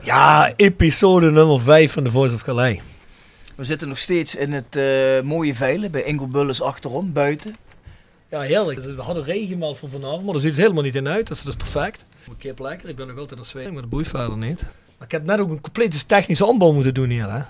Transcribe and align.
Ja, 0.00 0.52
episode 0.56 1.30
nummer 1.30 1.60
5 1.60 1.92
van 1.92 2.04
The 2.04 2.10
Voice 2.10 2.34
of 2.34 2.42
Calais. 2.42 2.80
We 3.56 3.64
zitten 3.64 3.88
nog 3.88 3.98
steeds 3.98 4.34
in 4.34 4.52
het 4.52 4.76
eh, 4.76 5.20
mooie 5.20 5.54
veilen 5.54 5.90
bij 5.90 6.02
Ingo 6.02 6.26
Bulles 6.26 6.62
achterom, 6.62 7.12
buiten. 7.12 7.54
Ja, 8.30 8.40
heerlijk. 8.40 8.80
We 8.80 9.02
hadden 9.02 9.24
regenmel 9.24 9.74
voor 9.74 9.88
vanavond, 9.88 10.24
maar 10.24 10.32
daar 10.32 10.42
ziet 10.42 10.50
het 10.50 10.60
helemaal 10.60 10.82
niet 10.82 10.94
in 10.94 11.08
uit. 11.08 11.28
Dat 11.28 11.36
is 11.36 11.42
dus 11.42 11.56
perfect. 11.56 12.06
Ik 12.26 12.32
kip 12.38 12.58
lekker. 12.58 12.88
Ik 12.88 12.96
ben 12.96 13.06
nog 13.06 13.14
altijd 13.16 13.32
aan 13.32 13.38
het 13.38 13.48
zweten, 13.48 13.72
maar 13.72 13.82
de 13.82 13.88
boeit 13.88 14.08
verder 14.08 14.36
niet. 14.36 14.62
Maar 14.62 15.06
ik 15.06 15.12
heb 15.12 15.24
net 15.24 15.40
ook 15.40 15.50
een 15.50 15.60
complete 15.60 16.06
technische 16.06 16.46
aanbouw 16.46 16.72
moeten 16.72 16.94
doen 16.94 17.08
hier, 17.08 17.30
hè. 17.30 17.42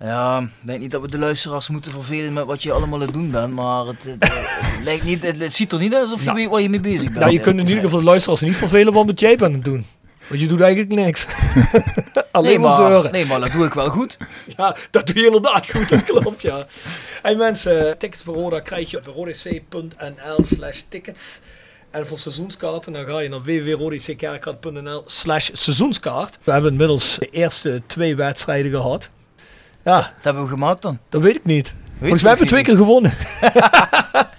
Ja, 0.00 0.40
ik 0.40 0.66
denk 0.66 0.80
niet 0.80 0.90
dat 0.90 1.00
we 1.00 1.08
de 1.08 1.18
luisteraars 1.18 1.68
moeten 1.68 1.92
vervelen 1.92 2.32
met 2.32 2.44
wat 2.44 2.62
je 2.62 2.72
allemaal 2.72 2.98
aan 2.98 3.04
het 3.04 3.12
doen 3.12 3.30
bent, 3.30 3.54
maar 3.54 3.86
het, 3.86 4.04
het, 4.04 4.16
het 4.20 4.84
lijkt 4.84 5.04
niet, 5.04 5.22
het, 5.22 5.40
het 5.40 5.54
ziet 5.54 5.72
er 5.72 5.78
niet 5.78 5.94
uit 5.94 6.02
alsof 6.02 6.24
je 6.24 6.32
weet 6.32 6.48
waar 6.48 6.60
je 6.60 6.68
mee 6.68 6.80
bezig 6.80 7.04
bent. 7.04 7.18
Nou, 7.18 7.32
je 7.32 7.40
kunt 7.40 7.58
in 7.58 7.66
ieder 7.66 7.82
geval 7.82 7.98
de 7.98 8.04
luisteraars 8.04 8.40
niet 8.40 8.56
vervelen 8.56 8.92
wat 8.92 9.20
jij 9.20 9.36
bent 9.36 9.42
aan 9.42 9.52
het 9.52 9.64
doen. 9.64 9.86
Want 10.28 10.40
je 10.40 10.46
doet 10.46 10.60
eigenlijk 10.60 10.92
niks. 10.92 11.26
Alleen 12.32 12.48
Nee 12.50 12.58
maar 12.58 12.74
zeuren. 12.76 13.12
nee, 13.12 13.26
maar 13.26 13.40
dat 13.40 13.52
doe 13.52 13.66
ik 13.66 13.72
wel 13.72 13.88
goed. 13.88 14.16
Ja, 14.56 14.76
dat 14.90 15.06
doe 15.06 15.18
je 15.18 15.24
inderdaad 15.26 15.70
goed, 15.70 15.88
dat 15.88 16.04
klopt, 16.04 16.42
ja. 16.42 16.66
Hey 17.22 17.34
mensen, 17.34 17.98
tickets 17.98 18.22
voor 18.22 18.34
Roda 18.34 18.60
krijg 18.60 18.90
je 18.90 18.96
op 18.96 19.06
rodec.nl 19.06 20.42
slash 20.42 20.80
tickets. 20.88 21.40
En 21.90 22.06
voor 22.06 22.18
seizoenskaarten, 22.18 22.92
dan 22.92 23.06
ga 23.06 23.18
je 23.20 23.28
naar 23.28 23.42
www.rodeckerkraad.nl 23.42 25.02
slash 25.06 25.50
seizoenskaart. 25.52 26.38
We 26.42 26.52
hebben 26.52 26.70
inmiddels 26.70 27.16
de 27.18 27.28
eerste 27.30 27.82
twee 27.86 28.16
wedstrijden 28.16 28.70
gehad. 28.72 29.10
Ja, 29.84 29.96
Dat 29.96 30.10
hebben 30.20 30.42
we 30.42 30.48
gemaakt 30.48 30.82
dan. 30.82 30.98
dat 31.08 31.22
weet 31.22 31.36
ik 31.36 31.44
niet. 31.44 31.74
Volgens 31.98 32.20
je 32.22 32.26
mij 32.28 32.36
hebben 32.36 32.46
we 32.46 32.46
twee 32.46 32.64
keer 32.64 32.76
gewonnen. 32.76 33.12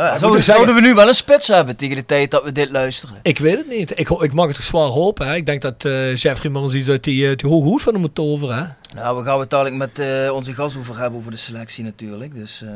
Ja, 0.00 0.16
zouden, 0.16 0.42
zouden 0.42 0.74
we 0.74 0.80
nu 0.80 0.94
wel 0.94 1.08
een 1.08 1.14
spits 1.14 1.48
hebben 1.48 1.76
tegen 1.76 1.96
de 1.96 2.06
tijd 2.06 2.30
dat 2.30 2.42
we 2.44 2.52
dit 2.52 2.70
luisteren? 2.70 3.16
Ik 3.22 3.38
weet 3.38 3.56
het 3.56 3.68
niet. 3.68 3.98
Ik, 3.98 4.08
ik 4.08 4.32
mag 4.32 4.46
het 4.46 4.56
toch 4.56 4.64
zwaar 4.64 4.88
hopen. 4.88 5.26
Hè. 5.28 5.34
Ik 5.34 5.46
denk 5.46 5.62
dat 5.62 5.84
eh 5.84 6.16
Jeffrey 6.16 6.64
iets 6.74 6.88
uit 6.88 7.04
die, 7.04 7.28
eh, 7.30 7.36
die 7.36 7.48
hoge 7.50 7.66
hoed 7.66 7.82
van 7.82 7.92
hem 7.92 8.00
moet 8.02 8.14
toveren. 8.14 8.56
Hè. 8.56 8.94
Nou, 8.94 9.18
we 9.18 9.24
gaan 9.24 9.40
het 9.40 9.50
dadelijk 9.50 9.76
met 9.76 9.98
eh, 9.98 10.32
onze 10.32 10.54
gast 10.54 10.76
over 10.76 10.98
hebben 10.98 11.18
over 11.18 11.30
de 11.30 11.36
selectie 11.36 11.84
natuurlijk. 11.84 12.34
Dus 12.34 12.62
eh, 12.62 12.70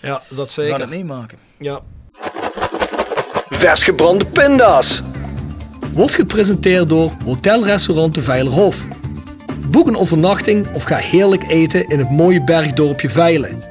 Ja, 0.00 0.22
dat 0.28 0.54
we 0.54 0.62
gaan 0.62 0.64
zeker. 0.64 0.80
het 0.80 0.88
meemaken. 0.88 1.38
Ja. 1.58 1.80
Vers 3.48 3.82
gebrande 3.82 4.24
pinda's. 4.24 5.02
Wordt 5.92 6.14
gepresenteerd 6.14 6.88
door 6.88 7.12
Hotel 7.24 7.64
Restaurant 7.64 8.14
de 8.14 8.22
Veilerhof. 8.22 8.86
Boek 9.70 9.88
een 9.88 9.96
overnachting 9.96 10.74
of 10.74 10.82
ga 10.82 10.96
heerlijk 10.96 11.48
eten 11.48 11.88
in 11.88 11.98
het 11.98 12.10
mooie 12.10 12.44
bergdorpje 12.44 13.10
Veilen. 13.10 13.62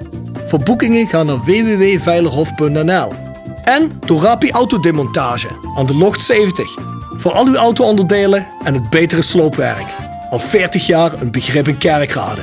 Voor 0.50 0.60
boekingen 0.60 1.08
ga 1.08 1.24
naar 1.24 1.40
www.veilerhof.nl. 1.40 3.14
En 3.64 3.92
door 4.06 4.22
Rapi 4.22 4.52
Autodemontage 4.52 5.48
aan 5.76 5.86
de 5.86 5.96
Locht 5.96 6.22
70. 6.22 6.78
Voor 7.18 7.32
al 7.32 7.46
uw 7.46 7.56
auto-onderdelen 7.56 8.48
en 8.64 8.74
het 8.74 8.90
betere 8.90 9.22
sloopwerk. 9.22 9.86
Al 10.30 10.40
40 10.40 10.88
jaar 10.88 11.22
een 11.22 11.32
begrip 11.32 11.68
in 11.68 11.78
Kerkrade. 11.78 12.42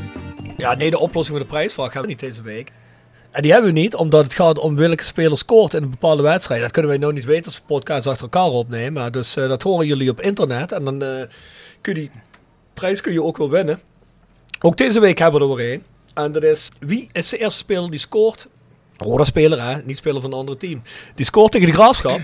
Ja, 0.57 0.75
nee, 0.75 0.91
de 0.91 0.99
oplossing 0.99 1.37
voor 1.37 1.47
de 1.47 1.53
prijsvraag 1.53 1.93
hebben 1.93 2.03
we 2.03 2.09
niet 2.09 2.21
deze 2.21 2.43
week. 2.43 2.73
En 3.35 3.43
die 3.43 3.53
hebben 3.53 3.73
we 3.75 3.81
niet, 3.81 3.95
omdat 3.95 4.25
het 4.25 4.35
gaat 4.35 4.59
om 4.59 4.77
welke 4.77 5.05
speler 5.05 5.39
scoort 5.39 5.75
in 5.75 5.83
een 5.83 5.91
bepaalde 5.91 6.23
wedstrijd. 6.23 6.61
Dat 6.61 6.71
kunnen 6.71 6.91
wij 6.91 7.01
nou 7.01 7.13
niet 7.13 7.25
weten 7.25 7.45
als 7.45 7.57
we 7.57 7.63
podcasts 7.67 8.07
achter 8.07 8.23
elkaar 8.23 8.49
opnemen. 8.49 9.13
Dus 9.13 9.37
eh, 9.37 9.49
dat 9.49 9.63
horen 9.63 9.87
jullie 9.87 10.11
op 10.11 10.21
internet. 10.21 10.73
En 10.73 10.85
dan 10.85 11.03
eh, 11.03 11.23
kun 11.81 11.95
je 11.95 12.01
die 12.01 12.11
prijs 12.75 13.01
kun 13.01 13.13
je 13.13 13.23
ook 13.23 13.37
wel 13.37 13.51
winnen. 13.51 13.81
Ook 14.61 14.77
deze 14.77 15.01
week 15.01 15.19
hebben 15.19 15.41
we 15.41 15.47
er 15.47 15.55
weer 15.55 15.73
een. 15.73 15.83
En 16.15 16.33
dat 16.33 16.43
is, 16.43 16.69
wie 16.79 17.09
is 17.13 17.29
de 17.29 17.39
eerste 17.39 17.59
speler 17.59 17.91
die 17.91 17.99
scoort? 17.99 18.49
Roda 18.97 19.25
speler 19.25 19.63
hè, 19.63 19.77
niet 19.85 19.97
speler 19.97 20.21
van 20.21 20.33
een 20.33 20.39
ander 20.39 20.57
team. 20.57 20.83
Die 21.15 21.25
scoort 21.25 21.53
tegen 21.53 21.67
de 21.67 21.73
Graafschap. 21.73 22.21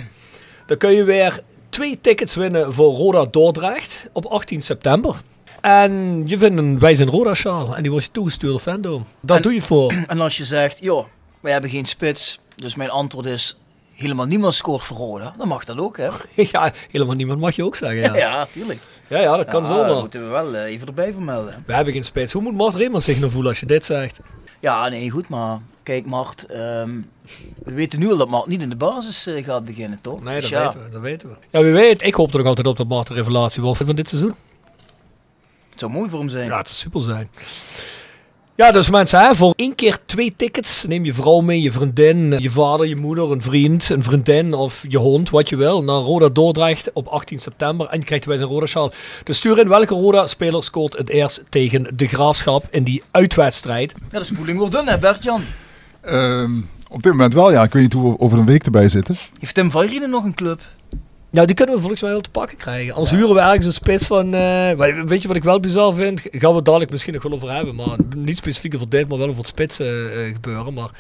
Dan 0.67 0.77
kun 0.77 0.93
je 0.93 1.05
weer 1.05 1.43
twee 1.69 2.01
tickets 2.01 2.35
winnen 2.35 2.73
voor 2.73 2.95
Roda 2.95 3.25
Dordrecht 3.25 4.09
op 4.13 4.27
18 4.27 4.63
september. 4.63 5.23
En 5.61 6.23
je 6.27 6.39
vindt 6.39 6.59
een 6.59 6.79
Wij 6.79 6.95
zijn 6.95 7.09
Roda 7.09 7.35
sjaal. 7.35 7.77
En 7.77 7.83
die 7.83 7.91
wordt 7.91 8.07
je 8.07 8.13
toegestuurd 8.13 8.53
door 8.53 8.61
Fandom. 8.61 9.05
Dat 9.21 9.37
En- 9.37 9.43
doe 9.43 9.55
je 9.55 9.63
voor. 9.63 9.93
En 10.07 10.21
als 10.21 10.37
je 10.37 10.45
zegt, 10.45 10.79
joh, 10.81 11.07
wij 11.41 11.53
hebben 11.53 11.71
geen 11.71 11.85
spits, 11.87 12.39
dus 12.57 12.75
mijn 12.75 12.91
antwoord 12.91 13.27
is 13.27 13.57
helemaal 13.95 14.27
niemand 14.27 14.55
scoort 14.55 14.83
voor 14.83 14.97
Roda, 14.97 15.35
dan 15.39 15.49
mag 15.49 15.65
dat 15.65 15.79
ook, 15.79 15.97
hè? 15.97 16.09
ja, 16.53 16.73
helemaal 16.91 17.15
niemand 17.15 17.41
mag 17.41 17.57
je 17.57 17.65
ook 17.65 17.77
zeggen. 17.77 18.01
Ja, 18.03 18.17
ja, 18.17 18.31
Ja, 18.39 18.47
tuurlijk. 18.53 18.79
ja, 19.09 19.37
dat 19.37 19.47
kan 19.49 19.63
Ja, 19.63 19.69
zomaar. 19.69 19.87
Dat 19.89 20.01
moeten 20.01 20.23
we 20.25 20.29
wel 20.29 20.55
eh, 20.55 20.63
even 20.73 20.87
erbij 20.87 21.13
vermelden. 21.13 21.63
We 21.67 21.75
hebben 21.75 21.93
geen 21.93 22.05
spits. 22.05 22.33
Hoe 22.33 22.43
moet 22.43 22.55
Mart 22.55 22.75
Reemans 22.75 23.05
zich 23.05 23.19
nou 23.19 23.31
voelen 23.31 23.51
als 23.51 23.61
je 23.61 23.67
dit 23.67 23.85
zegt? 23.85 24.21
Ja, 24.61 24.89
nee, 24.89 25.11
goed, 25.11 25.29
maar 25.29 25.59
kijk, 25.83 26.07
Mart, 26.07 26.47
ehm, 26.47 26.91
we 27.65 27.73
weten 27.73 27.99
nu 27.99 28.11
al 28.11 28.17
dat 28.17 28.29
Mart 28.29 28.47
niet 28.47 28.61
in 28.61 28.69
de 28.71 28.77
basis 28.77 29.27
eh, 29.27 29.45
gaat 29.45 29.65
beginnen, 29.65 29.99
toch? 30.03 30.23
Nee, 30.23 30.41
Dus 30.41 30.51
dat 30.51 30.59
ja, 30.59 30.65
weten 30.65 30.85
we. 30.85 30.91
Dat 30.91 31.01
weten 31.01 31.29
we. 31.29 31.35
Ja, 31.51 31.63
wie 31.65 31.73
weet. 31.73 32.03
Ik 32.03 32.15
hoop 32.15 32.31
er 32.33 32.39
nog 32.39 32.47
altijd 32.47 32.67
op 32.67 32.77
dat 32.77 32.89
Mart 32.89 33.07
de 33.07 33.15
revelatie 33.15 33.63
wordt 33.63 33.81
van 33.85 33.95
dit 33.95 34.09
seizoen. 34.09 34.35
Het 35.81 35.89
zou 35.89 36.01
mooi 36.01 36.11
voor 36.11 36.21
hem 36.21 36.29
zijn. 36.29 36.47
Ja, 36.47 36.57
het 36.57 36.69
zou 36.69 36.81
super 36.81 37.03
zijn. 37.03 37.29
Ja, 38.55 38.71
dus 38.71 38.91
mensen, 38.91 39.21
hè, 39.21 39.35
voor 39.35 39.53
één 39.57 39.75
keer 39.75 39.99
twee 40.07 40.35
tickets 40.37 40.85
neem 40.85 41.05
je 41.05 41.15
vrouw 41.15 41.41
mee, 41.41 41.63
je 41.63 41.71
vriendin, 41.71 42.37
je 42.39 42.51
vader, 42.51 42.87
je 42.87 42.97
moeder, 42.97 43.31
een 43.31 43.43
vriend, 43.43 43.89
een 43.89 44.03
vriendin 44.03 44.55
of 44.55 44.85
je 44.89 44.99
hond, 44.99 45.31
wat 45.31 45.49
je 45.49 45.57
wil, 45.57 45.83
naar 45.83 45.97
Roda 45.97 46.29
Dordrecht 46.29 46.93
op 46.93 47.07
18 47.07 47.39
september 47.39 47.87
en 47.87 47.99
je 47.99 48.05
krijgt 48.05 48.25
wij 48.25 48.37
zijn 48.37 48.49
Roda 48.49 48.67
sjaal. 48.67 48.93
Dus 49.25 49.37
stuur 49.37 49.59
in 49.59 49.69
welke 49.69 49.95
Roda-speler 49.95 50.65
scoort 50.65 50.97
het 50.97 51.09
eerst 51.09 51.45
tegen 51.49 51.97
de 51.97 52.07
Graafschap 52.07 52.67
in 52.71 52.83
die 52.83 53.03
uitwedstrijd. 53.11 53.95
Ja, 54.11 54.19
de 54.19 54.25
spoeling 54.25 54.59
wordt 54.59 54.75
dun, 54.75 54.87
hè, 54.87 54.99
Bert-Jan? 54.99 55.43
Ehm, 56.01 56.61
op 56.89 57.03
dit 57.03 57.13
moment 57.13 57.35
wel, 57.35 57.53
ja. 57.53 57.63
Ik 57.63 57.73
weet 57.73 57.83
niet 57.83 57.93
hoe 57.93 58.13
we 58.13 58.19
over 58.19 58.39
een 58.39 58.47
week 58.47 58.65
erbij 58.65 58.89
zitten. 58.89 59.17
Heeft 59.39 59.55
Tim 59.55 59.71
Vairinen 59.71 60.11
nog 60.11 60.25
een 60.25 60.35
club? 60.35 60.61
Nou, 61.31 61.47
die 61.47 61.57
kunnen 61.57 61.75
we 61.75 61.81
volgens 61.81 62.03
mij 62.03 62.11
wel 62.11 62.21
te 62.21 62.31
pakken 62.31 62.57
krijgen. 62.57 62.93
Anders 62.95 63.11
huren 63.11 63.35
we 63.35 63.41
ergens 63.41 63.67
een 63.67 63.73
spits 63.73 64.07
van... 64.07 64.25
eh, 64.35 64.41
we- 64.73 65.03
weet 65.07 65.23
je 65.23 65.29
wat 65.29 65.37
ik 65.37 65.43
wel 65.45 65.61
bizar 65.61 65.95
vind? 65.95 66.21
Gaan 66.21 66.51
we 66.51 66.57
het 66.57 66.65
dadelijk 66.65 66.91
misschien 66.91 67.13
nog 67.15 67.23
wel 67.23 67.33
over 67.33 67.51
hebben. 67.55 67.75
Maar 67.75 67.97
niet 68.17 68.37
specifiek 68.37 68.75
over 68.75 68.89
dit, 68.89 69.09
maar 69.09 69.19
wel 69.19 69.27
over 69.27 69.39
het 69.39 69.47
spitsen 69.47 70.13
eh, 70.27 70.33
gebeuren. 70.33 70.75
Maar 70.75 70.91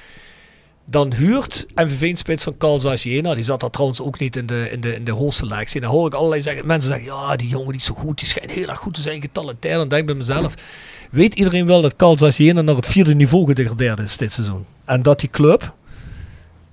dan 0.84 1.12
huurt 1.14 1.66
MVV 1.74 2.02
een 2.02 2.16
spits 2.16 2.44
van 2.44 2.56
Carl. 2.56 2.78
Die 2.78 3.42
zat 3.42 3.60
daar 3.60 3.70
trouwens 3.70 4.00
ook 4.00 4.18
niet 4.18 4.36
in 4.36 4.46
de, 4.46 4.68
in 4.70 4.80
de, 4.80 4.94
in 4.94 5.04
de 5.04 5.10
hoofdselectie. 5.12 5.76
En 5.80 5.86
dan 5.86 5.96
hoor 5.96 6.06
ik 6.06 6.14
allerlei 6.14 6.42
zeggen, 6.42 6.66
mensen 6.66 6.90
zeggen... 6.90 7.06
Ja, 7.06 7.36
die 7.36 7.48
jongen 7.48 7.68
die 7.68 7.76
is 7.76 7.84
zo 7.84 7.94
goed. 7.94 8.18
Die 8.18 8.28
schijnt 8.28 8.50
heel 8.50 8.68
erg 8.68 8.78
goed 8.78 8.94
te 8.94 9.00
zijn, 9.00 9.20
getalenteerd. 9.20 9.72
En 9.72 9.78
dan 9.78 9.88
denk 9.88 10.00
ik 10.00 10.06
bij 10.06 10.16
mezelf... 10.16 10.54
Weet 11.10 11.34
iedereen 11.34 11.66
wel 11.66 11.80
dat 11.82 11.96
Carl 11.96 12.16
Zaciena 12.18 12.60
naar 12.60 12.76
het 12.76 12.86
vierde 12.86 13.14
niveau 13.14 13.46
gedegradeerd 13.46 13.98
is 13.98 14.16
dit 14.16 14.32
seizoen? 14.32 14.64
En 14.84 15.02
dat 15.02 15.20
die 15.20 15.28
club 15.30 15.74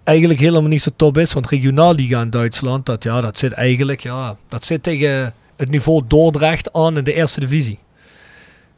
eigenlijk 0.07 0.39
helemaal 0.39 0.69
niet 0.69 0.81
zo 0.81 0.91
top 0.95 1.17
is. 1.17 1.33
Want 1.33 1.47
regionalliga 1.47 2.21
in 2.21 2.29
Duitsland, 2.29 2.85
dat, 2.85 3.03
ja, 3.03 3.21
dat 3.21 3.37
zit 3.37 3.51
eigenlijk 3.51 3.99
ja, 3.99 4.35
dat 4.49 4.63
zit 4.63 4.83
tegen 4.83 5.33
het 5.55 5.69
niveau 5.69 6.01
Dordrecht 6.07 6.73
aan 6.73 6.97
in 6.97 7.03
de 7.03 7.13
eerste 7.13 7.39
divisie. 7.39 7.79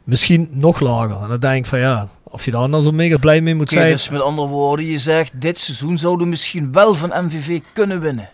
Misschien 0.04 0.48
nog 0.52 0.80
lager. 0.80 1.22
En 1.22 1.28
dan 1.28 1.40
denk 1.40 1.56
ik 1.56 1.66
van 1.66 1.78
ja, 1.78 2.08
of 2.24 2.44
je 2.44 2.50
daar 2.50 2.68
nou 2.68 2.82
zo 2.82 2.92
mega 2.92 3.16
blij 3.16 3.40
mee 3.40 3.54
moet 3.54 3.70
Oké, 3.70 3.80
zijn. 3.80 3.92
dus 3.92 4.08
met 4.08 4.20
andere 4.20 4.48
woorden, 4.48 4.86
je 4.86 4.98
zegt 4.98 5.40
dit 5.40 5.58
seizoen 5.58 5.98
zouden 5.98 6.24
we 6.24 6.30
misschien 6.30 6.72
wel 6.72 6.94
van 6.94 7.24
MVV 7.24 7.60
kunnen 7.72 8.00
winnen. 8.00 8.28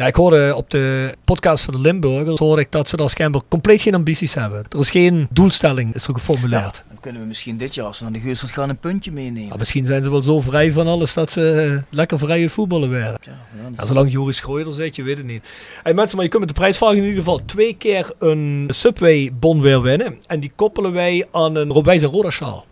Ja, 0.00 0.06
ik 0.06 0.14
hoorde 0.14 0.54
op 0.56 0.70
de 0.70 1.14
podcast 1.24 1.64
van 1.64 1.74
de 1.74 1.80
Limburgers 1.80 2.38
hoorde 2.38 2.62
ik 2.62 2.72
dat 2.72 2.88
ze 2.88 2.96
daar 2.96 3.10
schijnbaar 3.10 3.40
compleet 3.48 3.82
geen 3.82 3.94
ambities 3.94 4.34
hebben. 4.34 4.64
Er 4.68 4.78
is 4.78 4.90
geen 4.90 5.28
doelstelling, 5.30 5.94
is 5.94 6.06
er 6.06 6.14
geformuleerd. 6.14 6.84
Dan 6.88 7.00
kunnen 7.00 7.20
we 7.20 7.26
misschien 7.28 7.56
dit 7.56 7.74
jaar, 7.74 7.86
als 7.86 7.98
we 7.98 8.04
naar 8.04 8.12
de 8.12 8.20
Geusselt 8.20 8.50
gaan, 8.50 8.68
een 8.68 8.78
puntje 8.78 9.12
meenemen. 9.12 9.58
Misschien 9.58 9.86
zijn 9.86 10.02
ze 10.02 10.10
wel 10.10 10.22
zo 10.22 10.40
vrij 10.40 10.72
van 10.72 10.86
alles 10.86 11.14
dat 11.14 11.30
ze 11.30 11.82
eh, 11.90 11.96
lekker 11.96 12.18
vrij 12.18 12.40
het 12.40 12.50
voetballen 12.52 12.90
werden. 12.90 13.18
Ja, 13.22 13.32
ja, 13.76 13.86
zolang 13.86 14.12
Joris 14.12 14.36
Schreuder 14.36 14.72
zit, 14.72 14.96
je 14.96 15.02
weet 15.02 15.16
het 15.16 15.26
niet. 15.26 15.44
Hey 15.82 15.94
mensen, 15.94 16.16
maar 16.16 16.24
je 16.24 16.30
kunt 16.30 16.44
met 16.44 16.54
de 16.54 16.60
prijsvraag 16.60 16.92
in 16.92 17.02
ieder 17.02 17.18
geval 17.18 17.40
twee 17.44 17.76
keer 17.76 18.12
een 18.18 18.66
Subway-bon 18.68 19.60
weer 19.60 19.82
winnen. 19.82 20.18
En 20.26 20.40
die 20.40 20.52
koppelen 20.56 20.92
wij 20.92 21.26
aan 21.32 21.56
een 21.56 21.72
Robijs 21.72 22.02
en 22.02 22.08
Roda 22.08 22.30
sjaal. 22.30 22.64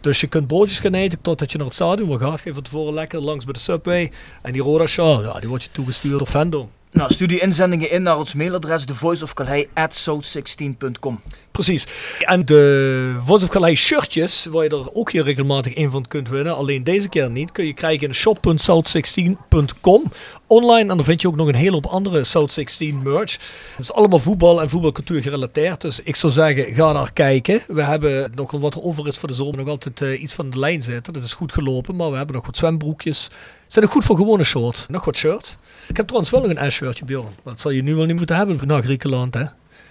Dus 0.00 0.20
je 0.20 0.26
kunt 0.26 0.46
broodjes 0.46 0.78
gaan 0.78 0.94
eten 0.94 1.20
totdat 1.20 1.52
je 1.52 1.56
naar 1.56 1.66
het 1.66 1.74
stadion 1.74 2.08
wil 2.08 2.18
gaat. 2.18 2.40
Geef 2.40 2.54
van 2.54 2.62
tevoren 2.62 2.94
lekker 2.94 3.20
langs 3.20 3.44
bij 3.44 3.52
de 3.52 3.58
Subway. 3.58 4.12
En 4.42 4.52
die 4.52 4.62
Roda 4.62 4.86
sjaal, 4.86 5.22
ja, 5.22 5.40
die 5.40 5.48
wordt 5.48 5.64
je 5.64 5.70
toegestuurd 5.72 6.18
door 6.18 6.26
Vendo. 6.26 6.68
Nou, 6.92 7.12
stuur 7.12 7.28
die 7.28 7.40
inzendingen 7.40 7.90
in 7.90 8.02
naar 8.02 8.18
ons 8.18 8.34
mailadres 8.34 8.84
thevoiceofcalais@south16.com. 8.84 11.20
Precies. 11.50 11.86
En 12.18 12.44
de 12.44 13.16
Voice 13.24 13.44
of 13.44 13.50
Calais 13.50 13.80
shirtjes, 13.80 14.46
waar 14.50 14.64
je 14.64 14.70
er 14.70 14.94
ook 14.94 15.12
hier 15.12 15.24
regelmatig 15.24 15.76
een 15.76 15.90
van 15.90 16.08
kunt 16.08 16.28
winnen, 16.28 16.56
alleen 16.56 16.84
deze 16.84 17.08
keer 17.08 17.30
niet, 17.30 17.52
kun 17.52 17.66
je 17.66 17.72
krijgen 17.72 18.06
in 18.06 18.14
shop.south16.com 18.14 20.12
online. 20.46 20.90
En 20.90 20.96
daar 20.96 21.04
vind 21.04 21.20
je 21.20 21.28
ook 21.28 21.36
nog 21.36 21.48
een 21.48 21.54
hele 21.54 21.72
hoop 21.72 21.86
andere 21.86 22.24
South 22.24 22.52
16 22.52 23.02
merch. 23.02 23.32
Het 23.76 23.78
is 23.78 23.92
allemaal 23.92 24.18
voetbal 24.18 24.60
en 24.60 24.68
voetbalcultuur 24.68 25.22
gerelateerd. 25.22 25.80
Dus 25.80 26.02
ik 26.02 26.16
zou 26.16 26.32
zeggen, 26.32 26.74
ga 26.74 26.92
daar 26.92 27.12
kijken. 27.12 27.60
We 27.68 27.82
hebben 27.82 28.32
nog 28.34 28.50
wat 28.50 28.74
er 28.74 28.82
over 28.82 29.06
is 29.06 29.18
voor 29.18 29.28
de 29.28 29.34
zomer 29.34 29.56
nog 29.56 29.68
altijd 29.68 30.00
eh, 30.00 30.22
iets 30.22 30.34
van 30.34 30.50
de 30.50 30.58
lijn 30.58 30.82
zitten. 30.82 31.12
Dat 31.12 31.24
is 31.24 31.32
goed 31.32 31.52
gelopen, 31.52 31.96
maar 31.96 32.10
we 32.10 32.16
hebben 32.16 32.34
nog 32.34 32.46
wat 32.46 32.56
zwembroekjes. 32.56 33.30
Zijn 33.70 33.84
ook 33.84 33.90
goed 33.90 34.04
voor 34.04 34.16
gewone 34.16 34.44
shorts. 34.44 34.86
Nog 34.88 35.04
wat 35.04 35.16
shirts. 35.16 35.56
Ik 35.88 35.96
heb 35.96 36.06
trouwens 36.06 36.30
wel 36.32 36.40
nog 36.40 36.50
een 36.56 36.72
S-shirtje, 36.72 37.04
Bjorn. 37.04 37.28
Dat 37.44 37.60
zal 37.60 37.70
je 37.70 37.82
nu 37.82 37.94
wel 37.94 38.04
niet 38.06 38.16
moeten 38.16 38.36
hebben 38.36 38.60
naar 38.66 38.82
Griekenland, 38.82 39.34
hè? 39.34 39.44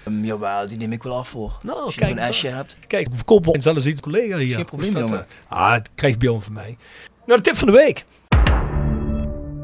Um, 0.08 0.26
jawel, 0.26 0.68
die 0.68 0.78
neem 0.78 0.92
ik 0.92 1.04
wel 1.04 1.18
af 1.18 1.30
voor. 1.30 1.60
Nou, 1.64 1.80
Als 1.80 1.94
je 1.96 2.00
kijk 2.02 2.18
een 2.28 2.34
S'je 2.34 2.48
hebt. 2.48 2.78
Kijk, 2.88 3.08
we 3.10 3.16
verkopen 3.16 3.54
en 3.54 3.62
zelfs 3.62 3.86
iets 3.86 4.02
collega 4.02 4.38
hier. 4.38 4.56
Geen 4.56 4.66
probleem, 4.66 4.94
dat, 4.94 5.02
jongen. 5.10 5.26
eh, 5.50 5.58
ah, 5.58 5.74
het 5.74 5.90
krijgt 5.96 6.20
Bjorn 6.20 6.42
van 6.42 6.54
mij. 6.54 6.78
Nou, 7.26 7.40
de 7.42 7.46
tip 7.46 7.58
van 7.58 7.68
de 7.68 7.74
week. 7.74 8.06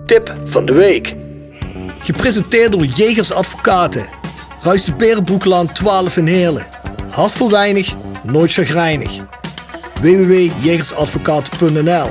Tip 0.05 0.35
van 0.43 0.65
de 0.65 0.73
week. 0.73 1.15
Gepresenteerd 1.99 2.71
door 2.71 2.85
Jegers 2.85 3.31
Advocaten. 3.31 4.05
Ruist 4.61 4.85
de 4.85 4.93
Berenbroeklaan 4.93 5.71
12 5.71 6.17
in 6.17 6.27
Heerlen. 6.27 6.65
Hart 7.09 7.31
voor 7.31 7.49
weinig, 7.49 7.95
nooit 8.23 8.53
chagrijnig. 8.53 9.11
www.jegersadvocaten.nl 10.01 12.09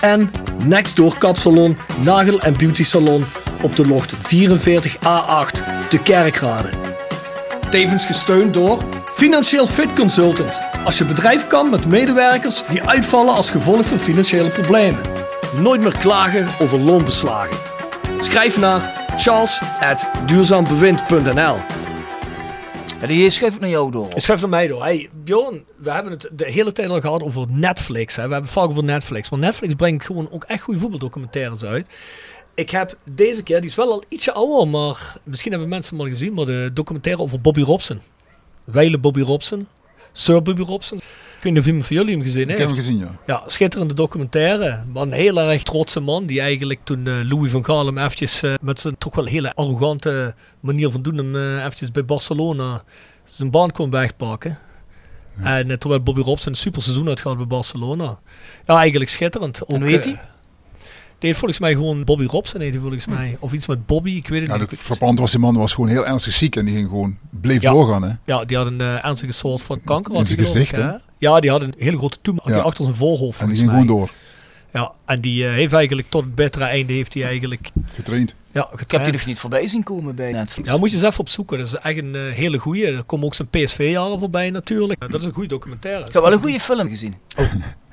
En 0.00 0.30
Nextdoor 0.64 1.18
Kapsalon, 1.18 1.78
Nagel 2.02 2.40
en 2.40 2.56
Beauty 2.56 2.84
Salon 2.84 3.24
op 3.62 3.76
de 3.76 3.86
locht 3.86 4.14
44A8 4.14 5.62
te 5.88 5.98
Kerkrade. 6.02 6.68
Tevens 7.70 8.06
gesteund 8.06 8.54
door 8.54 8.84
Financieel 9.14 9.66
Fit 9.66 9.92
Consultant. 9.92 10.60
Als 10.84 10.98
je 10.98 11.04
bedrijf 11.04 11.46
kan 11.46 11.70
met 11.70 11.86
medewerkers 11.86 12.62
die 12.68 12.82
uitvallen 12.82 13.34
als 13.34 13.50
gevolg 13.50 13.86
van 13.86 13.98
financiële 13.98 14.48
problemen. 14.48 15.00
Nooit 15.60 15.80
meer 15.80 15.96
klagen 15.98 16.48
over 16.58 16.78
loonbeslagen. 16.78 17.56
Schrijf 18.20 18.58
naar 18.58 19.06
charles.duurzaambewind.nl 19.16 21.79
Ja, 23.00 23.06
die 23.06 23.30
schrijf 23.30 23.54
ik 23.54 23.60
naar 23.60 23.68
jou 23.68 23.90
door. 23.90 24.08
Schrijf 24.14 24.40
naar 24.40 24.50
mij 24.50 24.66
door. 24.66 24.82
Hey, 24.82 25.08
Bjorn, 25.24 25.64
we 25.76 25.90
hebben 25.92 26.12
het 26.12 26.30
de 26.32 26.50
hele 26.50 26.72
tijd 26.72 26.88
al 26.88 27.00
gehad 27.00 27.22
over 27.22 27.46
Netflix. 27.48 28.16
Hè. 28.16 28.22
We 28.26 28.32
hebben 28.32 28.50
het 28.50 28.58
vaak 28.58 28.68
over 28.68 28.84
Netflix. 28.84 29.30
Maar 29.30 29.38
Netflix 29.38 29.74
brengt 29.74 30.04
gewoon 30.04 30.28
ook 30.30 30.44
echt 30.44 30.62
goede 30.62 30.80
voetbaldocumentaires 30.80 31.64
uit. 31.64 31.88
Ik 32.54 32.70
heb 32.70 32.96
deze 33.12 33.42
keer, 33.42 33.60
die 33.60 33.70
is 33.70 33.76
wel 33.76 33.92
al 33.92 34.02
ietsje 34.08 34.32
ouder, 34.32 34.68
maar 34.68 35.16
misschien 35.24 35.50
hebben 35.50 35.68
mensen 35.68 35.96
hem 35.96 36.04
al 36.04 36.12
gezien, 36.12 36.32
maar 36.32 36.44
de 36.44 36.70
documentaire 36.72 37.22
over 37.22 37.40
Bobby 37.40 37.62
Robson. 37.62 38.00
Wijle 38.64 38.98
Bobby 38.98 39.20
Robson. 39.20 39.66
Sir 40.12 40.42
Bobby 40.42 40.62
Robson. 40.62 41.00
Ik 41.40 41.46
weet 41.46 41.52
niet 41.54 41.62
of 41.62 41.68
iemand 41.68 41.86
van 41.86 41.96
jullie 41.96 42.14
hem 42.14 42.22
gezien 42.24 42.42
Ik 42.42 42.48
heeft. 42.48 42.58
heb 42.58 42.68
hem 42.68 42.76
gezien, 42.78 42.98
ja. 42.98 43.10
Ja, 43.26 43.42
schitterende 43.46 43.94
documentaire. 43.94 44.84
Maar 44.92 45.02
een 45.02 45.12
heel 45.12 45.40
erg 45.40 45.62
trotse 45.62 46.00
man. 46.00 46.26
Die 46.26 46.40
eigenlijk 46.40 46.80
toen 46.84 47.06
eh, 47.06 47.14
Louis 47.28 47.50
van 47.50 47.64
Gaal 47.64 47.86
hem 47.86 47.98
eventjes 47.98 48.42
eh, 48.42 48.54
met 48.60 48.80
zijn 48.80 48.98
toch 48.98 49.14
wel 49.14 49.24
hele 49.24 49.54
arrogante 49.54 50.34
manier 50.60 50.90
van 50.90 51.02
doen 51.02 51.16
hem 51.16 51.36
eh, 51.36 51.56
eventjes 51.64 51.90
bij 51.90 52.04
Barcelona 52.04 52.82
zijn 53.24 53.50
baan 53.50 53.70
kon 53.70 53.90
wegpakken. 53.90 54.58
En 55.42 55.70
eh, 55.70 55.76
terwijl 55.76 56.02
Bobby 56.02 56.20
Robson 56.20 56.52
een 56.52 56.58
super 56.58 56.82
seizoen 56.82 57.06
had 57.06 57.20
gehad 57.20 57.36
bij 57.36 57.46
Barcelona. 57.46 58.18
Ja, 58.66 58.78
eigenlijk 58.78 59.10
schitterend. 59.10 59.62
Ook, 59.62 59.68
hoe 59.70 59.84
heet 59.84 59.98
eh, 59.98 60.04
hij? 60.04 60.20
Die 61.18 61.28
heeft 61.28 61.38
volgens 61.38 61.60
mij 61.60 61.72
gewoon 61.72 62.04
Bobby 62.04 62.24
Robson 62.24 62.60
heet 62.60 62.72
hij 62.72 62.80
volgens 62.80 63.06
mij. 63.06 63.36
Of 63.40 63.52
iets 63.52 63.66
met 63.66 63.86
Bobby, 63.86 64.10
ik 64.10 64.28
weet 64.28 64.40
het 64.40 64.50
ja 64.50 64.56
niet. 64.56 64.70
het 64.70 64.80
verpand 64.80 65.18
was 65.18 65.30
die 65.30 65.40
man 65.40 65.56
was 65.56 65.72
gewoon 65.74 65.90
heel 65.90 66.06
ernstig 66.06 66.32
ziek 66.32 66.56
en 66.56 66.64
die 66.64 66.74
ging 66.74 66.88
gewoon, 66.88 67.18
bleef 67.40 67.62
Ja. 67.62 67.72
doorgaan. 67.72 68.02
Hè. 68.02 68.10
Ja, 68.24 68.44
die 68.44 68.56
had 68.56 68.66
een 68.66 68.80
ernstige 68.80 69.32
soort 69.32 69.62
van 69.62 69.80
kanker. 69.84 70.12
In 70.12 70.18
had 70.18 70.26
zijn 70.28 70.40
ik, 70.40 70.46
gezicht, 70.46 70.76
hè? 70.76 70.90
Ja, 71.20 71.40
die 71.40 71.50
had 71.50 71.62
een 71.62 71.74
hele 71.78 71.96
grote 71.98 72.18
Ja. 72.22 72.32
hij 72.44 72.60
achter 72.60 72.84
zijn 72.84 72.96
voorhoofd 72.96 73.40
En 73.40 73.46
die 73.48 73.56
ging 73.56 73.68
mij. 73.70 73.80
gewoon 73.80 73.96
door, 73.96 74.10
Ja, 74.72 74.92
en 75.04 75.20
die 75.20 75.46
eh, 75.46 75.52
heeft 75.52 75.72
eigenlijk 75.72 76.08
tot 76.10 76.24
het 76.24 76.34
bittere 76.34 76.64
einde 76.64 76.92
heeft 76.92 77.14
hij 77.14 77.24
eigenlijk 77.24 77.70
getraind. 77.94 78.34
ja, 78.52 78.60
Ik 78.60 78.68
heb 78.68 78.70
die 78.70 78.78
getraind. 78.78 79.12
dus 79.12 79.24
niet 79.24 79.38
voorbij 79.38 79.66
zien 79.66 79.82
komen 79.82 80.14
bij 80.14 80.32
Netflix. 80.32 80.68
Ja, 80.70 80.76
moet 80.76 80.90
je 80.90 80.96
eens 80.96 81.04
even 81.04 81.20
opzoeken. 81.20 81.58
Dat 81.58 81.66
is 81.66 81.74
echt 81.74 81.98
een 81.98 82.14
eh, 82.14 82.32
hele 82.32 82.58
goeie. 82.58 82.86
Er 82.86 83.02
komen 83.04 83.26
ook 83.26 83.34
zijn 83.34 83.48
PSV-jaren 83.50 84.18
voorbij 84.18 84.50
natuurlijk. 84.50 85.00
Dat 85.10 85.20
is 85.20 85.26
een 85.26 85.32
goede 85.32 85.48
documentaire. 85.48 86.06
Ik 86.06 86.12
heb 86.12 86.22
wel 86.22 86.32
een 86.32 86.40
goede 86.40 86.60
film 86.60 86.88
gezien. 86.88 87.14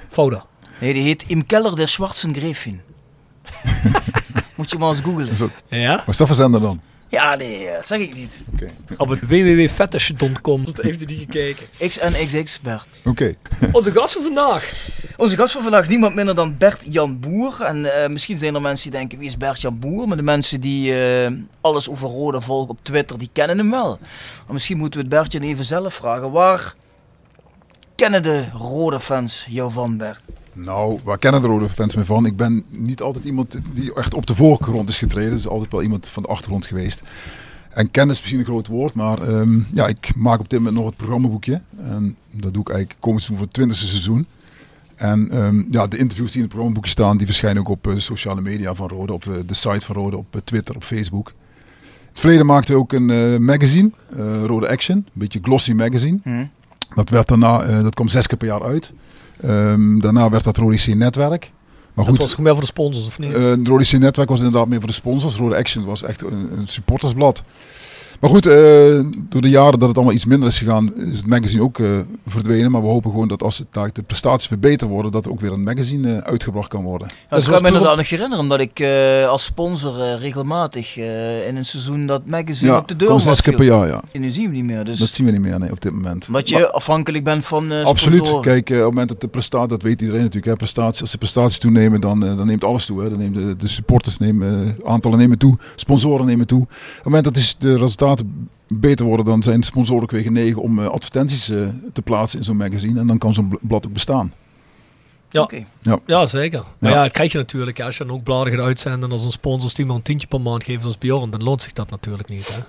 Fouda. 0.09 0.45
Nee, 0.81 0.93
die 0.93 1.01
heet 1.03 1.23
Im 1.27 1.45
Keller 1.45 1.75
der 1.75 1.87
Schwarzen 1.87 2.33
Gräfin. 2.35 2.81
Moet 4.55 4.71
je 4.71 4.77
maar 4.77 4.89
eens 4.89 4.99
googlen. 4.99 5.29
Is 5.29 5.37
dat, 5.37 5.49
Ja? 5.67 5.95
wat 5.97 6.07
is 6.07 6.17
dat 6.17 6.27
voor 6.27 6.35
zender 6.35 6.61
dan? 6.61 6.81
Ja, 7.09 7.35
nee, 7.35 7.67
eh, 7.67 7.83
zeg 7.83 7.99
ik 7.99 8.15
niet. 8.15 8.39
Oké. 8.53 8.67
Op 8.97 9.09
het 9.09 9.19
www.fetish.com. 9.19 10.65
Heeft 10.81 11.01
u 11.01 11.05
die 11.05 11.17
gekeken? 11.17 11.65
XNXX 11.87 12.59
Bert. 12.61 12.87
Oké. 13.05 13.35
Onze 13.71 13.91
gast 13.91 14.13
van 14.13 14.23
vandaag. 14.23 14.89
Onze 15.17 15.35
gast 15.35 15.53
van 15.53 15.61
vandaag 15.61 15.87
niemand 15.87 16.15
minder 16.15 16.35
dan 16.35 16.57
Bert 16.57 16.81
Jan 16.85 17.19
Boer. 17.19 17.61
En 17.61 18.01
eh, 18.01 18.09
misschien 18.09 18.37
zijn 18.37 18.55
er 18.55 18.61
mensen 18.61 18.91
die 18.91 18.99
denken, 18.99 19.17
wie 19.17 19.27
is 19.27 19.37
Bert 19.37 19.61
Jan 19.61 19.79
Boer? 19.79 20.07
Maar 20.07 20.17
de 20.17 20.23
mensen 20.23 20.61
die 20.61 21.01
eh, 21.01 21.31
alles 21.61 21.89
over 21.89 22.09
Roda 22.09 22.41
volgen 22.41 22.69
op 22.69 22.79
Twitter, 22.81 23.17
die 23.17 23.29
kennen 23.33 23.57
hem 23.57 23.71
wel. 23.71 23.99
Maar 24.45 24.53
misschien 24.53 24.77
moeten 24.77 24.99
we 24.99 25.05
het 25.05 25.15
Bertje 25.15 25.39
even 25.47 25.65
zelf 25.65 25.93
vragen. 25.93 26.31
Waar 26.31 26.73
kennen 27.95 28.23
de 28.23 28.45
Roda 28.53 28.99
fans 28.99 29.45
jou 29.49 29.71
van, 29.71 29.97
Bert? 29.97 30.21
Nou, 30.57 30.99
waar 31.03 31.17
kennen 31.17 31.41
de 31.41 31.47
rode 31.47 31.69
fans 31.69 31.95
me 31.95 32.05
van? 32.05 32.25
Ik 32.25 32.37
ben 32.37 32.63
niet 32.69 33.01
altijd 33.01 33.25
iemand 33.25 33.57
die 33.73 33.93
echt 33.93 34.13
op 34.13 34.25
de 34.25 34.35
voorgrond 34.35 34.89
is 34.89 34.97
getreden. 34.97 35.31
Dus 35.31 35.47
altijd 35.47 35.71
wel 35.71 35.81
iemand 35.81 36.09
van 36.09 36.23
de 36.23 36.29
achtergrond 36.29 36.65
geweest. 36.65 37.01
En 37.69 37.91
kennis 37.91 38.15
is 38.15 38.21
misschien 38.21 38.39
een 38.39 38.45
groot 38.45 38.67
woord, 38.67 38.93
maar 38.93 39.21
ehm, 39.21 39.59
ja, 39.73 39.87
ik 39.87 40.15
maak 40.15 40.39
op 40.39 40.49
dit 40.49 40.59
moment 40.59 40.77
nog 40.77 40.85
het 40.85 40.97
programmaboekje. 40.97 41.61
En 41.77 42.17
dat 42.31 42.53
doe 42.53 42.61
ik 42.61 42.69
eigenlijk 42.69 42.99
komend 42.99 43.23
seizoen 43.23 43.37
voor 43.37 43.45
het 43.45 43.53
twintigste 43.53 43.87
seizoen. 43.87 44.25
En 44.95 45.29
ehm, 45.31 45.63
ja, 45.69 45.87
de 45.87 45.97
interviews 45.97 46.27
die 46.27 46.37
in 46.37 46.41
het 46.41 46.49
programmaboekje 46.49 46.91
staan, 46.91 47.17
die 47.17 47.25
verschijnen 47.25 47.61
ook 47.61 47.69
op 47.69 47.87
eh, 47.87 47.93
sociale 47.97 48.41
media 48.41 48.75
van 48.75 48.87
Rode, 48.87 49.13
op 49.13 49.23
de, 49.23 49.45
de 49.45 49.53
site 49.53 49.85
van 49.85 49.95
Rode, 49.95 50.17
op 50.17 50.35
eh, 50.35 50.41
Twitter, 50.43 50.75
op 50.75 50.83
Facebook. 50.83 51.27
In 51.27 52.13
het 52.13 52.19
verleden 52.19 52.45
maakten 52.45 52.73
we 52.73 52.79
ook 52.79 52.93
een 52.93 53.09
eh, 53.09 53.37
magazine, 53.37 53.91
eh, 54.09 54.45
Rode 54.45 54.69
Action, 54.69 54.97
een 54.97 55.05
beetje 55.13 55.39
glossy 55.41 55.71
magazine. 55.71 56.19
Hm? 56.23 56.45
Dat, 56.95 57.09
werd 57.09 57.27
daarna, 57.27 57.61
eh, 57.61 57.81
dat 57.81 57.93
kwam 57.93 58.07
zes 58.07 58.27
keer 58.27 58.37
per 58.37 58.47
jaar 58.47 58.63
uit. 58.63 58.93
Ehm, 59.41 59.99
daarna 59.99 60.29
werd 60.29 60.43
dat 60.43 60.57
Rode 60.57 60.75
C 60.77 60.87
Netwerk. 60.95 61.51
Maar 61.93 62.05
Dat 62.05 62.13
goed, 62.13 62.17
was 62.23 62.29
gewoon 62.29 62.45
meer 62.45 62.53
voor 62.53 62.61
de 62.61 62.67
sponsors, 62.67 63.05
of 63.07 63.19
niet? 63.19 63.33
eh 63.33 63.43
het 63.43 63.67
Rode 63.67 63.97
Netwerk 63.97 64.29
was 64.29 64.37
inderdaad 64.39 64.67
meer 64.67 64.77
voor 64.79 64.87
de 64.87 64.93
sponsors. 64.93 65.35
Rode 65.35 65.55
Action 65.55 65.85
was 65.85 66.03
echt 66.03 66.21
een, 66.21 66.57
een 66.57 66.67
supportersblad. 66.67 67.43
Maar 68.19 68.29
goed, 68.29 68.45
eh, 68.45 68.53
door 69.29 69.41
de 69.41 69.49
jaren 69.49 69.79
dat 69.79 69.87
het 69.87 69.97
allemaal 69.97 70.13
iets 70.15 70.25
minder 70.25 70.49
is 70.49 70.57
gegaan, 70.57 70.95
is 70.95 71.17
het 71.17 71.27
magazine 71.27 71.61
ook 71.61 71.79
eh, 71.79 71.89
verdwenen. 72.27 72.71
Maar 72.71 72.81
we 72.81 72.87
hopen 72.87 73.11
gewoon 73.11 73.27
dat 73.27 73.43
als 73.43 73.57
het, 73.57 73.95
de 73.95 74.01
prestaties 74.01 74.49
weer 74.49 74.59
beter 74.59 74.87
worden, 74.87 75.11
dat 75.11 75.25
er 75.25 75.31
ook 75.31 75.39
weer 75.39 75.51
een 75.51 75.63
magazine 75.63 76.13
eh, 76.15 76.17
uitgebracht 76.31 76.67
kan 76.67 76.83
worden. 76.83 77.07
Ja, 77.29 77.35
Dus 77.35 77.45
ik 77.45 77.51
kan 77.51 77.61
me 77.61 77.67
inderdaad 77.67 77.97
nog 77.97 78.09
herinneren, 78.09 78.43
omdat 78.43 78.59
ik 78.59 78.79
eh, 78.79 79.27
als 79.27 79.43
sponsor 79.43 80.01
eh, 80.01 80.19
regelmatig 80.19 80.97
eh, 80.97 81.47
in 81.47 81.55
een 81.55 81.65
seizoen 81.65 82.05
dat 82.05 82.25
magazine 82.25 82.71
Ja, 82.71 82.77
op 82.77 82.87
de 82.87 82.95
deur 82.95 83.09
was. 83.09 83.23
zes 83.23 83.41
keer 83.41 83.55
per 83.55 83.65
jaar, 83.65 83.87
ja. 83.87 84.01
En 84.11 84.21
nu 84.21 84.29
zien 84.29 84.49
we 84.49 84.55
niet 84.55 84.63
meer. 84.65 84.85
Dus 84.85 84.99
Dat 84.99 85.09
zien 85.09 85.25
we 85.25 85.31
niet 85.31 85.41
meer 85.41 85.59
nee, 85.59 85.71
op 85.71 85.81
dit 85.81 85.91
moment. 85.93 86.27
omdat 86.27 86.49
je 86.49 86.55
Maar- 86.55 86.69
afhankelijk 86.71 87.23
bent 87.23 87.45
van 87.45 87.71
eh 87.71 87.85
Absoluut. 87.85 88.39
Kijk, 88.39 88.69
op 88.69 88.75
het 88.75 88.83
moment 88.83 89.07
dat 89.07 89.21
de 89.21 89.27
prestatie, 89.27 89.67
dat 89.67 89.81
weet 89.81 89.99
iedereen 90.01 90.21
natuurlijk, 90.21 90.45
hè, 90.51 90.55
prestaties, 90.55 91.01
als 91.01 91.11
de 91.11 91.17
prestaties 91.17 91.57
toenemen, 91.59 92.01
dan, 92.01 92.19
dan 92.19 92.47
neemt 92.47 92.63
alles 92.63 92.85
toe. 92.85 93.01
Hè. 93.01 93.09
Dan 93.09 93.19
neemt 93.19 93.33
de, 93.35 93.55
de 93.55 93.67
supporters 93.67 94.17
nemen, 94.17 94.75
eh, 94.83 94.89
aantallen 94.91 95.17
nemen 95.17 95.37
toe, 95.37 95.57
sponsoren 95.75 96.25
nemen 96.25 96.47
toe. 96.47 96.61
Op 96.61 96.69
het 96.95 97.03
moment 97.03 97.23
dat 97.23 97.33
dus 97.33 97.55
de 97.59 97.71
resultaten 97.71 98.05
beter 98.67 99.05
worden, 99.05 99.25
dan 99.25 99.43
zijn 99.43 99.63
sponsoren 99.63 100.03
ook 100.03 100.11
weer 100.11 100.21
genegen 100.21 100.61
om 100.61 100.79
eh, 100.79 100.85
advertenties 100.87 101.49
eh, 101.49 101.57
te 101.93 102.01
plaatsen 102.01 102.39
in 102.39 102.45
zo'n 102.45 102.57
magazine. 102.57 102.99
En 102.99 103.07
dan 103.07 103.17
kan 103.17 103.33
zo'n 103.33 103.47
bl- 103.47 103.55
blad 103.61 103.85
ook 103.85 103.93
bestaan. 103.93 104.33
Ja. 105.29 105.41
Oké. 105.41 105.63
Ja, 106.05 106.25
zeker. 106.25 106.63
Maar 106.79 106.89
Ja. 106.91 106.95
ja, 106.97 107.03
dat 107.03 107.11
krijg 107.11 107.31
je 107.31 107.37
natuurlijk. 107.37 107.79
Als 107.81 107.97
je 107.97 108.05
dan 108.05 108.15
ook 108.15 108.23
bladen 108.23 108.53
gaat 108.53 108.61
uitzenden 108.65 109.03
en 109.03 109.11
als 109.11 109.23
een 109.23 109.31
sponsors 109.31 109.73
die 109.73 109.85
maar 109.85 109.95
een 109.95 110.01
tientje 110.01 110.27
per 110.27 110.41
maand 110.41 110.63
geven 110.63 110.81
zoals 110.81 110.97
Bjorn, 110.97 111.29
dan 111.29 111.43
loont 111.43 111.61
zich 111.61 111.73
dat 111.73 111.89
natuurlijk 111.89 112.29
niet. 112.29 112.47
Hè? 112.55 112.59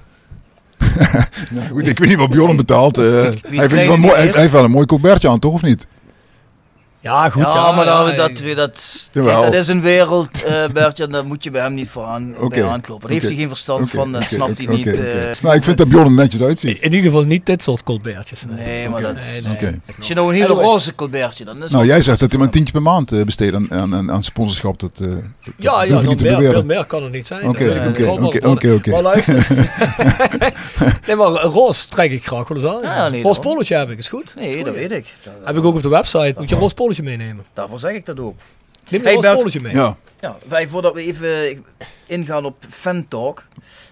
Ja, 1.55 1.61
goed, 1.71 1.87
ik 1.87 1.99
weet 1.99 2.09
niet 2.09 2.19
wat 2.19 2.31
Bjorn 2.31 2.57
betaalt. 2.57 2.99
eh, 2.99 3.05
hij, 3.05 3.23
heeft 3.23 3.41
krijgt 3.69 3.87
wel 3.89 3.97
mooi, 3.97 4.15
hij 4.15 4.41
heeft 4.41 4.53
wel 4.53 4.65
een 4.65 4.71
mooi 4.71 4.87
colbertje 4.87 5.29
aan, 5.29 5.39
toch? 5.39 5.53
Of 5.53 5.63
niet? 5.63 5.87
Ja, 7.01 7.31
goed. 7.31 7.43
ja, 7.43 7.55
Ja, 7.55 7.73
maar 7.73 7.85
ja, 7.85 8.05
dat, 8.05 8.17
dat, 8.17 8.57
dat, 8.57 9.11
dat 9.25 9.55
is 9.55 9.69
een 9.69 9.81
wereld, 9.81 10.43
eh 10.45 10.65
Bertje, 10.73 11.07
daar 11.07 11.27
moet 11.27 11.45
je 11.45 11.51
bij 11.51 11.63
hem 11.63 11.75
niet 11.75 11.89
voor 11.89 12.05
aan, 12.05 12.35
bij 12.49 12.65
aankloppen. 12.65 13.09
Daar 13.09 13.17
heeft 13.19 13.29
hij 13.29 13.39
geen 13.39 13.49
verstand 13.49 13.91
van, 13.91 14.13
dat 14.13 14.23
snapt 14.23 14.59
hij 14.59 14.67
niet. 14.77 15.43
Maar 15.43 15.55
ik 15.55 15.63
vind 15.65 15.79
dat 15.79 15.89
Bjorn 15.89 16.05
er 16.05 16.13
netjes 16.13 16.43
uitziet. 16.43 16.79
In 16.79 16.93
ieder 16.95 17.11
geval 17.11 17.25
niet 17.27 17.47
dit 17.47 17.63
soort 17.63 17.83
colbertjes. 17.83 18.45
Nee. 18.49 18.67
Nee, 18.67 18.89
maar 18.89 19.01
dat 19.01 19.15
Nee, 19.15 19.43
nee. 19.43 19.53
Oké. 19.53 19.81
Als 19.99 20.09
je 20.09 20.15
nou 20.15 20.29
een 20.29 20.35
hele 20.35 20.47
Anyway. 20.47 20.65
roze 20.65 20.95
colbertje, 20.95 21.45
dan 21.45 21.63
is 21.65 21.71
Nou, 21.71 21.87
jij 21.87 22.01
zegt 22.03 22.21
dat 22.21 22.29
hij 22.29 22.39
maar 22.39 22.47
een 22.47 22.53
tientje 22.53 22.73
per 22.73 22.83
maand 22.83 23.13
eh, 23.13 23.23
besteedt 23.23 23.55
aan, 23.55 23.73
aan, 23.73 23.95
aan, 23.95 24.11
aan 24.13 24.23
sponsorschap. 24.23 24.81
Dat, 24.81 24.91
eh, 25.01 25.09
dat 25.09 25.19
Ja, 25.57 25.83
ja 25.83 26.01
niet 26.01 26.19
te 26.19 26.25
meer, 26.25 26.51
veel 26.51 26.65
meer 26.65 26.87
kan 26.87 27.03
het 27.03 27.13
niet 27.13 27.27
zijn. 27.27 27.49
Oké, 27.49 27.65
oké, 27.65 27.89
oké, 27.89 28.21
maar- 28.21 28.51
oké, 28.51 28.73
oké. 28.73 28.91
Maar 28.91 29.03
luister. 29.03 29.47
nee, 31.07 31.17
maar 31.17 31.27
roze 31.43 31.89
trek 31.89 32.11
ik 32.13 32.27
graag 32.27 32.49
wel 32.49 32.59
eens 32.59 32.67
aan. 32.67 32.83
Ja, 32.83 33.09
nee, 33.09 33.23
roze 33.23 33.41
polootje 33.41 33.75
heb 33.77 33.91
ik, 33.91 33.99
is 33.99 34.09
goed. 34.09 34.35
Nee, 34.37 34.65
dat 34.65 34.75
weet 34.75 34.93
ik. 34.93 35.07
Heb 35.45 35.57
ik 35.57 35.65
ook 35.65 35.75
op 35.75 35.83
de 35.83 35.89
website. 35.89 36.35
Moet 36.39 36.49
je 36.49 36.55
een 36.55 36.61
roze 36.61 36.75
meenemen. 37.03 37.45
daarvoor 37.53 37.79
zeg 37.79 37.93
ik 37.93 38.07
dat 38.07 38.21
ook. 38.21 38.35
Neem 38.89 39.01
een 39.01 39.07
Hey, 39.07 39.35
Bert. 39.37 39.61
mee. 39.63 39.75
Ja, 39.75 39.97
Ja, 40.21 40.37
wij, 40.49 40.69
voordat 40.69 40.95
we 40.95 41.01
even 41.01 41.65
ingaan 42.07 42.45
op 42.45 42.57
Fantalk, 42.69 43.45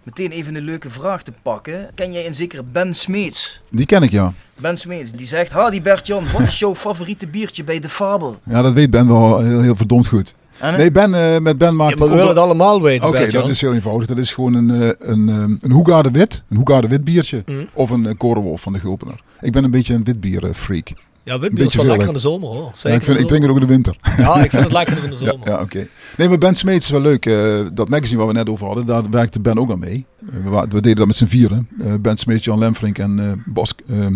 meteen 0.02 0.30
even 0.30 0.54
een 0.54 0.62
leuke 0.64 0.90
vraag 0.90 1.22
te 1.22 1.32
pakken. 1.42 1.90
Ken 1.94 2.12
jij 2.12 2.26
een 2.26 2.34
zekere 2.34 2.62
Ben 2.72 2.94
Smeets? 2.94 3.60
die 3.70 3.86
ken 3.86 4.02
ik 4.02 4.10
ja. 4.10 4.32
Ben 4.60 4.76
Smeets, 4.78 5.12
die 5.12 5.26
zegt, 5.26 5.52
ha 5.52 5.70
die 5.70 5.80
Bert-Jan, 5.80 6.24
wat 6.32 6.40
is 6.40 6.58
jouw 6.58 6.74
favoriete 6.74 7.26
biertje 7.26 7.64
bij 7.64 7.78
De 7.80 7.88
Fabel? 7.88 8.40
Ja, 8.44 8.62
dat 8.62 8.72
weet 8.72 8.90
Ben 8.90 9.08
wel 9.08 9.40
heel, 9.40 9.60
heel 9.60 9.76
verdomd 9.76 10.06
goed. 10.06 10.34
En, 10.58 10.76
Nee, 10.76 10.90
Ben, 10.90 11.14
eh, 11.14 11.40
met 11.40 11.58
Ben 11.58 11.76
maakt... 11.76 11.90
Ja, 11.92 11.98
maar 11.98 12.08
we 12.08 12.14
willen 12.14 12.30
het 12.30 12.38
allemaal 12.38 12.82
weten, 12.82 13.08
Oké, 13.08 13.30
dat 13.30 13.48
is 13.48 13.60
heel 13.60 13.74
eenvoudig. 13.74 14.06
Dat 14.06 14.18
is 14.18 14.32
gewoon 14.34 14.54
een, 14.54 14.82
eh, 14.82 14.88
een, 14.98 15.28
eh, 15.28 15.34
een 15.60 15.72
Hoegaarde 15.72 16.10
wit. 16.10 16.42
Een 16.48 16.56
Hoegaarde 16.56 16.88
wit 16.88 17.04
biertje. 17.04 17.42
Mm. 17.46 17.68
Of 17.72 17.90
een 17.90 18.16
Korenwolf 18.16 18.60
van 18.60 18.72
de 18.72 18.78
Gulpener. 18.78 19.20
Ik 19.40 19.52
ben 19.52 19.64
een 19.64 19.70
beetje 19.70 19.94
een 19.94 20.04
witbier 20.04 20.44
eh, 20.44 20.52
freak. 20.54 20.88
Ja, 21.26 21.38
witbier 21.38 21.66
is 21.66 21.74
wel 21.74 21.84
lekker 21.84 22.08
in 22.08 22.14
de 22.14 22.20
zomer 22.20 22.48
hoor. 22.48 22.70
Ja, 22.82 22.90
ik, 22.90 23.02
vind, 23.02 23.16
in 23.16 23.22
ik 23.22 23.28
drink 23.28 23.42
het 23.42 23.50
ook 23.50 23.56
in 23.60 23.66
de 23.66 23.72
winter. 23.72 23.96
Ja, 24.18 24.34
ik 24.44 24.50
vind 24.50 24.62
het 24.62 24.72
lekker 24.80 25.04
in 25.04 25.10
de 25.10 25.16
zomer. 25.16 25.48
ja 25.48 25.60
oké. 25.60 25.86
Nee, 26.16 26.28
maar 26.28 26.38
Ben 26.38 26.54
Smeets 26.54 26.84
is 26.84 26.90
wel 26.90 27.00
leuk. 27.00 27.26
Eh, 27.26 27.60
dat 27.72 27.88
magazine 27.88 28.18
waar 28.18 28.26
we 28.26 28.32
net 28.32 28.48
over 28.48 28.66
hadden, 28.66 28.86
daar 28.86 29.10
werkte 29.10 29.40
Ben 29.40 29.58
ook 29.58 29.70
aan 29.70 29.78
mee. 29.78 30.06
Eh, 30.44 30.60
we, 30.62 30.66
deden 30.80 30.96
dat 30.96 31.06
met 31.06 31.16
z'n 31.16 31.24
vieren. 31.24 31.68
Eh, 31.80 31.94
ben 32.00 32.16
Smeets, 32.16 32.44
Jan 32.44 32.58
Lemfrink 32.58 32.98
en 32.98 33.42
Bas, 33.46 33.72
ehm, 33.88 34.14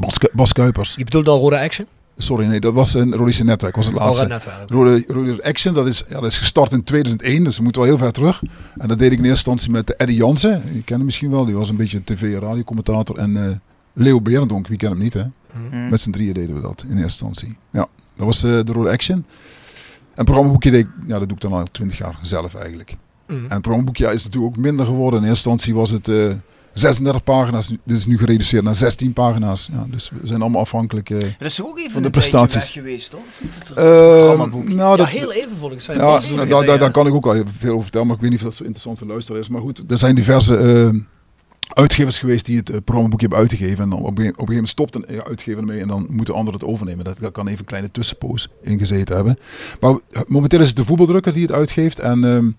Bas, 0.00 0.18
Ku- 0.18 0.28
Bas 0.32 0.52
Kuipers. 0.52 0.94
Je 0.96 1.04
bedoelt 1.04 1.28
al 1.28 1.38
Rode 1.40 1.60
Action? 1.60 1.86
Sorry, 2.18 2.46
nee, 2.46 2.60
dat 2.60 2.72
was 2.74 2.94
een 2.94 3.14
Rodische 3.14 3.44
Netwerk, 3.44 3.76
was 3.76 3.86
het 3.86 3.94
laatste. 3.96 4.22
Red 4.24 4.32
Netwerk. 4.32 4.70
Rode, 4.70 5.04
Rode 5.06 5.44
Action, 5.44 5.74
dat 5.74 5.86
is, 5.86 6.04
ja, 6.08 6.14
dat 6.20 6.30
is 6.30 6.38
gestart 6.38 6.72
in 6.72 6.82
2001, 6.82 7.44
dus 7.44 7.56
we 7.56 7.62
moeten 7.62 7.80
wel 7.82 7.90
heel 7.90 7.98
ver 8.00 8.12
terug. 8.12 8.42
En 8.76 8.88
dat 8.88 8.98
deed 8.98 9.12
ik 9.12 9.18
in 9.18 9.24
eerste 9.24 9.28
instantie 9.50 9.70
met 9.70 9.96
Eddie 9.96 10.16
Jansen. 10.16 10.50
Je 10.50 10.72
kent 10.72 10.88
hem 10.88 11.04
misschien 11.04 11.30
wel, 11.30 11.44
die 11.44 11.54
was 11.54 11.68
een 11.68 11.76
beetje 11.76 11.96
een 11.96 12.04
tv- 12.04 12.22
en 12.34 12.40
radiocommentator. 12.40 13.16
En 13.18 13.62
Leo 13.92 14.20
Berendonk, 14.20 14.66
wie 14.68 14.76
kent 14.78 14.92
hem 14.92 15.02
niet 15.02 15.14
hè? 15.14 15.22
Mm. 15.72 15.88
Met 15.88 16.00
z'n 16.00 16.10
drieën 16.10 16.32
deden 16.32 16.54
we 16.54 16.60
dat 16.60 16.82
in 16.88 16.88
eerste 16.98 17.02
instantie. 17.02 17.56
Ja, 17.72 17.86
dat 18.16 18.26
was 18.26 18.42
eh, 18.42 18.50
de 18.64 18.72
Rode 18.72 18.90
Action. 18.90 19.16
En 19.16 19.24
het 20.14 20.24
programmaboekje 20.24 20.70
deed 20.70 20.80
ik, 20.80 20.88
ja, 21.06 21.18
dat 21.18 21.28
doe 21.28 21.36
ik 21.36 21.42
dan 21.42 21.52
al 21.52 21.64
20 21.72 21.98
jaar 21.98 22.18
zelf 22.22 22.54
eigenlijk. 22.54 22.96
Mm. 23.26 23.36
En 23.36 23.42
het 23.50 23.60
programmaboekje 23.60 24.04
ja, 24.04 24.10
is 24.10 24.24
natuurlijk 24.24 24.56
ook 24.56 24.62
minder 24.62 24.86
geworden. 24.86 25.20
In 25.22 25.28
eerste 25.28 25.48
instantie 25.48 25.74
was 25.74 25.90
het 25.90 26.08
eh, 26.08 26.32
36 26.72 27.22
pagina's. 27.22 27.68
Dit 27.68 27.96
is 27.96 28.06
nu 28.06 28.18
gereduceerd 28.18 28.64
naar 28.64 28.74
16 28.74 29.12
pagina's. 29.12 29.68
Ja, 29.72 29.84
dus 29.90 30.10
we 30.20 30.26
zijn 30.26 30.40
allemaal 30.40 30.60
afhankelijk. 30.60 31.10
eh, 31.10 31.18
Dat 31.18 31.30
is 31.50 31.62
ook 31.64 31.78
even 31.78 31.90
Van 31.90 32.00
de 32.00 32.06
een 32.06 32.12
prestaties. 32.12 32.70
geweest, 32.70 33.10
toch? 33.10 33.20
Of 33.28 33.40
niet? 33.42 33.54
Het 33.54 33.68
eh, 33.68 33.74
programmaboek. 33.74 34.64
nou, 34.68 34.90
Ja, 34.90 34.96
dat, 34.96 35.08
heel 35.08 35.32
even 35.32 35.56
volgens 35.56 35.86
mij. 35.86 35.96
ja, 35.96 36.20
nou, 36.46 36.66
daar, 36.78 36.90
kan 36.90 37.06
ik 37.06 37.14
ook 37.14 37.26
al 37.26 37.32
heel 37.32 37.44
veel 37.58 37.70
over 37.70 37.82
vertellen, 37.82 38.06
maar 38.06 38.16
ik 38.16 38.22
weet 38.22 38.30
niet 38.30 38.38
of 38.38 38.44
dat 38.44 38.54
zo 38.54 38.62
interessant 38.62 38.98
voor 38.98 39.06
luisteren 39.06 39.40
is. 39.40 39.48
Maar 39.48 39.60
goed, 39.60 39.82
er 39.90 39.98
zijn 39.98 40.14
diverse 40.14 40.56
eh, 40.56 40.88
uitgevers 41.68 42.18
geweest 42.18 42.46
die 42.46 42.56
het 42.56 42.70
eh, 42.70 42.76
programmaboekje 42.84 43.26
hebben 43.26 43.48
uitgegeven. 43.48 43.84
En 43.84 43.92
op 43.92 43.98
een, 43.98 44.08
op 44.08 44.18
een 44.18 44.24
gegeven 44.24 44.46
moment 44.46 44.68
stopt 44.68 44.94
een 44.94 45.06
eh, 45.06 45.18
uitgever 45.18 45.60
ermee 45.60 45.80
en 45.80 45.88
dan 45.88 46.06
moeten 46.10 46.34
anderen 46.34 46.60
het 46.60 46.68
overnemen. 46.68 47.04
Dat, 47.04 47.32
kan 47.32 47.46
even 47.46 47.58
een 47.58 47.64
kleine 47.64 47.90
tussenpoos 47.90 48.48
ingezeten 48.62 49.14
hebben. 49.14 49.38
Maar 49.80 49.98
eh, 50.10 50.20
momenteel 50.26 50.60
is 50.60 50.68
het 50.68 50.76
de 50.76 50.84
voetbaldrukker 50.84 51.32
die 51.32 51.42
het 51.42 51.52
uitgeeft. 51.52 51.98
En 51.98 52.24
ehm, 52.24 52.50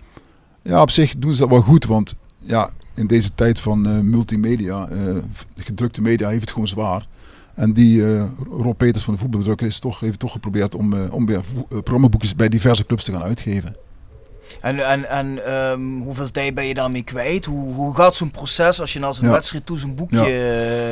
ja, 0.62 0.82
op 0.82 0.90
zich 0.90 1.18
doen 1.18 1.34
ze 1.34 1.40
dat 1.40 1.50
wel 1.50 1.62
goed, 1.62 1.86
want 1.86 2.16
ja, 2.40 2.72
in 2.96 3.08
deze 3.08 3.36
tijd 3.36 3.60
van 3.60 3.88
eh, 3.88 4.00
multimedia, 4.00 4.88
eh, 4.88 4.98
gedrukte 5.58 6.02
media, 6.02 6.30
heeft 6.30 6.42
het 6.42 6.52
gewoon 6.52 6.68
zwaar. 6.68 7.08
En 7.58 7.74
die 7.74 8.06
eh, 8.06 8.24
Rob 8.50 8.78
Peters 8.78 9.04
van 9.04 9.14
de 9.14 9.20
voetbaldrukker 9.20 9.68
is 9.68 9.80
toch, 9.80 10.00
heeft 10.00 10.20
toch 10.20 10.32
geprobeerd 10.32 10.76
om, 10.76 10.94
eh, 10.94 11.14
om 11.14 11.26
weer 11.26 11.38
eh, 11.38 11.66
programmaboekjes 11.68 12.36
bij 12.36 12.50
diverse 12.50 12.86
clubs 12.86 13.04
te 13.04 13.12
gaan 13.12 13.24
uitgeven. 13.24 13.76
En, 14.62 14.86
en, 14.88 15.10
en 15.10 15.46
ehm, 15.46 16.00
hoeveel 16.00 16.32
tijd 16.32 16.56
ben 16.56 16.66
je 16.66 16.74
daarmee 16.74 17.04
kwijt? 17.04 17.46
Hoe, 17.46 17.74
hoe 17.74 17.96
gaat 17.96 18.16
zo'n 18.16 18.32
proces 18.32 18.80
als 18.80 18.94
je 18.94 19.00
na 19.00 19.12
zo'n 19.12 19.25
Ja. 19.25 19.32
wedstrijd 19.32 19.66
toe 19.66 19.77
zo'n 19.77 19.96
boekje 19.96 20.25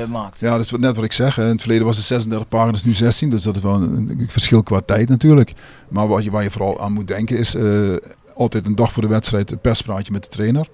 eh, 0.03 0.12
maakt? 0.12 0.39
Ja, 0.39 0.51
dat 0.57 0.65
is 0.65 0.71
net 0.71 0.95
wat 0.95 1.05
ik 1.05 1.12
zeg. 1.12 1.38
In 1.38 1.43
het 1.43 1.62
verleden 1.62 1.85
was 1.85 1.97
het 1.97 2.05
36 2.05 2.47
pagina's, 2.47 2.83
nu 2.83 2.91
16. 2.91 3.29
Dus 3.29 3.43
dat 3.43 3.55
is 3.55 3.62
wel 3.62 3.74
een, 3.74 4.09
een 4.09 4.25
verschil 4.29 4.63
qua 4.63 4.81
tijd 4.85 5.09
natuurlijk. 5.09 5.53
Maar 5.88 6.07
wat 6.07 6.24
je, 6.24 6.31
waar 6.31 6.43
je 6.43 6.51
vooral 6.51 6.81
aan 6.81 6.93
moet 6.93 7.07
denken 7.07 7.38
is 7.38 7.55
eh, 7.55 7.93
altijd 8.35 8.65
een 8.65 8.75
dag 8.75 8.91
voor 8.91 9.01
de 9.01 9.07
wedstrijd 9.09 9.51
een 9.51 9.59
perspraatje 9.59 10.12
met 10.12 10.24
de 10.24 10.29
trainer. 10.29 10.69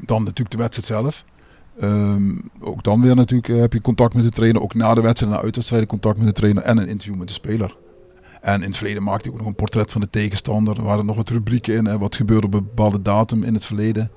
Dan 0.00 0.22
natuurlijk 0.22 0.50
de 0.50 0.62
wedstrijd 0.62 0.86
zelf. 0.88 1.24
Ehm, 1.80 2.30
ook 2.60 2.82
dan 2.84 3.00
weer 3.02 3.16
natuurlijk 3.16 3.48
eh, 3.48 3.60
heb 3.60 3.72
je 3.72 3.80
contact 3.80 4.14
met 4.14 4.24
de 4.24 4.30
trainer. 4.30 4.62
Ook 4.62 4.74
na 4.74 4.94
de 4.94 5.00
wedstrijd 5.00 5.32
en 5.32 5.38
na 5.38 5.44
uitwedstrijden 5.44 5.88
contact 5.88 6.18
met 6.18 6.26
de 6.26 6.32
trainer. 6.32 6.62
En 6.62 6.78
een 6.78 6.88
interview 6.88 7.18
met 7.18 7.28
de 7.28 7.34
speler. 7.34 7.76
En 8.44 8.60
in 8.62 8.68
het 8.68 8.76
verleden 8.76 9.02
maakte 9.02 9.22
hij 9.22 9.32
ook 9.32 9.38
nog 9.38 9.46
een 9.48 9.54
portret 9.54 9.90
van 9.90 10.00
de 10.00 10.10
tegenstander. 10.10 10.76
Er 10.76 10.82
waren 10.82 11.06
nog 11.06 11.16
wat 11.16 11.28
rubrieken 11.28 11.74
in. 11.74 11.84
Hè, 11.84 11.98
wat 11.98 12.16
gebeurde 12.16 12.46
op 12.46 12.54
een 12.54 12.64
bepaalde 12.64 13.02
datum 13.02 13.42
in 13.44 13.54
het 13.54 13.64
verleden. 13.64 14.10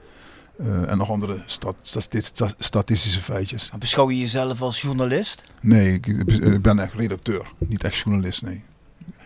Eh, 0.59 0.89
en 0.91 0.97
nog 0.97 1.11
andere 1.11 1.41
sta- 1.45 1.71
sta- 1.81 1.99
sta- 2.21 2.53
statistische 2.57 3.19
feitjes. 3.21 3.71
Beschouw 3.79 4.09
je 4.09 4.17
jezelf 4.19 4.61
als 4.61 4.81
journalist? 4.81 5.43
Nee, 5.61 5.93
ik, 5.93 6.07
ik 6.07 6.61
ben 6.61 6.79
echt 6.79 6.93
redacteur, 6.93 7.51
niet 7.57 7.83
echt 7.83 7.97
journalist, 7.97 8.41
nee. 8.41 8.63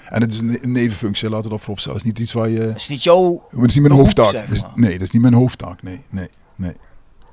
En 0.05 0.21
het 0.21 0.31
is 0.33 0.37
een, 0.39 0.59
nevenfunctie, 0.61 1.29
laten 1.29 1.43
we 1.43 1.49
dat 1.49 1.59
vooropstellen. 1.61 1.97
Het 1.97 2.07
is 2.07 2.11
niet 2.13 2.21
iets 2.21 2.33
waar 2.33 2.49
je... 2.49 2.59
Dat 2.65 2.75
is 2.75 2.87
niet 2.87 3.03
jouw... 3.03 3.47
Het 3.51 3.67
is 3.69 3.73
niet 3.75 3.83
mijn 3.87 3.99
hoofdtaak. 3.99 4.29
zeg 4.31 4.41
Het 4.45 4.51
is- 4.51 4.61
maar. 4.61 4.71
nee, 4.75 4.91
dat 4.93 5.01
is 5.01 5.11
niet 5.11 5.21
mijn 5.21 5.33
hoofdtaak. 5.33 5.83
Nee, 5.83 6.03
nee, 6.09 6.27
nee. 6.55 6.75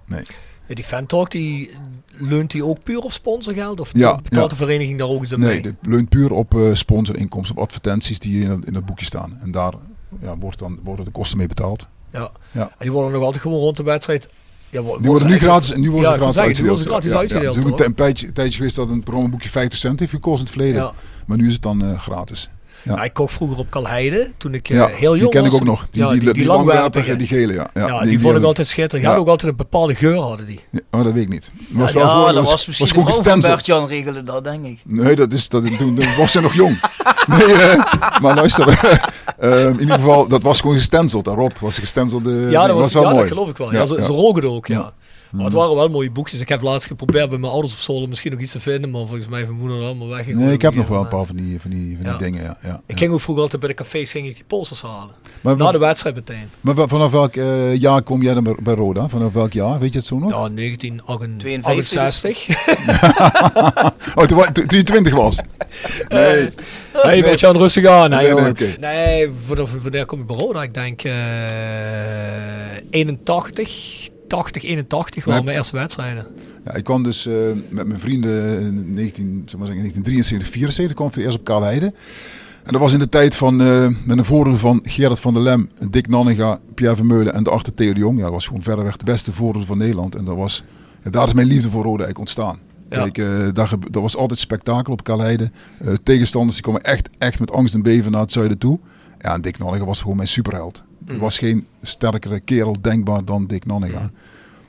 nee. 0.06 0.22
Ja, 0.66 0.74
die 0.74 0.84
Fantalk, 0.84 1.30
die 1.30 1.70
leunt 2.20 2.50
die 2.50 2.64
ook 2.64 2.82
puur 2.82 2.98
op 2.98 3.12
sponsorgeld? 3.12 3.80
Of 3.80 3.90
Ja, 3.92 4.14
betaalt 4.16 4.42
ja. 4.42 4.48
de 4.48 4.56
vereniging 4.64 4.98
daar 4.98 5.08
ook 5.08 5.20
eens 5.20 5.32
aan 5.32 5.40
Nee, 5.40 5.48
mee? 5.52 5.60
dit 5.62 5.74
leunt 5.82 6.08
puur 6.08 6.32
op 6.32 6.54
eh 6.54 6.74
sponsorinkomsten, 6.74 7.56
op 7.56 7.62
advertenties 7.62 8.18
die 8.18 8.42
in 8.42 8.50
het, 8.50 8.64
in 8.64 8.74
het 8.74 8.86
boekje 8.86 9.04
staan. 9.06 9.38
En 9.42 9.50
daar 9.50 9.72
ja, 10.20 10.36
wordt 10.38 10.58
dan, 10.58 10.78
worden 10.84 11.04
de 11.04 11.10
kosten 11.10 11.38
mee 11.38 11.46
betaald. 11.46 11.86
Ja. 12.12 12.30
Ja. 12.50 12.60
En 12.62 12.68
die 12.78 12.92
worden 12.92 13.12
nog 13.12 13.22
altijd 13.22 13.42
gewoon 13.42 13.58
rond 13.58 13.76
de 13.76 13.82
wedstrijd... 13.82 14.28
Ja, 14.70 14.80
Die 14.82 15.10
worden 15.10 15.28
nu 15.28 15.38
gratis, 15.38 15.74
nu 15.76 15.90
worden 15.90 16.10
Ja, 16.10 16.16
ze 16.16 16.22
gratis 16.22 16.40
uitgedeeld. 16.40 16.68
worden 16.76 16.92
gratis 16.92 17.10
Ja, 17.10 17.14
ja, 17.14 17.18
uitgedeeld, 17.20 17.54
Het 17.54 17.64
is 17.64 17.70
hoor. 17.70 17.80
een 17.86 17.94
tijdje, 18.34 18.56
geweest 18.56 18.76
dat 18.76 18.88
een 18.88 19.02
programmaboekje 19.02 19.48
50 19.48 19.78
cent 19.78 19.98
heeft 20.00 20.10
gekost 20.12 20.36
in 20.38 20.42
het 20.44 20.50
verleden. 20.52 20.82
Ja. 20.82 20.92
Maar 21.26 21.36
nu 21.36 21.46
is 21.46 21.52
het 21.52 21.62
dan 21.62 21.82
eh, 21.84 21.98
gratis. 22.00 22.50
Ja. 22.82 22.94
Ja, 22.94 23.02
ik 23.04 23.12
kocht 23.12 23.32
vroeger 23.32 23.58
op 23.58 23.70
Kalheide, 23.70 24.30
toen 24.36 24.54
ik 24.54 24.68
eh, 24.68 24.76
Ja, 24.76 24.86
heel 24.86 25.16
jong 25.16 25.20
die 25.20 25.28
ken 25.30 25.42
was. 25.42 25.54
ik 25.54 25.60
ook 25.60 25.66
nog. 25.66 25.86
Die, 25.90 26.02
ja, 26.02 26.10
die, 26.10 26.32
die, 26.32 26.44
langwerpige, 26.46 27.16
die 27.16 27.26
gele, 27.26 27.52
ja. 27.52 27.66
Ja, 27.74 28.00
die, 28.00 28.20
vond 28.20 28.36
ik 28.36 28.42
altijd 28.44 28.66
schitterend. 28.66 28.90
Die 28.90 29.00
Ja. 29.00 29.06
hadden 29.06 29.24
ook 29.24 29.30
altijd 29.30 29.50
een 29.50 29.56
bepaalde 29.56 29.94
geur, 29.94 30.16
hadden 30.18 30.46
die. 30.46 30.60
Ja, 30.70 30.80
oh, 30.90 31.04
dat 31.04 31.12
weet 31.12 31.22
ik 31.22 31.28
niet. 31.28 31.50
Ja, 31.54 31.78
Was 31.78 31.92
ja, 31.92 31.98
wel 31.98 32.08
gewoon- 32.08 32.34
dat 32.34 32.50
was 32.50 32.66
misschien 32.66 32.88
was 33.04 33.06
gewoon 33.06 33.24
van. 33.24 33.40
Bert-Jan 33.40 33.86
regelen 33.86 34.24
dat, 34.24 34.44
denk 34.44 34.64
ik. 34.64 34.78
Nee, 34.84 35.16
dat 35.16 35.32
is, 35.32 35.48
dat, 35.48 35.78
toen, 35.78 35.98
was 36.18 36.32
ze 36.32 36.40
nog 36.40 36.54
jong. 36.54 36.76
Nee, 37.28 37.52
eh, 37.54 38.20
maar 38.20 38.34
luister. 38.34 38.68
eh, 39.38 39.64
in 39.66 39.80
ieder 39.80 39.94
geval, 39.94 40.28
dat 40.28 40.42
was 40.42 40.60
gewoon 40.60 40.76
gestenceld. 40.76 41.24
Daarop 41.24 41.58
was 41.58 41.78
gestenceld. 41.78 42.26
eh, 42.26 42.50
Ja, 42.50 42.66
dat 42.66 42.76
was, 42.76 42.92
wel 42.92 43.02
ja, 43.02 43.08
mooi. 43.08 43.20
dat 43.22 43.32
geloof 43.32 43.48
ik 43.48 43.56
wel. 43.56 43.72
Ja, 43.72 43.78
Ja, 43.78 43.86
ze, 43.86 43.96
ja. 43.96 44.04
ze 44.04 44.12
roken 44.12 44.42
er 44.42 44.48
ook, 44.48 44.66
ja. 44.66 44.92
Maar 45.32 45.44
het 45.44 45.52
waren 45.54 45.74
wel 45.76 45.88
mooie 45.88 46.10
boekjes. 46.10 46.40
Ik 46.40 46.48
heb 46.48 46.62
laatst 46.62 46.86
geprobeerd 46.86 47.28
bij 47.28 47.38
mijn 47.38 47.52
ouders 47.52 47.72
op 47.72 47.78
zolder 47.78 48.08
misschien 48.08 48.30
nog 48.32 48.40
iets 48.40 48.52
te 48.52 48.60
vinden, 48.60 48.90
maar 48.90 49.06
volgens 49.06 49.28
mij 49.28 49.38
heeft 49.38 49.50
mijn 49.50 49.62
moeder 49.62 49.82
allemaal 49.86 50.08
weg. 50.08 50.26
Nee, 50.26 50.52
ik 50.52 50.62
heb 50.62 50.74
nog 50.74 50.88
wel 50.88 51.00
een 51.00 51.08
paar 51.08 51.24
van 51.26 51.36
die, 51.36 51.60
van 51.60 51.70
die, 51.70 51.94
van 51.94 52.02
die 52.04 52.12
Ja. 52.12 52.18
dingen. 52.18 52.42
Ja, 52.42 52.56
ja, 52.62 52.80
Ik 52.86 52.98
ging 52.98 53.12
ook 53.12 53.20
vroeger 53.20 53.42
altijd 53.42 53.60
bij 53.60 53.70
de 53.70 53.76
cafés 53.76 54.10
ging 54.10 54.26
ik 54.26 54.34
die 54.34 54.44
posters 54.46 54.82
halen. 54.82 55.14
Maar, 55.40 55.56
Na 55.56 55.72
de 55.72 55.78
wedstrijd 55.78 56.14
meteen. 56.14 56.48
maar 56.60 56.88
vanaf 56.88 57.10
welk 57.10 57.36
eh, 57.36 57.76
jaar 57.76 58.02
kom 58.02 58.22
jij 58.22 58.34
dan 58.34 58.44
bij, 58.44 58.56
bij 58.62 58.74
Roda? 58.74 59.08
Vanaf 59.08 59.32
welk 59.32 59.52
jaar? 59.52 59.78
Weet 59.78 59.92
je 59.92 59.98
het 59.98 60.08
zo 60.08 60.18
nog? 60.18 60.30
Ja, 60.30 60.48
1968. 60.48 62.48
oh, 64.16 64.24
toen, 64.24 64.38
je 64.68 64.82
20 64.82 65.14
was? 65.14 65.40
Nee. 66.08 66.50
Hey, 66.92 67.16
een 67.16 67.22
beetje 67.22 67.46
aan 67.46 67.56
rustig 67.56 67.86
aan. 67.86 68.10
Nee, 68.10 68.34
nee, 68.34 68.76
nee 68.78 69.30
voor, 69.44 69.68
voor, 69.68 69.80
wanneer 69.82 70.06
kom 70.06 70.20
ik 70.20 70.26
bij 70.26 70.36
Roda? 70.36 70.62
Ik 70.62 70.74
denk 70.74 71.02
eh 71.02 71.12
81, 72.90 74.08
80, 74.28 74.62
81 74.64 75.24
waren 75.24 75.34
Maar- 75.34 75.44
mijn 75.44 75.56
eerste 75.56 75.76
wedstrijden. 75.76 76.26
Ja, 76.64 76.74
ik 76.74 76.84
kwam 76.84 77.02
dus 77.02 77.26
eh, 77.26 77.34
met 77.68 77.86
mijn 77.86 78.00
vrienden 78.00 78.60
in 78.60 78.94
19, 78.94 79.42
zeg 79.46 79.58
maar 79.58 79.66
zeggen, 79.68 79.92
1973, 79.92 80.48
74 80.50 80.96
kwam 80.96 81.06
ik 81.06 81.12
voor 81.14 81.22
het 81.22 81.30
eerst 81.32 81.38
op 81.38 81.44
Kaalheide. 81.54 81.86
En 82.62 82.72
dat 82.74 82.82
was 82.82 82.92
in 82.92 82.98
de 82.98 83.08
tijd 83.08 83.36
van, 83.36 83.60
eh, 83.62 83.86
met 84.04 84.18
een 84.18 84.24
voordeel 84.24 84.56
van 84.56 84.80
Gerard 84.82 85.20
van 85.20 85.34
der 85.34 85.42
Lem, 85.42 85.70
Dick 85.90 86.08
Nanninga, 86.08 86.58
Pierre 86.74 86.96
Vermeulen 86.96 87.34
en 87.34 87.42
de 87.42 87.50
achter 87.50 87.74
Theo 87.74 87.92
de 87.92 87.98
Jong. 88.00 88.16
Ja, 88.16 88.22
dat 88.24 88.32
was 88.32 88.46
gewoon 88.46 88.62
verreweg 88.62 88.96
de 88.96 89.04
beste 89.04 89.32
voordeel 89.32 89.64
van 89.64 89.78
Nederland. 89.78 90.14
En 90.14 90.24
dat 90.24 90.36
was, 90.36 90.64
ja, 91.04 91.10
daar 91.10 91.26
is 91.26 91.32
mijn 91.32 91.46
liefde 91.46 91.70
voor 91.70 91.82
Rode 91.82 92.04
eigenlijk 92.04 92.18
ontstaan. 92.18 92.58
Ja. 92.90 93.02
Kijk, 93.08 93.18
eh, 93.18 93.48
daar, 93.52 93.70
dat 93.90 94.02
was 94.02 94.16
altijd 94.16 94.38
spektakel 94.38 94.92
op 94.92 95.04
Kaalheide. 95.04 95.50
Eh, 95.78 95.92
tegenstanders 96.02 96.54
die 96.54 96.62
kwamen 96.62 96.82
echt, 96.82 97.08
echt 97.18 97.40
met 97.40 97.52
angst 97.52 97.74
en 97.74 97.82
beven 97.82 98.10
naar 98.12 98.20
het 98.20 98.32
zuiden 98.32 98.58
toe. 98.58 98.78
Ja, 99.18 99.34
en 99.34 99.40
Dick 99.40 99.58
Nanninga 99.58 99.84
was 99.84 100.00
gewoon 100.00 100.16
mijn 100.16 100.28
superheld. 100.28 100.84
Er 101.08 101.18
was 101.18 101.38
geen 101.38 101.66
sterkere 101.82 102.40
kerel 102.40 102.76
denkbaar 102.80 103.24
dan 103.24 103.46
Dick 103.46 103.66
Nanninga. 103.66 104.10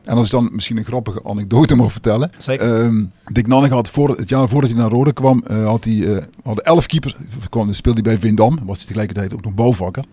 En 0.04 0.18
als 0.18 0.26
ik 0.26 0.32
dan 0.32 0.50
misschien 0.52 0.78
een 0.78 0.86
grappige 0.86 1.24
anekdote 1.24 1.76
mag 1.76 1.92
vertellen. 1.92 2.32
Zeker. 2.38 2.84
Ehm, 2.84 3.04
Dick 3.26 3.48
Nanninga 3.48 3.76
had 3.76 3.90
voor, 3.90 4.10
het 4.10 4.30
jaar 4.30 4.50
voordat 4.50 4.70
hij 4.70 4.80
naar 4.80 4.90
Rode 4.90 5.14
kwam, 5.14 5.44
eh, 5.48 5.66
had 5.66 5.84
hij, 5.84 6.16
eh, 6.16 6.24
hadden 6.44 6.64
elf 6.64 6.86
keepers. 6.86 7.16
Kwam, 7.50 7.74
speelde 7.74 8.02
hij 8.02 8.12
bij 8.12 8.20
Vindam, 8.20 8.60
was 8.66 8.78
hij 8.78 8.86
tegelijkertijd 8.86 9.34
ook 9.34 9.44
nog 9.44 9.54
bouwvakker. 9.54 10.04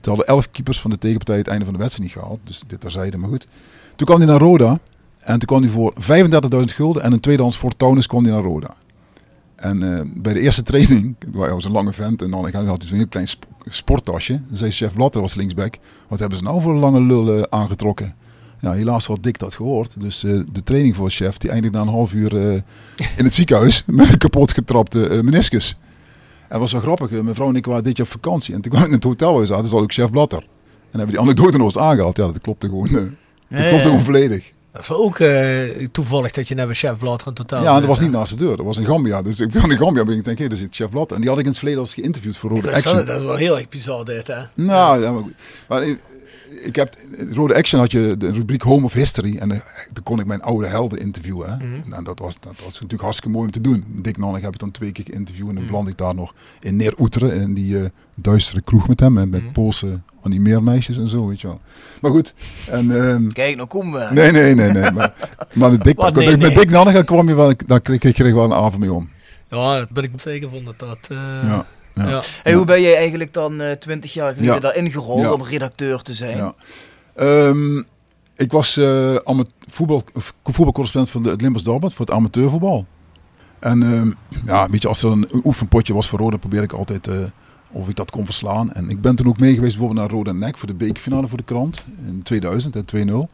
Toen 0.00 0.14
hadden 0.14 0.26
elf 0.26 0.50
keepers 0.50 0.80
van 0.80 0.90
de 0.90 0.98
tegenpartij 0.98 1.36
het 1.36 1.48
einde 1.48 1.64
van 1.64 1.74
de 1.74 1.80
wedstrijd 1.80 2.10
niet 2.10 2.18
gehaald. 2.18 2.40
Dus 2.44 2.62
dit 2.66 2.80
terzijde, 2.80 3.16
maar 3.16 3.28
goed. 3.28 3.46
Toen 3.96 4.06
kwam 4.06 4.18
hij 4.18 4.28
naar 4.28 4.40
Roda. 4.40 4.78
En 5.20 5.38
toen 5.38 5.48
kwam 5.48 5.62
hij 5.62 5.70
voor 5.70 5.92
35.000 5.98 6.72
gulden 6.72 7.02
en 7.02 7.12
een 7.12 7.20
tweedehands 7.20 7.56
Fortunis 7.56 8.06
kwam 8.06 8.24
hij 8.24 8.32
naar 8.32 8.42
Roda. 8.42 8.74
En 9.60 9.96
eh, 9.96 10.00
bij 10.14 10.32
de 10.32 10.40
eerste 10.40 10.62
training, 10.62 11.16
hij 11.32 11.50
was 11.50 11.64
een 11.64 11.72
lange 11.72 11.92
vent 11.92 12.22
en 12.22 12.30
dan 12.30 12.52
had 12.54 12.78
hij 12.78 12.88
zo'n 12.88 12.96
heel 12.96 13.08
klein 13.08 13.28
sp- 13.28 13.44
sporttasje. 13.68 14.40
Dan 14.48 14.56
zei 14.56 14.70
chef 14.70 14.94
Blatter, 14.94 15.20
was 15.20 15.34
linksback, 15.34 15.76
wat 16.08 16.18
hebben 16.18 16.38
ze 16.38 16.44
nou 16.44 16.60
voor 16.60 16.72
een 16.72 16.78
lange 16.78 17.00
lul 17.00 17.34
eh, 17.36 17.42
aangetrokken? 17.48 18.14
Ja, 18.60 18.72
helaas 18.72 19.06
had 19.06 19.22
Dick 19.22 19.38
dat 19.38 19.54
gehoord. 19.54 20.00
Dus 20.00 20.24
eh, 20.24 20.40
de 20.52 20.62
training 20.62 20.96
voor 20.96 21.10
chef, 21.10 21.36
die 21.36 21.50
eindigde 21.50 21.76
na 21.76 21.82
een 21.82 21.90
half 21.90 22.12
uur 22.12 22.32
in 23.16 23.24
het 23.24 23.34
ziekenhuis 23.34 23.82
met 23.86 24.08
een 24.08 24.18
kapot 24.18 24.52
getrapte 24.52 25.20
meniscus. 25.22 25.76
En 26.48 26.58
was 26.60 26.72
wel 26.72 26.80
grappig, 26.80 27.10
mijn 27.10 27.34
vrouw 27.34 27.48
en 27.48 27.56
ik 27.56 27.66
waren 27.66 27.84
dit 27.84 27.96
jaar 27.96 28.06
op 28.06 28.12
vakantie. 28.12 28.54
En 28.54 28.60
toen 28.60 28.70
kwam 28.70 28.82
ik 28.82 28.88
in 28.88 28.94
het 28.94 29.04
hotel 29.04 29.30
waar 29.30 29.40
we 29.40 29.46
zaten, 29.46 29.66
zat 29.66 29.80
ook 29.80 29.92
chef 29.92 30.10
Blatter. 30.10 30.38
En 30.90 30.98
hebben 30.98 31.08
die 31.08 31.20
anekdote 31.20 31.56
nog 31.56 31.66
eens 31.66 31.78
aangehaald. 31.78 32.16
Ja, 32.16 32.26
dat 32.26 32.40
klopte 32.40 32.68
gewoon, 32.68 32.88
dat 32.92 33.68
klopte 33.68 33.88
gewoon 33.88 34.04
volledig. 34.04 34.52
Dat 34.72 34.82
is 34.82 34.88
wel 34.88 34.98
ook 34.98 35.18
eh, 35.18 35.86
toevallig 35.92 36.30
dat 36.32 36.48
je 36.48 36.54
bij 36.54 36.74
chef 36.74 36.98
Blatter 36.98 37.32
totaal 37.32 37.62
Ja, 37.62 37.74
dat 37.78 37.88
was 37.88 38.00
niet 38.00 38.10
naast 38.10 38.30
de 38.30 38.44
deur. 38.44 38.56
Dat 38.56 38.66
was 38.66 38.78
in 38.78 38.84
Gambia. 38.86 39.22
Dus 39.22 39.40
ik 39.40 39.50
ben 39.50 39.70
in 39.70 39.78
Gambia 39.78 40.04
ben 40.04 40.16
ik 40.16 40.24
denk, 40.24 40.38
hé, 40.38 40.48
daar 40.48 40.56
zit 40.56 40.68
chef 40.70 40.90
Blatter. 40.90 41.16
En 41.16 41.20
die 41.22 41.30
had 41.30 41.38
ik 41.38 41.44
in 41.44 41.50
het 41.50 41.58
verleden 41.58 41.82
al 41.82 41.86
eens 41.86 41.98
geïnterviewd 41.98 42.36
voor 42.36 42.50
Rode 42.50 42.62
Dat 42.62 42.76
is, 42.76 42.84
wel, 42.84 42.92
Action. 42.92 43.08
dat 43.14 43.20
is 43.20 43.26
wel 43.26 43.36
heel 43.36 43.58
erg 43.58 43.68
bizar 43.68 44.04
dit, 44.04 44.26
hè? 44.26 44.40
Nou, 44.54 45.02
ja, 45.02 45.12
maar, 45.12 45.22
maar 45.68 45.82
ik, 46.62 46.76
heb, 46.76 46.94
Rode 47.30 47.54
Action 47.54 47.80
had 47.80 47.92
je 47.92 48.14
de 48.18 48.32
rubriek 48.32 48.62
Home 48.62 48.84
of 48.84 48.92
History. 48.92 49.36
En 49.36 49.50
eh, 49.52 49.58
daar 49.92 50.02
kon 50.02 50.20
ik 50.20 50.26
mijn 50.26 50.42
oude 50.42 50.66
helden 50.66 51.00
interviewen. 51.00 51.50
Hè. 51.50 51.56
Mhm. 51.66 51.88
Nou, 51.88 52.04
dat, 52.04 52.18
was, 52.18 52.34
dat 52.40 52.52
was 52.64 52.72
natuurlijk 52.72 53.02
hartstikke 53.02 53.32
mooi 53.32 53.46
om 53.46 53.52
te 53.52 53.60
doen. 53.60 53.84
Dick 53.88 54.16
Nannig 54.18 54.42
heb 54.42 54.52
ik 54.52 54.58
dan 54.60 54.70
twee 54.70 54.92
keer 54.92 55.04
geïnterviewd. 55.08 55.48
En 55.48 55.54
dan 55.54 55.62
Mhm. 55.62 55.72
beland 55.72 55.88
ik 55.88 55.98
daar 55.98 56.14
nog 56.14 56.34
in 56.60 56.76
Neer 56.76 56.94
Oeteren. 56.98 57.32
In 57.40 57.54
die 57.54 57.78
eh, 57.78 57.84
duistere 58.14 58.60
kroeg 58.60 58.88
met 58.88 59.00
hem. 59.00 59.18
En 59.18 59.28
met 59.30 59.42
Mhm. 59.42 59.52
Poolse 59.52 60.00
animeermeisjes 60.22 60.96
en 60.96 61.08
zo, 61.08 61.26
weet 61.28 61.40
je 61.40 61.46
wel. 61.46 61.60
Maar 62.00 62.10
goed. 62.10 62.34
En, 62.70 62.96
ehm, 63.06 63.28
Kijk, 63.32 63.56
nou 63.56 63.68
komen 63.68 64.00
we. 64.08 64.14
nee, 64.14 64.30
nee, 64.32 64.54
nee. 64.54 64.70
nee 64.70 64.90
maar, 64.90 65.14
maar 65.52 65.70
met 65.70 65.82
Dick, 65.84 65.96
Wat, 66.00 66.14
nee, 66.14 66.26
met 66.30 66.38
nee. 66.40 66.54
Dick 66.54 66.70
Nannig 66.70 67.04
kwam 67.04 67.28
je 67.28 67.34
wel, 67.34 67.52
daar 67.66 67.80
kreeg 67.80 67.98
kreeg 67.98 68.16
je 68.16 68.34
wel 68.34 68.44
een 68.44 68.52
avond 68.52 68.78
mee 68.78 68.92
om. 68.92 69.10
Ja, 69.48 69.74
daar 69.76 69.86
ben 69.92 70.04
ik 70.04 70.10
zeker 70.16 70.50
van 70.50 70.64
dat 70.64 70.78
dat... 70.78 70.98
eh, 71.10 71.16
Ja. 71.42 71.66
Ja. 72.04 72.08
ja. 72.08 72.22
Hey, 72.42 72.52
hoe 72.54 72.64
ben 72.64 72.80
jij 72.82 72.96
eigenlijk 72.96 73.32
dan 73.32 73.60
eh 73.60 73.72
20 73.72 74.12
jaar 74.12 74.32
geleden 74.34 74.54
Ja. 74.54 74.60
daarin 74.60 74.90
gerold 74.90 75.20
Ja. 75.20 75.32
om 75.32 75.42
redacteur 75.42 76.02
te 76.02 76.14
zijn? 76.14 76.36
Ja. 76.36 76.54
Ehm, 77.14 77.78
ik 78.36 78.52
was 78.52 78.76
eh 78.76 79.14
ama- 79.24 79.44
voetbal, 79.68 80.04
of 80.14 80.34
voetbalcorrespondent 80.44 81.12
van 81.12 81.22
de, 81.22 81.30
het 81.30 81.40
Limburgs 81.40 81.66
Dagblad 81.66 81.94
voor 81.94 82.06
het 82.06 82.14
amateurvoetbal. 82.14 82.86
En 83.58 83.82
ehm, 83.82 84.10
ja, 84.46 84.70
weet 84.70 84.82
je, 84.82 84.88
als 84.88 85.02
er 85.02 85.10
een 85.10 85.28
oefenpotje 85.44 85.94
was 85.94 86.08
voor 86.08 86.18
Roda, 86.18 86.36
probeer 86.36 86.62
ik 86.62 86.72
altijd 86.72 87.06
eh, 87.08 87.16
of 87.70 87.88
ik 87.88 87.96
dat 87.96 88.10
kon 88.10 88.24
verslaan. 88.24 88.72
En 88.72 88.90
ik 88.90 89.00
ben 89.00 89.16
toen 89.16 89.26
ook 89.26 89.38
mee 89.38 89.54
geweest 89.54 89.76
bijvoorbeeld 89.78 90.06
naar 90.08 90.16
Roda 90.18 90.32
Nek 90.32 90.58
voor 90.58 90.68
de 90.68 90.74
bekerfinale 90.74 91.28
voor 91.28 91.38
de 91.38 91.44
krant 91.44 91.84
in 92.06 92.22
2000, 92.22 92.74
hè, 92.74 92.82
2-0. 92.82 93.28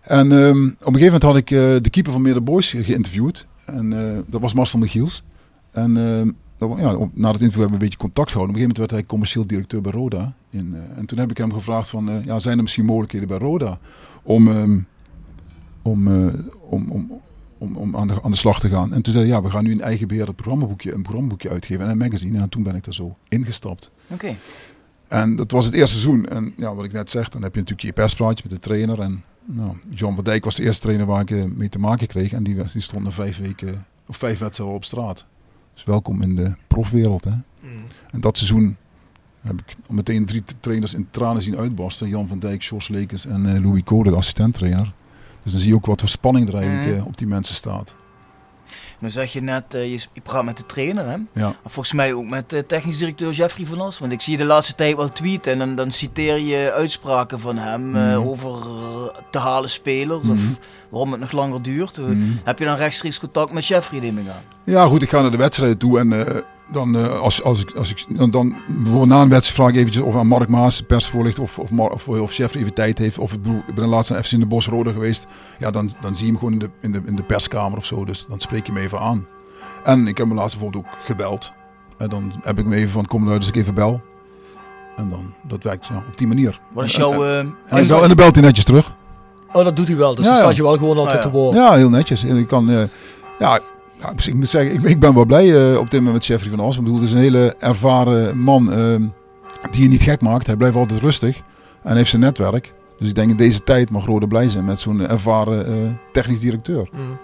En 0.00 0.32
ehm, 0.32 0.66
op 0.66 0.86
een 0.86 0.94
gegeven 0.94 1.04
moment 1.04 1.22
had 1.22 1.36
ik 1.36 1.50
eh, 1.50 1.58
de 1.58 1.90
keeper 1.90 2.12
van 2.12 2.22
Meerde 2.22 2.40
Boys 2.40 2.70
geïnterviewd. 2.70 3.46
En 3.64 3.92
eh, 3.92 4.18
dat 4.26 4.40
was 4.40 4.54
Marcel 4.54 4.78
Michiels. 4.78 5.22
En 5.70 5.96
ehm, 5.96 6.30
dat 6.68 6.78
ja, 6.78 6.94
op- 6.94 7.16
na 7.16 7.26
het 7.32 7.40
interview 7.40 7.60
hebben 7.60 7.66
we 7.66 7.72
een 7.72 7.78
beetje 7.78 7.98
contact 7.98 8.30
gehouden. 8.30 8.56
Op 8.56 8.62
een 8.62 8.66
gegeven 8.66 8.66
moment 8.66 8.78
werd 8.78 8.90
hij 8.90 9.04
commercieel 9.04 9.46
directeur 9.46 9.80
bij 9.80 9.92
Roda. 9.92 10.34
In, 10.50 10.74
eh, 10.74 10.98
en 10.98 11.06
toen 11.06 11.18
heb 11.18 11.30
ik 11.30 11.36
hem 11.36 11.52
gevraagd 11.52 11.88
van, 11.88 12.08
eh, 12.08 12.24
ja, 12.24 12.38
zijn 12.38 12.56
er 12.56 12.62
misschien 12.62 12.84
mogelijkheden 12.84 13.28
bij 13.28 13.38
Roda 13.38 13.78
om, 14.22 14.48
ehm, 14.48 14.78
om, 15.82 16.08
eh, 16.08 16.34
om, 16.60 16.90
om, 16.90 17.20
om, 17.58 17.76
om 17.76 17.96
aan, 17.96 18.06
de, 18.06 18.22
aan 18.22 18.30
de 18.30 18.36
slag 18.36 18.60
te 18.60 18.68
gaan. 18.68 18.92
En 18.92 19.02
toen 19.02 19.12
zei 19.12 19.24
hij, 19.24 19.34
ja, 19.34 19.42
we 19.42 19.50
gaan 19.50 19.64
nu 19.64 19.72
een 19.72 19.80
eigen 19.80 20.08
beheerder 20.08 20.34
programmaboekje, 20.34 20.92
een 20.92 21.02
programmaboekje 21.02 21.50
uitgeven 21.50 21.84
en 21.84 21.90
een 21.90 21.98
magazine. 21.98 22.38
En 22.38 22.48
toen 22.48 22.62
ben 22.62 22.74
ik 22.74 22.86
er 22.86 22.94
zo 22.94 23.16
ingestapt. 23.28 23.90
Oké. 24.10 24.36
En 25.08 25.36
dat 25.36 25.50
was 25.50 25.64
het 25.64 25.74
eerste 25.74 25.98
seizoen. 25.98 26.26
En 26.26 26.52
ja, 26.56 26.74
wat 26.74 26.84
ik 26.84 26.92
net 26.92 27.10
zeg, 27.10 27.28
dan 27.28 27.42
heb 27.42 27.54
je 27.54 27.60
natuurlijk 27.60 27.86
je 27.86 27.92
perspraatje 27.92 28.44
met 28.48 28.52
de 28.52 28.68
trainer. 28.68 29.00
En 29.00 29.22
nou, 29.44 29.76
John 29.90 30.14
van 30.14 30.24
Dijk 30.24 30.44
was 30.44 30.56
de 30.56 30.62
eerste 30.62 30.82
trainer 30.82 31.06
waar 31.06 31.20
ik 31.30 31.56
mee 31.56 31.68
te 31.68 31.78
maken 31.78 32.06
kreeg. 32.06 32.32
En 32.32 32.42
die, 32.42 32.54
die 32.72 32.82
stond 32.82 33.04
na 33.04 33.10
vijf 33.10 33.38
weken, 33.38 33.86
of 34.06 34.16
vijf 34.16 34.38
wedstrijden 34.38 34.76
op 34.76 34.84
straat. 34.84 35.26
Dus 35.74 35.84
welkom 35.84 36.22
in 36.22 36.36
de 36.36 36.52
profwereld. 36.66 37.24
Hè? 37.24 37.30
Mm. 37.30 37.76
En 38.12 38.20
dat 38.20 38.36
seizoen 38.36 38.76
heb 39.40 39.60
ik 39.66 39.76
meteen 39.88 40.26
drie 40.26 40.42
trainers 40.60 40.94
in 40.94 41.06
tranen 41.10 41.42
zien 41.42 41.56
uitbarsten. 41.56 42.08
Jan 42.08 42.28
van 42.28 42.38
Dijk, 42.38 42.62
Sjors 42.62 42.88
Lekens 42.88 43.26
en 43.26 43.54
eh, 43.54 43.62
Louis 43.62 43.82
Code, 43.82 44.10
de 44.10 44.16
assistenttrainer. 44.16 44.92
Dus 45.42 45.52
dan 45.52 45.60
zie 45.60 45.70
je 45.70 45.74
ook 45.76 45.86
wat 45.86 46.00
voor 46.00 46.08
spanning 46.08 46.48
er 46.48 46.54
eigenlijk 46.54 46.86
Mhm. 46.90 46.98
eh, 47.00 47.06
op 47.06 47.16
die 47.18 47.26
mensen 47.26 47.54
staat. 47.54 47.94
Nu 48.98 49.10
zeg 49.10 49.32
je 49.32 49.40
net, 49.42 49.74
eh, 49.74 49.90
je, 49.92 50.00
je 50.12 50.20
praat 50.20 50.44
met 50.44 50.56
de 50.56 50.66
trainer, 50.66 51.06
hè? 51.06 51.16
Ja. 51.32 51.54
Volgens 51.62 51.92
mij 51.92 52.12
ook 52.12 52.28
met 52.28 52.52
eh, 52.52 52.60
technisch 52.60 52.98
directeur 52.98 53.32
Jeffrey 53.32 53.66
van 53.66 53.80
As. 53.80 53.98
Want 53.98 54.12
ik 54.12 54.20
zie 54.20 54.32
je 54.32 54.38
de 54.38 54.44
laatste 54.44 54.74
tijd 54.74 54.96
wel 54.96 55.08
tweeten 55.08 55.52
en 55.52 55.58
dan, 55.58 55.74
dan 55.74 55.90
citeer 55.92 56.38
je 56.38 56.72
uitspraken 56.72 57.40
van 57.40 57.56
hem 57.58 57.96
eh, 57.96 58.02
Mhm. 58.16 58.28
over 58.28 58.52
te 59.30 59.38
halen 59.38 59.70
spelers 59.70 60.22
Mhm. 60.22 60.32
of 60.32 60.40
waarom 60.88 61.10
het 61.12 61.20
nog 61.20 61.32
langer 61.32 61.62
duurt. 61.62 61.98
Mhm. 61.98 62.16
Heb 62.44 62.58
je 62.58 62.64
dan 62.64 62.76
rechtstreeks 62.76 63.18
contact 63.18 63.52
met 63.52 63.66
Jeffrey, 63.66 64.00
neem 64.00 64.18
ik 64.18 64.28
aan? 64.28 64.42
Ja, 64.64 64.86
goed, 64.86 65.02
ik 65.02 65.10
ga 65.10 65.20
naar 65.20 65.30
de 65.30 65.36
wedstrijden 65.36 65.78
toe 65.78 65.98
en 65.98 66.12
dan, 66.72 66.96
eh, 66.96 67.20
als, 67.20 67.42
als 67.42 67.60
ik, 67.60 67.70
als 67.76 67.90
ik 67.90 68.04
dan, 68.08 68.30
dan 68.30 68.54
bijvoorbeeld 68.68 69.08
na 69.10 69.22
een 69.22 69.28
wedstrijd 69.28 69.54
vraag 69.60 69.68
ik 69.68 69.76
eventjes 69.76 70.02
of 70.02 70.14
aan 70.16 70.26
Mark 70.26 70.48
Maas, 70.48 70.76
de 70.78 70.84
persvoorlichter, 70.84 71.42
of, 71.42 71.58
of, 71.58 71.70
Mar- 71.70 71.90
of, 71.90 72.08
of 72.08 72.32
chef 72.32 72.54
even 72.54 72.74
tijd 72.74 72.98
heeft. 72.98 73.18
Of 73.18 73.32
ik, 73.32 73.42
bedoel, 73.42 73.62
ik 73.66 73.74
ben 73.74 73.88
laatst 73.88 74.10
naar 74.10 74.24
FC 74.24 74.32
in 74.32 74.38
de 74.40 74.46
Bos 74.46 74.66
Rode 74.68 74.92
geweest. 74.92 75.26
Ja, 75.58 75.70
dan, 75.70 75.92
dan 76.00 76.16
zie 76.16 76.24
je 76.26 76.30
hem 76.30 76.38
gewoon 76.40 76.52
in 76.52 76.58
de, 76.58 76.70
in, 76.80 76.92
de, 76.92 77.00
in 77.06 77.16
de 77.16 77.22
perskamer 77.22 77.78
of 77.78 77.84
zo. 77.84 78.04
Dus 78.04 78.26
dan 78.28 78.40
spreek 78.40 78.66
je 78.66 78.72
hem 78.72 78.80
even 78.82 78.98
aan. 79.00 79.26
En 79.84 80.06
ik 80.06 80.16
heb 80.18 80.26
hem 80.26 80.36
laatst 80.36 80.52
bijvoorbeeld 80.58 80.84
ook 80.84 80.92
gebeld. 81.04 81.52
En 81.98 82.08
dan 82.08 82.32
heb 82.42 82.58
ik 82.58 82.64
me 82.66 82.76
even 82.76 82.90
van, 82.90 83.06
kom 83.06 83.22
eruit 83.24 83.38
als 83.38 83.48
ik 83.48 83.56
even 83.56 83.74
bel. 83.74 84.00
En 84.96 85.08
dan, 85.08 85.32
dat 85.42 85.62
werkt 85.62 85.86
ja, 85.86 85.96
op 86.08 86.18
die 86.18 86.26
manier. 86.26 86.60
Wat 86.72 86.84
is 86.84 86.94
En- 86.98 87.00
jouw... 87.08 87.12
en, 87.12 87.20
eh, 87.20 87.38
en, 87.38 87.44
dan 87.44 87.52
bel- 87.54 87.68
en 87.70 87.78
inzet? 87.78 88.06
dan 88.06 88.16
belt 88.16 88.34
hij 88.34 88.44
netjes 88.44 88.64
terug. 88.64 88.92
Oh, 89.52 89.64
dat 89.64 89.76
doet 89.76 89.88
hij 89.88 89.96
wel. 89.96 90.14
Dus 90.14 90.24
Ja, 90.24 90.30
dan 90.30 90.38
ja. 90.40 90.44
staat 90.46 90.56
je 90.56 90.62
wel 90.62 90.72
gewoon 90.78 90.96
altijd 90.98 91.16
Ah, 91.18 91.22
ja. 91.24 91.30
te 91.30 91.36
woord. 91.36 91.56
Ja, 91.56 91.72
heel 91.72 91.88
netjes. 91.90 92.24
En 92.24 92.36
ik 92.36 92.46
kan, 92.48 92.70
eh, 92.70 92.82
ja, 93.38 93.60
dus 94.14 94.26
ik 94.26 94.34
moet 94.34 94.48
zeggen, 94.48 94.88
ik, 94.88 95.00
ben 95.00 95.14
wel 95.14 95.24
blij 95.24 95.72
eh, 95.72 95.78
op 95.78 95.90
dit 95.90 96.00
moment 96.00 96.12
met 96.12 96.26
Jeffrey 96.26 96.50
van 96.50 96.60
As. 96.60 96.76
Ik 96.76 96.82
bedoel, 96.82 96.98
het 96.98 97.06
is 97.06 97.12
een 97.12 97.18
hele 97.18 97.54
ervaren 97.58 98.38
man 98.38 98.72
eh, 98.72 98.94
die 99.70 99.82
je 99.82 99.88
niet 99.88 100.02
gek 100.02 100.20
maakt. 100.20 100.46
Hij 100.46 100.56
blijft 100.56 100.76
altijd 100.76 101.00
rustig 101.00 101.40
en 101.82 101.96
heeft 101.96 102.10
zijn 102.10 102.22
netwerk. 102.22 102.72
Dus 102.98 103.08
ik 103.08 103.14
denk 103.14 103.30
in 103.30 103.36
deze 103.36 103.60
tijd 103.60 103.90
mag 103.90 104.04
Rode 104.04 104.26
blij 104.26 104.48
zijn 104.48 104.64
met 104.64 104.80
zo'n 104.80 105.08
ervaren 105.08 105.66
eh, 105.66 105.72
technisch 106.12 106.40
directeur. 106.40 106.88
Mm. 106.92 107.18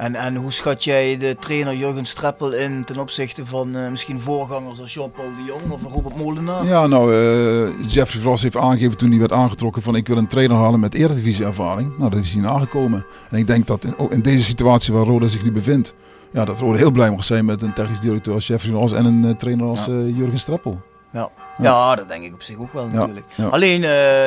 En, 0.00 0.14
en 0.14 0.36
hoe 0.36 0.52
schat 0.52 0.84
jij 0.84 1.16
de 1.16 1.36
trainer 1.40 1.76
Jurgen 1.76 2.04
Streppel 2.04 2.52
in 2.52 2.84
ten 2.84 2.98
opzichte 2.98 3.46
van 3.46 3.76
eh, 3.76 3.90
misschien 3.90 4.20
voorgangers 4.20 4.80
als 4.80 4.94
Jean-Paul 4.94 5.28
de 5.36 5.44
Jong 5.44 5.70
of 5.70 5.92
Robert 5.92 6.16
Molenaar? 6.16 6.64
Ja, 6.64 6.86
nou, 6.86 7.14
eh, 7.14 7.86
Jeffrey 7.86 8.22
van 8.22 8.32
As 8.32 8.42
heeft 8.42 8.56
aangegeven 8.56 8.96
toen 8.96 9.10
hij 9.10 9.18
werd 9.18 9.32
aangetrokken 9.32 9.82
van 9.82 9.96
ik 9.96 10.08
wil 10.08 10.16
een 10.16 10.26
trainer 10.26 10.56
halen 10.56 10.80
met 10.80 10.94
eredivisie 10.94 11.44
ervaring. 11.44 11.98
Nou, 11.98 12.10
dat 12.10 12.18
is 12.20 12.32
hij 12.32 12.42
nagekomen. 12.42 13.06
En 13.28 13.38
ik 13.38 13.46
denk 13.46 13.66
dat 13.66 13.84
in, 13.84 13.98
ook 13.98 14.12
in 14.12 14.20
deze 14.20 14.44
situatie 14.44 14.92
waar 14.92 15.04
Rode 15.04 15.28
zich 15.28 15.44
nu 15.44 15.52
bevindt, 15.52 15.94
ja, 16.32 16.44
dat 16.44 16.58
Rode 16.58 16.78
heel 16.78 16.90
blij 16.90 17.10
mag 17.10 17.24
zijn 17.24 17.44
met 17.44 17.62
een 17.62 17.74
technisch 17.74 18.00
directeur 18.00 18.34
als 18.34 18.46
Jeffrey 18.46 18.72
van 18.72 18.82
As 18.82 18.92
en 18.92 19.04
een 19.04 19.24
eh, 19.24 19.30
trainer 19.30 19.66
als 19.66 19.84
Ja. 19.84 19.92
Jurgen 19.92 20.38
Streppel. 20.38 20.80
Ja. 21.12 21.30
Ja, 21.62 21.94
dat 21.94 22.08
denk 22.08 22.24
ik 22.24 22.34
op 22.34 22.42
zich 22.42 22.58
ook 22.58 22.72
wel 22.72 22.86
natuurlijk. 22.86 23.26
ja. 23.34 23.46
Alleen, 23.46 23.80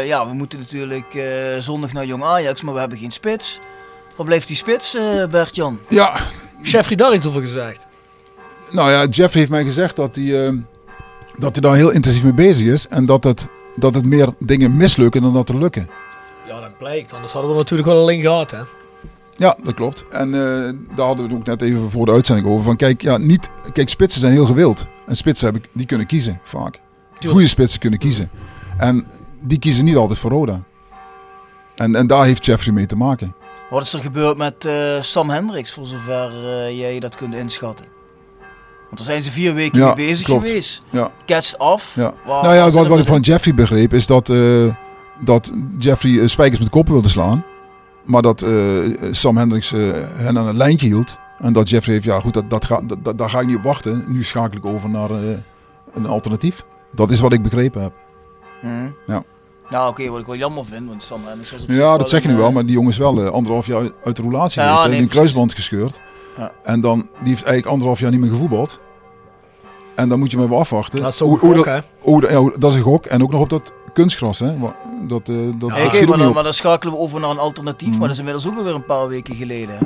ja, 0.05 0.27
we 0.27 0.33
moeten 0.33 0.59
natuurlijk 0.59 1.23
zondag 1.59 1.93
naar 1.93 2.05
Jong 2.05 2.23
Ajax, 2.23 2.61
maar 2.61 2.73
we 2.73 2.79
hebben 2.79 2.97
geen 2.97 3.11
spits. 3.11 3.59
Waar 4.15 4.25
blijft 4.25 4.47
die 4.47 4.55
spits, 4.55 4.95
eh 4.95 5.25
Bert-Jan? 5.25 5.79
Ja, 5.89 6.19
Jeffrey 6.61 6.95
daar 6.95 7.13
iets 7.13 7.27
over 7.27 7.41
gezegd. 7.41 7.87
nou 8.71 8.91
ja, 8.91 9.05
Jeff 9.05 9.33
heeft 9.33 9.49
mij 9.49 9.63
gezegd 9.63 9.95
dat 9.95 10.15
hij, 10.15 10.45
eh, 10.45 10.53
dat 11.35 11.51
hij 11.51 11.61
daar 11.61 11.75
heel 11.75 11.89
intensief 11.91 12.23
mee 12.23 12.33
bezig 12.33 12.67
is. 12.67 12.87
En 12.87 13.05
dat 13.05 13.23
het, 13.23 13.47
dat 13.75 13.95
het 13.95 14.05
meer 14.05 14.29
dingen 14.39 14.77
mislukken 14.77 15.21
dan 15.21 15.33
dat 15.33 15.49
er 15.49 15.57
lukken. 15.57 15.89
Ja, 16.47 16.59
dat 16.59 16.77
blijkt. 16.77 17.13
Anders 17.13 17.33
hadden 17.33 17.51
we 17.51 17.57
natuurlijk 17.57 17.89
wel 17.89 18.01
alleen 18.01 18.21
gehad, 18.21 18.51
hè. 18.51 18.59
Ja, 19.37 19.57
dat 19.63 19.73
klopt. 19.73 20.05
En 20.11 20.33
eh, 20.33 20.39
daar 20.95 21.05
hadden 21.05 21.25
we 21.25 21.31
het 21.31 21.39
ook 21.39 21.45
net 21.45 21.61
even 21.61 21.91
voor 21.91 22.05
de 22.05 22.11
uitzending 22.11 22.47
over. 22.47 22.63
Van 22.63 22.75
kijk, 22.75 23.01
ja, 23.01 23.17
niet, 23.17 23.49
kijk, 23.71 23.89
spitsen 23.89 24.21
zijn 24.21 24.33
heel 24.33 24.45
gewild. 24.45 24.85
En 25.07 25.15
spitsen 25.15 25.45
heb 25.45 25.55
ik, 25.63 25.69
die 25.71 25.85
kunnen 25.85 26.07
kiezen 26.07 26.39
vaak. 26.43 26.79
Goede 27.27 27.47
spitsen 27.47 27.79
kunnen 27.79 27.99
kiezen. 27.99 28.29
En 28.77 29.07
die 29.39 29.59
kiezen 29.59 29.85
niet 29.85 29.95
altijd 29.95 30.19
voor 30.19 30.31
Roda. 30.31 30.61
En, 31.75 31.95
en 31.95 32.07
daar 32.07 32.25
heeft 32.25 32.45
Jeffrey 32.45 32.73
mee 32.73 32.85
te 32.85 32.95
maken. 32.95 33.35
Wat 33.73 33.83
is 33.83 33.93
er 33.93 33.99
gebeurd 33.99 34.37
met 34.37 34.65
eh, 34.65 35.01
Sam 35.01 35.29
Hendricks, 35.29 35.71
voor 35.71 35.85
zover 35.85 36.31
eh, 36.45 36.79
jij 36.79 36.99
dat 36.99 37.15
kunt 37.15 37.33
inschatten? 37.35 37.85
Want 38.83 38.97
daar 38.97 39.05
zijn 39.05 39.21
ze 39.21 39.31
vier 39.31 39.53
weken 39.53 39.79
Ja, 39.79 39.85
mee 39.95 40.07
bezig 40.07 40.25
klopt. 40.25 40.47
geweest. 40.47 40.81
Ja. 40.89 41.11
Catcht 41.25 41.57
af. 41.57 41.95
Ja. 41.95 42.13
Waar- 42.25 42.43
nou 42.43 42.55
ja, 42.55 42.63
wat, 42.63 42.73
wat 42.73 42.89
het 42.89 42.99
ik 42.99 43.05
van 43.13 43.19
Jeffrey 43.19 43.53
begreep 43.53 43.93
is 43.93 44.07
dat, 44.07 44.29
eh, 44.29 44.75
dat 45.19 45.51
Jeffrey 45.77 46.27
spijkers 46.27 46.59
met 46.59 46.69
koppen 46.69 46.93
wilde 46.93 47.07
slaan. 47.09 47.45
Maar 48.05 48.21
dat 48.21 48.45
Sam 49.11 49.37
Hendricks 49.37 49.69
hen 50.15 50.37
aan 50.37 50.47
een 50.47 50.57
lijntje 50.57 50.87
hield. 50.87 51.17
En 51.39 51.53
dat 51.53 51.69
Jeffrey 51.69 51.93
heeft, 51.93 52.05
ja 52.07 52.19
goed, 52.19 52.33
dat, 52.33 52.49
dat 52.49 52.65
ga, 52.65 52.81
dat, 52.81 52.97
dat- 53.03 53.17
daar 53.17 53.29
ga 53.29 53.39
ik 53.39 53.47
niet 53.47 53.55
op 53.55 53.63
wachten. 53.63 54.03
Nu 54.07 54.23
schakel 54.23 54.57
ik 54.57 54.67
over 54.67 54.89
naar 54.89 55.09
een 55.93 56.05
alternatief. 56.05 56.63
Dat 56.91 57.11
is 57.11 57.19
wat 57.19 57.33
ik 57.33 57.41
begrepen 57.43 57.81
heb. 57.81 57.93
Mhm. 58.61 58.89
Ja. 59.07 59.23
Nou, 59.73 59.89
oké, 59.89 60.09
wat 60.09 60.19
ik 60.19 60.25
wel 60.25 60.35
jammer 60.35 60.65
vind, 60.65 60.87
want 60.87 61.03
Sam 61.03 61.19
was 61.37 61.51
op 61.61 61.69
Ja, 61.69 61.75
wel 61.75 61.97
dat 61.97 62.09
zeg 62.09 62.21
je 62.21 62.27
nu 62.27 62.35
wel, 62.35 62.47
eh, 62.47 62.53
maar 62.53 62.63
die 62.65 62.71
jongen 62.73 62.89
is 62.89 62.97
wel 62.97 63.21
eh, 63.23 63.29
anderhalf 63.29 63.65
jaar 63.65 63.91
uit 64.03 64.15
de 64.15 64.21
relatie 64.21 64.61
Ja, 64.61 64.65
geweest. 64.67 64.81
Hij 64.83 64.89
nee, 64.91 64.99
heeft 64.99 65.09
een 65.11 65.15
kruisband 65.17 65.53
gescheurd. 65.53 65.99
Ja. 66.37 66.51
En 66.63 66.81
dan, 66.81 66.97
die 66.97 67.07
heeft 67.29 67.43
eigenlijk 67.43 67.65
anderhalf 67.65 67.99
jaar 67.99 68.11
niet 68.11 68.19
meer 68.19 68.29
gevoetbald. 68.29 68.79
En 69.95 70.09
dan 70.09 70.19
moet 70.19 70.31
je 70.31 70.37
maar 70.37 70.45
even 70.45 70.57
afwachten. 70.57 71.01
Dat 71.01 71.13
is 71.13 71.19
Hoe- 71.19 71.29
hoe 71.29 71.55
gok, 71.55 71.55
dat- 71.55 71.65
hè. 71.65 71.79
hoe 71.99 72.21
dat- 72.21 72.29
ja, 72.29 72.51
dat 72.59 72.71
is 72.71 72.77
een 72.77 72.83
gok. 72.83 73.05
En 73.05 73.23
ook 73.23 73.31
nog 73.31 73.41
op 73.41 73.49
dat 73.49 73.73
kunstgras. 73.93 74.39
Hè. 74.39 74.53
Dat, 75.07 75.29
eh, 75.29 75.35
dat, 75.57 75.69
Ja, 75.75 75.83
ook 75.85 75.91
maar, 76.07 76.17
dan, 76.17 76.27
op. 76.27 76.33
maar 76.33 76.43
dan 76.43 76.53
schakelen 76.53 76.93
we 76.93 76.99
over 76.99 77.19
naar 77.19 77.29
een 77.29 77.37
alternatief, 77.39 77.87
Mhm. 77.87 77.97
maar 77.97 78.07
dat 78.07 78.11
is 78.17 78.17
inmiddels 78.23 78.47
ook 78.47 78.57
alweer 78.57 78.73
een 78.75 78.85
paar 78.85 79.07
weken 79.07 79.35
geleden. 79.35 79.75
Hè? 79.77 79.85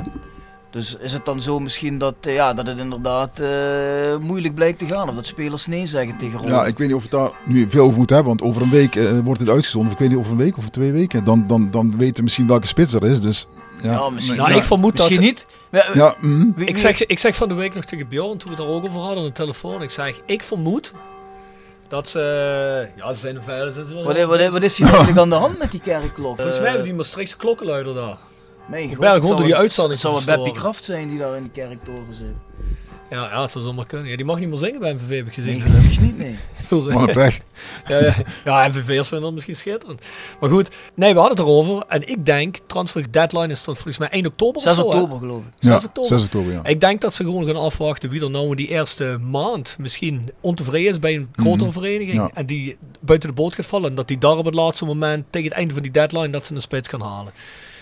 Dus 0.70 0.96
is 1.00 1.12
het 1.12 1.24
dan 1.24 1.40
zo 1.40 1.58
misschien 1.58 1.98
dat, 1.98 2.14
eh, 2.20 2.34
ja, 2.34 2.52
dat 2.54 2.66
het 2.66 2.78
inderdaad 2.78 3.40
eh, 3.40 4.16
moeilijk 4.20 4.54
blijkt 4.54 4.78
te 4.78 4.86
gaan? 4.86 5.08
Of 5.08 5.14
dat 5.14 5.26
spelers 5.26 5.66
nee 5.66 5.86
zeggen 5.86 6.18
tegen 6.18 6.38
Roda? 6.38 6.50
Ja, 6.54 6.66
ik 6.66 6.78
weet 6.78 6.86
niet 6.88 6.96
of 6.96 7.02
we 7.10 7.16
het 7.16 7.18
daar 7.26 7.30
nu 7.54 7.68
veel 7.70 7.84
over 7.84 7.96
moeten 7.98 8.16
hebben. 8.16 8.36
Want 8.36 8.50
over 8.50 8.62
een 8.62 8.70
week 8.70 8.96
eh, 8.96 9.18
wordt 9.24 9.40
het 9.40 9.48
uitgezonden. 9.48 9.88
Of 9.88 9.94
ik 9.94 10.00
weet 10.00 10.08
niet, 10.08 10.18
over 10.18 10.30
een 10.32 10.38
week 10.38 10.52
of 10.52 10.58
over 10.58 10.70
twee 10.70 10.92
weken. 10.92 11.24
Dan, 11.24 11.44
dan, 11.46 11.70
dan 11.70 11.96
weten 11.96 12.16
we 12.16 12.22
misschien 12.22 12.46
welke 12.46 12.66
spits 12.66 12.94
er 12.94 13.06
is. 13.06 13.20
Dus, 13.20 13.46
ja, 13.80 13.90
Ja, 13.92 14.10
misschien, 14.10 14.32
Nee, 14.34 14.42
Nou, 14.44 14.52
ja. 14.54 14.60
ik 14.60 14.66
vermoed 14.66 14.96
dat... 14.96 15.06
misschien 15.08 15.26
niet. 15.28 15.46
Ja, 15.70 15.84
Ja, 15.94 16.14
mhm. 16.20 16.50
wie- 16.56 16.66
Ik 16.66 16.78
zeg, 16.78 17.06
ik 17.06 17.18
zeg 17.18 17.34
van 17.34 17.48
de 17.48 17.54
week 17.54 17.74
nog 17.74 17.84
tegen 17.84 18.08
Bjorn, 18.08 18.38
toen 18.38 18.50
we 18.50 18.56
het 18.56 18.66
daar 18.66 18.74
ook 18.76 18.84
over 18.84 19.00
hadden 19.00 19.18
aan 19.18 19.24
de 19.24 19.32
telefoon. 19.32 19.82
Ik 19.82 19.90
zeg, 19.90 20.20
ik 20.26 20.42
vermoed 20.42 20.92
dat 21.88 22.08
ze... 22.08 22.88
Ja, 22.96 23.12
ze 23.12 23.18
zijn 23.20 23.36
een 23.36 23.42
veilig. 23.42 23.74
wat, 24.04 24.16
is- 24.16 24.24
wat, 24.24 24.48
wat 24.48 24.62
is 24.62 24.78
hier 24.78 24.86
eigenlijk 24.94 25.18
aan 25.18 25.28
de 25.28 25.34
hand 25.34 25.58
met 25.58 25.70
die 25.70 25.80
kerkklok? 25.80 26.36
Volgens 26.36 26.56
mij 26.58 26.66
hebben 26.66 26.84
die 26.84 26.94
Maastrichtse 26.94 27.36
klokkenluider 27.36 27.94
daar. 27.94 28.16
Mijn 28.68 28.88
god, 28.94 28.98
onder 29.06 29.26
zou 29.28 29.42
die 29.42 29.52
een- 29.52 29.58
uitzending 29.58 29.92
Het 29.92 30.02
zou 30.02 30.18
een. 30.18 30.24
Beppie 30.24 30.52
Kraft 30.52 30.84
zijn 30.84 31.08
die 31.08 31.18
daar 31.18 31.36
in 31.36 31.42
de 31.42 31.50
kerktoren 31.50 32.14
zit. 32.14 32.26
Ja, 33.10 33.22
ja, 33.24 33.40
dat 33.40 33.50
zou 33.50 33.64
zomaar 33.64 33.86
kunnen. 33.86 34.08
Ja, 34.10 34.16
die 34.16 34.24
mag 34.24 34.38
niet 34.38 34.48
meer 34.48 34.58
zingen 34.58 34.80
bij 34.80 34.94
MVV, 34.94 35.16
heb 35.16 35.26
ik 35.26 35.32
gezien. 35.34 35.52
Nee, 35.52 35.60
gelukkig 35.60 36.00
niet, 36.00 36.18
nee. 36.18 36.36
Wat 36.68 37.08
een 37.08 37.14
pech. 37.14 37.40
ja, 37.88 37.98
ja, 38.04 38.14
ja, 38.44 38.68
MVV'ers 38.68 39.08
vinden 39.08 39.20
dat 39.26 39.32
misschien 39.32 39.56
schitterend. 39.56 40.02
Maar 40.40 40.50
goed, 40.50 40.68
nee, 40.94 41.12
we 41.14 41.18
hadden 41.18 41.36
het 41.38 41.46
erover. 41.46 41.84
En 41.88 42.08
ik 42.08 42.26
denk, 42.26 42.56
transfer 42.66 43.12
deadline 43.12 43.48
is 43.48 43.64
dan 43.64 43.74
volgens 43.74 43.98
mij 43.98 44.08
1 44.10 44.26
oktober 44.26 44.60
6 44.62 44.70
of 44.72 44.76
zo, 44.78 44.82
hè? 44.82 44.94
oktober 44.94 45.18
geloof 45.18 45.42
ik. 45.42 45.52
6 45.58 45.70
Ja, 45.70 45.76
oktober. 45.88 46.08
6 46.10 46.22
oktober, 46.22 46.52
ja. 46.52 46.64
Ik 46.64 46.80
denk 46.80 47.00
dat 47.00 47.14
ze 47.14 47.24
gewoon 47.24 47.46
gaan 47.46 47.56
afwachten 47.56 48.10
wie 48.10 48.22
er 48.22 48.30
nou 48.30 48.50
in 48.50 48.56
die 48.56 48.68
eerste 48.68 49.18
maand 49.30 49.76
misschien 49.78 50.30
ontevreden 50.40 50.90
is 50.90 50.98
bij 50.98 51.14
een 51.14 51.28
grotere 51.32 51.64
Mhm. 51.70 51.72
vereniging. 51.72 52.12
Ja. 52.16 52.30
En 52.34 52.46
die 52.46 52.76
buiten 53.00 53.28
de 53.28 53.34
boot 53.34 53.54
gaat 53.54 53.66
vallen. 53.66 53.88
En 53.88 53.94
dat 53.94 54.08
die 54.08 54.18
daar 54.18 54.36
op 54.36 54.44
het 54.44 54.54
laatste 54.54 54.84
moment, 54.84 55.24
tegen 55.30 55.48
het 55.48 55.56
einde 55.58 55.72
van 55.74 55.82
die 55.82 55.92
deadline, 55.92 56.30
dat 56.30 56.46
ze 56.46 56.54
een 56.54 56.60
spits 56.60 56.88
kan 56.88 57.00
halen. 57.00 57.32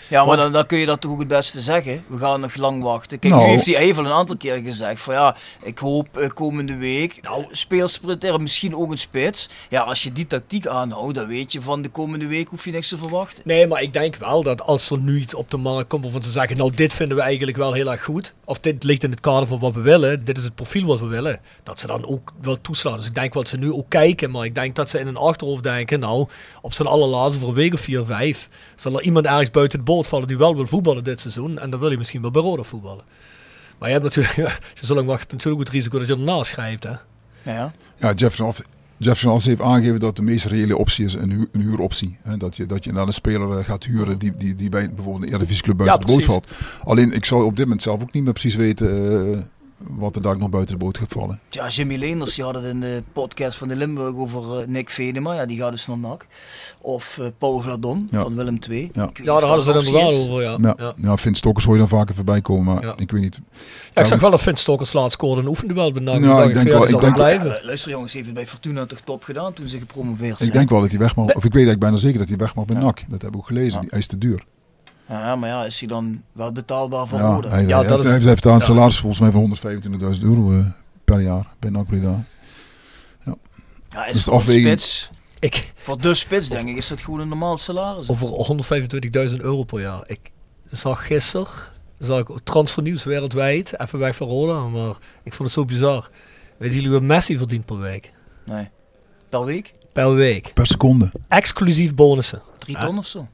Ja, 0.08 0.18
maar 0.18 0.26
Want- 0.26 0.42
dan, 0.42 0.52
dan 0.52 0.66
kun 0.66 0.78
je 0.78 0.86
dat 0.86 1.00
toch 1.00 1.10
ook 1.10 1.18
het 1.18 1.28
beste 1.28 1.60
zeggen. 1.60 2.04
We 2.06 2.18
gaan 2.18 2.40
nog 2.40 2.54
lang 2.56 2.82
wachten. 2.82 3.18
Kijk, 3.18 3.32
Nou. 3.32 3.44
nu 3.46 3.50
heeft 3.52 3.66
hij 3.66 3.76
even 3.76 4.04
een 4.04 4.12
aantal 4.12 4.36
keer 4.36 4.56
gezegd 4.62 5.00
van 5.00 5.14
ja, 5.14 5.36
ik 5.62 5.78
hoop 5.78 6.16
eh, 6.16 6.28
komende 6.28 6.76
week 6.76 7.18
nou, 7.22 7.44
speelsprinter, 7.50 8.40
misschien 8.40 8.76
ook 8.76 8.90
een 8.90 8.98
spits. 8.98 9.48
Ja, 9.68 9.80
als 9.80 10.02
je 10.02 10.12
die 10.12 10.26
tactiek 10.26 10.66
aanhoudt, 10.66 11.14
dan 11.14 11.26
weet 11.26 11.52
je 11.52 11.62
van 11.62 11.82
de 11.82 11.88
komende 11.88 12.26
week 12.26 12.48
hoef 12.48 12.64
je 12.64 12.70
niks 12.70 12.88
te 12.88 12.98
verwachten. 12.98 13.42
Nee, 13.44 13.66
maar 13.66 13.82
ik 13.82 13.92
denk 13.92 14.16
wel 14.16 14.42
dat 14.42 14.62
als 14.62 14.90
er 14.90 14.98
nu 14.98 15.20
iets 15.20 15.34
op 15.34 15.50
de 15.50 15.56
markt 15.56 15.88
komt 15.88 16.02
waarvan 16.02 16.22
ze 16.22 16.30
zeggen, 16.30 16.56
nou 16.56 16.70
dit 16.74 16.92
vinden 16.94 17.16
we 17.16 17.22
eigenlijk 17.22 17.56
wel 17.56 17.72
heel 17.72 17.90
erg 17.90 18.04
goed. 18.04 18.34
Of 18.44 18.58
dit 18.60 18.84
ligt 18.84 19.02
in 19.02 19.10
het 19.10 19.20
kader 19.20 19.46
van 19.46 19.58
wat 19.58 19.74
we 19.74 19.80
willen. 19.80 20.24
Dit 20.24 20.38
is 20.38 20.44
het 20.44 20.54
profiel 20.54 20.86
wat 20.86 21.00
we 21.00 21.06
willen. 21.06 21.40
Dat 21.62 21.80
ze 21.80 21.86
dan 21.86 22.06
ook 22.06 22.32
wel 22.42 22.60
toeslaan. 22.60 22.96
Dus 22.96 23.06
ik 23.06 23.14
denk 23.14 23.34
wat 23.34 23.48
ze 23.48 23.58
nu 23.58 23.72
ook 23.72 23.88
kijken. 23.88 24.30
Maar 24.30 24.44
ik 24.44 24.54
denk 24.54 24.74
dat 24.76 24.90
ze 24.90 24.98
in 24.98 25.06
hun 25.06 25.16
achterhoofd 25.16 25.62
denken, 25.62 26.00
nou 26.00 26.28
op 26.62 26.72
zijn 26.74 26.88
allerlaatste 26.88 27.38
voor 27.40 27.48
een 27.48 27.54
week 27.54 27.72
of 27.72 27.80
vier, 27.80 28.04
vijf. 28.04 28.48
Zal 28.76 28.94
er 28.98 29.02
iemand 29.02 29.26
ergens 29.26 29.50
buiten 29.50 29.78
de 29.78 29.84
boot 29.84 29.95
vallen 30.04 30.28
die 30.28 30.36
wel 30.36 30.54
wil 30.54 30.66
voetballen 30.66 31.04
dit 31.04 31.20
seizoen. 31.20 31.58
En 31.58 31.70
dan 31.70 31.80
wil 31.80 31.90
je 31.90 31.98
misschien 31.98 32.22
wel 32.22 32.30
bij 32.30 32.42
Roda 32.42 32.62
voetballen. 32.62 33.04
Maar 33.78 33.88
je 33.88 33.94
hebt 33.94 34.16
natuurlijk, 34.16 34.38
als 34.50 34.80
je 34.80 34.86
zo 34.86 34.94
lang 34.94 35.06
wacht, 35.06 35.32
natuurlijk 35.32 35.64
het 35.64 35.72
risico 35.72 35.98
dat 35.98 36.06
je 36.06 36.12
ernaast 36.12 36.50
grijpt. 36.50 36.84
Hè? 36.84 36.94
Ja. 37.42 37.72
Ja, 37.96 38.12
Jefferson, 38.12 38.52
Jefferson 38.96 39.30
Als 39.30 39.44
heeft 39.44 39.60
aangegeven 39.60 40.00
dat 40.00 40.16
de 40.16 40.22
meest 40.22 40.44
reële 40.46 40.76
optie 40.76 41.04
is 41.04 41.14
een, 41.14 41.30
hu 41.30 41.46
een 41.52 41.60
huuroptie. 41.60 42.16
Hè, 42.22 42.36
dat, 42.36 42.56
je, 42.56 42.66
dat 42.66 42.84
je 42.84 42.92
naar 42.92 43.06
een 43.06 43.12
speler 43.12 43.58
eh, 43.58 43.64
gaat 43.64 43.84
huren 43.84 44.18
die, 44.18 44.36
die, 44.36 44.54
die 44.54 44.68
bij 44.68 44.88
bijvoorbeeld 44.94 45.22
een 45.22 45.28
Eredivisieclub 45.28 45.76
buiten 45.76 46.00
Ja, 46.00 46.06
de 46.06 46.18
boot 46.18 46.24
valt. 46.24 46.48
Alleen 46.84 47.12
ik 47.12 47.24
zou 47.24 47.44
op 47.44 47.56
dit 47.56 47.64
moment 47.64 47.82
zelf 47.82 48.02
ook 48.02 48.12
niet 48.12 48.24
meer 48.24 48.32
precies 48.32 48.54
weten 48.54 48.88
eh, 49.32 49.38
wat 49.78 50.16
er 50.16 50.22
daar 50.22 50.38
nog 50.38 50.50
buiten 50.50 50.78
de 50.78 50.84
boot 50.84 50.98
gaat 50.98 51.12
vallen. 51.12 51.40
Ja, 51.50 51.68
Jimmy 51.68 51.96
Leenders 51.96 52.34
die 52.34 52.44
had 52.44 52.54
het 52.54 52.64
in 52.64 52.80
de 52.80 53.02
podcast 53.12 53.58
van 53.58 53.68
de 53.68 53.76
Limburg 53.76 54.14
over 54.14 54.60
eh, 54.60 54.66
Nick 54.66 54.90
Venema. 54.90 55.34
Ja, 55.34 55.46
die 55.46 55.58
gaat 55.58 55.70
dus 55.70 55.86
naar 55.86 55.98
NAC. 55.98 56.26
Of 56.80 57.18
eh, 57.18 57.26
Paul 57.38 57.58
Gladon 57.58 58.08
Ja. 58.10 58.20
van 58.22 58.34
Willem 58.36 58.58
II. 58.70 58.90
Ja. 58.92 59.04
Ik 59.08 59.18
Ja, 59.18 59.24
daar 59.24 59.34
hadden 59.48 59.62
ze 59.64 59.72
het 59.72 59.80
een 59.80 59.86
inderdaad 59.86 60.12
over. 60.12 60.42
Ja. 60.42 60.56
Nou, 60.58 60.74
Ja. 60.82 60.92
ja. 60.96 61.16
Vince 61.16 61.38
Stokers 61.38 61.64
hoor 61.64 61.74
je 61.74 61.80
dan 61.80 61.88
vaker 61.88 62.14
voorbij 62.14 62.40
komen, 62.40 62.64
maar 62.74 62.84
Ja. 62.84 62.94
ik 62.96 63.10
weet 63.10 63.20
niet. 63.22 63.40
Ja, 63.94 64.00
ik 64.00 64.06
zag 64.06 64.20
wel 64.20 64.30
dat 64.30 64.42
Vince 64.42 64.62
Stokers 64.62 64.92
laatst 64.92 65.12
scoorde 65.12 65.40
en 65.40 65.48
oefende 65.48 65.74
wel 65.74 65.92
bij 65.92 66.02
NAC. 66.02 66.22
Dacht 66.22 66.48
ik 66.48 66.54
denk 66.54 66.66
ja, 66.66 66.72
wel- 66.72 66.88
ik 66.88 67.00
denk- 67.00 67.14
blijven. 67.14 67.46
Ja, 67.50 67.58
luister 67.62 67.90
jongens, 67.90 68.12
heeft 68.12 68.26
het 68.26 68.34
bij 68.34 68.46
Fortuna 68.46 68.86
toch 68.86 69.00
top 69.04 69.22
gedaan 69.24 69.52
toen 69.52 69.68
ze 69.68 69.78
gepromoveerd 69.78 70.32
Ik 70.32 70.38
zijn. 70.38 70.50
denk 70.52 70.70
wel 70.70 70.80
dat 70.80 70.90
hij 70.90 70.98
weg 70.98 71.16
mag. 71.16 71.24
Of 71.26 71.32
ik 71.34 71.42
weet 71.42 71.52
eigenlijk 71.52 71.80
bijna 71.80 71.96
zeker 71.96 72.18
dat 72.18 72.28
hij 72.28 72.36
weg 72.36 72.54
mag 72.54 72.64
bij 72.64 72.76
NAC. 72.76 73.02
Dat 73.08 73.22
heb 73.22 73.30
ik 73.30 73.36
ook 73.36 73.46
gelezen. 73.46 73.80
Die- 73.80 73.90
Hij 73.90 73.98
is 73.98 74.06
te 74.06 74.18
duur. 74.18 74.44
Ja, 75.08 75.36
maar 75.36 75.48
ja, 75.48 75.64
is 75.64 75.78
hij 75.78 75.88
dan 75.88 76.22
wel 76.32 76.52
betaalbaar 76.52 77.06
voor 77.08 77.18
Ja, 77.18 77.24
Roda? 77.34 77.48
hij, 77.48 77.66
Ja, 77.66 77.78
hij, 77.78 77.86
dat 77.88 77.98
is- 78.04 78.08
hij 78.10 78.18
heeft 78.20 78.42
daar 78.42 78.52
een 78.52 78.58
ja. 78.58 78.64
salaris 78.64 78.98
volgens 78.98 79.20
mij 79.20 79.30
van 79.30 79.40
125.000 79.40 80.22
euro 80.24 80.52
eh, 80.58 80.66
per 81.04 81.20
jaar 81.20 81.46
bij 81.58 81.70
NAC 81.70 81.86
Breda. 81.86 82.24
Ja, 83.88 84.04
is 84.06 84.12
Dus 84.12 84.28
afweging- 84.28 84.66
spits, 84.66 85.10
Ik, 85.38 85.72
voor 85.76 85.98
de 86.00 86.14
spits 86.14 86.48
denk 86.48 86.68
ik, 86.68 86.76
is 86.76 86.88
dat 86.88 87.02
gewoon 87.02 87.20
een 87.20 87.28
normaal 87.28 87.56
salaris. 87.56 88.08
over 88.08 88.28
125.000 88.28 89.40
euro 89.40 89.62
per 89.64 89.80
jaar. 89.80 90.02
Ik 90.06 90.30
zag 90.64 91.06
gisteren, 91.06 91.46
zag 91.98 92.18
ik 92.20 92.38
transfernieuws 92.44 93.04
wereldwijd, 93.04 93.80
even 93.80 93.98
weg 93.98 94.16
van 94.16 94.28
Roda, 94.28 94.60
maar 94.60 94.96
ik 95.22 95.32
vond 95.32 95.48
het 95.48 95.52
zo 95.52 95.64
bizar. 95.64 96.10
Weten 96.56 96.74
jullie 96.76 96.90
wat 96.90 97.02
Messi 97.02 97.38
verdient 97.38 97.64
per 97.64 97.78
week? 97.78 98.12
Nee. 98.44 98.68
Per 99.30 99.44
week? 99.44 99.74
Per 99.92 100.14
week. 100.14 100.50
Per 100.54 100.66
seconde. 100.66 101.12
Exclusief 101.28 101.94
bonussen. 101.94 102.42
Drie 102.58 102.76
Ja. 102.76 102.86
ton 102.86 102.98
of 102.98 103.06
zo? 103.06 103.28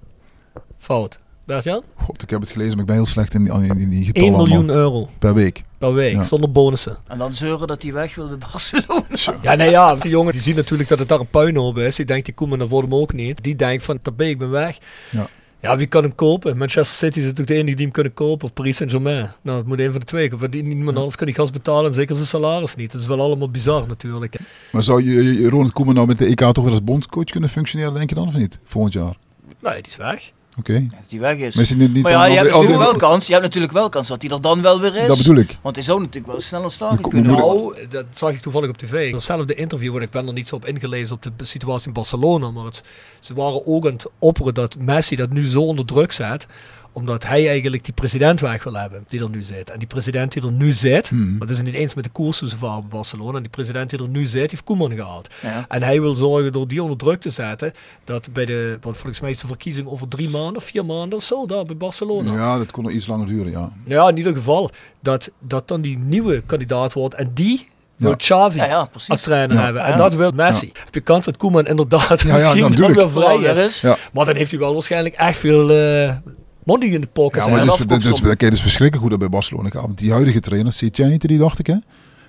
Fout. 0.78 1.20
Bert-Jan? 1.44 1.82
God, 1.96 2.22
ik 2.22 2.30
heb 2.30 2.40
het 2.40 2.50
gelezen, 2.50 2.70
maar 2.72 2.80
ik 2.80 2.86
ben 2.86 2.94
heel 2.96 3.06
slecht 3.06 3.34
in 3.34 3.44
die, 3.44 3.52
in 3.52 3.62
die, 3.76 3.88
die 3.88 3.96
1 3.96 4.04
getallen 4.04 4.32
miljoen 4.32 4.56
allemaal. 4.56 4.76
euro 4.76 5.08
per 5.18 5.34
week. 5.34 5.62
per 5.78 5.94
week, 5.94 6.12
Ja. 6.14 6.22
zonder 6.22 6.52
bonussen. 6.52 6.96
En 7.08 7.18
dan 7.18 7.34
zeuren 7.34 7.66
dat 7.66 7.82
hij 7.82 7.92
weg 7.92 8.14
wil 8.14 8.28
bij 8.28 8.38
Barcelona. 8.38 9.04
Ja, 9.42 9.54
nee, 9.54 9.70
ja, 9.70 9.94
die 9.96 10.10
jongen 10.10 10.32
die 10.32 10.40
ziet 10.40 10.56
natuurlijk 10.56 10.88
dat 10.88 10.98
het 10.98 11.08
daar 11.08 11.20
een 11.20 11.26
puinhoop 11.30 11.78
is. 11.78 11.96
Die 11.96 12.06
denkt, 12.06 12.24
die 12.24 12.34
Koeman, 12.34 12.58
dat 12.58 12.68
wordt 12.68 12.88
hem 12.90 12.98
ook 12.98 13.12
niet. 13.12 13.42
Die 13.42 13.56
denkt 13.56 13.84
van, 13.84 14.02
tabé, 14.02 14.24
ik 14.24 14.38
ben 14.38 14.50
weg. 14.50 14.78
Ja. 15.10 15.26
Ja, 15.60 15.76
wie 15.76 15.86
kan 15.86 16.02
hem 16.02 16.14
kopen? 16.14 16.56
Manchester 16.56 16.96
City 16.96 17.18
is 17.18 17.22
natuurlijk 17.24 17.48
de 17.48 17.54
enige 17.54 17.74
die 17.76 17.84
hem 17.84 17.94
kunnen 17.94 18.14
kopen. 18.14 18.46
Of 18.46 18.52
Paris 18.52 18.76
Saint-Germain. 18.76 19.30
Nou, 19.42 19.58
het 19.58 19.66
moet 19.66 19.78
een 19.80 19.90
van 19.90 20.00
de 20.00 20.06
twee. 20.06 20.30
Want 20.30 20.52
die- 20.52 20.62
niemand 20.62 20.96
anders 20.96 21.16
kan 21.16 21.26
die 21.26 21.34
gast 21.34 21.52
betalen. 21.52 21.86
En 21.86 21.94
zeker 21.94 22.14
zijn 22.16 22.28
salaris 22.28 22.74
niet. 22.74 22.92
Dat 22.92 23.00
is 23.00 23.06
wel 23.06 23.20
allemaal 23.20 23.50
bizar 23.50 23.86
natuurlijk. 23.86 24.38
Maar 24.72 24.82
zou 24.82 25.04
je, 25.04 25.40
je 25.40 25.48
Ronald 25.48 25.72
Koeman 25.72 25.94
nou 25.94 26.06
met 26.06 26.18
de 26.18 26.26
EK 26.26 26.38
toch 26.52 26.62
weer 26.64 26.70
als 26.70 26.84
bondscoach 26.84 27.24
kunnen 27.24 27.48
functioneren, 27.50 27.94
denk 27.94 28.08
je 28.08 28.14
dan, 28.14 28.26
of 28.28 28.36
niet? 28.36 28.58
Volgend 28.64 28.94
jaar. 28.94 29.16
Nee, 29.60 29.74
die 29.74 29.86
is 29.86 29.96
weg. 29.96 30.32
Oké. 30.58 30.86
Dat 30.90 31.00
hij 31.08 31.18
weg 31.20 31.36
is. 31.36 31.54
Maar 31.54 31.64
is 31.64 31.74
niet, 31.74 31.92
niet 31.92 32.02
Maar 32.02 32.12
ja, 32.12 32.24
je 32.24 32.36
hebt, 32.36 32.50
natuurlijk 32.50 32.78
wel 32.78 32.96
kans, 32.96 33.26
je 33.26 33.32
hebt 33.32 33.44
natuurlijk 33.44 33.72
wel 33.72 33.88
kans 33.88 34.08
dat 34.08 34.22
hij 34.22 34.30
er 34.30 34.40
dan 34.40 34.62
wel 34.62 34.80
weer 34.80 34.96
is. 34.96 35.06
Dat 35.06 35.16
bedoel 35.16 35.36
ik. 35.36 35.58
Want 35.62 35.76
hij 35.76 35.84
zou 35.84 35.98
natuurlijk 35.98 36.26
wel 36.26 36.40
sneller 36.40 36.66
Je 36.66 36.72
staan 36.72 37.00
komt- 37.00 37.14
kunnen. 37.14 37.32
Nou, 37.32 37.86
dat 37.88 38.04
zag 38.10 38.30
ik 38.30 38.40
toevallig 38.40 38.68
op 38.68 38.76
tv. 38.78 39.12
Hetzelfde 39.12 39.54
interview, 39.54 39.96
en 39.96 40.02
ik 40.02 40.10
ben 40.10 40.26
er 40.26 40.32
niet 40.32 40.48
zo 40.48 40.54
op 40.54 40.66
ingelezen 40.66 41.16
op 41.16 41.22
de 41.36 41.44
situatie 41.44 41.86
in 41.86 41.92
Barcelona. 41.92 42.50
Maar 42.50 42.64
het, 42.64 42.82
ze 43.18 43.34
waren 43.34 43.66
ook 43.66 43.86
aan 43.86 43.92
het 43.92 44.06
opperen 44.18 44.54
dat 44.54 44.76
Messi 44.78 45.16
dat 45.16 45.30
nu 45.30 45.44
zo 45.44 45.62
onder 45.62 45.84
druk 45.84 46.12
zet. 46.12 46.46
Omdat 46.94 47.26
hij 47.26 47.48
eigenlijk 47.48 47.84
die 47.84 47.94
president 47.94 48.40
weg 48.40 48.64
wil 48.64 48.74
hebben 48.74 49.04
die 49.08 49.20
er 49.20 49.28
nu 49.30 49.42
zit. 49.42 49.70
En 49.70 49.78
die 49.78 49.88
president 49.88 50.32
die 50.32 50.42
er 50.42 50.52
nu 50.52 50.72
zit, 50.72 51.08
Hmm. 51.08 51.38
want 51.38 51.50
het 51.50 51.58
is 51.58 51.64
niet 51.64 51.74
eens 51.74 51.94
met 51.94 52.04
de 52.04 52.10
koers 52.10 52.40
hoe 52.40 52.48
ze 52.48 52.56
varen 52.56 52.80
bij 52.80 52.88
Barcelona. 52.90 53.36
En 53.36 53.42
die 53.42 53.50
president 53.50 53.90
die 53.90 53.98
er 53.98 54.08
nu 54.08 54.24
zit, 54.24 54.50
heeft 54.50 54.64
Koeman 54.64 54.92
gehaald. 54.94 55.28
Ja. 55.42 55.64
En 55.68 55.82
hij 55.82 56.00
wil 56.00 56.14
zorgen 56.16 56.52
door 56.52 56.68
die 56.68 56.82
onder 56.82 56.96
druk 56.98 57.20
te 57.20 57.30
zetten, 57.30 57.72
dat 58.04 58.28
bij 58.32 58.44
de, 58.44 58.78
want 58.80 58.96
volgens 58.96 59.20
mij 59.20 59.30
is 59.30 59.38
de 59.38 59.46
verkiezing 59.46 59.86
over 59.88 60.08
drie 60.08 60.28
maanden 60.28 60.56
of 60.56 60.64
vier 60.64 60.84
maanden 60.84 61.18
of 61.18 61.24
zo, 61.24 61.46
daar 61.46 61.64
bij 61.64 61.76
Barcelona. 61.76 62.32
Ja, 62.34 62.58
dat 62.58 62.72
kon 62.72 62.82
nog 62.82 62.92
iets 62.92 63.06
langer 63.06 63.26
duren, 63.26 63.50
ja. 63.52 63.72
Ja, 63.84 64.08
in 64.08 64.16
ieder 64.16 64.32
geval, 64.34 64.70
dat, 65.00 65.30
dat 65.38 65.68
dan 65.68 65.80
die 65.80 65.98
nieuwe 65.98 66.42
kandidaat 66.46 66.92
wordt 66.92 67.14
en 67.14 67.30
die 67.34 67.68
wil. 67.96 68.16
Xavi 68.16 68.56
Ja, 68.58 68.64
ja, 68.64 68.84
precies. 68.84 69.08
als 69.08 69.22
trainer 69.22 69.56
Ja. 69.56 69.62
hebben. 69.62 69.82
En 69.84 69.90
Ja. 69.90 69.96
dat 69.96 70.14
wil 70.14 70.30
Messi. 70.34 70.70
Heb 70.84 70.94
je 70.94 71.00
kans 71.00 71.24
dat 71.24 71.36
Koeman 71.36 71.66
inderdaad 71.66 72.20
ja, 72.22 72.32
misschien 72.32 72.72
dan 72.72 72.92
weer 72.92 73.10
vrij 73.10 73.36
is. 73.66 73.80
dat. 73.80 73.98
Maar 74.12 74.24
dan 74.24 74.36
heeft 74.36 74.50
hij 74.50 74.60
wel 74.60 74.72
waarschijnlijk 74.72 75.14
echt 75.14 75.38
veel 75.38 75.70
eh 75.70 76.16
money 76.64 76.88
in 76.88 77.00
de 77.00 77.08
pocket. 77.12 77.42
Ja, 77.42 77.48
maar 77.48 77.60
en 77.60 77.66
dat 77.66 77.78
is, 77.78 77.86
dat, 77.86 78.04
is, 78.04 78.20
kijk, 78.20 78.40
dat 78.40 78.52
is 78.52 78.62
verschrikkelijk 78.62 79.00
hoe 79.00 79.10
dat 79.10 79.18
bij 79.18 79.28
Barcelona 79.28 79.68
gaat. 79.68 79.82
Want 79.82 79.98
die 79.98 80.12
huidige 80.12 80.40
trainer, 80.40 80.74
heette 80.78 81.26
die, 81.26 81.38
dacht 81.38 81.58
ik, 81.58 81.66
hè? 81.66 81.76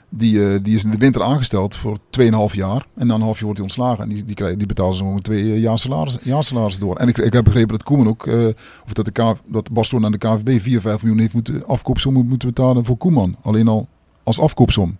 Die, 0.10 0.54
eh, 0.54 0.60
die 0.64 0.76
is 0.76 0.84
in 0.84 0.90
de 0.90 0.98
winter 0.98 1.24
aangesteld 1.24 1.76
voor 1.76 1.98
2,5 2.20 2.56
jaar. 2.56 2.86
En 2.96 3.08
na 3.08 3.14
een 3.14 3.22
half 3.22 3.36
jaar 3.36 3.46
wordt 3.46 3.60
hij 3.60 3.68
ontslagen. 3.68 4.04
En 4.04 4.10
die, 4.10 4.26
die, 4.26 4.36
krijgen, 4.36 4.58
die 4.58 4.68
betalen 4.68 4.96
ze 4.96 5.04
gewoon 5.04 5.22
twee 5.22 5.54
eh, 5.54 5.62
jaar 5.62 5.80
salaris, 5.80 6.18
jaar 6.22 6.44
salaris 6.44 6.78
door. 6.80 6.96
En 6.96 7.08
ik, 7.08 7.18
ik 7.18 7.34
heb 7.34 7.44
begrepen 7.44 7.72
dat 7.72 7.84
Koeman 7.84 8.08
ook, 8.08 8.28
eh, 8.28 8.48
of 8.86 8.94
dat, 8.94 9.06
de 9.06 9.12
K, 9.12 9.36
dat 9.46 9.72
Barcelona 9.72 10.06
en 10.06 10.12
de 10.12 10.18
KVB 10.18 10.62
4, 10.62 10.82
5 10.82 11.02
miljoen 11.02 11.20
heeft 11.20 11.34
moeten, 11.34 11.66
afkoopsom 11.66 12.14
moeten 12.14 12.48
betalen 12.48 12.86
voor 12.86 12.98
Koeman. 12.98 13.36
Alleen 13.42 13.68
al 13.68 13.88
als 14.24 14.40
afkoopsom. 14.40 14.98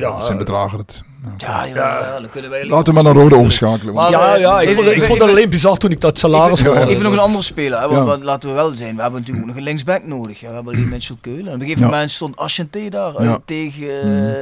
Ja, 0.00 0.10
dat 0.12 0.24
zijn 0.24 0.38
eh, 0.38 0.44
bedragen. 0.44 0.78
Dat, 0.78 1.02
nou. 1.22 1.34
Ja, 1.38 1.64
ja, 1.64 1.74
ja, 1.74 2.20
dan 2.20 2.28
kunnen 2.30 2.50
wij 2.50 2.66
Laten 2.66 2.94
we 2.94 3.02
maar 3.02 3.14
naar 3.14 3.22
rode 3.22 3.36
overschakelen. 3.36 3.94
want- 3.94 4.10
Maar- 4.10 4.20
Ja, 4.20 4.36
ja, 4.36 4.60
ik, 4.60 4.68
Even- 4.68 4.74
vond, 4.74 4.86
ik 4.86 4.92
even- 4.94 5.06
vond 5.06 5.18
dat 5.18 5.28
alleen 5.28 5.50
bizar 5.50 5.76
toen 5.76 5.90
ik 5.90 6.00
dat 6.00 6.18
salaris 6.18 6.60
Even-. 6.60 6.88
Even 6.88 7.02
nog 7.02 7.12
een 7.12 7.18
andere 7.18 7.42
speler. 7.42 7.80
Hè? 7.80 7.88
Want, 8.04 8.22
laten 8.24 8.48
we 8.48 8.54
wel 8.54 8.70
zijn. 8.74 8.96
We 8.96 9.02
hebben 9.02 9.20
natuurlijk 9.20 9.46
ook 9.46 9.52
nog 9.52 9.56
een 9.60 9.68
linksback 9.68 10.06
nodig. 10.06 10.40
Ja, 10.40 10.48
we 10.48 10.54
hebben 10.54 10.74
alleen 10.74 10.88
Mitchell 10.88 11.16
Keulen. 11.20 11.46
En 11.46 11.54
op 11.54 11.54
een 11.54 11.60
gegeven 11.60 11.82
Ja. 11.82 11.90
moment 11.90 12.10
stond 12.10 12.36
Ashanté 12.36 12.88
daar 12.88 13.16
uit 13.16 13.28
Ja. 13.28 13.38
tegen 13.44 13.86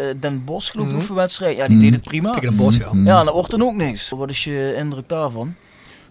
eh, 0.08 0.14
Den 0.20 0.42
Bosch, 0.44 0.70
geloof 0.70 0.86
ik, 0.86 0.92
Mhm. 0.92 1.00
oefenwedstrijd. 1.00 1.56
Ja, 1.56 1.66
die 1.66 1.74
Mhm. 1.76 1.84
deed 1.84 1.94
het 1.94 2.02
prima. 2.02 2.30
Tegen 2.30 2.48
een 2.48 2.56
bos, 2.56 2.76
ja. 2.76 2.88
Mm. 2.92 3.06
Ja, 3.06 3.18
en 3.18 3.24
dat 3.24 3.34
wordt 3.34 3.50
dan 3.50 3.62
ook 3.62 3.74
niks. 3.74 4.08
Wat 4.16 4.30
is 4.30 4.44
je 4.44 4.74
indruk 4.76 5.08
daarvan? 5.08 5.54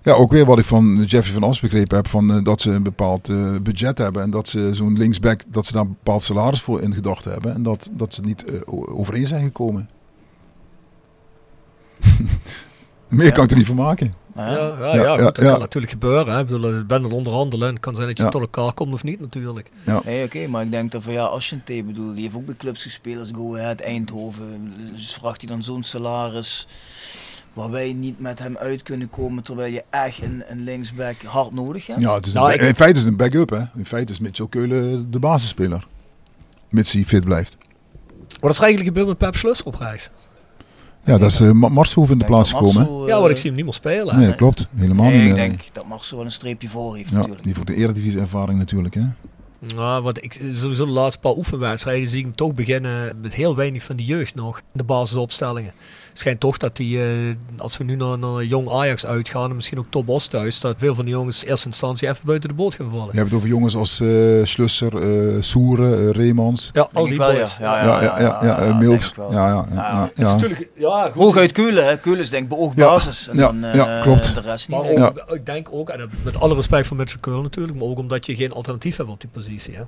Ja, 0.08 0.14
ook 0.14 0.32
weer 0.32 0.46
wat 0.46 0.60
ik 0.60 0.66
van 0.66 1.04
Jeffrey 1.06 1.34
van 1.34 1.44
As 1.44 1.60
begrepen 1.60 1.96
heb, 1.96 2.08
van, 2.08 2.32
eh, 2.32 2.44
dat 2.44 2.62
ze 2.62 2.72
een 2.72 2.84
bepaald 2.84 3.30
eh, 3.30 3.56
budget 3.62 3.98
hebben 3.98 4.22
en 4.22 4.30
dat 4.30 4.48
ze 4.48 4.70
zo'n 4.74 4.98
linksback, 4.98 5.42
dat 5.48 5.66
ze 5.66 5.74
daar 5.74 5.82
een 5.82 5.88
bepaald 6.04 6.24
salaris 6.24 6.62
voor 6.62 6.82
in 6.82 6.94
gedachten 6.94 7.32
hebben 7.32 7.54
en 7.54 7.64
dat, 7.64 7.90
dat 7.92 8.14
ze 8.14 8.22
niet 8.22 8.44
eh, 8.44 8.60
overeen 8.98 9.28
zijn 9.28 9.44
gekomen. 9.44 9.90
Meer 13.10 13.32
kan 13.32 13.44
ik 13.44 13.52
er 13.52 13.58
niet 13.58 13.66
van 13.66 13.76
maken. 13.76 14.14
Ja, 14.36 14.52
ja. 14.52 14.56
ja, 14.80 14.96
ja, 14.96 15.04
Ja, 15.04 15.12
goed, 15.12 15.20
ja, 15.20 15.26
dat 15.26 15.38
ja. 15.38 15.52
kan 15.52 15.60
natuurlijk 15.60 15.92
gebeuren. 15.92 16.34
Hè. 16.34 16.40
Ik 16.40 16.48
bedoel, 16.48 16.74
je 16.74 16.86
bent 16.86 16.92
aan 16.92 17.04
het 17.04 17.14
onderhandelen 17.18 17.68
en 17.68 17.74
het 17.74 17.84
kan 17.84 17.96
zijn 17.96 18.08
dat 18.08 18.18
je 18.18 18.24
Ja. 18.24 18.30
tot 18.30 18.42
elkaar 18.42 18.74
komt 18.74 18.94
of 18.94 19.04
niet 19.04 19.20
natuurlijk. 19.20 19.70
Nee, 20.06 20.26
oké, 20.26 20.48
maar 20.48 20.64
ik 20.64 20.72
denk 20.72 20.92
dat 20.92 21.04
van 21.04 21.14
ja, 21.14 21.24
Ashanté 21.24 21.84
bedoel, 21.84 22.14
die 22.14 22.24
heeft 22.24 22.36
ook 22.36 22.46
bij 22.46 22.56
clubs 22.56 22.82
gespeeld 22.84 23.20
als 23.20 23.30
Go 23.36 23.56
Ahead 23.56 23.80
Eindhoven. 23.80 24.74
Dus 24.96 25.14
vraagt 25.14 25.42
hij 25.42 25.50
dan 25.50 25.64
zo'n 25.64 25.84
salaris 25.84 26.68
waar 27.58 27.70
wij 27.70 27.94
niet 27.94 28.20
met 28.20 28.40
hem 28.40 28.58
uit 28.58 28.84
kunnen 28.84 29.10
komen 29.10 29.44
terwijl 29.44 29.74
je 29.74 29.84
echt 29.90 30.22
een, 30.22 30.44
een 30.48 30.64
linksback 30.64 31.16
hard 31.26 31.52
nodig 31.54 31.88
hebt? 31.88 32.00
Ja, 32.00 32.16
het 32.16 32.26
is 32.26 32.34
een 32.34 32.40
Nou, 32.40 32.54
ik- 32.54 32.62
in 32.62 32.76
feite 32.76 32.98
is 32.98 33.04
het 33.04 33.12
een 33.12 33.18
backup. 33.18 33.50
Hè. 33.50 33.62
In 33.76 33.86
feite 33.86 34.12
is 34.12 34.20
Mitchell 34.20 34.48
Keulen 34.50 35.12
de 35.12 35.20
basisspeler. 35.20 35.88
Mits 36.70 36.94
hij 36.94 37.06
fit 37.06 37.24
blijft. 37.24 37.58
Wat 38.40 38.52
is 38.52 38.58
er 38.58 38.64
eigenlijk 38.64 38.96
gebeurd 38.96 39.08
met 39.08 39.18
Pep 39.18 39.36
Schlusser 39.36 39.66
op 39.66 39.76
reis? 39.76 40.10
Ja, 41.06 41.18
dat 41.18 41.32
is 41.32 41.42
uh, 41.42 41.52
Marshoef 41.52 42.10
in 42.10 42.18
de 42.18 42.26
plaats 42.26 42.52
gekomen. 42.52 43.06
Ja, 43.06 43.16
eh, 43.16 43.22
wat 43.22 43.30
ik 43.30 43.38
zie 43.38 43.46
hem 43.46 43.56
niet 43.56 43.66
meer 43.66 43.74
spelen. 43.74 44.20
Nee, 44.20 44.36
klopt. 44.36 44.68
Helemaal 44.76 45.06
nee, 45.06 45.18
niet. 45.18 45.26
ik 45.26 45.32
eh, 45.32 45.36
denk 45.36 45.62
dat 45.72 45.88
Marcel 45.88 46.18
wel 46.18 46.26
een 46.26 46.32
streepje 46.32 46.70
voor 46.70 46.96
heeft 46.96 47.10
ja, 47.10 47.16
natuurlijk. 47.16 47.44
die 47.44 47.56
voor 47.56 47.66
de 47.66 47.76
eredivisie 47.76 48.20
ervaring 48.20 48.60
natuurlijk. 48.60 48.94
Hè. 48.94 49.04
Nou, 49.76 50.04
wat 50.04 50.24
ik, 50.24 50.34
sowieso 50.54 50.86
de 50.86 50.92
laatste 50.92 51.20
paar 51.20 51.36
oefenwedstrijden 51.36 52.08
zie 52.08 52.20
ik 52.20 52.26
hem 52.26 52.36
toch 52.36 52.54
beginnen 52.54 53.18
met 53.22 53.34
heel 53.34 53.56
weinig 53.56 53.84
van 53.84 53.96
de 53.96 54.06
jeugd 54.06 54.36
nog. 54.36 54.62
De 54.74 54.84
basisopstellingen. 54.84 55.74
Het 56.18 56.26
schijnt 56.26 56.42
toch 56.42 56.58
dat 56.58 56.76
die, 56.76 57.02
eh, 57.02 57.08
als 57.58 57.78
we 57.78 57.84
nu 57.84 57.96
naar, 57.96 58.20
naar 58.20 58.44
jong 58.44 58.70
Ajax 58.70 59.06
uitgaan 59.06 59.50
en 59.50 59.56
misschien 59.56 59.80
ook 59.80 59.86
Top 59.90 60.10
Os 60.10 60.28
thuis, 60.28 60.60
dat 60.60 60.76
veel 60.78 60.96
van 60.96 61.06
de 61.06 61.12
jongens 61.12 61.44
in 61.44 61.50
eerste 61.50 61.68
instantie 61.68 62.10
even 62.10 62.26
buiten 62.26 62.50
de 62.50 62.56
boot 62.56 62.76
gaan 62.76 62.90
vallen. 62.90 63.10
Je 63.12 63.18
hebt 63.18 63.30
het 63.30 63.38
over 63.38 63.48
jongens 63.48 63.76
als 63.76 64.00
eh 64.00 64.08
Schlusser, 64.44 65.02
eh 65.02 65.42
Soeren, 65.42 66.12
Reemans. 66.12 66.70
Ja, 66.74 66.90
al 66.94 67.04
die 67.04 67.14
ik 67.14 67.20
wel, 67.20 67.32
ja. 67.32 67.38
boys. 67.38 67.58
Ja, 67.58 67.84
Ja, 67.84 68.02
ja, 68.02 68.20
ja, 68.20 68.40
wel. 69.16 69.32
Ja, 69.32 69.48
ja, 69.48 69.48
ja, 69.48 69.68
Ja, 69.74 69.92
ja, 69.92 70.02
Het 70.02 70.20
is 70.20 70.28
ja. 70.28 70.34
natuurlijk, 70.34 70.70
ja, 70.76 71.04
goed. 71.04 71.24
Hooguit 71.24 71.52
Keulen, 71.52 71.86
hè. 71.86 71.98
Keulen 71.98 72.22
is 72.22 72.30
denk 72.30 72.44
ik 72.44 72.50
beoogd 72.50 72.78
Ja, 72.78 72.90
basis. 72.90 73.28
En 73.28 73.38
ja, 73.38 73.46
dan, 73.46 73.64
eh, 73.64 73.76
ja, 73.76 74.00
klopt. 74.00 74.34
de 74.34 74.42
rest 74.42 74.70
niet. 74.70 74.98
Maar 74.98 75.12
ik. 75.36 75.46
denk 75.46 75.68
ook, 75.72 75.90
en 75.90 76.10
met 76.24 76.40
alle 76.40 76.56
respect 76.56 76.88
voor 76.88 76.98
Mitchell 76.98 77.20
Curl 77.20 77.42
natuurlijk, 77.42 77.78
maar 77.78 77.88
ook 77.88 78.00
omdat 78.00 78.26
je 78.26 78.36
geen 78.36 78.52
alternatief 78.52 78.98
hebt 78.98 79.10
op 79.10 79.22
die 79.22 79.30
positie. 79.30 79.76
Hè. 79.76 79.82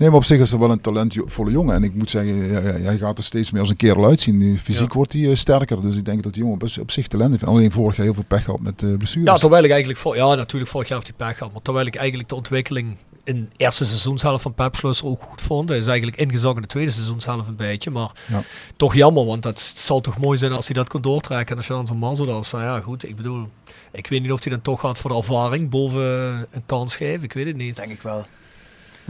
Nee, 0.00 0.08
maar 0.08 0.18
op 0.18 0.24
zich 0.24 0.40
is 0.40 0.52
er 0.52 0.58
wel 0.58 0.70
een 0.70 0.80
talentvolle 0.80 1.50
jongen. 1.50 1.74
En 1.74 1.82
ik 1.84 1.94
moet 1.94 2.10
zeggen, 2.10 2.36
ja, 2.36 2.58
ja, 2.60 2.72
hij 2.72 2.98
gaat 2.98 3.18
er 3.18 3.24
steeds 3.24 3.50
meer 3.50 3.60
als 3.60 3.70
een 3.70 3.76
kerel 3.76 4.04
uitzien. 4.04 4.38
Nu, 4.38 4.58
Fysiek 4.58 4.88
Ja. 4.88 4.94
wordt 4.94 5.12
hij 5.12 5.28
eh, 5.30 5.34
sterker. 5.34 5.80
Dus 5.80 5.96
ik 5.96 6.04
denk 6.04 6.22
dat 6.22 6.32
die 6.34 6.42
jongen 6.42 6.58
best 6.58 6.78
op 6.78 6.90
zich 6.90 7.06
talent 7.06 7.30
heeft. 7.30 7.44
Alleen 7.46 7.72
vorig 7.72 7.96
jaar 7.96 8.04
heel 8.04 8.14
veel 8.14 8.24
pech 8.28 8.44
gehad 8.44 8.60
met 8.60 8.82
uh, 8.82 8.96
blessures. 8.96 9.28
Ja, 9.32 9.36
terwijl 9.36 9.64
ik 9.64 9.70
eigenlijk, 9.70 10.00
voor, 10.00 10.16
ja 10.16 10.34
natuurlijk 10.34 10.70
vorig 10.70 10.88
jaar 10.88 10.98
heeft 11.02 11.16
hij 11.16 11.26
pech 11.26 11.36
gehad, 11.38 11.52
maar 11.52 11.62
terwijl 11.62 11.86
ik 11.86 11.94
eigenlijk 11.96 12.28
de 12.28 12.34
ontwikkeling 12.34 12.96
in 13.24 13.34
de 13.40 13.48
eerste 13.64 13.84
seizoenshelft 13.84 14.42
van 14.42 14.54
Pep 14.54 14.74
Schlusser 14.74 15.06
ook 15.06 15.22
goed 15.22 15.40
vond. 15.40 15.68
Hij 15.68 15.78
is 15.78 15.86
eigenlijk 15.86 16.18
ingezakt 16.18 16.56
in 16.56 16.62
de 16.62 16.68
tweede 16.68 16.90
seizoenshelft 16.90 17.48
een 17.48 17.56
beetje, 17.56 17.90
maar 17.90 18.10
Ja. 18.28 18.42
toch 18.76 18.94
jammer, 18.94 19.24
want 19.24 19.42
dat 19.42 19.60
zal 19.60 20.00
toch 20.00 20.18
mooi 20.18 20.38
zijn 20.38 20.52
als 20.52 20.66
hij 20.66 20.74
dat 20.74 20.88
kon 20.88 21.02
doortrekken. 21.02 21.50
En 21.50 21.56
als 21.56 21.66
je 21.66 21.72
dan 21.72 21.86
zo'n 21.86 21.96
man 21.98 22.16
zo 22.16 22.24
daar 22.24 22.44
staat, 22.44 22.60
ja 22.60 22.80
goed, 22.80 23.08
ik 23.08 23.16
bedoel, 23.16 23.48
ik 23.92 24.06
weet 24.06 24.22
niet 24.22 24.32
of 24.32 24.42
hij 24.44 24.52
dan 24.52 24.62
toch 24.62 24.80
gaat 24.80 24.98
voor 24.98 25.10
de 25.10 25.16
ervaring 25.16 25.70
boven 25.70 26.02
een 26.50 26.62
kans 26.66 26.96
geven, 26.96 27.22
ik 27.24 27.32
weet 27.32 27.46
het 27.46 27.56
niet. 27.56 27.76
Denk 27.76 27.92
ik 27.92 28.02
wel. 28.02 28.26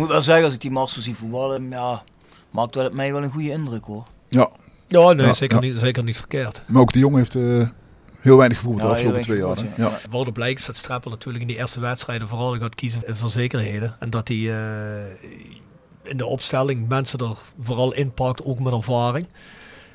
Ik 0.01 0.07
moet 0.07 0.15
wel 0.15 0.25
zeggen, 0.25 0.45
als 0.45 0.55
ik 0.55 0.61
die 0.61 0.71
Marcel 0.71 1.03
zie 1.03 1.15
voetballen, 1.15 1.71
ja, 1.71 2.03
maakt 2.51 2.75
wel 2.75 2.87
op 2.87 2.93
mij 2.93 3.13
wel 3.13 3.23
een 3.23 3.31
goede 3.31 3.51
indruk 3.51 3.85
hoor. 3.85 4.07
Ja, 4.29 4.51
Ja, 4.89 5.13
nee, 5.13 5.27
Ja, 5.27 5.33
zeker, 5.33 5.63
ja. 5.63 5.69
Niet, 5.69 5.79
zeker 5.79 6.03
niet 6.03 6.17
verkeerd. 6.17 6.63
maar 6.67 6.81
ook 6.81 6.93
de 6.93 6.99
jongen 6.99 7.19
heeft 7.19 7.35
eh, 7.35 7.69
heel 8.21 8.37
weinig 8.37 8.59
gevoeld 8.59 8.81
de 8.81 8.87
afgelopen 8.87 9.21
twee 9.21 9.39
jaar. 9.39 9.57
Ja. 9.77 9.99
Waar 10.11 10.25
de 10.25 10.33
blijkt 10.33 10.61
is 10.61 10.67
dat 10.67 10.77
Streppel 10.77 11.11
natuurlijk 11.11 11.41
in 11.41 11.49
die 11.49 11.57
eerste 11.57 11.81
wedstrijden 11.81 12.29
vooral 12.29 12.59
gaat 12.59 12.75
kiezen 12.75 13.03
voor 13.17 13.29
zekerheden. 13.29 13.97
En 13.99 14.11
dat 14.11 14.29
hij 14.29 14.37
eh, 14.37 15.31
in 16.03 16.17
de 16.17 16.27
opstelling 16.27 16.89
mensen 16.89 17.19
er 17.19 17.39
vooral 17.61 17.93
inpakt, 17.93 18.45
ook 18.45 18.59
met 18.59 18.73
ervaring. 18.73 19.27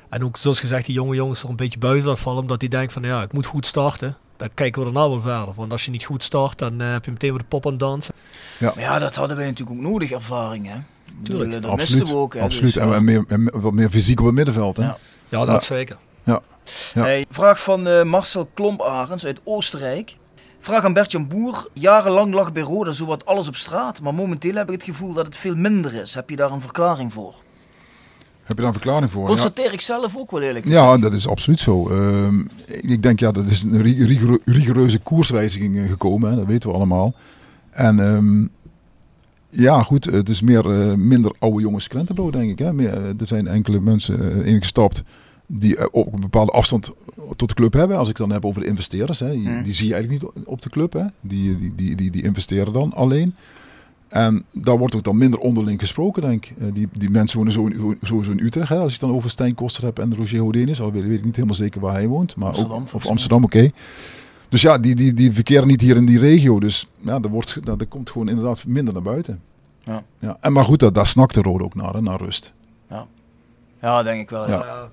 En 0.08 0.24
ook 0.24 0.36
zoals 0.36 0.60
gezegd, 0.60 0.86
die 0.86 0.94
jonge 0.94 1.14
jongens 1.14 1.42
er 1.42 1.48
een 1.48 1.56
beetje 1.56 1.78
buiten 1.78 2.08
laat 2.08 2.18
vallen, 2.18 2.42
omdat 2.42 2.60
hij 2.60 2.70
denkt 2.70 2.92
van 2.92 3.02
ja, 3.02 3.22
ik 3.22 3.32
moet 3.32 3.46
goed 3.46 3.66
starten. 3.66 4.16
Dan 4.36 4.48
kijken 4.54 4.84
we 4.84 4.92
daarna 4.92 5.08
wel 5.08 5.20
verder. 5.20 5.54
Want 5.54 5.72
als 5.72 5.84
je 5.84 5.90
niet 5.90 6.04
goed 6.04 6.22
start, 6.22 6.58
dan 6.58 6.80
eh, 6.80 6.92
heb 6.92 7.04
je 7.04 7.10
meteen 7.10 7.30
weer 7.30 7.38
de 7.38 7.44
pop 7.48 7.64
aan 7.66 7.70
het 7.70 7.80
dansen. 7.80 8.14
Maar 8.58 8.78
ja, 8.78 8.98
dat 8.98 9.14
hadden 9.14 9.36
wij 9.36 9.46
natuurlijk 9.46 9.76
ook 9.78 9.82
nodig, 9.82 10.10
ervaring 10.10 10.66
hè. 10.66 10.76
Tuurlijk, 11.22 11.52
eh, 11.52 11.60
dat 11.62 11.70
Absoluut. 11.70 11.98
misten 12.00 12.16
we 12.16 12.22
ook. 12.22 12.34
Hè, 12.34 12.40
Absoluut. 12.40 12.74
dus, 12.74 12.82
en, 12.82 12.88
ja. 12.88 12.94
en 12.94 13.04
meer, 13.04 13.24
en 13.28 13.50
wat 13.60 13.72
meer 13.72 13.90
fysiek 13.90 14.20
op 14.20 14.26
het 14.26 14.34
middenveld. 14.34 14.76
Hè? 14.76 14.82
Ja. 14.82 14.96
Ja, 15.28 15.38
dat 15.38 15.48
Ja. 15.48 15.60
zeker. 15.60 15.96
Ja. 16.24 16.40
Hey, 16.92 17.26
vraag 17.30 17.62
van 17.62 17.86
eh, 17.88 18.02
Marcel 18.02 18.48
Klomparens 18.54 19.26
uit 19.26 19.40
Oostenrijk. 19.44 20.16
Vraag 20.60 20.84
aan 20.84 20.92
Bertjan 20.92 21.28
Boer. 21.28 21.68
Jarenlang 21.72 22.34
lag 22.34 22.52
bij 22.52 22.62
Roda 22.62 22.92
zowat 22.92 23.26
alles 23.26 23.48
op 23.48 23.56
straat, 23.56 24.00
maar 24.00 24.14
momenteel 24.14 24.54
heb 24.54 24.66
ik 24.66 24.74
het 24.74 24.82
gevoel 24.84 25.12
dat 25.12 25.26
het 25.26 25.36
veel 25.36 25.54
minder 25.54 25.94
is. 25.94 26.14
Heb 26.14 26.30
je 26.30 26.36
daar 26.36 26.50
een 26.50 26.60
verklaring 26.60 27.12
voor? 27.12 27.34
Heb 28.46 28.56
je 28.56 28.62
daar 28.62 28.72
een 28.74 28.80
verklaring 28.80 29.10
voor? 29.10 29.22
Ja. 29.22 29.28
Constateer 29.28 29.72
ik 29.72 29.80
zelf 29.80 30.16
ook 30.16 30.30
wel 30.30 30.42
eerlijk. 30.42 30.66
Ja, 30.66 30.98
dat 30.98 31.12
is 31.12 31.28
absoluut 31.28 31.60
zo. 31.60 31.88
Ehm, 31.88 32.40
ik 32.66 33.02
denk, 33.02 33.20
ja, 33.20 33.32
dat 33.32 33.44
is 33.46 33.62
een 33.62 33.82
rigoureuze 34.44 34.98
koerswijziging 34.98 35.78
eh, 35.78 35.88
gekomen, 35.88 36.30
hè, 36.30 36.36
dat 36.36 36.46
weten 36.46 36.68
we 36.68 36.74
allemaal. 36.74 37.14
En 37.70 38.00
ehm, 38.00 38.46
ja, 39.50 39.82
goed, 39.82 40.04
het 40.04 40.28
is 40.28 40.40
meer, 40.40 40.70
eh, 40.70 40.94
minder 40.94 41.32
oude 41.38 41.60
jongens 41.60 41.88
krentenbrood, 41.88 42.32
denk 42.32 42.50
ik. 42.50 42.58
Hè. 42.58 42.72
Meer, 42.72 42.92
eh, 42.92 43.20
er 43.20 43.26
zijn 43.26 43.46
enkele 43.46 43.80
mensen 43.80 44.44
ingestapt 44.44 45.02
die 45.46 45.92
op 45.92 46.12
een 46.12 46.20
bepaalde 46.20 46.52
afstand 46.52 46.90
tot 47.36 47.48
de 47.48 47.54
club 47.54 47.72
hebben. 47.72 47.96
Als 47.96 48.08
ik 48.08 48.16
dan 48.16 48.32
heb 48.32 48.44
over 48.44 48.60
de 48.60 48.68
investeerders, 48.68 49.18
hè, 49.18 49.30
die, 49.30 49.62
die 49.62 49.74
zie 49.74 49.88
je 49.88 49.94
eigenlijk 49.94 50.22
niet 50.22 50.44
op 50.46 50.62
de 50.62 50.70
club. 50.70 50.92
Hè. 50.92 51.04
Die, 51.20 51.58
die, 51.58 51.74
die, 51.74 51.96
die, 51.96 52.10
die 52.10 52.22
investeren 52.22 52.72
dan 52.72 52.92
alleen. 52.92 53.34
En 54.08 54.44
daar 54.52 54.78
wordt 54.78 54.94
ook 54.94 55.04
dan 55.04 55.18
minder 55.18 55.38
onderling 55.38 55.80
gesproken, 55.80 56.22
denk 56.22 56.46
ik. 56.46 56.56
Eh, 56.58 56.66
die, 56.72 56.88
die 56.92 57.10
mensen 57.10 57.38
wonen 57.38 57.52
zo 57.52 57.66
in, 57.66 57.98
sowieso 58.02 58.30
in 58.30 58.40
Utrecht. 58.40 58.68
Hè. 58.68 58.76
Als 58.76 58.92
je 58.92 58.98
het 58.98 59.08
dan 59.08 59.16
over 59.16 59.30
Stijn 59.30 59.54
Koster 59.54 59.84
hebt 59.84 59.98
en 59.98 60.14
Roger 60.14 60.38
Houdin 60.38 60.76
al 60.80 60.92
weet, 60.92 61.02
weet 61.02 61.18
ik 61.18 61.24
niet 61.24 61.34
helemaal 61.34 61.56
zeker 61.56 61.80
waar 61.80 61.94
hij 61.94 62.06
woont. 62.06 62.36
Maar 62.36 62.48
Amsterdam, 62.48 62.82
ook, 62.82 62.94
of 62.94 63.06
Amsterdam, 63.06 63.44
oké. 63.44 63.70
Dus 64.48 64.62
ja, 64.62 64.78
die, 64.78 64.94
die, 64.94 65.14
die 65.14 65.32
verkeren 65.32 65.66
niet 65.66 65.80
hier 65.80 65.96
in 65.96 66.06
die 66.06 66.18
regio. 66.18 66.60
Dus 66.60 66.88
ja, 67.00 67.20
er, 67.22 67.28
wordt, 67.28 67.58
er 67.64 67.86
komt 67.88 68.10
gewoon 68.10 68.28
inderdaad 68.28 68.66
minder 68.66 68.94
naar 68.94 69.02
buiten. 69.02 69.40
Ja. 69.82 70.02
Ja. 70.18 70.36
En 70.40 70.52
maar 70.52 70.64
goed, 70.64 70.80
dat, 70.80 70.94
daar 70.94 71.06
snakt 71.06 71.34
de 71.34 71.42
rode 71.42 71.64
ook 71.64 71.74
naar, 71.74 71.92
hè, 71.92 72.00
naar 72.00 72.20
rust. 72.20 72.52
Ja, 73.80 74.02
denk 74.02 74.20
ik 74.20 74.30
wel. 74.30 74.48
Ja. 74.48 74.56
Ja. 74.56 74.64
Ja. 74.66 74.88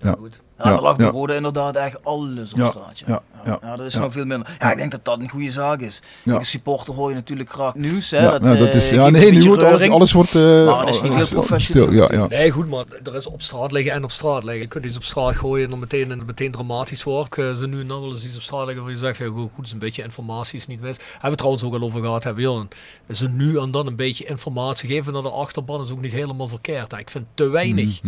ja. 0.00 0.14
Goed. 0.18 0.42
Ja, 0.62 0.70
Ja, 0.70 0.76
er 0.76 0.82
lag 0.82 0.96
bij 0.96 1.06
ja. 1.06 1.12
Rode 1.12 1.34
inderdaad 1.34 1.76
echt 1.76 2.04
alles 2.04 2.52
op 2.52 2.58
Ja, 2.58 2.70
straat. 2.70 2.98
Ja. 2.98 3.04
ja, 3.08 3.20
Ja, 3.44 3.58
ja, 3.62 3.76
dat 3.76 3.86
is 3.86 3.92
ja. 3.92 4.00
nog 4.00 4.12
veel 4.12 4.24
minder. 4.24 4.56
Ja, 4.58 4.70
ik 4.70 4.76
denk 4.76 4.90
dat 4.90 5.04
dat 5.04 5.18
een 5.20 5.28
goede 5.28 5.50
zaak 5.50 5.80
is. 5.80 6.00
Ja. 6.22 6.34
Als 6.36 6.50
supporter 6.50 6.94
hoor 6.94 7.08
je 7.08 7.14
natuurlijk 7.14 7.50
graag 7.50 7.74
nieuws. 7.74 8.10
Hè, 8.10 8.18
Ja, 8.22 8.30
dat, 8.38 8.42
ja, 8.42 8.54
dat 8.54 8.74
is, 8.74 8.90
eh, 8.90 8.96
ja 8.96 9.08
nee, 9.08 9.32
nu 9.32 9.42
wordt 9.48 9.62
alles, 9.90 10.12
wordt... 10.12 10.34
eh, 10.34 10.42
Maar 10.66 10.84
dat 10.86 10.94
is 10.94 11.02
niet 11.02 11.14
heel 11.14 11.26
stil- 11.26 11.38
professioneel 11.38 11.92
Ja, 11.92 12.08
ja. 12.12 12.26
Nee, 12.28 12.50
goed, 12.50 12.68
maar 12.68 12.84
er 13.04 13.14
is 13.14 13.26
op 13.26 13.42
straat 13.42 13.72
liggen 13.72 13.92
en 13.92 14.04
op 14.04 14.10
straat 14.12 14.42
liggen. 14.44 14.62
Je 14.62 14.68
kunt 14.68 14.84
iets 14.84 14.96
op 14.96 15.04
straat 15.04 15.36
gooien 15.36 15.64
en 15.64 15.70
dan 15.70 15.78
meteen, 15.78 16.10
en 16.10 16.22
meteen 16.26 16.50
dramatisch 16.50 17.02
wordt. 17.02 17.38
Eh, 17.38 17.52
Ze 17.52 17.66
nu 17.66 17.80
en 17.80 17.86
dan 17.86 18.00
wel 18.00 18.10
eens 18.12 18.24
iets 18.26 18.36
op 18.36 18.42
straat 18.42 18.64
liggen 18.66 18.82
waar 18.84 18.92
je 18.92 18.98
zegt, 18.98 19.18
ja, 19.18 19.26
goed, 19.26 19.50
goed, 19.54 19.66
is 19.66 19.72
een 19.72 19.78
beetje 19.78 20.02
informatie 20.02 20.58
is 20.58 20.66
niet 20.66 20.80
mis. 20.80 20.96
Hebben 21.12 21.30
we 21.30 21.36
trouwens 21.36 21.62
ook 21.64 21.74
al 21.74 21.80
over 21.82 22.00
gehad, 22.00 22.24
hebben 22.24 22.42
joh. 22.42 22.64
Ze 23.10 23.28
nu 23.28 23.58
en 23.58 23.70
dan 23.70 23.86
een 23.86 23.96
beetje 23.96 24.24
informatie 24.24 24.88
geven 24.88 25.12
naar 25.12 25.22
de 25.22 25.30
achterban 25.30 25.80
is 25.80 25.90
ook 25.90 26.00
niet 26.00 26.12
helemaal 26.12 26.48
verkeerd. 26.48 26.90
hè. 26.92 26.98
Ik 26.98 27.10
vind 27.10 27.24
te 27.34 27.48
weinig. 27.48 28.00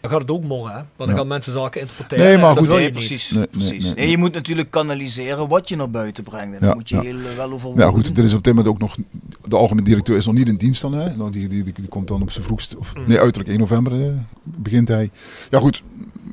Dan 0.00 0.10
gaat 0.10 0.20
het 0.20 0.30
ook 0.30 0.44
morgen, 0.44 0.70
hè. 0.70 0.76
Want 0.76 0.88
dan 0.96 1.08
Ja. 1.08 1.16
gaan 1.16 1.26
mensen 1.26 1.52
zaken 1.52 1.88
Nee, 2.08 2.38
maar 2.38 2.48
dat 2.54 2.58
goed. 2.58 2.66
wil 2.66 2.78
je 2.78 2.90
precies. 2.90 3.30
Nee, 3.30 3.38
nee, 3.38 3.48
precies. 3.48 3.84
nee, 3.84 3.94
Nee, 3.94 4.10
je 4.10 4.16
moet 4.18 4.32
natuurlijk 4.32 4.70
kanaliseren 4.70 5.48
wat 5.48 5.68
je 5.68 5.76
naar 5.76 5.90
buiten 5.90 6.24
brengt. 6.24 6.46
En 6.46 6.58
Ja, 6.60 6.66
daar 6.66 6.74
moet 6.74 6.88
je 6.88 6.94
ja. 6.96 7.02
heel 7.02 7.16
eh, 7.18 7.36
wel 7.36 7.52
over 7.52 7.70
Ja, 7.78 7.90
goed, 7.90 8.18
er 8.18 8.24
is 8.24 8.34
op 8.34 8.44
dit 8.44 8.54
moment 8.54 8.72
ook 8.74 8.80
nog. 8.80 8.96
De 9.44 9.56
algemene 9.56 9.86
directeur 9.86 10.16
is 10.16 10.26
nog 10.26 10.34
niet 10.34 10.48
in 10.48 10.56
dienst 10.56 10.80
dan. 10.82 10.92
Hè? 10.92 11.16
Nou, 11.16 11.30
Die, 11.30 11.48
die, 11.48 11.64
die, 11.64 11.72
die 11.76 11.88
komt 11.88 12.08
dan 12.08 12.22
op 12.22 12.30
zijn 12.30 12.44
vroegst. 12.44 12.76
Of, 12.76 12.92
Mm. 12.94 13.04
nee, 13.06 13.18
uiterlijk 13.20 13.50
1 13.50 13.58
november 13.58 14.14
begint 14.42 14.88
hij. 14.88 15.10
Ja, 15.50 15.58
goed. 15.58 15.82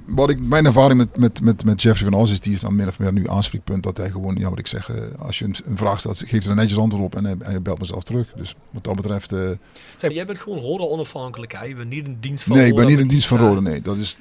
Wat 0.07 0.29
ik, 0.29 0.41
mijn 0.41 0.65
ervaring 0.65 0.97
met, 0.99 1.17
met, 1.17 1.41
met, 1.41 1.63
met 1.63 1.81
Jeffrey 1.81 2.09
van 2.11 2.19
As 2.19 2.31
is, 2.31 2.39
die 2.39 2.53
is 2.53 2.59
dan 2.61 2.75
min 2.75 2.87
of 2.87 2.99
meer 2.99 3.13
nu 3.13 3.29
aanspreekpunt. 3.29 3.83
Dat 3.83 3.97
hij 3.97 4.09
gewoon, 4.09 4.35
ja, 4.35 4.49
wat 4.49 4.59
ik 4.59 4.67
zeg, 4.67 4.89
eh, 4.89 4.95
als 5.19 5.39
je 5.39 5.45
een, 5.45 5.55
een 5.65 5.77
vraag 5.77 5.99
stelt, 5.99 6.23
geeft 6.27 6.45
er 6.45 6.51
een 6.51 6.57
netjes 6.57 6.77
antwoord 6.77 7.03
op 7.05 7.15
en 7.15 7.23
hij, 7.25 7.35
hij 7.39 7.61
belt 7.61 7.79
mezelf 7.79 8.03
terug. 8.03 8.27
Dus 8.35 8.55
wat 8.71 8.83
dat 8.83 8.95
betreft. 8.95 9.31
eh, 9.33 9.49
Zeg, 9.95 10.11
jij 10.13 10.25
bent 10.25 10.39
gewoon 10.39 10.59
Roda 10.59 10.83
onafhankelijk, 10.83 11.53
hè. 11.57 11.65
Je 11.65 11.75
bent 11.75 11.89
niet 11.89 12.05
in 12.07 12.17
dienst 12.19 12.43
van 12.43 12.57
nee, 12.57 12.67
ik 12.67 12.75
ben 12.75 12.87
niet 12.87 12.99
in 12.99 13.07
dienst 13.07 13.27
van. 13.27 13.37
Rode. 13.37 13.61
Nee, 13.61 13.81
dat, 13.81 13.97
is, 13.97 14.17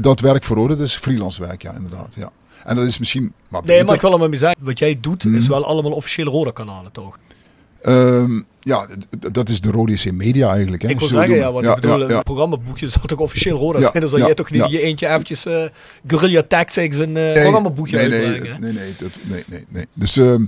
dat 0.00 0.20
werk 0.20 0.44
voor 0.44 0.56
Rode, 0.56 0.76
dat 0.80 0.88
is 0.88 0.96
freelance 0.96 1.40
werk, 1.46 1.62
ja, 1.62 1.72
inderdaad. 1.74 2.14
Ja. 2.14 2.30
En 2.64 2.76
dat 2.76 2.86
is 2.86 2.98
misschien. 2.98 3.32
Maar 3.48 3.62
Nee, 3.64 3.84
maar 3.84 3.94
ik 3.94 4.00
wil 4.00 4.12
er 4.12 4.18
maar 4.18 4.28
mee 4.28 4.38
zeggen, 4.38 4.58
wat 4.64 4.78
jij 4.78 4.98
doet 5.00 5.24
is 5.24 5.30
Mhm. 5.42 5.50
wel 5.50 5.64
allemaal 5.64 5.92
officiële 5.92 6.30
Roda-kanalen, 6.30 6.92
toch? 6.92 7.18
Ehm, 7.80 8.40
ja, 8.60 8.86
dat 9.32 9.48
is 9.48 9.60
de 9.60 9.70
Rode 9.70 9.96
SC 9.96 10.12
Media 10.12 10.52
eigenlijk. 10.52 10.82
Hè, 10.82 10.88
Ik 10.88 10.98
wil 10.98 11.08
zeggen, 11.08 11.36
ja, 11.36 11.52
want 11.52 11.64
doen. 11.64 11.74
ik 11.74 11.80
bedoel, 11.80 12.00
ja, 12.00 12.08
ja. 12.08 12.16
een 12.16 12.22
programmaboekje 12.22 12.86
zal 12.90 13.02
toch 13.02 13.18
officieel 13.18 13.56
Roda 13.58 13.78
zijn? 13.80 14.00
Dan 14.00 14.08
zal 14.08 14.18
jij 14.18 14.34
toch 14.34 14.50
niet 14.50 14.70
je 14.70 14.80
eentje 14.82 15.06
eventjes 15.08 15.46
eh 15.46 15.64
guerrilla 16.06 16.42
tactics 16.42 16.96
een 16.96 17.02
eh 17.16 17.22
Nee, 17.22 17.32
programmaboekje 17.32 17.96
nee, 17.96 18.08
nee, 18.08 18.24
uitbrengen? 18.26 18.60
nee, 18.60 18.72
nee, 18.72 18.92
dat, 18.98 19.10
nee, 19.22 19.44
nee, 19.46 19.64
nee. 19.68 19.84
Dus 19.94 20.16
ehm, 20.16 20.44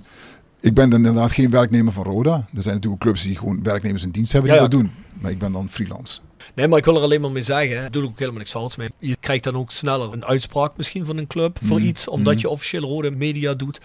ik 0.60 0.74
ben 0.74 0.90
dan 0.90 0.98
inderdaad 1.06 1.32
geen 1.32 1.50
werknemer 1.50 1.92
van 1.92 2.04
Roda. 2.04 2.34
Er 2.56 2.62
zijn 2.62 2.74
natuurlijk 2.74 3.02
clubs 3.02 3.22
die 3.22 3.36
gewoon 3.36 3.62
werknemers 3.62 4.02
in 4.04 4.10
dienst 4.10 4.32
hebben 4.32 4.50
die 4.50 4.60
dat 4.60 4.70
doen. 4.70 4.90
Maar 5.20 5.30
ik 5.30 5.38
ben 5.38 5.52
dan 5.52 5.68
freelance. 5.70 6.20
Nee, 6.54 6.68
maar 6.68 6.78
ik 6.78 6.84
wil 6.84 6.96
er 6.96 7.02
alleen 7.02 7.20
maar 7.20 7.30
mee 7.30 7.42
zeggen, 7.42 7.82
hè. 7.82 7.90
doe 7.90 8.02
er 8.02 8.08
ook 8.08 8.18
helemaal 8.18 8.38
niks 8.38 8.50
fouts 8.50 8.76
mee. 8.76 8.88
Je 8.98 9.16
krijgt 9.20 9.44
dan 9.44 9.56
ook 9.56 9.70
sneller 9.70 10.12
een 10.12 10.24
uitspraak 10.24 10.76
misschien 10.76 11.06
van 11.06 11.16
een 11.16 11.26
club 11.26 11.58
voor 11.62 11.78
Mhm, 11.78 11.86
iets, 11.88 12.08
omdat 12.08 12.32
mhm. 12.32 12.42
je 12.42 12.48
officieel 12.48 12.82
rode 12.82 13.10
media 13.10 13.54
doet. 13.54 13.80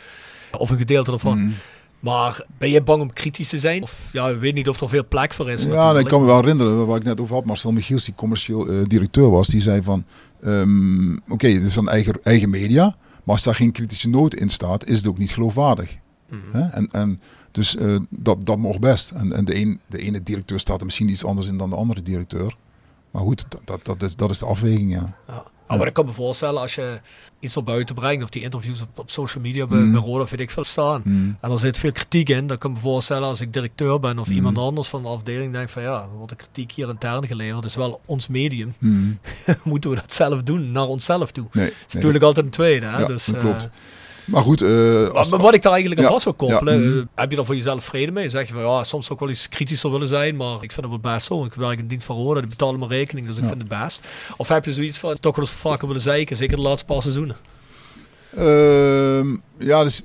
Of 0.51 0.69
een 0.69 0.77
gedeelte 0.77 1.12
ervan. 1.12 1.38
Mhm. 1.38 1.51
Maar 1.99 2.45
ben 2.58 2.69
je 2.69 2.82
bang 2.82 3.01
om 3.01 3.13
kritisch 3.13 3.49
te 3.49 3.58
zijn? 3.58 3.84
Of 3.84 4.10
ja, 4.12 4.27
ik 4.27 4.39
weet 4.39 4.53
niet 4.53 4.69
of 4.69 4.80
er 4.82 4.89
veel 4.89 5.06
plek 5.08 5.34
voor 5.34 5.49
is. 5.49 5.63
Ja, 5.63 5.91
nee, 5.91 6.01
ik 6.01 6.08
kan 6.08 6.19
me 6.19 6.25
wel 6.25 6.39
herinneren 6.41 6.86
waar 6.86 6.97
ik 6.97 7.03
net 7.03 7.21
over 7.21 7.36
had. 7.36 7.45
Marcel 7.45 7.71
Michiels, 7.71 8.06
die 8.06 8.13
commercieel 8.15 8.67
eh, 8.67 8.75
directeur 8.84 9.30
was, 9.30 9.47
die 9.47 9.62
zei 9.62 9.84
van... 9.84 10.06
ehm, 10.41 11.13
Oké, 11.13 11.47
het 11.47 11.63
is 11.63 11.73
dan 11.73 11.89
eigen, 11.89 12.19
eigen 12.23 12.49
media. 12.49 12.84
Maar 13.23 13.36
als 13.36 13.43
daar 13.43 13.56
geen 13.56 13.71
kritische 13.71 14.10
noot 14.10 14.34
in 14.34 14.49
staat, 14.49 14.86
is 14.86 14.97
het 14.97 15.08
ook 15.08 15.17
niet 15.17 15.32
geloofwaardig. 15.32 15.97
En, 16.51 16.89
en 16.91 17.21
dus 17.52 17.76
eh, 17.76 17.98
dat, 18.10 18.46
dat 18.46 18.58
mocht 18.58 18.80
best. 18.80 19.12
En, 19.12 19.32
en 19.34 19.46
de, 19.46 19.56
een, 19.56 19.80
de 19.88 19.98
ene 20.02 20.24
directeur 20.24 20.60
staat 20.60 20.80
er 20.80 20.86
misschien 20.86 21.10
iets 21.10 21.26
anders 21.26 21.48
in 21.48 21.58
dan 21.58 21.70
de 21.70 21.76
andere 21.76 22.02
directeur. 22.02 22.56
Maar 23.12 23.22
goed, 23.22 23.46
dat, 23.50 23.62
dat, 23.66 23.86
dat, 23.86 24.02
is, 24.02 24.16
dat 24.16 24.32
is 24.32 24.38
de 24.40 24.46
afweging, 24.46 24.92
ja. 24.94 25.16
Ja. 25.28 25.44
Maar 25.78 25.88
ik 25.88 25.94
kan 25.94 26.06
me 26.06 26.12
voorstellen 26.14 26.62
als 26.62 26.76
je 26.76 27.00
iets 27.40 27.56
naar 27.56 27.64
buiten 27.64 27.96
brengt 27.96 28.24
of 28.24 28.30
die 28.30 28.42
interviews 28.42 28.82
op, 28.82 29.00
op 29.00 29.10
social 29.12 29.44
media 29.44 29.66
bij, 29.68 29.78
Mhm. 29.80 29.92
bij 29.92 30.02
Roda 30.02 30.28
vind 30.28 30.42
ik 30.42 30.52
veel 30.52 30.64
staan. 30.64 31.02
Mhm. 31.06 31.32
En 31.42 31.52
er 31.52 31.58
zit 31.58 31.78
veel 31.78 31.92
kritiek 31.92 32.30
in. 32.30 32.48
Dan 32.48 32.58
kan 32.58 32.70
ik 32.70 32.76
me 32.76 32.82
voorstellen 32.84 33.28
als 33.28 33.42
ik 33.42 33.54
directeur 33.54 34.00
ben 34.00 34.20
of 34.20 34.26
Mhm. 34.28 34.36
iemand 34.36 34.58
anders 34.58 34.88
van 34.88 35.02
de 35.02 35.08
afdeling 35.08 35.54
denk 35.54 35.70
van 35.70 35.82
ja, 35.82 36.02
er 36.02 36.10
wordt 36.18 36.30
de 36.30 36.36
kritiek 36.36 36.72
hier 36.72 36.90
intern 36.90 37.28
geleverd. 37.28 37.56
Het 37.56 37.66
is 37.66 37.76
wel 37.76 38.02
ons 38.06 38.28
medium. 38.28 38.74
Mhm. 38.80 39.12
Moeten 39.64 39.90
we 39.90 39.96
dat 39.96 40.14
zelf 40.14 40.44
doen, 40.44 40.72
naar 40.72 40.88
onszelf 40.88 41.32
toe. 41.32 41.46
Nee, 41.52 41.66
Dat 41.66 41.74
is 41.74 41.80
nee, 41.80 41.88
natuurlijk 41.96 42.24
altijd 42.24 42.46
een 42.46 42.52
tweede. 42.52 42.86
Hè? 42.86 43.00
Ja, 43.00 43.08
dus, 43.08 43.26
dat 43.26 43.36
eh, 43.36 43.42
klopt. 43.42 43.70
Maar 44.28 44.44
goed, 44.44 44.62
eh, 44.62 44.70
maar, 44.70 45.12
als- 45.12 45.30
maar 45.30 45.40
wat 45.40 45.54
ik 45.54 45.62
daar 45.62 45.72
eigenlijk 45.72 46.02
aan 46.02 46.08
vast 46.12 46.24
wil 46.24 46.34
koppelen, 46.34 46.98
eh, 46.98 47.06
heb 47.16 47.30
je 47.30 47.36
daar 47.36 47.46
voor 47.46 47.56
jezelf 47.56 47.84
vrede 47.84 48.12
mee? 48.12 48.30
Zeg 48.30 48.48
je 48.48 48.54
van 48.54 48.62
ja, 48.62 48.84
soms 48.84 49.10
ik 49.10 49.20
wel 49.20 49.30
iets 49.30 49.50
kritischer 49.50 49.92
willen 49.92 50.08
zijn, 50.08 50.36
maar 50.36 50.54
ik 50.63 50.72
vind 50.72 50.76
het 50.92 51.02
wel 51.02 51.13
best 51.13 51.26
zo. 51.26 51.46
Ik 51.46 51.54
werk 51.54 51.80
in 51.80 51.88
dienst 51.88 52.06
van 52.06 52.16
Roda, 52.16 52.40
die 52.40 52.50
betalen 52.50 52.80
mijn 52.80 52.92
rekening, 52.92 53.28
dus 53.28 53.38
ik 53.38 53.46
vind 53.46 53.58
het 53.58 53.68
best. 53.68 54.08
Of 54.38 54.48
heb 54.48 54.66
je 54.66 54.74
zoiets 54.74 54.98
van 54.98 55.20
toch 55.20 55.36
wel 55.36 55.46
eens 55.46 55.54
vaker 55.54 55.88
willen 55.88 56.02
zeiken, 56.02 56.38
zeker 56.38 56.56
de 56.56 56.62
laatste 56.62 56.86
paar 56.86 57.02
seizoenen? 57.02 57.36
Ehm, 58.36 59.30
ja, 59.58 59.78
dat 59.78 59.86
is, 59.88 60.02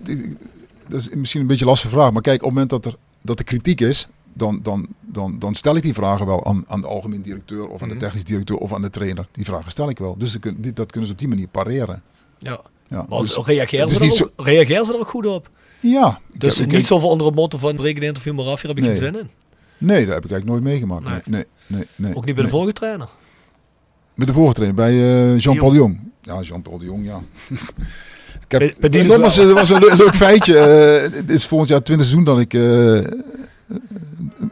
dat 0.88 1.00
is 1.00 1.08
misschien 1.08 1.40
een 1.40 1.46
beetje 1.46 1.62
een 1.64 1.70
lastige 1.70 1.92
vraag. 1.92 2.12
Maar 2.12 2.22
kijk, 2.22 2.36
op 2.38 2.42
het 2.44 2.52
moment 2.52 2.70
dat 2.70 2.84
er, 2.86 2.94
dat 3.22 3.38
er 3.38 3.44
kritiek 3.44 3.80
is, 3.80 4.08
dan, 4.32 4.60
dan, 4.62 4.86
dan, 5.00 5.38
dan 5.38 5.54
stel 5.54 5.76
ik 5.76 5.82
die 5.82 5.94
vragen 5.94 6.26
wel 6.26 6.46
aan, 6.46 6.64
aan 6.68 6.80
de 6.80 6.86
algemeen 6.86 7.22
directeur 7.22 7.66
of 7.68 7.82
aan 7.82 7.88
de 7.88 7.94
Mhm. 7.94 8.02
technisch 8.04 8.24
directeur 8.24 8.56
of 8.56 8.72
aan 8.74 8.82
de 8.82 8.90
trainer. 8.90 9.26
Die 9.32 9.44
vragen 9.44 9.70
stel 9.70 9.88
ik 9.88 9.98
wel. 9.98 10.14
Dus 10.18 10.36
dat 10.74 10.90
kunnen 10.90 11.06
ze 11.06 11.12
op 11.12 11.18
die 11.18 11.28
manier 11.28 11.48
pareren. 11.48 12.02
Ja. 12.38 12.60
Ja, 12.92 13.06
Maar 13.08 13.18
dus- 13.20 13.36
reageren, 13.36 13.88
het 13.88 13.96
ze 14.14 14.24
er 14.24 14.30
ook, 14.36 14.46
reageren 14.46 14.84
ze 14.84 14.92
er 14.92 14.98
ook 14.98 15.08
goed 15.08 15.26
op? 15.26 15.50
ja. 15.80 16.20
Dus 16.38 16.58
heb- 16.58 16.70
niet 16.70 16.86
zo 16.86 16.98
voor 16.98 17.10
onder 17.10 17.26
de 17.26 17.32
motto 17.34 17.58
van 17.58 17.76
breken 17.76 18.00
de 18.00 18.06
interview 18.06 18.34
maar 18.34 18.44
af, 18.44 18.60
hier 18.60 18.70
heb 18.70 18.78
ik 18.78 18.84
Nee. 18.84 18.96
geen 18.96 19.12
zin 19.12 19.20
in. 19.20 19.28
Nee, 19.78 20.06
dat 20.06 20.14
heb 20.14 20.24
ik 20.24 20.30
eigenlijk 20.30 20.44
nooit 20.44 20.62
meegemaakt. 20.62 21.26
Nee, 21.26 21.44
Nee. 21.66 21.84
nee, 21.96 22.14
Ook 22.16 22.24
niet 22.24 22.34
bij 22.34 22.44
de 22.44 22.50
vorige 22.50 22.72
trainer. 22.72 23.08
Met 24.14 24.26
de 24.26 24.32
vorige 24.32 24.54
trainer, 24.54 24.76
bij 24.76 24.92
eh, 24.92 25.38
Jean-Paul 25.38 25.74
Jong. 25.74 25.98
Jong. 26.00 26.10
Ja, 26.22 26.40
Jean-Paul 26.48 26.78
de 26.78 26.84
Jong, 26.84 27.04
ja. 27.06 27.20
ik 28.44 28.50
heb, 28.50 28.58
Bij- 28.60 28.74
bij 28.80 28.88
dus 28.90 29.06
nogmaals, 29.06 29.36
het 29.36 29.52
was 29.52 29.70
een 29.70 29.80
le- 29.80 29.94
leuk 29.96 30.14
feitje. 30.16 30.58
Eh, 30.58 31.12
het 31.16 31.30
is 31.30 31.46
volgend 31.46 31.68
jaar 31.68 31.78
het 31.78 31.86
twintig 31.86 32.06
seizoen 32.08 32.34
dat 32.34 32.40
ik 32.40 32.54
eh, 32.54 32.96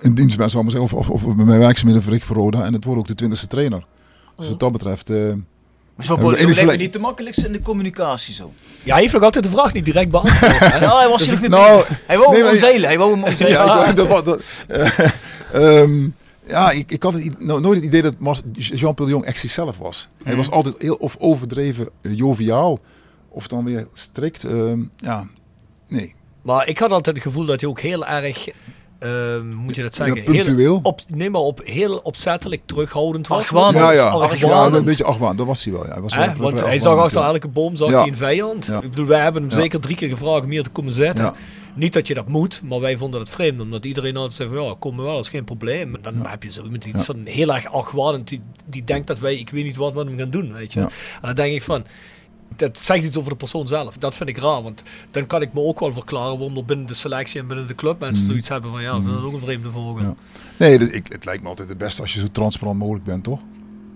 in 0.00 0.14
dienst 0.14 0.36
ben, 0.36 0.50
zou 0.50 0.66
ik 0.66 0.72
maar 0.72 0.80
zeggen. 0.80 0.98
Of, 0.98 1.10
of, 1.10 1.26
mijn 1.36 1.58
werkzaamheden 1.58 2.02
verricht 2.02 2.26
voor 2.26 2.36
Roda. 2.36 2.64
En 2.64 2.72
het 2.72 2.84
wordt 2.84 3.00
ook 3.00 3.06
de 3.06 3.14
twintigste 3.14 3.46
trainer. 3.46 3.84
Dus 4.36 4.48
wat 4.48 4.60
dat 4.60 4.72
betreft... 4.72 5.10
Maar 6.06 6.18
zo 6.18 6.30
lijkt 6.30 6.66
me 6.66 6.76
niet 6.76 6.92
de 6.92 6.98
makkelijkste 6.98 7.46
in 7.46 7.52
de 7.52 7.62
communicatie 7.62 8.34
zo. 8.34 8.52
Ja, 8.82 8.92
hij 8.92 9.00
heeft 9.00 9.12
nog 9.12 9.22
altijd 9.22 9.44
de 9.44 9.50
vraag 9.50 9.72
niet 9.72 9.84
direct 9.84 10.10
beantwoord. 10.10 10.58
Ja, 10.58 10.98
hij 10.98 11.08
was 11.08 11.28
Dus 11.28 11.40
mee 11.40 11.48
nou. 11.48 11.84
Hij 12.06 12.18
wou 12.18 12.32
nee, 12.32 12.42
hem 12.42 12.50
omzeilen. 12.50 12.88
Hij 12.88 12.98
wou 12.98 13.10
hem 13.12 13.24
omzeilen. 13.24 13.58
ja, 13.66 13.86
ik, 13.86 13.96
dat, 13.96 14.38
eh, 14.66 14.98
ehm, 15.52 16.08
ja, 16.46 16.70
ik, 16.70 16.92
ik 16.92 17.02
had 17.02 17.14
het, 17.14 17.40
nou, 17.40 17.60
nooit 17.60 17.76
het 17.76 17.86
idee 17.86 18.02
dat 18.02 18.42
Jean-Paul 18.52 19.08
de 19.08 19.14
Jong 19.14 19.24
echt 19.24 19.40
zichzelf 19.40 19.78
was. 19.78 20.08
Hij 20.22 20.36
was 20.36 20.50
altijd 20.50 20.74
heel 20.78 20.94
of 20.94 21.16
overdreven 21.18 21.88
eh, 22.02 22.16
joviaal. 22.16 22.78
Of 23.28 23.46
dan 23.46 23.64
weer 23.64 23.86
strikt. 23.94 24.44
ehm, 24.44 24.80
ja, 24.96 25.26
nee. 25.88 26.14
Maar 26.42 26.68
ik 26.68 26.78
had 26.78 26.90
altijd 26.90 27.16
het 27.16 27.24
gevoel 27.24 27.44
dat 27.44 27.60
hij 27.60 27.70
ook 27.70 27.80
heel 27.80 28.06
erg, 28.06 28.48
ehm, 29.00 29.54
moet 29.54 29.74
je 29.76 29.82
dat 29.82 29.96
Ja, 29.96 30.04
zeggen, 30.04 30.24
punctueel. 30.24 30.56
heel, 30.56 30.80
op, 30.82 31.00
nee, 31.08 31.30
maar 31.30 31.40
op, 31.40 31.60
heel 31.64 31.96
opzettelijk 32.02 32.62
terughoudend 32.66 33.26
was. 33.26 33.38
Argwanend. 33.38 33.76
Ja, 33.76 33.92
ja. 33.92 34.08
Argwanend. 34.08 34.72
ja, 34.72 34.78
een 34.78 34.84
beetje 34.84 35.04
argwaan. 35.04 35.36
Dat 35.36 35.46
was 35.46 35.64
hij 35.64 35.72
wel. 35.72 35.86
Ja. 35.86 35.92
Hij 35.92 36.00
was 36.02 36.14
Hè? 36.14 36.26
wel 36.26 36.36
Want 36.36 36.60
hij 36.60 36.78
zag 36.78 36.96
achter 36.98 37.20
ja. 37.20 37.26
elke 37.26 37.48
boom 37.48 37.76
zag 37.76 37.90
Ja. 37.90 37.98
hij 37.98 38.08
een 38.08 38.16
vijand. 38.16 38.66
Ja. 38.66 38.80
Ik 38.82 38.90
bedoel, 38.90 39.06
wij 39.06 39.20
hebben 39.22 39.42
hem 39.42 39.50
Ja. 39.50 39.56
zeker 39.56 39.80
drie 39.80 39.96
keer 39.96 40.08
gevraagd 40.08 40.42
om 40.44 40.50
hier 40.50 40.62
te 40.62 40.70
komen 40.70 40.92
zitten. 40.92 41.24
Ja. 41.24 41.34
Niet 41.74 41.92
dat 41.92 42.06
je 42.06 42.14
dat 42.14 42.28
moet, 42.28 42.60
maar 42.64 42.80
wij 42.80 42.96
vonden 42.96 43.20
het 43.20 43.28
vreemd. 43.30 43.60
Omdat 43.60 43.84
iedereen 43.84 44.14
altijd 44.16 44.32
zei 44.32 44.48
van 44.48 44.64
ja, 44.64 44.74
kom 44.78 44.94
maar 44.94 45.04
wel, 45.04 45.14
dat 45.14 45.24
is 45.24 45.30
geen 45.30 45.44
probleem. 45.44 45.94
En 45.94 46.02
dan 46.02 46.26
heb 46.26 46.42
je 46.42 46.50
zo 46.50 46.62
iemand 46.62 46.82
die 46.82 46.94
is 46.94 47.06
dan 47.06 47.20
heel 47.24 47.54
erg 47.54 47.72
argwanend. 47.72 48.28
Die, 48.28 48.40
die 48.66 48.84
denkt 48.84 49.06
dat 49.06 49.18
wij, 49.18 49.34
ik 49.38 49.50
weet 49.50 49.64
niet 49.64 49.76
wat 49.76 49.94
met 49.94 50.06
hem 50.06 50.18
gaan 50.18 50.30
doen, 50.30 50.52
weet 50.52 50.72
je. 50.72 50.80
Ja. 50.80 50.86
En 50.86 50.92
dan 51.22 51.34
denk 51.34 51.54
ik 51.54 51.62
van, 51.62 51.84
dat 52.56 52.78
zegt 52.78 53.04
iets 53.04 53.16
over 53.16 53.30
de 53.30 53.36
persoon 53.36 53.68
zelf. 53.68 53.96
Dat 53.96 54.14
vind 54.14 54.28
ik 54.28 54.38
raar, 54.38 54.62
want 54.62 54.82
dan 55.10 55.26
kan 55.26 55.42
ik 55.42 55.52
me 55.52 55.60
ook 55.60 55.80
wel 55.80 55.92
verklaren 55.92 56.38
waarom 56.38 56.56
er 56.56 56.64
binnen 56.64 56.86
de 56.86 56.94
selectie 56.94 57.40
en 57.40 57.46
binnen 57.46 57.66
de 57.66 57.74
club 57.74 58.00
mensen 58.00 58.26
zoiets 58.26 58.48
hebben 58.48 58.70
van 58.70 58.82
ja, 58.82 59.02
we 59.02 59.10
zijn 59.10 59.24
ook 59.24 59.32
een 59.32 59.40
vreemde 59.40 59.70
vogel. 59.70 60.02
Ja. 60.02 60.14
Nee, 60.56 60.92
ik, 60.92 61.06
het 61.12 61.24
lijkt 61.24 61.42
me 61.42 61.48
altijd 61.48 61.68
het 61.68 61.78
beste 61.78 62.02
als 62.02 62.14
je 62.14 62.20
zo 62.20 62.26
transparant 62.32 62.78
mogelijk 62.78 63.04
bent, 63.04 63.24
toch? 63.24 63.40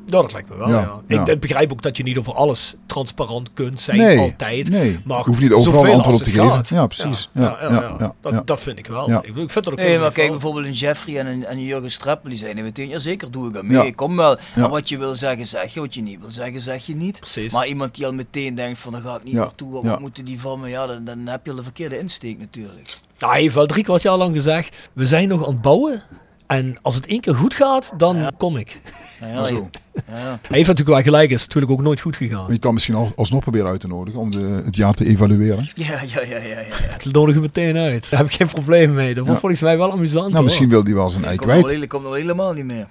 Dat 0.07 0.33
lijkt 0.33 0.49
me 0.49 0.57
wel. 0.57 0.69
Ja, 0.69 0.75
Ja, 0.75 1.01
ja. 1.09 1.21
Ik, 1.21 1.27
ik 1.29 1.41
begrijp 1.41 1.73
ook 1.73 1.83
dat 1.83 1.97
je 1.97 2.03
niet 2.03 2.19
over 2.19 2.35
alles 2.35 2.77
transparant 2.87 3.51
kunt 3.55 3.81
zijn, 3.81 3.99
Nee, 3.99 4.19
altijd. 4.19 4.71
nee. 4.71 5.01
Maar 5.05 5.19
Je 5.19 5.25
hoeft 5.25 5.41
niet 5.41 5.53
overal 5.53 5.93
antwoord 5.93 6.17
op 6.17 6.23
te 6.23 6.31
geven. 6.31 6.51
gaat. 6.51 6.69
Ja, 6.69 6.87
precies. 6.87 7.31
Ja, 7.33 7.43
Ja, 7.43 7.57
ja, 7.61 7.71
ja, 7.71 7.81
ja, 7.81 7.97
ja, 7.99 8.15
dat, 8.21 8.33
ja. 8.33 8.43
dat 8.45 8.61
vind 8.61 8.79
ik 8.79 8.87
wel. 8.87 9.09
Ja. 9.11 9.19
Ik, 9.23 9.27
ik 9.27 9.35
vind 9.51 9.55
dat 9.55 9.71
ook 9.71 9.77
Nee, 9.79 9.91
wel 9.91 10.01
maar 10.01 10.13
kijk 10.13 10.31
bijvoorbeeld 10.31 10.67
een 10.67 10.73
Jeffrey 10.73 11.19
en 11.19 11.27
een, 11.27 11.45
en 11.45 11.57
een 11.57 11.63
Jurgen 11.65 11.91
Streppel, 11.91 12.29
die 12.29 12.39
zeiden 12.39 12.65
meteen, 12.65 12.89
ja 12.89 12.99
zeker 12.99 13.31
doe 13.31 13.47
ik 13.49 13.55
dat 13.55 13.63
mee, 13.63 13.77
Ja. 13.77 13.83
ik 13.83 13.97
kom 13.97 14.17
wel. 14.17 14.37
Ja. 14.55 14.65
En 14.65 14.71
wat 14.71 14.89
je 14.89 14.99
wil 14.99 15.15
zeggen, 15.15 15.47
zeg 15.47 15.75
je, 15.75 15.81
wat 15.81 15.95
je 15.95 16.03
niet 16.03 16.21
wil 16.21 16.31
zeggen, 16.31 16.61
zeg 16.61 16.87
je 16.87 16.97
niet. 16.97 17.21
Precies. 17.21 17.53
Maar 17.53 17.67
iemand 17.67 17.95
die 17.95 18.07
al 18.07 18.13
meteen 18.13 18.55
denkt 18.55 18.79
van, 18.79 18.93
daar 18.93 19.03
ga 19.03 19.15
ik 19.17 19.25
niet 19.25 19.33
Ja. 19.33 19.39
naartoe, 19.41 19.73
wat, 19.73 19.83
Ja. 19.83 19.89
wat 19.91 20.01
moeten 20.01 20.25
die 20.25 20.41
van 20.41 20.61
me, 20.61 20.69
ja, 20.69 20.87
dan, 20.87 21.05
dan 21.05 21.27
heb 21.27 21.45
je 21.45 21.51
al 21.51 21.57
de 21.57 21.63
verkeerde 21.63 21.99
insteek 21.99 22.39
natuurlijk. 22.39 22.97
Ja, 23.19 23.29
hij 23.31 23.41
heeft 23.41 23.55
wel 23.55 23.67
drie 23.67 23.85
kwart 23.85 24.03
jaar 24.03 24.17
lang 24.17 24.35
gezegd, 24.35 24.77
we 24.93 25.07
zijn 25.07 25.29
nog 25.29 25.47
aan 25.47 25.53
het 25.53 25.63
bouwen. 25.63 26.03
En 26.47 26.77
als 26.83 26.95
het 26.95 27.07
één 27.07 27.21
keer 27.21 27.35
goed 27.35 27.55
gaat, 27.55 27.93
dan 27.97 28.33
kom 28.37 28.57
ik. 28.57 28.81
Ja, 29.21 29.27
ja, 29.27 29.45
Zo. 29.45 29.71
ja. 29.95 30.03
Hij 30.13 30.39
heeft 30.57 30.69
natuurlijk 30.69 30.97
wel 30.97 31.03
gelijk, 31.03 31.31
is 31.31 31.43
natuurlijk 31.45 31.73
ook 31.73 31.83
nooit 31.83 32.01
goed 32.01 32.17
gegaan. 32.17 32.43
Maar 32.43 32.53
je 32.53 32.59
kan 32.59 32.73
misschien 32.75 32.95
al- 32.95 33.13
alsnog 33.17 33.43
proberen 33.43 33.67
uit 33.69 33.81
te 33.81 33.87
nodigen 33.87 34.21
om 34.21 34.31
de, 34.31 34.63
het 34.65 34.77
jaar 34.77 34.95
te 34.95 35.05
evalueren. 35.07 35.71
Ja, 35.75 36.01
ja, 36.07 36.21
ja, 36.23 36.37
ja, 36.37 36.61
ja. 36.61 37.11
nodigen 37.11 37.41
meteen 37.41 37.77
uit. 37.77 38.11
Daar 38.11 38.21
heb 38.21 38.29
ik 38.29 38.35
geen 38.37 38.47
probleem 38.47 38.95
mee. 38.95 39.07
Dat 39.07 39.17
wordt 39.17 39.33
Ja. 39.33 39.39
volgens 39.39 39.61
mij 39.61 39.77
wel 39.79 39.93
amusant. 39.93 40.23
Nou, 40.23 40.35
hoor. 40.35 40.45
misschien 40.45 40.69
wil 40.69 40.85
die 40.85 40.95
wel 40.95 41.11
zijn 41.11 41.25
ei 41.25 41.37
kwijt. 41.37 41.71
wel- 41.71 41.87
komt 41.87 42.03
nog 42.03 42.15
helemaal 42.15 42.53
niet 42.53 42.65
meer. 42.65 42.87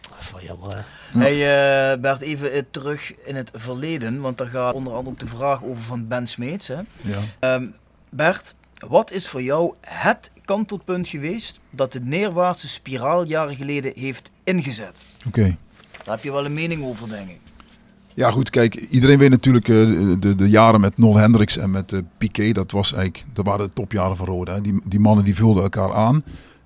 Dat 0.00 0.18
is 0.20 0.30
wel 0.30 0.40
jammer, 0.42 0.76
hè. 0.76 1.20
Hey 1.20 1.92
eh, 1.92 2.00
Bert, 2.00 2.20
even 2.20 2.52
eh, 2.52 2.62
terug 2.70 3.12
in 3.24 3.36
het 3.36 3.50
verleden, 3.54 4.20
want 4.20 4.38
daar 4.38 4.46
gaat 4.46 4.74
onder 4.74 4.92
andere 4.92 5.10
ook 5.14 5.20
de 5.20 5.26
vraag 5.26 5.64
over 5.64 5.82
van 5.82 6.08
Ben 6.08 6.26
Smeets. 6.26 6.68
Hè? 6.68 6.74
Ja. 7.00 7.18
Ehm, 7.38 7.66
Bert, 8.10 8.54
wat 8.88 9.12
is 9.12 9.28
voor 9.28 9.42
jou 9.42 9.74
het 9.80 10.30
kantelpunt 10.44 11.08
geweest 11.08 11.60
dat 11.70 11.92
de 11.92 12.00
neerwaartse 12.00 12.68
spiraal 12.68 13.26
jaren 13.26 13.56
geleden 13.56 13.92
heeft 13.96 14.30
ingezet? 14.44 15.04
Oké. 15.26 15.56
Daar 16.04 16.14
heb 16.14 16.24
je 16.24 16.32
wel 16.32 16.44
een 16.44 16.54
mening 16.54 16.84
over, 16.84 17.08
denk 17.08 17.28
ik. 17.28 17.40
Ja, 18.14 18.30
goed, 18.30 18.50
kijk, 18.50 18.74
iedereen 18.74 19.18
weet 19.18 19.30
natuurlijk 19.30 19.68
eh, 19.68 19.74
de, 20.20 20.34
de 20.36 20.48
jaren 20.48 20.80
met 20.80 20.98
Nol 20.98 21.16
Hendricks 21.16 21.56
en 21.56 21.70
met 21.70 21.92
eh 21.92 22.00
Piqué. 22.18 22.52
Dat, 22.52 22.70
was 22.70 22.92
eigenlijk, 22.92 23.24
dat 23.32 23.44
waren 23.44 23.66
de 23.66 23.72
topjaren 23.72 24.16
van 24.16 24.26
Roda. 24.26 24.54
hè. 24.54 24.60
Die, 24.60 24.80
die 24.84 25.00
mannen 25.00 25.24
die 25.24 25.34
vulden 25.34 25.62
elkaar 25.62 25.92
aan. 25.92 26.24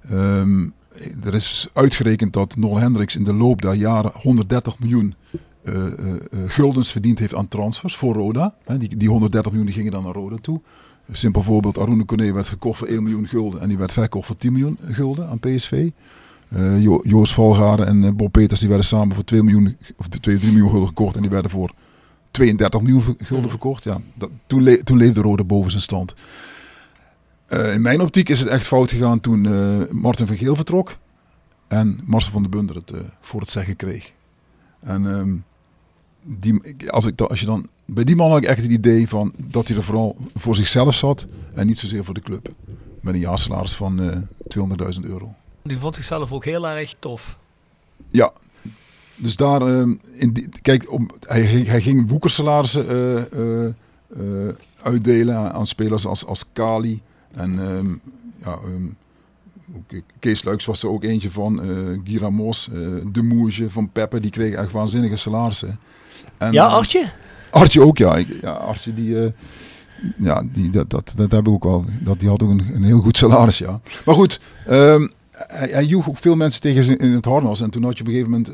Ehm, 0.08 0.68
er 1.24 1.34
is 1.34 1.68
uitgerekend 1.72 2.32
dat 2.32 2.56
Nol 2.56 2.78
Hendricks 2.78 3.16
in 3.16 3.24
de 3.24 3.34
loop 3.34 3.62
der 3.62 3.74
jaren 3.74 4.12
130 4.14 4.78
miljoen 4.78 5.14
eh, 5.64 5.84
guldens 6.46 6.92
verdiend 6.92 7.18
heeft 7.18 7.34
aan 7.34 7.48
transfers 7.48 7.96
voor 7.96 8.14
Roda. 8.14 8.54
Hè, 8.64 8.78
die, 8.78 8.96
die 8.96 9.08
130 9.08 9.50
miljoen 9.52 9.70
die 9.70 9.76
gingen 9.78 9.92
dan 9.92 10.04
naar 10.04 10.14
Roda 10.14 10.36
toe. 10.36 10.60
Een 11.06 11.16
simpel 11.16 11.42
voorbeeld, 11.42 11.78
Arune 11.78 12.04
Kone 12.04 12.32
werd 12.32 12.48
gekocht 12.48 12.78
voor 12.78 12.86
1 12.88 13.02
miljoen 13.02 13.28
gulden 13.28 13.60
en 13.60 13.68
die 13.68 13.78
werd 13.78 13.92
verkocht 13.92 14.26
voor 14.26 14.36
10 14.36 14.52
miljoen 14.52 14.78
gulden 14.84 15.28
aan 15.28 15.38
PSV. 15.40 15.90
Eh, 16.48 16.82
Jo- 16.82 17.00
Joost 17.04 17.34
Valgaarden 17.34 17.86
en 17.86 18.04
eh, 18.04 18.10
Bob 18.12 18.32
Peters 18.32 18.60
die 18.60 18.68
werden 18.68 18.86
samen 18.86 19.14
voor 19.14 19.24
2 19.24 19.42
miljoen, 19.42 19.76
of 19.96 20.08
2, 20.08 20.38
3 20.38 20.52
miljoen 20.52 20.70
gulden 20.70 20.88
gekocht 20.88 21.14
en 21.16 21.20
die 21.22 21.30
werden 21.30 21.50
voor 21.50 21.74
32 22.30 22.80
miljoen 22.80 23.16
gulden 23.18 23.50
verkocht. 23.50 23.84
Ja, 23.84 24.00
dat, 24.14 24.30
toen, 24.46 24.62
le- 24.62 24.82
toen 24.82 24.96
leefde 24.96 25.20
Rode 25.20 25.44
boven 25.44 25.70
zijn 25.70 25.82
stand. 25.82 26.14
Eh, 27.46 27.74
in 27.74 27.82
mijn 27.82 28.00
optiek 28.00 28.28
is 28.28 28.38
het 28.40 28.48
echt 28.48 28.66
fout 28.66 28.90
gegaan 28.90 29.20
toen 29.20 29.40
Martin 29.90 30.26
van 30.26 30.36
Geel 30.36 30.56
vertrok 30.56 30.96
en 31.68 32.00
Marcel 32.04 32.32
van 32.32 32.42
der 32.42 32.50
Bunder 32.50 32.76
het 32.76 32.92
voor 33.20 33.40
het 33.40 33.50
zeggen 33.50 33.76
kreeg. 33.76 34.12
En 34.80 35.06
ehm, 35.14 35.34
die, 36.40 36.60
als, 36.90 37.06
ik, 37.06 37.20
als 37.20 37.40
je 37.40 37.46
dan, 37.46 37.66
bij 37.94 38.04
die 38.04 38.16
man 38.16 38.28
had 38.30 38.38
ik 38.38 38.44
echt 38.44 38.62
het 38.62 38.70
idee 38.70 39.08
van 39.08 39.32
dat 39.48 39.68
hij 39.68 39.76
er 39.76 39.82
vooral 39.82 40.16
voor 40.34 40.56
zichzelf 40.56 40.94
zat 40.94 41.26
en 41.54 41.66
niet 41.66 41.78
zozeer 41.78 42.04
voor 42.04 42.14
de 42.14 42.20
club. 42.20 42.48
Met 43.00 43.14
een 43.14 43.20
jaarsalaris 43.20 43.74
van 43.74 44.00
eh 44.02 44.16
200.000 44.94 45.00
euro. 45.02 45.34
Die 45.62 45.78
vond 45.78 45.94
zichzelf 45.94 46.32
ook 46.32 46.44
heel 46.44 46.68
erg 46.68 46.94
tof. 46.98 47.38
Ja, 48.08 48.32
dus 49.16 49.36
daar, 49.36 49.62
ehm, 49.62 49.94
in 50.12 50.32
die, 50.32 50.48
kijk, 50.62 50.92
om, 50.92 51.08
hij, 51.26 51.46
ging- 51.46 51.66
hij 51.66 51.80
ging 51.80 52.08
woekersalarissen 52.08 52.88
eh, 52.88 53.16
eh, 53.32 53.66
eh, 54.16 54.54
uitdelen 54.82 55.52
aan, 55.52 55.66
spelers 55.66 56.06
als, 56.06 56.26
als 56.26 56.44
Kali 56.52 57.00
en 57.32 57.58
ehm, 57.60 57.88
ja, 58.44 58.58
ehm, 58.64 58.86
eh, 59.88 60.00
Kees 60.18 60.44
Luiks 60.44 60.64
was 60.64 60.82
er 60.82 60.88
ook 60.88 61.04
eentje 61.04 61.30
van, 61.30 61.62
eh 61.62 61.68
Guy 62.04 62.18
Ramos, 62.18 62.68
eh, 62.68 62.74
De 63.12 63.22
Moerje, 63.22 63.70
Van 63.70 63.90
Peppe, 63.90 64.20
die 64.20 64.30
kregen 64.30 64.58
echt 64.58 64.72
waanzinnige 64.72 65.16
salarissen. 65.16 65.78
En, 66.38 66.52
Ja, 66.52 66.66
eh, 66.66 66.72
Artje? 66.74 67.04
Artje 67.52 67.82
ook, 67.82 67.98
ja. 67.98 68.16
Ik- 68.16 68.38
ja 68.40 68.50
Artje, 68.50 68.94
die, 68.94 69.24
eh, 69.24 69.30
ja, 70.16 70.42
die, 70.52 70.70
dat, 70.70 70.90
dat, 70.90 71.12
dat 71.16 71.30
heb 71.32 71.40
ik 71.46 71.52
ook 71.52 71.64
wel. 71.64 71.84
Dat, 72.00 72.20
die 72.20 72.28
had 72.28 72.42
ook 72.42 72.50
een, 72.50 72.70
een 72.74 72.82
heel 72.84 73.00
goed 73.00 73.16
salaris, 73.16 73.58
ja. 73.58 73.80
Maar 74.04 74.14
goed, 74.14 74.40
ehm, 74.66 75.08
hij, 75.30 75.68
hij 75.68 75.84
joeg 75.84 76.08
ook 76.08 76.18
veel 76.18 76.36
mensen 76.36 76.60
tegen 76.60 76.82
zijn- 76.82 76.98
in 76.98 77.12
het 77.12 77.24
harnas. 77.24 77.60
En 77.60 77.70
toen 77.70 77.82
had 77.84 77.94
je 77.98 78.00
op 78.02 78.08
een 78.08 78.12
gegeven 78.14 78.30
moment 78.30 78.48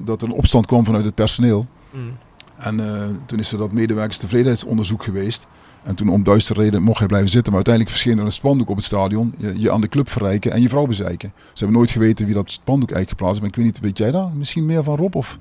eh, 0.00 0.06
dat 0.06 0.22
er 0.22 0.28
een 0.28 0.34
opstand 0.34 0.66
kwam 0.66 0.84
vanuit 0.84 1.04
het 1.04 1.14
personeel. 1.14 1.66
Mm. 1.90 2.16
En 2.58 2.80
eh, 2.94 3.08
toen 3.26 3.38
is 3.38 3.52
er 3.52 3.58
dat 3.58 3.72
medewerkerstevredenheidsonderzoek 3.72 5.02
geweest. 5.04 5.46
En 5.82 5.94
toen 5.94 6.08
om 6.08 6.22
duistere 6.22 6.60
reden 6.62 6.82
mocht 6.82 6.98
hij 6.98 7.06
blijven 7.06 7.30
zitten. 7.30 7.52
Maar 7.52 7.64
uiteindelijk 7.66 7.96
verscheen 7.96 8.18
er 8.18 8.24
een 8.24 8.32
spandoek 8.32 8.68
op 8.70 8.76
het 8.76 8.84
stadion. 8.84 9.34
Je, 9.38 9.54
je 9.60 9.70
aan 9.72 9.80
de 9.80 9.88
club 9.88 10.10
verrijken 10.10 10.52
en 10.52 10.62
je 10.62 10.68
vrouw 10.68 10.86
bezeiken. 10.86 11.32
Ze 11.36 11.58
hebben 11.64 11.76
nooit 11.76 11.90
geweten 11.90 12.24
wie 12.26 12.34
dat 12.34 12.50
spandoek 12.50 12.90
eigenlijk 12.90 13.08
geplaatst. 13.18 13.40
Maar 13.40 13.48
ik 13.50 13.56
weet 13.56 13.64
niet, 13.64 13.80
weet 13.80 13.98
jij 13.98 14.10
daar 14.10 14.28
misschien 14.34 14.66
meer 14.66 14.82
van 14.84 14.96
Rob? 14.96 15.14
Of? 15.16 15.38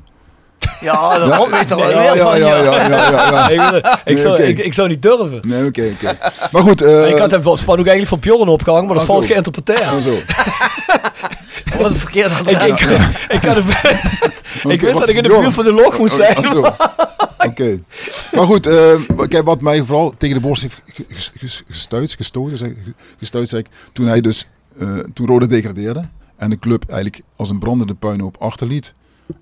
Ja, 0.82 1.20
dat 1.20 1.28
Ja, 1.30 1.50
weet 1.50 1.70
er 1.72 1.78
wel 1.78 1.90
ja, 1.90 1.98
meer 1.98 2.16
ja, 2.16 2.24
van. 2.26 2.40
ja, 2.40 2.58
ja, 2.58 2.64
ja, 2.64 2.88
ja, 2.90 3.10
ja. 3.32 3.50
ik, 3.50 3.60
wil- 3.70 3.78
ik, 3.78 3.98
Nee, 4.06 4.18
zou, 4.18 4.42
ik, 4.42 4.58
ik 4.60 4.74
zou 4.74 4.88
niet 4.88 5.02
durven. 5.02 5.40
Nee, 5.48 5.66
oké, 5.66 5.90
oké. 5.94 6.18
Maar 6.52 6.62
goed. 6.62 6.82
eh, 6.82 7.10
ik 7.10 7.18
had 7.18 7.32
hem 7.32 7.44
wel 7.44 7.58
span 7.58 7.80
ook 7.80 7.86
eigenlijk 7.88 8.08
van 8.08 8.20
Bjorn 8.20 8.50
opgehangen, 8.50 8.86
maar 8.88 8.96
dat 8.96 9.06
valt 9.06 9.26
geïnterpreteerd. 9.26 10.04
zo. 10.04 10.16
Dat 11.66 11.82
was 11.82 11.92
een 11.92 11.98
verkeerde 11.98 12.36
Ik, 12.46 12.56
adres. 12.56 12.82
ik, 12.82 12.90
ik, 13.30 13.44
had 13.44 13.56
hem- 13.64 14.72
ik 14.72 14.82
wist 14.82 15.00
dat 15.00 15.08
ik 15.10 15.16
in 15.16 15.24
de 15.24 15.30
buurt 15.30 15.54
van 15.54 15.64
de 15.64 15.72
log 15.74 15.98
moest 15.98 16.16
zijn. 16.16 16.46
zo. 16.48 16.72
Oké. 17.48 17.80
Maar 18.36 18.46
goed, 18.46 18.66
eh, 18.68 18.94
kijk, 19.30 19.46
wat 19.46 19.62
mij 19.62 19.84
vooral 19.84 20.14
tegen 20.18 20.36
de 20.36 20.42
borst 20.42 20.62
heeft 20.62 20.78
ge- 20.86 21.06
ges- 21.10 21.32
ges- 21.40 21.64
gestuurd, 21.70 22.14
gestoten, 22.18 22.58
zeg, 22.58 22.70
gestuurd, 23.20 23.50
zeg 23.50 23.60
ik, 23.60 23.66
toen 23.94 24.08
hij 24.08 24.22
dus, 24.22 24.48
eh, 24.80 24.88
toen 25.14 25.28
Rode 25.28 25.48
degradeerde 25.48 26.02
en 26.38 26.50
de 26.50 26.60
club 26.60 26.84
eigenlijk 26.90 27.22
als 27.36 27.50
een 27.50 27.60
brandende 27.60 27.94
puinhoop 27.94 28.36
achterliet. 28.40 28.94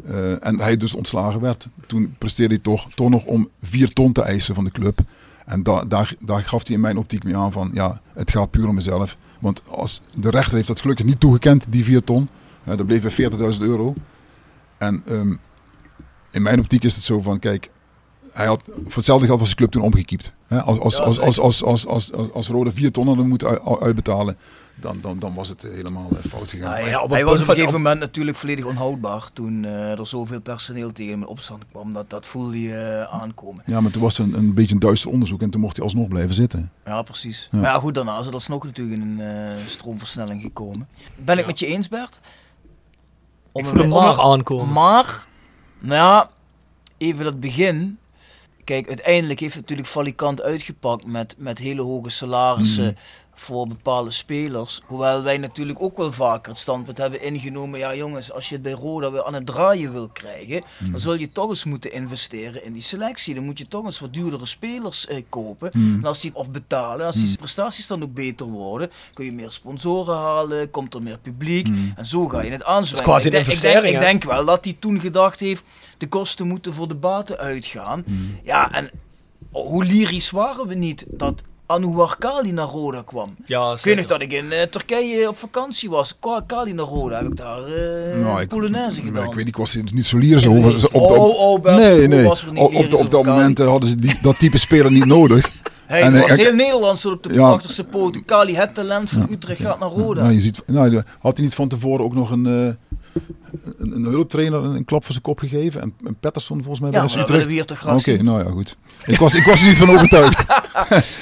Eh, 0.06 0.46
en 0.46 0.60
hij 0.60 0.78
dus 0.78 0.94
ontslagen 0.94 1.42
werd. 1.42 1.68
Toen 1.88 2.16
presteerde 2.18 2.54
hij 2.54 2.64
toch, 2.64 2.92
toch 2.92 3.10
nog 3.10 3.26
om 3.26 3.50
vier 3.64 3.94
ton 3.94 4.12
te 4.12 4.22
eisen 4.22 4.56
van 4.56 4.64
de 4.64 4.72
club. 4.72 5.00
En 5.46 5.64
da, 5.64 5.84
daar, 5.86 6.14
daar 6.20 6.44
gaf 6.44 6.68
hij 6.68 6.76
in 6.76 6.82
mijn 6.82 6.98
optiek 6.98 7.24
mee 7.24 7.36
aan 7.36 7.52
van, 7.52 7.70
ja, 7.74 8.02
het 8.14 8.32
gaat 8.32 8.52
puur 8.52 8.68
om 8.68 8.76
mezelf. 8.76 9.18
Want 9.40 9.62
als, 9.68 10.02
de 10.16 10.30
rechter 10.30 10.56
heeft 10.56 10.68
dat 10.68 10.80
gelukkig 10.80 11.06
niet 11.06 11.20
toegekend, 11.20 11.72
die 11.72 11.84
vier 11.84 12.04
ton. 12.04 12.30
Eh, 12.64 12.78
dat 12.78 12.86
bleef 12.86 13.16
bij 13.16 13.32
40.000 13.56 13.62
euro. 13.62 13.94
En 14.78 15.04
ehm, 15.08 15.36
in 16.32 16.42
mijn 16.42 16.60
optiek 16.60 16.84
is 16.84 16.96
het 16.96 17.04
zo 17.04 17.22
van, 17.22 17.40
kijk, 17.40 17.70
hij 18.32 18.46
had 18.46 18.64
voor 18.66 18.94
hetzelfde 18.94 19.28
geld 19.28 19.40
was 19.40 19.50
de 19.50 19.56
club 19.56 19.72
toen 19.72 19.82
omgekiept. 19.82 20.34
Hè, 20.48 20.62
als, 20.62 20.80
als, 20.80 21.00
als, 21.00 21.20
als, 21.20 21.40
als, 21.40 21.64
als, 21.64 21.86
als, 21.88 22.14
als, 22.14 22.32
als 22.34 22.48
Rode 22.48 22.72
vier 22.72 22.92
ton 22.92 23.08
hadden 23.08 23.28
moeten 23.28 23.80
uitbetalen, 23.82 24.38
dan, 24.82 25.00
dan, 25.02 25.20
dan 25.20 25.34
was 25.34 25.50
het 25.50 25.62
helemaal 25.62 26.08
eh, 26.12 26.30
fout 26.30 26.50
gegaan. 26.50 26.82
Ja, 26.82 26.88
ja, 26.88 27.02
op 27.02 27.10
hij 27.10 27.26
was 27.26 27.42
op 27.42 27.48
een 27.48 27.54
gegeven 27.54 27.74
moment 27.74 28.00
natuurlijk 28.00 28.38
volledig 28.38 28.66
onhoudbaar 28.66 29.30
toen 29.34 29.66
eh, 29.66 30.00
er 30.00 30.08
zoveel 30.08 30.42
personeel 30.42 30.92
tegen 30.92 31.12
hem 31.12 31.22
in 31.22 31.28
opstand 31.28 31.64
kwam. 31.72 31.94
Dat, 31.94 32.10
dat 32.10 32.26
voelde 32.26 32.62
je 32.62 32.76
eh, 32.76 33.22
aankomen. 33.22 33.64
Ja, 33.66 33.82
maar 33.82 33.92
toen 33.92 34.02
was 34.02 34.18
er 34.18 34.24
een, 34.24 34.34
een 34.34 34.54
beetje 34.54 34.74
een 34.74 34.80
duister 34.80 35.12
onderzoek 35.12 35.42
en 35.42 35.50
toen 35.50 35.62
mocht 35.62 35.76
hij 35.76 35.86
alsnog 35.86 36.08
blijven 36.08 36.36
zitten. 36.36 36.72
Ja, 36.86 37.02
precies. 37.02 37.48
Ja. 37.52 37.58
Maar 37.58 37.72
ja, 37.72 37.80
goed, 37.80 37.96
daarna 37.96 38.20
is 38.20 38.26
het 38.26 38.34
alsnog 38.34 38.64
natuurlijk 38.64 39.02
in 39.02 39.20
een 39.20 39.56
eh, 39.56 39.66
stroomversnelling 39.66 40.42
gekomen. 40.42 40.90
Ben 41.16 41.38
ik 41.38 41.46
met 41.46 41.60
je 41.60 41.66
eens, 41.66 41.88
Bert? 41.88 42.20
Om 43.52 43.64
Ik 43.64 43.70
voel 43.70 43.80
hem 43.80 43.90
maar 43.90 44.20
aankomen. 44.22 44.74
Maar, 44.74 45.26
nou 45.80 45.96
ja, 45.96 46.30
even 46.98 47.24
dat 47.24 47.40
begin. 47.40 47.99
Kijk, 48.70 48.88
uiteindelijk 48.88 49.40
heeft 49.40 49.56
natuurlijk 49.56 49.88
Valikant 49.88 50.42
uitgepakt 50.42 51.06
met, 51.06 51.36
met 51.38 51.58
hele 51.58 51.82
hoge 51.82 52.10
salarissen 52.10 52.84
Mhm. 52.84 52.94
Voor 53.42 53.68
bepaalde 53.68 54.12
spelers. 54.12 54.82
Hoewel 54.86 55.24
wij 55.24 55.38
natuurlijk 55.38 55.82
ook 55.82 55.98
wel 55.98 56.12
vaker 56.12 56.52
het 56.52 56.62
standpunt 56.62 56.98
hebben 56.98 57.22
ingenomen. 57.22 57.80
Ja 57.80 57.96
jongens, 57.96 58.32
als 58.32 58.48
je 58.50 58.54
het 58.54 58.64
bij 58.64 58.72
Roda 58.72 59.12
weer 59.12 59.24
aan 59.24 59.34
het 59.34 59.46
draaien 59.46 59.92
wil 59.92 60.08
krijgen, 60.08 60.64
Mhm. 60.80 60.92
dan 60.92 61.00
zul 61.00 61.14
je 61.14 61.32
toch 61.32 61.50
eens 61.50 61.64
moeten 61.64 61.92
investeren 61.94 62.64
in 62.66 62.74
die 62.74 62.82
selectie. 62.82 63.34
Dan 63.36 63.44
moet 63.44 63.58
je 63.58 63.68
toch 63.68 63.86
eens 63.86 64.00
wat 64.00 64.14
duurdere 64.14 64.46
spelers 64.46 65.08
eh, 65.08 65.24
kopen. 65.30 65.70
Mhm. 65.74 65.94
En 65.98 66.06
als 66.06 66.22
die, 66.22 66.36
of 66.36 66.52
betalen. 66.52 67.06
Als 67.06 67.16
die 67.16 67.38
prestaties 67.38 67.88
dan 67.88 68.04
ook 68.04 68.14
beter 68.14 68.46
worden, 68.46 68.90
kun 69.14 69.26
je 69.26 69.32
meer 69.32 69.52
sponsoren 69.52 70.16
halen, 70.16 70.70
komt 70.70 70.94
er 70.94 71.04
meer 71.04 71.18
publiek. 71.20 71.68
En 71.96 72.06
zo 72.06 72.28
ga 72.28 72.42
je 72.42 72.52
het 72.52 72.64
aanzwengelen. 72.64 73.12
quasi 73.12 73.28
Ik 73.28 73.34
een 73.34 73.44
denk- 73.44 73.56
ik, 73.56 73.62
denk, 73.62 73.86
ik 73.96 74.00
denk 74.00 74.24
wel 74.24 74.46
dat 74.46 74.64
hij 74.64 74.76
toen 74.80 75.00
gedacht 75.00 75.40
heeft, 75.40 75.68
de 75.98 76.08
kosten 76.08 76.48
moeten 76.48 76.74
voor 76.74 76.88
de 76.88 76.96
baten 76.96 77.38
uitgaan. 77.38 78.04
Ja, 78.44 78.72
en 78.72 78.90
hoe 79.52 79.86
lyrisch 79.86 80.30
waren 80.30 80.68
we 80.68 80.74
niet 80.76 81.06
dat 81.08 81.42
Anouar 81.74 82.16
Kali 82.20 82.52
naar 82.52 82.68
Roda 82.68 83.02
kwam. 83.06 83.34
Ja, 83.46 83.72
Ik 83.72 83.80
weet 83.84 83.96
nog 83.96 84.06
dat 84.06 84.22
ik 84.22 84.32
in 84.34 84.52
eh, 84.52 84.62
Turkije 84.62 85.28
op 85.30 85.38
vakantie 85.38 85.90
was. 85.90 86.18
Kali 86.48 86.74
naar 86.74 86.86
Roda 86.86 87.18
heb 87.18 87.28
ik 87.28 87.36
daar 87.38 87.64
eh 87.66 88.24
Nou, 88.24 88.42
ik, 88.42 88.48
Polonaise 88.48 88.98
nou, 89.00 89.08
gedaan. 89.12 89.24
ik 89.24 89.28
weet 89.30 89.38
niet, 89.38 89.48
ik 89.48 89.56
was 89.56 89.78
niet 89.94 90.06
zo 90.06 90.18
lyrisch 90.18 90.46
Even 90.46 90.58
over. 90.58 90.90
Op 90.92 91.02
Oh, 91.12 91.40
oh, 91.52 91.62
Bert, 91.62 91.78
nee, 91.78 92.08
nee. 92.08 92.24
was 92.28 92.46
er 92.46 92.52
niet 92.52 92.58
Op, 92.60 92.66
op, 92.66 92.72
lyrisch 92.72 92.90
de- 92.90 92.96
op 92.96 93.02
over 93.02 93.10
dat 93.10 93.26
moment 93.26 93.60
eh, 93.60 93.68
hadden 93.68 93.90
ze 93.90 93.96
die, 93.96 94.18
dat 94.22 94.40
type 94.40 94.58
speler 94.58 94.92
niet 94.92 95.06
nodig. 95.06 95.50
Hey, 95.90 96.02
En, 96.02 96.14
het 96.14 96.22
was 96.22 96.32
ik- 96.32 96.40
heel 96.46 96.54
Nederland 96.56 96.98
stond 97.00 97.16
op 97.16 97.24
de 97.24 97.34
Ja. 97.34 97.50
achterste 97.52 97.84
poten. 97.84 98.26
Kali, 98.26 98.56
het 98.56 98.74
talent 98.76 99.10
van 99.10 99.28
Utrecht 99.32 99.62
gaat 99.62 99.80
naar 99.80 99.90
Roda. 99.90 100.22
Nou, 100.22 100.34
je 100.34 100.40
ziet, 100.40 100.62
nou, 100.66 101.02
had 101.20 101.36
hij 101.38 101.46
niet 101.46 101.56
van 101.56 101.68
tevoren 101.68 102.06
ook 102.06 102.14
nog 102.14 102.32
een, 102.32 102.46
eh, 102.46 102.89
een, 103.78 103.92
een 103.96 104.04
hulptrainer 104.04 104.64
een, 104.64 104.76
een 104.76 104.86
klap 104.86 105.04
voor 105.04 105.12
zijn 105.12 105.24
kop 105.24 105.40
gegeven? 105.40 105.82
En, 105.82 105.94
en 106.06 106.16
Patterson 106.20 106.58
volgens 106.58 106.80
mij 106.80 106.90
Ja, 106.92 107.06
bij 107.26 107.58
Utrecht? 107.58 107.80
graag 107.82 108.00
Oké, 108.00 108.24
nou 108.24 108.44
ja, 108.44 108.50
goed. 108.52 108.78
Ik 109.06 109.18
was, 109.20 109.36
ik 109.36 109.44
was 109.46 109.62
er 109.62 109.68
niet 109.68 109.78
van 109.78 109.90
overtuigd. 109.90 110.46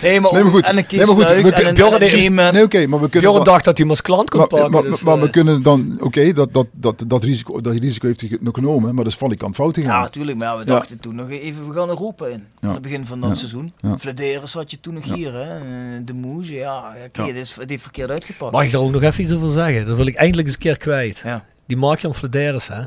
Nee, 0.01 0.19
maar, 0.19 0.33
Nee, 0.33 0.43
maar 0.43 0.51
goed. 0.51 0.67
En 0.67 0.77
een 0.77 0.85
Nee, 0.89 1.05
maar 1.05 1.15
goed, 1.15 1.29
we 1.29 1.51
en 1.53 1.73
Bjorn 1.73 2.01
is- 2.01 2.09
Zeeman. 2.09 2.53
Nee, 2.53 2.63
oké, 2.63 2.87
maar 2.87 2.99
we 3.01 3.09
kunnen... 3.09 3.29
Bjorn 3.31 3.43
dacht 3.45 3.65
dat 3.65 3.77
hij 3.77 3.85
hem 3.85 3.89
als 3.89 4.01
klant 4.01 4.29
kon 4.29 4.39
maar, 4.39 4.47
pakken. 4.47 4.71
maar, 4.71 4.81
dus, 4.81 5.01
maar 5.03 5.19
we 5.19 5.25
eh, 5.25 5.31
kunnen 5.31 5.61
dan, 5.61 5.97
oké, 5.99 6.33
dat, 6.33 6.53
dat, 6.53 6.67
dat, 6.71 7.03
dat, 7.07 7.23
risico, 7.23 7.61
dat 7.61 7.75
risico 7.75 8.07
heeft 8.07 8.21
hij 8.21 8.37
nog 8.39 8.53
genomen, 8.53 8.95
maar 8.95 9.03
dat 9.03 9.13
is 9.13 9.19
valikant 9.19 9.55
fout 9.55 9.75
Ja, 9.75 9.81
gegaan. 9.81 10.01
natuurlijk. 10.01 10.37
Maar 10.37 10.47
ja, 10.47 10.53
we 10.53 10.59
Ja. 10.65 10.65
dachten 10.73 10.99
toen 10.99 11.15
nog 11.15 11.29
even, 11.29 11.67
we 11.67 11.73
gaan 11.73 11.87
Europa 11.89 12.25
in. 12.25 12.43
Ja. 12.61 12.67
Aan 12.67 12.73
het 12.73 12.81
begin 12.81 13.05
van 13.05 13.19
dat 13.19 13.29
Ja. 13.29 13.35
seizoen. 13.35 13.73
Ja. 13.77 13.97
Flederis 13.97 14.53
had 14.53 14.71
je 14.71 14.79
toen 14.79 14.93
nog 14.93 15.13
hier, 15.13 15.33
hè. 15.33 15.55
Eh, 15.57 16.01
De 16.05 16.13
Moes, 16.13 16.47
ja. 16.49 16.55
ja 16.55 16.93
oké, 17.07 17.21
Ja. 17.21 17.25
dit 17.27 17.35
is, 17.35 17.53
dit 17.53 17.69
heeft 17.69 17.83
verkeerd 17.83 18.09
uitgepakt. 18.09 18.51
Mag 18.51 18.63
ik 18.63 18.71
daar 18.71 18.81
ook 18.81 18.91
nog 18.91 19.01
even 19.03 19.23
iets 19.23 19.33
over 19.33 19.51
zeggen? 19.51 19.85
Dat 19.85 19.95
wil 19.95 20.07
ik 20.07 20.15
eindelijk 20.15 20.47
eens 20.47 20.55
een 20.55 20.61
keer 20.63 20.77
kwijt. 20.77 21.21
Ja. 21.25 21.45
Die 21.67 21.77
Mark-Jan 21.77 22.15
Flederis, 22.15 22.67
hè. 22.67 22.81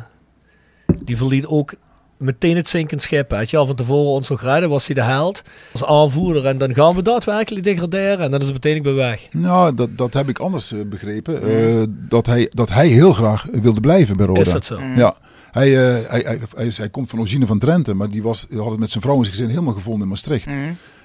Die 1.03 1.16
verliet 1.16 1.47
ook 1.47 1.74
meteen 2.18 2.57
het 2.57 2.68
zinkend 2.68 3.03
schip. 3.03 3.31
Weet 3.31 3.51
je 3.51 3.57
al 3.57 3.66
van 3.66 3.74
tevoren 3.76 4.11
ons 4.11 4.28
nog 4.28 4.43
redden, 4.43 4.68
was 4.68 4.87
hij 4.87 4.95
de 4.95 5.03
held 5.03 5.43
als 5.72 5.85
aanvoerder. 5.85 6.47
En 6.47 6.59
dan 6.59 6.74
gaan 6.74 6.95
we 6.95 7.03
daadwerkelijk 7.03 7.64
degraderen. 7.64 8.18
En 8.24 8.31
dan 8.31 8.41
is 8.41 8.47
het 8.47 8.55
meteen 8.55 8.83
weer 8.83 8.95
weg. 8.95 9.26
Nou, 9.31 9.74
dat, 9.74 9.99
dat 9.99 10.14
heb 10.14 10.28
ik 10.28 10.39
anders 10.39 10.72
eh, 10.72 10.78
begrepen. 10.87 11.43
Eh, 11.43 11.83
dat, 11.89 12.26
hij, 12.26 12.47
dat 12.55 12.68
hij 12.68 12.87
heel 12.89 13.12
graag 13.12 13.47
wilde 13.53 13.81
blijven 13.81 14.16
bij 14.16 14.26
Roda. 14.26 14.41
Is 14.41 14.51
dat 14.53 14.64
zo? 14.64 14.78
Mm. 14.81 14.97
Ja. 14.97 15.14
Hij, 15.51 15.68
eh, 15.68 16.11
hij, 16.11 16.20
hij, 16.20 16.39
hij, 16.57 16.66
is- 16.66 16.78
hij 16.78 16.89
komt 16.89 17.11
van 17.11 17.18
origine 17.18 17.47
van 17.47 17.59
Drenthe, 17.59 17.95
maar 17.95 18.11
die 18.11 18.22
was, 18.22 18.47
had 18.57 18.70
het 18.70 18.81
met 18.81 18.91
zijn 18.91 19.03
vrouw 19.03 19.16
en 19.16 19.22
zijn 19.24 19.35
gezin 19.37 19.49
helemaal 19.49 19.74
gevonden 19.74 20.03
in 20.03 20.09
Maastricht. 20.09 20.47
Mhm. 20.51 20.59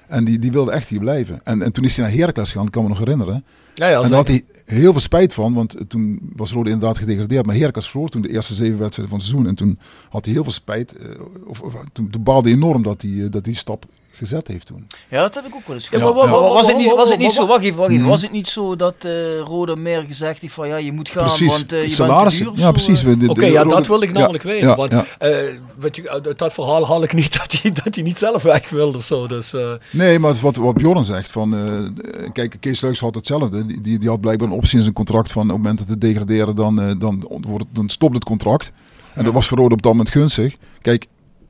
En 0.08 0.24
die, 0.24 0.38
die 0.38 0.52
wilde 0.52 0.70
echt 0.72 0.88
hier 0.88 0.98
blijven. 1.00 1.40
En, 1.44 1.62
en 1.62 1.72
toen 1.72 1.84
is 1.84 1.96
hij 1.96 2.06
naar 2.06 2.16
Heracles 2.16 2.50
gegaan, 2.50 2.70
kan 2.70 2.82
me 2.82 2.88
nog 2.88 2.98
herinneren. 2.98 3.44
Ja, 3.74 3.86
ja, 3.88 3.96
en 4.02 4.08
daar 4.08 4.18
had 4.18 4.28
hij 4.28 4.42
heel 4.64 4.92
veel 4.92 5.00
spijt 5.00 5.34
van, 5.34 5.54
want 5.54 5.76
toen 5.88 6.30
was 6.36 6.52
Rode 6.52 6.70
inderdaad 6.70 6.98
gedegradeerd. 6.98 7.46
Maar 7.46 7.56
Heracles 7.56 7.90
verloor 7.90 8.08
toen 8.08 8.22
de 8.22 8.30
eerste 8.30 8.54
zeven 8.54 8.78
wedstrijden 8.78 9.08
van 9.08 9.18
het 9.18 9.28
seizoen. 9.28 9.48
En 9.50 9.54
toen 9.54 9.78
had 10.08 10.24
hij 10.24 10.34
heel 10.34 10.42
veel 10.42 10.52
spijt. 10.52 10.92
eh, 10.96 11.08
Of, 11.46 11.60
of, 11.60 11.74
toen, 11.92 12.10
toen 12.10 12.22
baalde 12.22 12.48
hij 12.48 12.56
enorm 12.58 12.82
dat 12.82 13.02
hij, 13.02 13.10
eh, 13.24 13.30
dat 13.30 13.44
die 13.44 13.54
stap 13.54 13.86
gezet 14.16 14.46
heeft 14.48 14.66
toen. 14.66 14.86
Ja, 15.08 15.20
dat 15.20 15.34
heb 15.34 15.46
ik 15.46 15.54
ook 15.54 15.66
wel 15.66 15.76
eens. 15.76 15.88
Was, 15.88 16.66
het 16.66 16.76
niet, 16.76 16.94
was 16.94 17.10
het 17.10 17.18
niet 17.18 17.32
zo, 17.32 17.40
wa- 17.40 17.46
wacht 17.48 17.62
even, 17.64 17.76
wacht 17.78 17.90
even. 17.90 18.02
Mhm. 18.02 18.10
Was 18.10 18.22
het 18.22 18.32
niet 18.32 18.48
zo 18.48 18.76
dat 18.76 18.94
eh 18.98 19.38
Rode 19.40 19.76
meer 19.76 20.02
gezegd 20.02 20.40
heeft 20.40 20.54
van 20.54 20.68
ja, 20.68 20.76
je 20.76 20.92
moet 20.92 21.08
gaan, 21.08 21.24
Precies, 21.24 21.52
want 21.58 21.72
eh, 21.72 21.78
je 21.78 21.84
bent 21.84 21.88
te 21.88 21.94
salarissen. 21.94 22.44
duur 22.44 22.58
Ja, 22.58 22.70
precies. 22.70 23.04
eh? 23.04 23.28
Oké, 23.28 23.46
ja, 23.46 23.64
dat 23.64 23.86
wil 23.86 24.02
ik 24.02 24.08
ja, 24.12 24.18
namelijk 24.18 24.44
weten. 24.44 24.68
ja, 24.68 24.74
want 24.76 24.92
ja. 24.92 25.04
eh, 25.18 25.54
weet 25.78 25.96
je, 25.96 26.10
uit 26.10 26.38
dat 26.38 26.52
verhaal 26.52 26.86
haal 26.86 27.02
ik 27.02 27.12
niet 27.12 27.32
dat 27.38 27.52
hij, 27.62 27.72
dat 27.72 27.94
hij 27.94 28.04
niet 28.04 28.18
zelf 28.18 28.42
weg 28.42 28.68
wilde 28.70 28.96
of 28.96 29.04
zo. 29.04 29.26
Dus, 29.26 29.52
eh, 29.52 29.72
Nee, 29.90 30.18
maar 30.18 30.28
het 30.28 30.36
is 30.38 30.42
wat, 30.44 30.56
wat 30.56 30.74
Bjorn 30.74 31.04
zegt. 31.04 31.30
Van, 31.30 31.54
eh, 31.56 32.30
kijk, 32.32 32.56
Kees 32.60 32.80
Luijks 32.80 33.00
had 33.00 33.14
hetzelfde. 33.14 33.66
Die, 33.66 33.80
die, 33.80 33.98
die 33.98 34.08
had 34.08 34.20
blijkbaar 34.20 34.48
een 34.48 34.54
optie 34.54 34.76
in 34.76 34.82
zijn 34.82 34.94
contract 34.94 35.32
van 35.32 35.42
op 35.42 35.48
het 35.48 35.56
moment 35.56 35.78
dat 35.78 35.88
het 35.88 36.00
degraderen, 36.00 36.56
dan, 36.56 36.80
eh, 36.80 36.90
dan, 36.98 37.24
wordt 37.28 37.64
het, 37.64 37.74
dan 37.74 37.88
stopt 37.88 38.14
het 38.14 38.24
contract. 38.24 38.72
En 39.14 39.24
dat 39.24 39.32
was 39.32 39.46
voor 39.46 39.58
Rode 39.58 39.74
op 39.74 39.82
dat 39.82 39.92
moment 39.92 40.10
gunstig. 40.10 40.56
Kijk, 40.82 41.06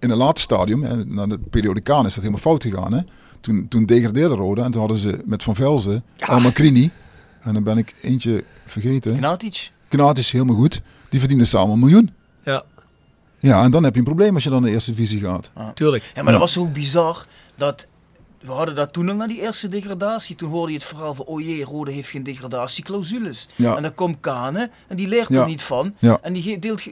in 0.07 0.13
een 0.13 0.17
later 0.19 0.43
stadium, 0.43 0.83
hè, 0.83 1.05
na 1.05 1.27
de 1.27 1.39
periode 1.51 1.81
Kaan, 1.81 2.07
is 2.07 2.15
dat 2.15 2.23
helemaal 2.25 2.41
fout 2.41 2.63
gegaan. 2.63 2.93
Hè? 2.93 3.01
Toen, 3.41 3.67
toen 3.69 3.85
degradeerde 3.87 4.35
Rode 4.35 4.61
en 4.63 4.71
toen 4.71 4.81
hadden 4.81 4.99
ze 4.99 5.21
met 5.25 5.43
Van 5.43 5.55
Velzen, 5.55 6.05
ja. 6.17 6.39
Macrini. 6.39 6.91
En 7.41 7.55
dan 7.55 7.63
ben 7.63 7.79
ik 7.79 7.95
eentje 8.03 8.45
vergeten. 8.67 9.17
Knatic? 9.17 9.71
Knatic, 9.89 10.27
helemaal 10.27 10.57
goed. 10.57 10.81
Die 11.09 11.19
verdienden 11.21 11.47
samen 11.47 11.73
een 11.73 11.79
miljoen. 11.79 12.11
ja, 12.45 12.63
Ja, 13.39 13.63
en 13.63 13.71
dan 13.71 13.85
heb 13.85 13.93
je 13.93 13.99
een 13.99 14.05
probleem 14.05 14.35
als 14.35 14.45
je 14.45 14.51
dan 14.51 14.59
naar 14.61 14.69
de 14.69 14.75
eerste 14.75 14.91
divisie 14.91 15.21
gaat. 15.21 15.51
tuurlijk. 15.75 16.03
Ja, 16.03 16.11
maar 16.15 16.25
Ja. 16.25 16.31
dat 16.31 16.41
was 16.41 16.53
zo 16.53 16.67
bizar 16.67 17.27
dat 17.57 17.87
we 18.47 18.53
hadden 18.53 18.75
dat 18.75 18.93
toen 18.93 19.09
al 19.09 19.15
na 19.15 19.27
die 19.27 19.41
eerste 19.41 19.69
degradatie. 19.69 20.37
Toen 20.37 20.51
hoorde 20.51 20.73
je 20.73 20.79
het 20.79 20.87
verhaal 20.87 21.15
van, 21.15 21.25
oh 21.25 21.41
jee, 21.41 21.65
Rode 21.65 21.91
heeft 21.91 22.09
geen 22.09 22.23
degradatieclausules. 22.23 23.49
Ja. 23.55 23.77
En 23.77 23.83
dan 23.83 23.95
komt 23.95 24.17
Kane 24.21 24.71
en 24.89 24.97
die 24.97 25.09
leert 25.09 25.29
Ja. 25.29 25.41
er 25.41 25.47
niet 25.47 25.63
van. 25.63 25.95
Ja. 25.99 26.19
En 26.23 26.33
die 26.33 26.59
deelt, 26.59 26.83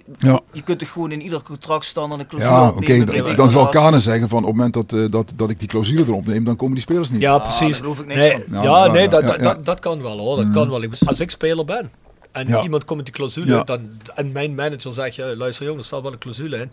je 0.52 0.62
kunt 0.64 0.78
toch 0.78 0.90
gewoon 0.90 1.12
in 1.12 1.22
ieder 1.22 1.42
contract 1.42 1.84
staan 1.84 2.12
en 2.12 2.18
een 2.18 2.26
clausule 2.26 2.52
Ja, 2.54 2.68
oké. 2.68 3.04
dan- 3.22 3.36
dan 3.36 3.50
zal. 3.50 3.68
Kane 3.68 3.98
zeggen 3.98 4.28
van 4.28 4.38
op 4.38 4.44
het 4.46 4.54
moment 4.56 4.74
dat, 4.74 4.92
eh, 4.92 5.10
dat, 5.10 5.32
dat 5.36 5.50
ik 5.50 5.58
die 5.58 5.68
clausule 5.68 6.02
erop 6.02 6.26
neem, 6.26 6.44
dan 6.44 6.56
komen 6.56 6.74
die 6.74 6.82
spelers 6.82 7.10
niet. 7.10 7.20
Ja, 7.20 7.34
Ah, 7.34 7.42
precies. 7.42 7.60
daar 7.68 7.76
geloof 7.76 7.98
ik 8.00 8.06
niks 8.06 8.20
nee, 8.20 8.30
van. 8.30 8.42
Ja, 8.50 8.62
Ja, 8.62 8.84
ja, 8.84 8.92
nee, 8.92 9.02
ja, 9.02 9.08
dat, 9.08 9.20
ja, 9.22 9.26
dat, 9.26 9.36
ja. 9.36 9.42
dat, 9.42 9.64
dat 9.64 9.80
kan 9.80 10.02
wel 10.02 10.18
hoor. 10.18 10.36
Dat 10.36 10.50
kan 10.50 10.68
wel. 10.70 10.82
Ik- 10.82 10.92
Als 11.06 11.20
ik 11.20 11.30
speler 11.30 11.64
ben 11.64 11.90
en 12.32 12.46
Ja. 12.48 12.62
iemand 12.62 12.84
komt 12.84 12.96
met 12.96 13.06
die 13.06 13.14
clausule, 13.14 13.46
Ja. 13.46 13.62
dan, 13.64 13.80
en 14.14 14.32
mijn 14.32 14.54
manager 14.54 14.92
zegt, 14.92 15.14
ja, 15.14 15.34
luister 15.36 15.64
jongen, 15.64 15.80
er 15.80 15.86
staat 15.86 16.02
wel 16.02 16.12
een 16.12 16.18
clausule 16.18 16.56
in. 16.58 16.70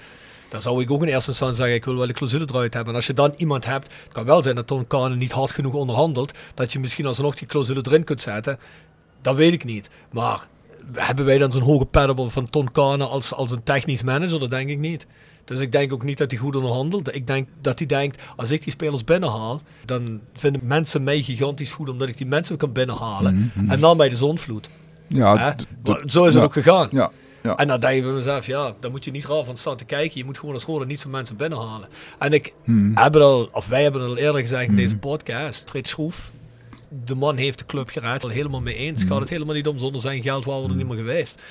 Dan 0.51 0.61
zou 0.61 0.81
ik 0.81 0.91
ook 0.91 1.01
in 1.01 1.07
eerste 1.07 1.29
instantie 1.29 1.57
zeggen, 1.57 1.75
ik 1.75 1.85
wil 1.85 1.95
wel 1.95 2.07
de 2.07 2.13
clausule 2.13 2.45
eruit 2.49 2.73
hebben. 2.73 2.91
En 2.91 2.95
als 2.95 3.07
je 3.07 3.13
dan 3.13 3.33
iemand 3.37 3.65
hebt, 3.65 3.91
het 4.03 4.13
kan 4.13 4.25
wel 4.25 4.43
zijn 4.43 4.55
dat 4.55 4.67
Ton 4.67 4.87
Kane 4.87 5.15
niet 5.15 5.31
hard 5.31 5.51
genoeg 5.51 5.73
onderhandelt, 5.73 6.37
dat 6.53 6.71
je 6.71 6.79
misschien 6.79 7.05
alsnog 7.05 7.35
die 7.35 7.47
clausule 7.47 7.81
erin 7.85 8.03
kunt 8.03 8.21
zetten. 8.21 8.59
Dat 9.21 9.35
weet 9.35 9.53
ik 9.53 9.63
niet. 9.63 9.89
Maar 10.11 10.47
hebben 10.93 11.25
wij 11.25 11.37
dan 11.37 11.51
zo'n 11.51 11.61
hoge 11.61 11.85
peddable 11.85 12.29
van 12.29 12.49
Ton 12.49 12.71
Kane 12.71 13.03
als, 13.03 13.33
als 13.33 13.51
een 13.51 13.63
technisch 13.63 14.03
manager? 14.03 14.39
Dat 14.39 14.49
denk 14.49 14.69
ik 14.69 14.79
niet. 14.79 15.07
Dus 15.45 15.59
ik 15.59 15.71
denk 15.71 15.93
ook 15.93 16.03
niet 16.03 16.17
dat 16.17 16.31
hij 16.31 16.39
goed 16.39 16.55
onderhandelt. 16.55 17.15
Ik 17.15 17.27
denk 17.27 17.47
dat 17.61 17.77
hij 17.77 17.87
denkt, 17.87 18.21
als 18.35 18.51
ik 18.51 18.63
die 18.63 18.71
spelers 18.71 19.03
binnenhaal, 19.03 19.61
dan 19.85 20.19
vinden 20.33 20.61
mensen 20.63 21.03
mij 21.03 21.21
gigantisch 21.21 21.71
goed 21.71 21.89
omdat 21.89 22.09
ik 22.09 22.17
die 22.17 22.27
mensen 22.27 22.57
kan 22.57 22.71
binnenhalen. 22.71 23.51
En 23.67 23.79
dan 23.79 23.97
bij 23.97 24.09
de 24.09 24.15
zonvloed. 24.15 24.69
Ja, 25.07 25.37
Hè? 25.37 25.51
Zo 26.05 26.25
is 26.25 26.33
het 26.33 26.33
ja. 26.33 26.41
ook 26.41 26.53
gegaan. 26.53 26.87
Ja, 26.91 27.11
ja. 27.43 27.55
En 27.55 27.67
dan 27.67 27.79
denk 27.79 27.95
je 27.95 28.01
bij 28.01 28.11
mezelf, 28.11 28.45
ja, 28.45 28.73
dan 28.79 28.91
moet 28.91 29.05
je 29.05 29.11
niet 29.11 29.25
raar 29.25 29.43
van 29.43 29.57
staan 29.57 29.77
te 29.77 29.85
kijken. 29.85 30.17
Je 30.17 30.25
moet 30.25 30.37
gewoon 30.37 30.53
als 30.53 30.63
rode 30.63 30.85
niet 30.85 30.99
zo'n 30.99 31.11
mensen 31.11 31.35
binnenhalen. 31.35 31.87
En 32.19 32.33
ik 32.33 32.53
Hmm. 32.63 32.97
heb 32.97 33.13
het 33.13 33.23
al, 33.23 33.49
of 33.51 33.67
wij 33.67 33.83
hebben 33.83 34.01
het 34.01 34.09
al 34.09 34.17
eerder 34.17 34.41
gezegd 34.41 34.69
in 34.69 34.75
deze 34.75 34.97
podcast. 34.97 35.69
Fred 35.69 35.87
Schroef, 35.87 36.31
de 37.05 37.15
man 37.15 37.37
heeft 37.37 37.59
de 37.59 37.65
club 37.65 37.89
geraakt. 37.89 38.23
Al 38.23 38.29
helemaal 38.29 38.59
mee 38.59 38.75
eens. 38.75 39.01
Hmm. 39.01 39.09
Gaat 39.11 39.19
het 39.19 39.29
helemaal 39.29 39.55
niet 39.55 39.67
om. 39.67 39.77
Zonder 39.77 40.01
zijn 40.01 40.21
geld 40.21 40.45
waren 40.45 40.63
we 40.63 40.69
er 40.69 40.75
niet 40.75 40.87
meer 40.87 40.97
geweest. 40.97 41.41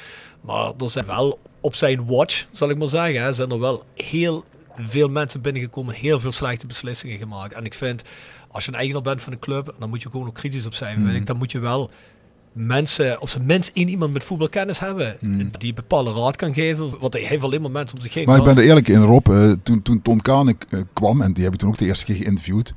Maar 0.41 0.73
er 0.79 0.91
zijn 0.91 1.07
wel 1.07 1.39
op 1.61 1.75
zijn 1.75 2.07
watch, 2.07 2.47
zal 2.51 2.71
ik 2.71 2.79
maar 2.79 2.89
zeggen, 2.89 3.23
hè, 3.23 3.33
zijn 3.33 3.51
er 3.51 3.61
wel 3.61 3.85
heel 3.95 4.45
veel 4.75 5.09
mensen 5.09 5.41
binnengekomen. 5.41 5.95
Heel 5.95 6.21
veel 6.21 6.33
slechte 6.33 6.67
beslissingen 6.67 7.19
gemaakt. 7.19 7.55
En 7.55 7.65
ik 7.65 7.75
vind, 7.75 8.03
als 8.51 8.65
je 8.65 8.71
een 8.71 8.77
eigenaar 8.77 9.03
bent 9.03 9.21
van 9.23 9.33
een 9.33 9.39
club, 9.39 9.75
dan 9.79 9.89
moet 9.89 10.03
je 10.03 10.11
gewoon 10.11 10.27
ook 10.27 10.35
kritisch 10.35 10.67
op 10.67 10.75
zijn. 10.75 10.95
Hmm. 10.95 11.05
vind 11.05 11.17
ik. 11.17 11.27
Dan 11.27 11.37
moet 11.37 11.53
je 11.53 11.59
wel 11.59 11.91
mensen, 12.53 13.21
op 13.21 13.29
zijn 13.29 13.47
minst 13.47 13.71
één 13.75 13.89
iemand 13.89 14.13
met 14.13 14.25
voetbalkennis 14.25 14.81
hebben. 14.81 15.17
Die 15.59 15.69
een 15.69 15.75
bepaalde 15.75 16.13
raad 16.13 16.37
kan 16.37 16.55
geven. 16.55 16.99
Want 17.01 17.13
hij 17.13 17.23
heeft 17.23 17.43
alleen 17.43 17.61
maar 17.63 17.71
mensen 17.71 17.97
om 17.97 18.03
zich 18.03 18.15
heen. 18.15 18.25
Maar 18.27 18.39
ik 18.39 18.45
ben 18.45 18.57
er 18.57 18.63
eerlijk 18.63 18.89
in, 18.89 19.03
Rob. 19.03 19.29
eh, 19.29 19.53
toen, 19.63 19.83
toen 19.83 20.03
Ton 20.03 20.21
Kane 20.21 20.55
eh, 20.69 20.81
kwam, 20.93 21.23
en 21.23 21.33
die 21.33 21.45
heb 21.45 21.53
ik 21.53 21.59
toen 21.59 21.69
ook 21.69 21.79
de 21.79 21.85
eerste 21.85 22.05
keer 22.05 22.17
geïnterviewd. 22.17 22.73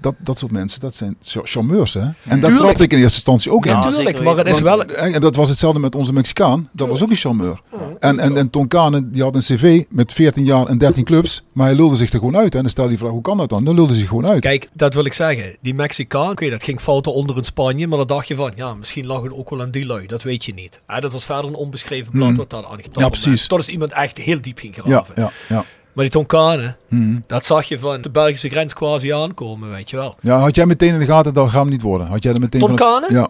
Dat, 0.00 0.14
dat 0.18 0.38
soort 0.38 0.52
mensen, 0.52 0.80
dat 0.80 0.94
zijn 0.94 1.16
cha- 1.22 1.40
charmeurs, 1.44 1.94
hè? 1.94 2.00
En 2.00 2.12
daar 2.24 2.38
Tuurlijk. 2.40 2.58
trapte 2.58 2.82
ik 2.82 2.92
in 2.92 2.98
eerste 2.98 3.14
instantie 3.14 3.52
ook 3.52 3.64
Ja, 3.64 3.84
in. 3.84 3.90
Tuurlijk, 3.90 4.22
maar 4.22 4.36
het 4.36 4.46
is 4.46 4.60
wel... 4.60 4.84
En 4.84 5.20
dat 5.20 5.36
was 5.36 5.48
hetzelfde 5.48 5.80
met 5.80 5.94
onze 5.94 6.12
Mexicaan. 6.12 6.68
Dat 6.72 6.88
was 6.88 7.02
ook 7.02 7.10
een 7.10 7.16
charmeur. 7.16 7.60
En, 7.98 8.18
en, 8.18 8.36
en 8.36 8.50
Ton 8.50 8.68
Kane, 8.68 9.10
die 9.10 9.22
had 9.22 9.34
een 9.34 9.40
cv 9.40 9.84
met 9.88 10.12
14 10.12 10.44
jaar 10.44 10.66
en 10.66 10.78
13 10.78 11.04
clubs. 11.04 11.42
Maar 11.52 11.66
hij 11.66 11.74
lulde 11.76 11.96
zich 11.96 12.12
er 12.12 12.18
gewoon 12.18 12.36
uit. 12.36 12.52
hè. 12.52 12.56
En 12.58 12.62
dan 12.64 12.70
stel 12.70 12.84
je 12.84 12.90
die 12.90 12.98
vraag, 12.98 13.10
hoe 13.10 13.22
kan 13.22 13.36
dat 13.36 13.48
dan? 13.48 13.64
Dan 13.64 13.74
lulde 13.74 13.90
hij 13.90 13.98
zich 14.00 14.08
gewoon 14.08 14.28
uit. 14.28 14.40
Kijk, 14.40 14.68
dat 14.72 14.94
wil 14.94 15.04
ik 15.04 15.12
zeggen. 15.12 15.56
Die 15.60 15.74
Mexicaan, 15.74 16.30
oké, 16.30 16.50
dat 16.50 16.62
ging 16.62 16.80
fouten 16.80 17.14
onder 17.14 17.36
in 17.36 17.44
Spanje, 17.44 17.86
maar 17.86 17.98
dan 17.98 18.06
dacht 18.06 18.28
je 18.28 18.34
van, 18.34 18.52
ja, 18.56 18.74
misschien 18.74 19.06
lag 19.06 19.22
het 19.22 19.32
ook 19.32 19.50
wel 19.50 19.60
aan 19.60 19.70
die 19.70 19.86
lui. 19.86 20.06
Dat 20.06 20.22
weet 20.22 20.44
je 20.44 20.54
niet. 20.54 20.80
Hè, 20.86 21.00
dat 21.00 21.12
was 21.12 21.24
verder 21.24 21.44
een 21.44 21.54
onbeschreven 21.54 22.12
blad 22.12 22.28
Hmm. 22.28 22.36
wat 22.36 22.50
daar 22.50 22.66
aan 22.66 22.78
Ja, 22.92 23.08
precies. 23.08 23.46
Tot 23.46 23.58
is 23.58 23.68
iemand 23.68 23.92
echt 23.92 24.18
heel 24.18 24.40
diep 24.40 24.58
ging 24.58 24.76
ja, 24.76 24.82
graven. 24.82 25.14
ja, 25.16 25.30
ja. 25.48 25.64
Maar 26.00 26.08
die 26.10 26.18
Tonkane, 26.18 26.76
Mhm. 26.88 27.18
dat 27.26 27.44
zag 27.46 27.64
je 27.64 27.78
van 27.78 28.00
de 28.00 28.10
Belgische 28.10 28.48
grens 28.48 28.74
quasi 28.74 29.12
aankomen, 29.12 29.70
weet 29.70 29.90
je 29.90 29.96
wel. 29.96 30.16
Ja, 30.20 30.38
had 30.38 30.54
jij 30.54 30.66
meteen 30.66 30.92
in 30.92 30.98
de 30.98 31.04
gaten, 31.06 31.34
dat 31.34 31.48
gaat 31.48 31.60
hem 31.62 31.70
niet 31.70 31.82
worden? 31.82 32.06
Had 32.06 32.22
jij 32.22 32.32
er 32.32 32.40
meteen 32.40 32.60
Ton 32.60 32.78
van 32.78 33.02
het-? 33.02 33.10
Ja. 33.10 33.28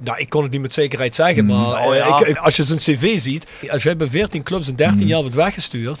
Nou, 0.00 0.18
ik 0.18 0.28
kon 0.28 0.42
het 0.42 0.52
niet 0.52 0.60
met 0.60 0.72
zekerheid 0.72 1.14
zeggen, 1.14 1.46
maar 1.46 1.56
Oh, 1.86 1.90
eh, 1.92 1.96
ja. 1.96 2.24
ik- 2.24 2.36
als 2.36 2.56
je 2.56 2.62
zijn 2.64 2.78
cv 2.78 3.18
ziet, 3.18 3.46
als 3.70 3.82
jij 3.82 3.96
bij 3.96 4.08
14 4.08 4.42
clubs 4.42 4.68
in 4.68 4.74
13 4.76 5.06
jaar 5.06 5.20
wordt 5.20 5.34
weggestuurd, 5.36 6.00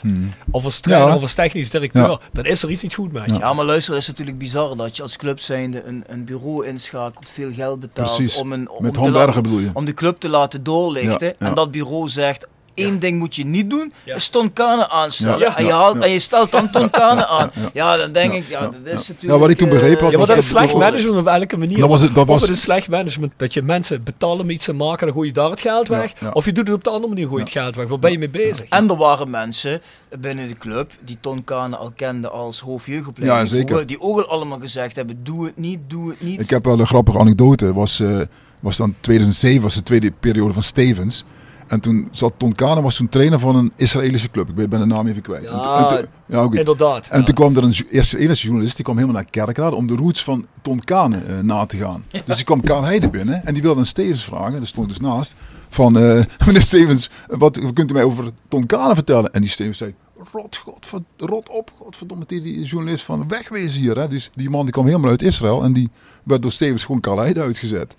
of 0.50 0.64
als 0.64 0.80
trainer 0.80 1.02
Hmm. 1.06 1.12
Ja. 1.12 1.16
of 1.16 1.22
als 1.22 1.34
technisch 1.34 1.70
directeur, 1.70 2.08
Ja. 2.08 2.18
dan 2.32 2.44
is 2.44 2.62
er 2.62 2.70
iets 2.70 2.82
niet 2.82 2.94
goed 2.94 3.12
met 3.12 3.22
je. 3.30 3.38
Ja, 3.38 3.52
maar 3.52 3.64
luister, 3.64 3.92
het 3.94 4.02
is 4.02 4.08
natuurlijk 4.08 4.38
bizar 4.38 4.76
dat 4.76 4.96
je 4.96 5.02
als 5.02 5.16
club 5.16 5.40
zijnde 5.40 5.82
een, 5.84 6.04
een 6.06 6.24
bureau 6.24 6.66
inschakelt, 6.66 7.28
veel 7.32 7.50
geld 7.52 7.80
betaalt 7.80 8.16
Precies. 8.16 8.36
om, 8.36 8.52
een, 8.52 8.70
om, 8.70 8.84
laten- 9.10 9.42
bedoel 9.42 9.58
je? 9.58 9.70
om 9.72 9.84
de 9.84 9.94
club 9.94 10.20
te 10.20 10.28
laten 10.28 10.62
doorlichten. 10.62 11.26
Ja, 11.26 11.34
ja. 11.38 11.46
En 11.46 11.54
dat 11.54 11.70
bureau 11.70 12.08
zegt, 12.08 12.46
één 12.78 12.98
ding 12.98 13.18
moet 13.18 13.36
je 13.36 13.44
niet 13.44 13.70
doen, 13.70 13.92
is 14.04 14.28
Tonkane 14.28 14.88
aanstellen. 14.90 15.38
Ja. 15.38 15.56
En, 15.56 15.64
je 15.64 15.72
haalt, 15.72 15.98
en 15.98 16.10
je 16.10 16.18
stelt 16.18 16.50
dan 16.50 16.70
Tonkane 16.70 17.26
aan. 17.26 17.50
Ja, 17.72 17.96
dan 17.96 18.12
denk 18.12 18.32
ik, 18.32 18.48
ja, 18.48 18.60
dat 18.60 18.70
is 18.84 18.92
natuurlijk... 19.08 19.22
Ja, 19.22 19.38
wat 19.38 19.50
ik 19.50 19.56
toen 19.58 19.68
eh, 19.68 19.74
begrepen 19.74 20.02
had, 20.02 20.10
Ja, 20.12 20.18
maar 20.18 20.26
dat 20.26 20.36
is 20.36 20.48
slecht 20.48 20.74
management 20.74 21.16
op 21.18 21.26
elke 21.26 21.56
manier. 21.56 21.78
Dat 21.78 21.88
was 21.88 22.02
het- 22.02 22.14
dat 22.14 22.22
Of 22.24 22.28
was- 22.30 22.40
het 22.42 22.50
is 22.50 22.60
slecht 22.62 22.88
management 22.88 23.32
dat 23.36 23.52
je 23.54 23.62
mensen 23.62 24.02
betalen 24.02 24.40
om 24.40 24.50
iets 24.50 24.64
te 24.64 24.72
maken, 24.72 25.06
dan 25.06 25.14
gooi 25.14 25.26
je 25.28 25.34
daar 25.34 25.50
het 25.50 25.60
geld 25.60 25.88
weg. 25.88 26.12
Of 26.32 26.44
je 26.44 26.52
doet 26.52 26.66
het 26.66 26.76
op 26.76 26.84
de 26.84 26.90
andere 26.90 27.08
manier, 27.08 27.26
gooi 27.28 27.38
je 27.38 27.44
het 27.44 27.52
geld 27.58 27.76
weg. 27.76 27.86
Waar 27.88 27.98
ben 27.98 28.12
je 28.12 28.18
mee 28.18 28.30
bezig? 28.30 28.64
En 28.68 28.88
er 28.90 28.96
waren 28.96 29.30
mensen 29.30 29.80
binnen 30.18 30.48
de 30.48 30.54
club 30.56 30.92
die 31.04 31.18
Ton 31.20 31.44
Kane 31.44 31.76
al 31.76 31.92
kenden 31.96 32.32
als 32.32 32.60
hoofdjeugdopleiding. 32.60 33.40
Ja, 33.50 33.56
zeker. 33.56 33.86
Die 33.86 34.00
ook 34.00 34.18
al 34.18 34.26
allemaal 34.28 34.58
gezegd 34.58 34.96
hebben, 34.96 35.20
doe 35.24 35.44
het 35.44 35.56
niet, 35.56 35.78
doe 35.86 36.08
het 36.10 36.22
niet. 36.22 36.40
Ik 36.40 36.50
heb 36.50 36.64
wel 36.64 36.78
een 36.80 36.86
grappige 36.86 37.18
anekdote. 37.18 37.72
Was, 37.74 38.00
eh, 38.00 38.20
was 38.60 38.76
dan 38.76 38.94
2007, 39.00 39.62
was 39.62 39.74
de 39.74 39.82
tweede 39.82 40.12
periode 40.20 40.52
van 40.52 40.62
Stevens. 40.62 41.24
En 41.68 41.80
toen 41.80 42.08
zat 42.12 42.32
Ton 42.36 42.54
Kane, 42.54 42.80
was 42.82 42.96
toen 42.96 43.08
trainer 43.08 43.38
van 43.38 43.56
een 43.56 43.72
Israëlische 43.76 44.30
club. 44.30 44.48
Ik 44.58 44.68
ben 44.68 44.80
de 44.80 44.86
naam 44.86 45.06
even 45.06 45.22
kwijt. 45.22 45.42
Ja, 45.42 45.50
En 45.50 45.62
toen- 45.62 45.72
en 45.72 45.88
toen- 45.88 46.06
ja, 46.26 46.44
oké. 46.44 46.58
Inderdaad. 46.58 47.08
En 47.08 47.18
ja. 47.18 47.24
toen 47.24 47.34
kwam 47.34 47.56
er 47.56 47.62
een 47.64 47.74
Israëlische 47.88 48.44
journalist, 48.46 48.74
die 48.76 48.84
kwam 48.84 48.96
helemaal 48.96 49.16
naar 49.22 49.30
Kerkrade 49.30 49.76
om 49.76 49.86
de 49.86 49.94
roots 49.96 50.24
van 50.24 50.46
Ton 50.62 50.80
Kane 50.80 51.16
eh, 51.16 51.38
na 51.42 51.66
te 51.66 51.76
gaan. 51.76 52.04
Dus 52.24 52.36
die 52.36 52.44
kwam 52.44 52.60
Karl 52.60 52.82
Heide 52.82 53.08
binnen 53.08 53.44
en 53.46 53.52
die 53.54 53.62
wilde 53.62 53.78
aan 53.80 53.86
Stevens 53.86 54.24
vragen, 54.24 54.52
daar 54.52 54.66
stond 54.66 54.88
dus 54.88 55.00
naast, 55.00 55.34
van 55.68 55.98
eh, 55.98 56.24
meneer 56.46 56.62
Stevens, 56.62 57.10
wat 57.26 57.72
kunt 57.72 57.90
u 57.90 57.92
mij 57.92 58.02
over 58.02 58.30
Ton 58.48 58.66
Kane 58.66 58.94
vertellen? 58.94 59.32
En 59.32 59.40
die 59.40 59.50
Stevens 59.50 59.78
zei, 59.78 59.94
rot, 60.32 60.56
godverd, 60.56 61.02
rot 61.16 61.48
op, 61.48 61.72
godverdomme, 61.78 62.24
die, 62.26 62.40
die 62.42 62.62
journalist 62.64 63.04
van 63.04 63.28
wegwezen 63.28 63.80
hier. 63.80 63.98
Hè? 63.98 64.08
Dus 64.08 64.30
die 64.34 64.50
man 64.50 64.62
die 64.62 64.72
kwam 64.72 64.86
helemaal 64.86 65.10
uit 65.10 65.22
Israël 65.22 65.62
en 65.64 65.72
die 65.72 65.88
werd 66.22 66.42
door 66.42 66.52
Stevens 66.52 66.84
gewoon 66.84 67.00
Karl 67.00 67.18
Heide 67.18 67.40
uitgezet. 67.40 67.96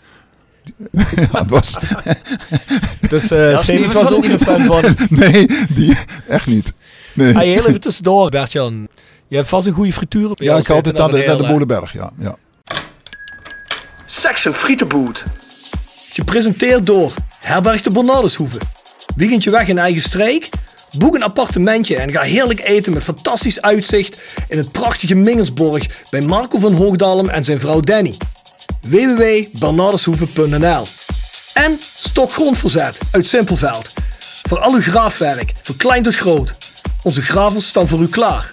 ja, 1.32 1.39
het 1.39 1.49
was, 1.49 1.78
Dus 3.09 3.32
eh 3.32 3.57
Stevens 3.57 3.93
was 3.93 4.11
ook 4.11 4.22
niet 4.22 4.32
een 4.32 4.39
fan 4.39 4.61
van. 4.82 4.95
nee, 5.09 5.47
die, 5.70 5.97
echt 6.28 6.47
niet. 6.47 6.74
Nee. 7.13 7.34
Hey, 7.34 7.47
heel 7.47 7.67
even 7.67 7.82
tussendoor, 7.82 8.30
Bert-Jan. 8.30 8.88
Je 9.28 9.36
hebt 9.36 9.47
vast 9.47 9.67
een 9.67 9.74
goede 9.74 9.93
frituur 9.93 10.30
op 10.30 10.39
ja, 10.39 10.57
ik 10.57 10.65
ga 10.65 10.74
altijd 10.74 10.97
naar 10.97 11.11
de, 11.11 11.24
naar 11.28 11.38
de. 11.38 11.47
Molenberg, 11.47 11.93
ja. 11.93 12.11
ja. 12.20 12.36
Section 14.05 14.53
Frietenboot. 14.53 15.26
Gepresenteerd 16.09 16.86
door 16.86 17.13
Herberg 17.39 17.82
de 17.82 17.91
Bernardeshoeve. 17.91 18.57
Weekendje 19.15 19.49
weg 19.51 19.67
in 19.67 19.78
eigen 19.78 20.01
streek? 20.01 20.49
Boek 20.97 21.15
een 21.15 21.24
appartementje 21.24 21.95
en 21.95 22.11
ga 22.11 22.22
heerlijk 22.22 22.59
eten 22.59 22.93
met 22.93 23.03
fantastisch 23.03 23.61
uitzicht 23.61 24.22
in 24.47 24.57
het 24.57 24.72
prachtige 24.72 25.15
Mingersborg 25.15 25.86
bij 26.09 26.22
Marco 26.22 26.59
van 26.59 26.74
Hoogdalem 26.74 27.30
en 27.30 27.43
zijn 27.43 27.59
vrouw 27.59 27.80
Danny. 27.80 28.15
www.bernardeshoeve.nl 28.90 30.86
En 31.54 31.78
Stokgrondverzet 31.96 32.98
uit 33.12 33.28
Simpelveld. 33.28 33.94
Voor 34.48 34.60
al 34.60 34.74
uw 34.74 34.82
graafwerk, 34.82 35.54
van 35.62 35.76
klein 35.76 36.04
tot 36.04 36.16
groot. 36.16 36.56
Onze 37.04 37.22
gravels 37.22 37.68
staan 37.68 37.88
voor 37.88 38.02
u 38.02 38.08
klaar. 38.08 38.50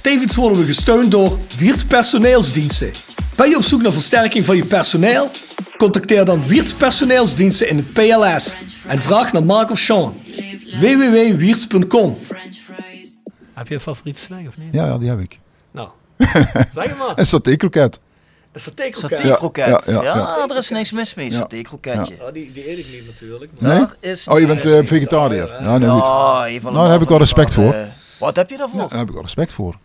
Tevens 0.00 0.34
worden 0.34 0.58
we 0.58 0.64
gesteund 0.64 1.10
door 1.10 1.38
Wiert's 1.58 1.84
personeelsdiensten. 1.84 2.90
Ben 3.36 3.48
je 3.48 3.56
op 3.56 3.62
zoek 3.62 3.82
naar 3.82 3.92
versterking 3.92 4.44
van 4.44 4.56
je 4.56 4.64
personeel? 4.64 5.30
Contacteer 5.76 6.24
dan 6.24 6.46
Wiert's 6.46 6.72
personeelsdiensten 6.74 7.68
in 7.68 7.76
het 7.76 7.92
PLS 7.92 8.56
en 8.86 9.00
vraag 9.00 9.32
naar 9.32 9.44
Mark 9.44 9.70
of 9.70 9.78
Sean. 9.78 10.20
www.wierts.com 10.80 12.18
Heb 13.54 13.68
je 13.68 13.74
een 13.74 13.80
favoriete 13.80 14.20
snack 14.20 14.48
of 14.48 14.58
niet? 14.58 14.72
Ja, 14.72 14.86
ja, 14.86 14.98
die 14.98 15.08
heb 15.08 15.20
ik. 15.20 15.38
Nou, 15.70 15.88
zeg 16.16 16.34
het 16.74 16.98
maar. 16.98 17.12
Een 17.14 17.26
saté-kroket. 17.26 18.00
Satékroket. 18.58 19.66
Ja, 19.66 19.80
Ja, 19.86 19.92
ja, 19.92 20.02
ja, 20.02 20.14
ja. 20.14 20.46
er 20.48 20.56
is 20.56 20.70
niks 20.70 20.92
mis 20.92 21.14
mee, 21.14 21.30
Ja. 21.30 21.36
saté-kroketje. 21.38 22.14
Oh, 22.20 22.32
die, 22.32 22.52
die 22.52 22.70
eet 22.70 22.78
ik 22.78 22.86
niet 22.92 23.06
natuurlijk. 23.06 23.50
Nee? 23.58 23.80
Oh, 24.26 24.38
je 24.40 24.46
bent 24.46 24.64
eh, 24.64 24.78
vegetariër. 24.84 25.48
Ja, 25.62 25.78
nee, 25.78 25.88
goed. 25.88 26.06
Ja, 26.06 26.46
even 26.46 26.72
Nou, 26.72 26.82
daar 26.84 26.92
heb 26.92 27.02
ik 27.02 27.08
wel 27.08 27.18
respect 27.18 27.54
voor. 27.54 27.72
eh, 27.72 27.82
Wat 28.18 28.36
heb 28.36 28.50
je 28.50 28.56
daarvoor? 28.56 28.88
Daar 28.88 28.98
heb 28.98 29.06
ik 29.08 29.12
wel 29.14 29.22
respect 29.22 29.52
voor. 29.52 29.76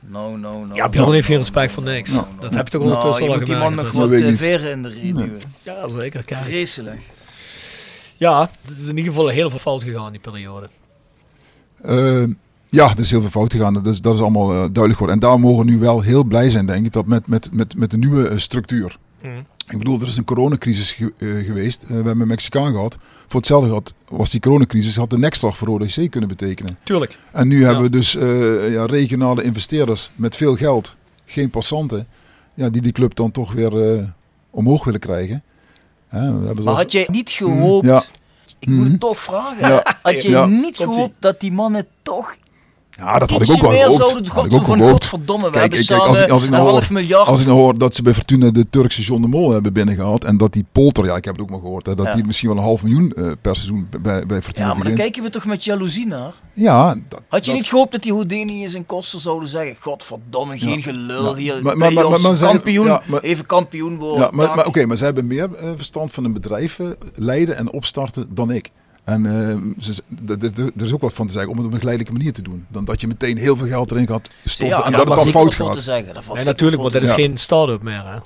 No, 0.00 0.36
no, 0.36 0.64
no. 0.64 0.74
Ja, 0.74 0.88
Bjorn 0.88 1.12
heeft 1.12 1.26
geen 1.26 1.36
respect 1.36 1.72
voor 1.72 1.82
niks. 1.82 2.10
Nou, 2.10 2.24
Dat 2.40 2.54
heb 2.54 2.64
je 2.64 2.70
toch 2.78 2.80
Nou, 2.82 2.94
ondertussen 2.94 3.22
je 3.24 3.28
wel 3.30 3.38
moet 3.38 3.46
die 3.46 3.56
man 3.56 3.74
nog 3.74 3.90
wat 3.92 4.10
eh, 4.12 4.34
veren 4.34 4.70
in 4.70 4.82
de 4.82 4.88
reet 4.88 5.16
duwen. 5.16 5.40
Ja, 5.62 5.88
zeker. 6.00 6.24
Kijk. 6.24 6.44
Vreselijk. 6.44 7.00
Ja, 8.16 8.50
het 8.62 8.76
is 8.78 8.88
in 8.88 8.96
ieder 8.96 9.12
geval 9.12 9.28
heel 9.28 9.50
veel 9.50 9.58
fout 9.58 9.82
gegaan 9.82 10.10
die 10.12 10.20
periode. 10.20 10.68
Ja, 12.70 12.90
er 12.90 12.98
is 12.98 13.10
heel 13.10 13.20
veel 13.20 13.30
fout 13.30 13.52
gegaan. 13.52 13.74
Dat 13.74 13.86
is, 13.86 14.00
dat 14.00 14.14
is 14.14 14.20
allemaal 14.20 14.48
eh, 14.50 14.56
duidelijk 14.56 14.92
geworden. 14.92 15.14
En 15.14 15.18
daar 15.28 15.40
mogen 15.40 15.64
we 15.66 15.70
nu 15.70 15.78
wel 15.78 16.00
heel 16.00 16.24
blij 16.24 16.50
zijn, 16.50 16.66
denk 16.66 16.86
ik, 16.86 16.92
dat 16.92 17.06
met, 17.06 17.26
met, 17.26 17.48
met, 17.52 17.76
met 17.76 17.90
de 17.90 17.96
nieuwe 17.98 18.28
eh, 18.28 18.38
structuur. 18.38 18.98
Mhm. 19.22 19.38
Ik 19.68 19.78
bedoel, 19.78 20.00
er 20.00 20.06
is 20.06 20.16
een 20.16 20.24
coronacrisis 20.24 20.92
ge- 20.92 21.12
eh, 21.18 21.46
geweest. 21.46 21.84
We 21.86 21.94
hebben 21.94 22.20
een 22.20 22.26
Mexicaan 22.28 22.72
gehad. 22.72 22.98
Voor 23.26 23.40
hetzelfde 23.40 23.70
had, 23.70 23.94
was 24.08 24.30
die 24.30 24.40
coronacrisis, 24.40 24.96
had 24.96 25.10
de 25.10 25.18
nekslag 25.18 25.56
voor 25.56 25.68
Rode 25.68 25.86
C 25.86 26.10
kunnen 26.10 26.28
betekenen. 26.28 26.78
Tuurlijk. 26.82 27.18
En 27.32 27.48
nu 27.48 27.64
hebben 27.64 27.82
we 27.82 27.90
dus 27.90 28.16
eh, 28.16 28.72
ja, 28.72 28.84
regionale 28.86 29.42
investeerders 29.42 30.10
met 30.14 30.36
veel 30.36 30.56
geld, 30.56 30.94
geen 31.26 31.50
passanten, 31.50 32.06
ja, 32.54 32.68
die 32.68 32.82
die 32.82 32.92
club 32.92 33.14
dan 33.14 33.30
toch 33.30 33.52
weer 33.52 33.92
eh, 33.94 34.02
omhoog 34.50 34.84
willen 34.84 35.00
krijgen. 35.00 35.42
Maar 36.10 36.74
had 36.74 36.92
je 36.92 37.06
niet 37.10 37.30
gehoopt, 37.30 37.86
Ja. 37.86 38.04
ik 38.58 38.68
moet 38.68 38.88
het 38.90 39.00
toch 39.00 39.18
vragen, 39.18 39.68
Ja. 39.68 39.96
had 40.02 40.22
je 40.22 40.28
Ja. 40.28 40.46
niet 40.46 40.76
gehoopt 40.76 41.14
dat 41.18 41.40
die 41.40 41.52
mannen 41.52 41.86
toch 42.02 42.36
Ja, 42.98 43.18
dat 43.18 43.30
had 43.30 43.42
ik 43.42 43.50
ook 43.50 43.60
wel 43.60 43.70
gehoopt. 43.92 44.28
Had 44.28 44.46
ik 44.46 44.52
ook 44.52 44.64
van 44.64 44.76
gehoopt. 44.76 44.90
godverdomme, 44.90 45.44
we 45.46 45.50
Kijk, 45.52 45.72
als 45.76 45.88
ik- 45.90 46.28
als 46.30 46.42
ik 46.42 46.48
een 46.48 46.54
nou 46.56 46.68
half 46.70 46.84
hoor- 46.88 46.92
miljard. 46.98 47.28
Als 47.28 47.40
ik 47.40 47.46
nou 47.46 47.58
hoor 47.58 47.78
dat 47.78 47.94
ze 47.94 48.02
bij 48.02 48.14
Fortuna 48.14 48.50
de 48.50 48.66
Turkse 48.70 49.02
John 49.02 49.20
de 49.22 49.28
Mol 49.28 49.50
hebben 49.50 49.72
binnengehaald 49.72 50.24
en 50.24 50.36
dat 50.36 50.52
die 50.52 50.64
Polter, 50.72 51.04
ja 51.04 51.16
ik 51.16 51.24
heb 51.24 51.34
het 51.34 51.42
ook 51.42 51.50
maar 51.50 51.58
gehoord, 51.58 51.86
hè, 51.86 51.94
dat 51.94 52.06
Ja. 52.06 52.14
die 52.14 52.24
misschien 52.24 52.48
wel 52.48 52.56
een 52.58 52.62
half 52.64 52.82
miljoen 52.82 53.12
eh, 53.12 53.24
per 53.42 53.56
seizoen 53.56 53.88
bij, 54.02 54.26
bij 54.26 54.42
Fortuna 54.42 54.66
ja, 54.66 54.74
maar 54.74 54.74
dan 54.74 54.76
verdient. 54.76 54.98
kijken 54.98 55.22
we 55.22 55.30
toch 55.30 55.44
met 55.44 55.64
jaloezie 55.64 56.06
naar. 56.06 56.32
Ja, 56.52 56.94
dat, 57.08 57.20
Had 57.28 57.44
je 57.44 57.50
dat- 57.50 57.60
niet 57.60 57.68
gehoopt 57.68 57.92
dat 57.92 58.02
die 58.02 58.12
Houdini's 58.12 58.74
en 58.74 58.86
Koster 58.86 59.20
zouden 59.20 59.48
zeggen, 59.48 59.76
godverdomme, 59.80 60.58
geen 60.58 60.82
gelul 60.82 61.36
hier, 61.36 61.62
Maar- 61.62 61.76
maar, 61.78 61.92
kampioen, 62.38 62.98
even 63.20 63.46
kampioen 63.46 63.96
worden. 63.98 64.20
Ja, 64.20 64.28
maar, 64.32 64.66
oké, 64.66 64.86
maar 64.86 64.96
ze 64.96 65.04
hebben 65.04 65.26
meer 65.26 65.48
eh, 65.54 65.68
verstand 65.76 66.12
van 66.12 66.24
een 66.24 66.32
bedrijf 66.32 66.78
eh, 66.78 66.86
leiden 67.14 67.56
en 67.56 67.70
opstarten 67.72 68.26
dan 68.34 68.50
ik. 68.50 68.70
En 69.08 69.26
eh, 69.26 70.66
er 70.76 70.84
is 70.84 70.92
ook 70.92 71.00
wat 71.00 71.12
van 71.12 71.26
te 71.26 71.32
zeggen 71.32 71.50
om 71.50 71.56
het 71.56 71.66
op 71.66 71.72
een 71.72 71.78
geleidelijke 71.78 72.16
manier 72.18 72.32
te 72.32 72.42
doen. 72.42 72.66
Dan 72.68 72.84
dat 72.84 73.00
je 73.00 73.06
meteen 73.06 73.36
heel 73.36 73.56
veel 73.56 73.66
geld 73.66 73.90
erin 73.90 74.06
gaat 74.06 74.30
stoppen 74.44 74.76
ja, 74.78 74.84
en 74.84 74.92
dat 74.92 75.08
het 75.08 75.16
dan 75.16 75.26
fout 75.26 75.54
gaat. 75.54 75.86
Nee, 76.34 76.44
natuurlijk, 76.44 76.82
want 76.82 76.94
te 76.94 77.00
is 77.00 77.12
geen 77.12 77.36
start-up 77.38 77.82
meer. 77.82 78.04
Hè? 78.06 78.16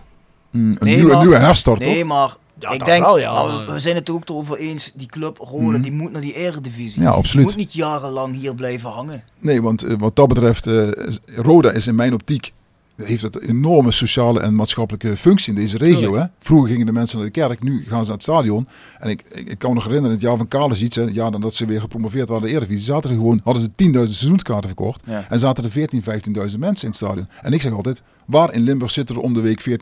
Mm, 0.50 0.70
een, 0.70 0.76
Nee, 0.80 0.94
nieuwe, 0.94 1.10
maar- 1.12 1.20
nieuwe 1.20 1.36
herstart, 1.38 1.78
Nee, 1.78 1.98
toch? 1.98 2.08
maar 2.08 2.36
Ja, 2.58 2.70
ik 2.70 2.78
dat 2.78 2.88
denk, 2.88 3.04
wel, 3.04 3.18
ja, 3.18 3.32
nou, 3.32 3.72
we 3.72 3.78
zijn 3.78 3.94
het 3.96 4.08
er 4.08 4.14
ook 4.14 4.30
over 4.30 4.56
eens, 4.56 4.92
die 4.94 5.06
club 5.06 5.38
Rode, 5.38 5.62
Mhm. 5.62 5.80
die 5.82 5.92
moet 5.92 6.12
naar 6.12 6.20
die 6.20 6.34
eredivisie. 6.34 7.02
Ja, 7.02 7.08
Die 7.08 7.18
absoluut. 7.18 7.46
moet 7.46 7.56
niet 7.56 7.72
jarenlang 7.72 8.34
hier 8.36 8.54
blijven 8.54 8.90
hangen. 8.90 9.22
Nee, 9.38 9.62
want 9.62 9.82
eh, 9.82 9.94
wat 9.98 10.16
dat 10.16 10.28
betreft, 10.28 10.66
eh, 10.66 10.88
Roda 11.34 11.70
is 11.70 11.86
in 11.86 11.94
mijn 11.94 12.12
optiek, 12.14 12.52
heeft 12.96 13.22
het 13.22 13.36
een 13.36 13.48
enorme 13.48 13.92
sociale 13.92 14.40
en 14.40 14.54
maatschappelijke 14.54 15.16
functie 15.16 15.52
in 15.52 15.60
deze 15.60 15.78
regio. 15.78 16.14
Hè? 16.14 16.24
Vroeger 16.38 16.70
gingen 16.70 16.86
de 16.86 16.92
mensen 16.92 17.16
naar 17.16 17.26
de 17.26 17.32
kerk, 17.32 17.62
nu 17.62 17.84
gaan 17.86 18.00
ze 18.00 18.06
naar 18.06 18.12
het 18.12 18.22
stadion. 18.22 18.68
En 18.98 19.10
ik, 19.10 19.22
ik, 19.32 19.48
ik 19.48 19.58
kan 19.58 19.68
me 19.68 19.74
nog 19.74 19.84
herinneren, 19.84 20.12
het 20.12 20.22
jaar 20.24 20.36
van 20.36 20.48
Kalesic, 20.48 20.94
hè, 20.94 21.02
het 21.02 21.14
jaar 21.14 21.30
nadat 21.30 21.54
ze 21.54 21.66
weer 21.66 21.80
gepromoveerd 21.80 22.28
waren 22.28 22.44
de 22.44 22.50
Eredivisie, 22.50 22.84
zaten 22.84 23.10
er 23.10 23.16
gewoon, 23.16 23.40
hadden 23.44 23.62
ze 23.62 23.68
10.000 23.68 23.92
seizoenskaarten 23.92 24.66
verkocht. 24.66 25.02
Ja. 25.06 25.26
En 25.28 25.38
zaten 25.38 25.64
er 25.64 25.70
14.000, 25.70 25.74
15.000 25.74 26.58
mensen 26.58 26.58
in 26.60 26.88
het 26.88 26.96
stadion. 26.96 27.28
En 27.42 27.52
ik 27.52 27.60
zeg 27.60 27.72
altijd, 27.72 28.02
waar 28.24 28.54
in 28.54 28.60
Limburg 28.60 28.90
zitten 28.90 29.16
er 29.16 29.22
om 29.22 29.34
de 29.34 29.40
week 29.40 29.68
14.000, 29.68 29.76
15.000 29.76 29.80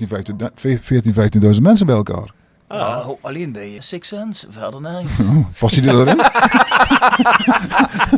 14.000, 0.67 1.13
15.000 1.43 1.61
mensen 1.61 1.87
bij 1.87 1.95
elkaar? 1.95 2.39
Ja, 2.73 3.01
ho- 3.03 3.19
alleen 3.21 3.53
bij 3.53 3.77
Six 3.79 4.09
Sense, 4.09 4.47
verder 4.51 4.81
nergens. 4.81 5.21
Oh, 5.21 5.47
past 5.59 5.83
die 5.83 5.91
erin? 5.91 6.17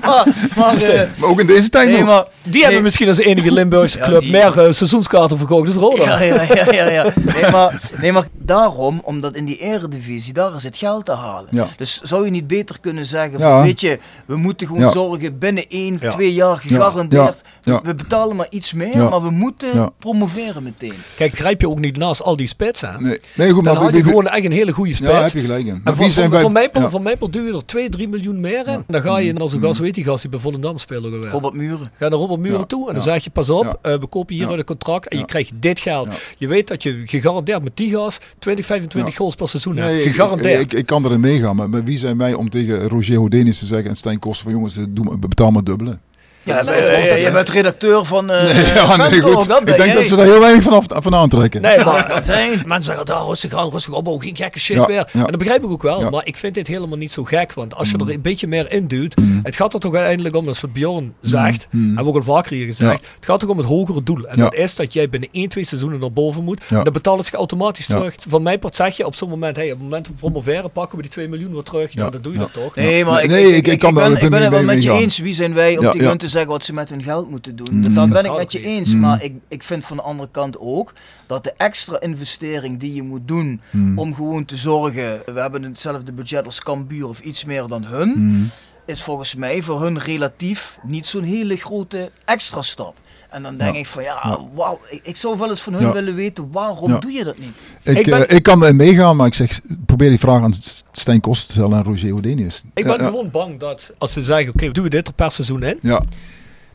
maar, 0.02 0.26
maar, 0.56 0.76
eh, 0.76 1.08
maar 1.16 1.28
ook 1.30 1.40
in 1.40 1.46
deze 1.46 1.68
tijd 1.68 1.88
nee, 1.88 1.98
nog. 1.98 2.06
maar, 2.06 2.24
Die 2.42 2.62
hebben 2.64 2.82
misschien 2.82 3.08
als 3.08 3.18
enige 3.18 3.52
Limburgse 3.58 3.98
Ja, 3.98 4.04
club 4.04 4.20
die- 4.20 4.30
meer 4.30 4.58
eh, 4.58 4.72
seizoenskaarten 4.72 5.38
verkocht 5.38 5.66
dan 5.72 5.82
Roda. 5.82 6.04
Ja, 6.04 6.22
ja, 6.22 6.42
ja, 6.42 6.72
ja, 6.72 6.88
ja. 6.88 7.12
Nee, 7.40 7.50
maar, 7.56 7.80
nee, 8.00 8.12
maar 8.12 8.24
daarom, 8.32 9.00
omdat 9.04 9.34
in 9.36 9.44
die 9.44 9.56
eredivisie, 9.58 10.32
daar 10.32 10.54
is 10.54 10.64
het 10.64 10.76
geld 10.76 11.04
te 11.04 11.12
halen. 11.12 11.48
Ja. 11.50 11.66
Dus 11.76 12.00
zou 12.00 12.24
je 12.24 12.30
niet 12.30 12.46
beter 12.46 12.80
kunnen 12.80 13.04
zeggen, 13.04 13.38
Ja. 13.38 13.54
van, 13.54 13.62
weet 13.62 13.80
je, 13.80 13.98
we 14.26 14.36
moeten 14.36 14.66
gewoon 14.66 14.82
Ja. 14.82 14.90
zorgen 14.92 15.38
binnen 15.38 15.64
één, 15.68 15.96
Ja. 16.00 16.10
twee 16.10 16.32
jaar 16.34 16.56
gegarandeerd. 16.56 17.40
Ja. 17.62 17.72
Ja. 17.72 17.80
We 17.82 17.94
betalen 17.94 18.36
maar 18.36 18.46
iets 18.50 18.72
meer, 18.72 18.96
Ja. 18.96 19.08
maar 19.08 19.22
we 19.22 19.30
moeten 19.30 19.68
Ja. 19.74 19.88
promoveren 19.98 20.62
meteen. 20.62 20.94
Kijk, 21.16 21.34
grijp 21.34 21.60
je 21.60 21.68
ook 21.68 21.78
niet 21.78 21.96
naast 21.96 22.22
al 22.22 22.36
die 22.36 22.46
spitsen. 22.46 22.96
Nee, 22.98 23.20
nee 23.34 23.50
goed, 23.52 23.64
Dan 23.64 23.74
maar 23.74 23.82
had 23.82 23.92
je 23.92 24.02
wie- 24.02 24.10
gewoon 24.10 24.28
echt 24.28 24.40
een 24.44 24.52
hele 24.52 24.72
goede 24.72 24.94
spits. 24.94 25.10
Ja, 25.12 25.20
heb 25.22 25.32
je 25.32 25.40
gelijk 25.40 25.66
in. 25.66 25.72
Maar 25.84 25.92
En 25.92 25.98
wie 25.98 26.02
van, 26.02 26.10
zijn 26.10 26.30
van, 26.40 26.52
Meijpel, 26.52 26.80
ja. 26.80 26.90
van 26.90 27.02
duw 27.30 27.44
je 27.46 27.52
er 27.52 27.64
2, 27.66 27.88
3 27.88 28.08
miljoen 28.08 28.40
meer 28.40 28.68
in. 28.68 28.84
Dan 28.86 29.00
ga 29.02 29.18
je 29.18 29.32
naar 29.32 29.48
zo'n 29.48 29.60
gast, 29.60 29.78
weet 29.78 29.94
die 29.94 30.04
gast 30.04 30.20
die 30.22 30.30
bij 30.30 30.40
Volendam 30.40 30.78
spelen 30.78 31.10
geweest. 31.10 31.32
Robert 31.32 31.54
Muren. 31.54 31.90
Ga 31.98 32.08
naar 32.08 32.18
Robert 32.18 32.40
Muren 32.40 32.58
Ja, 32.58 32.64
toe 32.66 32.80
en 32.88 32.94
dan 32.94 33.04
ja, 33.04 33.10
zeg 33.12 33.24
je 33.24 33.30
pas 33.30 33.50
op, 33.50 33.64
ja. 33.64 33.76
eh, 33.92 33.98
we 34.00 34.06
kopen 34.06 34.34
hier 34.34 34.44
Ja. 34.44 34.50
uit 34.50 34.58
een 34.58 34.64
contract 34.64 35.08
en 35.08 35.18
je 35.18 35.24
krijgt 35.24 35.50
dit 35.54 35.80
geld. 35.80 36.06
Ja. 36.06 36.12
Je 36.38 36.46
weet 36.46 36.68
dat 36.68 36.82
je 36.82 37.02
gegarandeerd 37.06 37.62
met 37.62 37.76
die 37.76 37.90
gast 37.90 38.24
20, 38.38 38.66
25 38.66 39.10
Ja. 39.12 39.16
goals 39.18 39.34
per 39.34 39.48
seizoen 39.48 39.74
Nee, 39.74 39.84
hebt. 39.84 39.98
ik- 40.06 40.10
Gegarandeerd. 40.10 40.60
Ik, 40.60 40.72
ik, 40.72 40.78
ik 40.78 40.86
kan 40.86 41.04
erin 41.04 41.20
meegaan, 41.20 41.56
maar, 41.56 41.68
maar 41.70 41.84
wie 41.84 41.98
zijn 41.98 42.18
wij 42.18 42.34
om 42.34 42.50
tegen 42.50 42.88
Roger 42.88 43.14
Houdini's 43.16 43.58
te 43.58 43.66
zeggen 43.66 43.90
en 43.90 43.96
Stijn 43.96 44.18
Koster 44.18 44.44
van 44.44 44.52
jongens, 44.54 44.76
eh, 44.76 44.84
doe, 44.88 45.04
maar- 45.04 45.18
betaal 45.18 45.50
maar 45.50 45.64
dubbele. 45.64 45.98
Ja, 46.44 46.56
Ja, 46.56 46.62
nee, 46.62 46.80
nee, 47.10 47.22
je 47.22 47.30
bent 47.32 47.48
redacteur 47.48 48.04
van 48.04 48.30
eh 48.30 48.74
ja, 48.74 48.96
nee, 48.96 49.20
goed. 49.20 49.48
dat 49.48 49.60
Ik 49.60 49.66
denk 49.66 49.78
jij. 49.78 49.94
dat 49.94 50.04
ze 50.04 50.16
daar 50.16 50.24
heel 50.26 50.40
weinig 50.40 50.62
van, 50.62 50.72
af, 50.72 50.84
van 50.88 51.14
aantrekken. 51.14 51.60
Nee, 51.62 51.84
maar 51.84 52.08
Dat 52.08 52.24
zijn. 52.26 52.50
mensen 52.66 52.84
zeggen, 52.84 53.06
daar 53.06 53.24
rustig 53.24 53.54
aan, 53.54 53.70
rustig 53.70 53.94
op, 53.94 54.06
oh, 54.06 54.22
geen 54.22 54.36
gekke 54.36 54.58
shit 54.58 54.76
Ja, 54.76 54.86
weer. 54.86 54.96
ja. 54.96 55.06
En 55.12 55.26
dat 55.26 55.38
begrijp 55.38 55.64
ik 55.64 55.70
ook 55.70 55.82
wel, 55.82 56.00
Ja. 56.00 56.10
maar 56.10 56.26
ik 56.26 56.36
vind 56.36 56.54
dit 56.54 56.66
helemaal 56.66 56.98
niet 56.98 57.12
zo 57.12 57.24
gek. 57.24 57.52
Want 57.52 57.74
als 57.74 57.90
je 57.90 57.96
Mm. 57.96 58.08
er 58.08 58.14
een 58.14 58.20
beetje 58.20 58.46
meer 58.46 58.72
in 58.72 58.86
duwt, 58.86 59.14
het 59.42 59.56
gaat 59.56 59.74
er 59.74 59.80
toch 59.80 59.94
uiteindelijk 59.94 60.36
om, 60.36 60.44
dat 60.44 60.54
is 60.54 60.60
wat 60.60 60.72
Bjorn 60.72 61.14
zegt, 61.20 61.66
Mm. 61.70 61.84
hebben 61.86 62.04
we 62.04 62.10
ook 62.10 62.26
al 62.26 62.34
vaker 62.34 62.52
hier 62.56 62.66
gezegd, 62.66 62.90
Ja. 63.02 63.08
het 63.16 63.24
gaat 63.26 63.40
toch 63.40 63.48
om 63.48 63.58
het 63.58 63.66
hogere 63.66 64.02
doel. 64.02 64.26
En 64.28 64.36
Ja. 64.38 64.42
dat 64.44 64.54
is 64.54 64.74
dat 64.76 64.92
jij 64.92 65.08
binnen 65.08 65.28
1, 65.32 65.48
2 65.48 65.64
seizoenen 65.64 66.00
naar 66.00 66.12
boven 66.12 66.44
moet. 66.44 66.60
Ja. 66.68 66.76
En 66.78 66.84
dan 66.84 66.92
betalen 66.92 67.24
ze 67.24 67.36
automatisch 67.36 67.86
Ja. 67.86 67.96
terug. 67.96 68.14
Van 68.28 68.42
mijn 68.42 68.58
part 68.58 68.76
zeg 68.76 68.96
je 68.96 69.06
op 69.06 69.14
zo'n 69.14 69.28
moment, 69.28 69.56
hey, 69.56 69.64
op 69.64 69.70
het 69.72 69.80
moment 69.82 70.04
dat 70.04 70.12
we 70.14 70.20
promoveren, 70.20 70.70
pakken 70.72 70.96
we 70.96 71.02
die 71.02 71.10
2 71.12 71.28
miljoen 71.28 71.52
weer 71.52 71.62
terug. 71.62 71.92
Ja, 71.92 72.04
Ja. 72.04 72.10
dan 72.10 72.20
doe 72.22 72.32
je 72.32 72.38
Ja. 72.38 72.44
dat 72.44 72.52
toch? 72.52 72.74
Nee, 72.74 73.04
maar 73.04 73.22
ik, 73.24 73.30
ik, 73.66 73.80
ben, 73.94 74.16
het 74.16 74.48
wel 74.48 74.62
met 74.62 74.82
je 74.82 74.90
eens. 74.92 75.18
Wie 75.18 75.34
zijn 75.34 75.54
wij 75.54 75.78
om 75.78 75.84
hun 75.98 76.18
te 76.18 76.28
zeggen 76.32 76.50
wat 76.50 76.64
ze 76.64 76.72
met 76.72 76.88
hun 76.88 77.02
geld 77.02 77.30
moeten 77.30 77.56
doen? 77.56 77.68
Mm. 77.70 77.82
Dus 77.84 77.94
daar 77.94 78.08
ben 78.08 78.24
ik 78.24 78.36
met 78.36 78.52
je 78.52 78.60
eens. 78.60 78.92
Mm. 78.94 79.00
Maar 79.00 79.22
ik, 79.22 79.34
ik 79.48 79.62
vind 79.62 79.84
van 79.84 79.96
de 79.96 80.02
andere 80.02 80.28
kant 80.32 80.58
ook 80.58 80.92
dat 81.26 81.44
de 81.44 81.52
extra 81.56 82.00
investering 82.00 82.80
die 82.80 82.94
je 82.94 83.02
moet 83.02 83.28
doen 83.28 83.60
Mm. 83.70 83.98
om 83.98 84.14
gewoon 84.14 84.44
te 84.44 84.56
zorgen, 84.56 85.22
we 85.34 85.40
hebben 85.40 85.62
hetzelfde 85.62 86.12
budget 86.12 86.44
als 86.44 86.60
Cambuur 86.60 87.08
of 87.08 87.20
iets 87.20 87.44
meer 87.44 87.66
dan 87.66 87.84
hun, 87.84 88.08
Mm. 88.16 88.50
is 88.86 89.02
volgens 89.02 89.34
mij 89.34 89.62
voor 89.62 89.82
hun 89.82 89.98
relatief 89.98 90.78
niet 90.82 91.06
zo'n 91.06 91.22
hele 91.22 91.56
grote 91.56 92.10
extra 92.24 92.62
stap. 92.62 92.96
En 93.32 93.42
dan 93.42 93.56
denk 93.56 93.72
Ja. 93.74 93.78
ik 93.80 93.86
van 93.86 94.02
ja, 94.02 94.38
wauw, 94.54 94.80
ik, 94.90 95.00
ik 95.02 95.16
zou 95.16 95.38
wel 95.38 95.48
eens 95.48 95.60
van 95.60 95.72
hun 95.72 95.82
Ja. 95.82 95.92
willen 95.92 96.14
weten 96.14 96.48
waarom 96.52 96.90
Ja. 96.90 96.98
doe 96.98 97.12
je 97.12 97.24
dat 97.24 97.38
niet? 97.38 97.54
Ik, 97.82 97.98
Ik 97.98 98.04
ben- 98.06 98.28
eh, 98.28 98.36
ik 98.36 98.42
kan 98.42 98.62
erin 98.62 98.76
meegaan, 98.76 99.16
maar 99.16 99.26
ik 99.26 99.34
zeg, 99.34 99.60
probeer 99.86 100.08
die 100.08 100.18
vraag 100.18 100.42
aan 100.42 100.52
Stijn 100.92 101.20
Koster 101.20 101.46
te 101.46 101.52
stellen 101.52 101.78
en 101.78 101.84
Roger 101.84 102.08
Houdini's. 102.08 102.62
Ik 102.74 102.84
ben 102.84 102.98
gewoon 102.98 103.30
bang 103.30 103.58
dat 103.58 103.94
als 103.98 104.12
ze 104.12 104.22
zeggen, 104.22 104.48
oké, 104.48 104.66
we 104.66 104.72
doen 104.72 104.88
dit 104.88 105.06
er 105.06 105.12
per 105.12 105.30
seizoen 105.30 105.62
in. 105.62 105.78
Ja, 105.82 106.02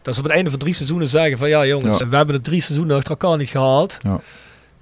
Dat 0.01 0.13
ze 0.15 0.21
op 0.21 0.27
het 0.27 0.35
einde 0.35 0.49
van 0.49 0.59
drie 0.59 0.73
seizoenen 0.73 1.07
zeggen 1.07 1.37
van 1.37 1.49
ja 1.49 1.65
jongens, 1.65 1.97
Ja. 1.99 2.07
we 2.07 2.15
hebben 2.15 2.35
het 2.35 2.43
drie 2.43 2.61
seizoenen 2.61 2.95
achter 2.95 3.11
elkaar 3.11 3.37
niet 3.37 3.49
gehaald. 3.49 3.97
Ja. 4.01 4.19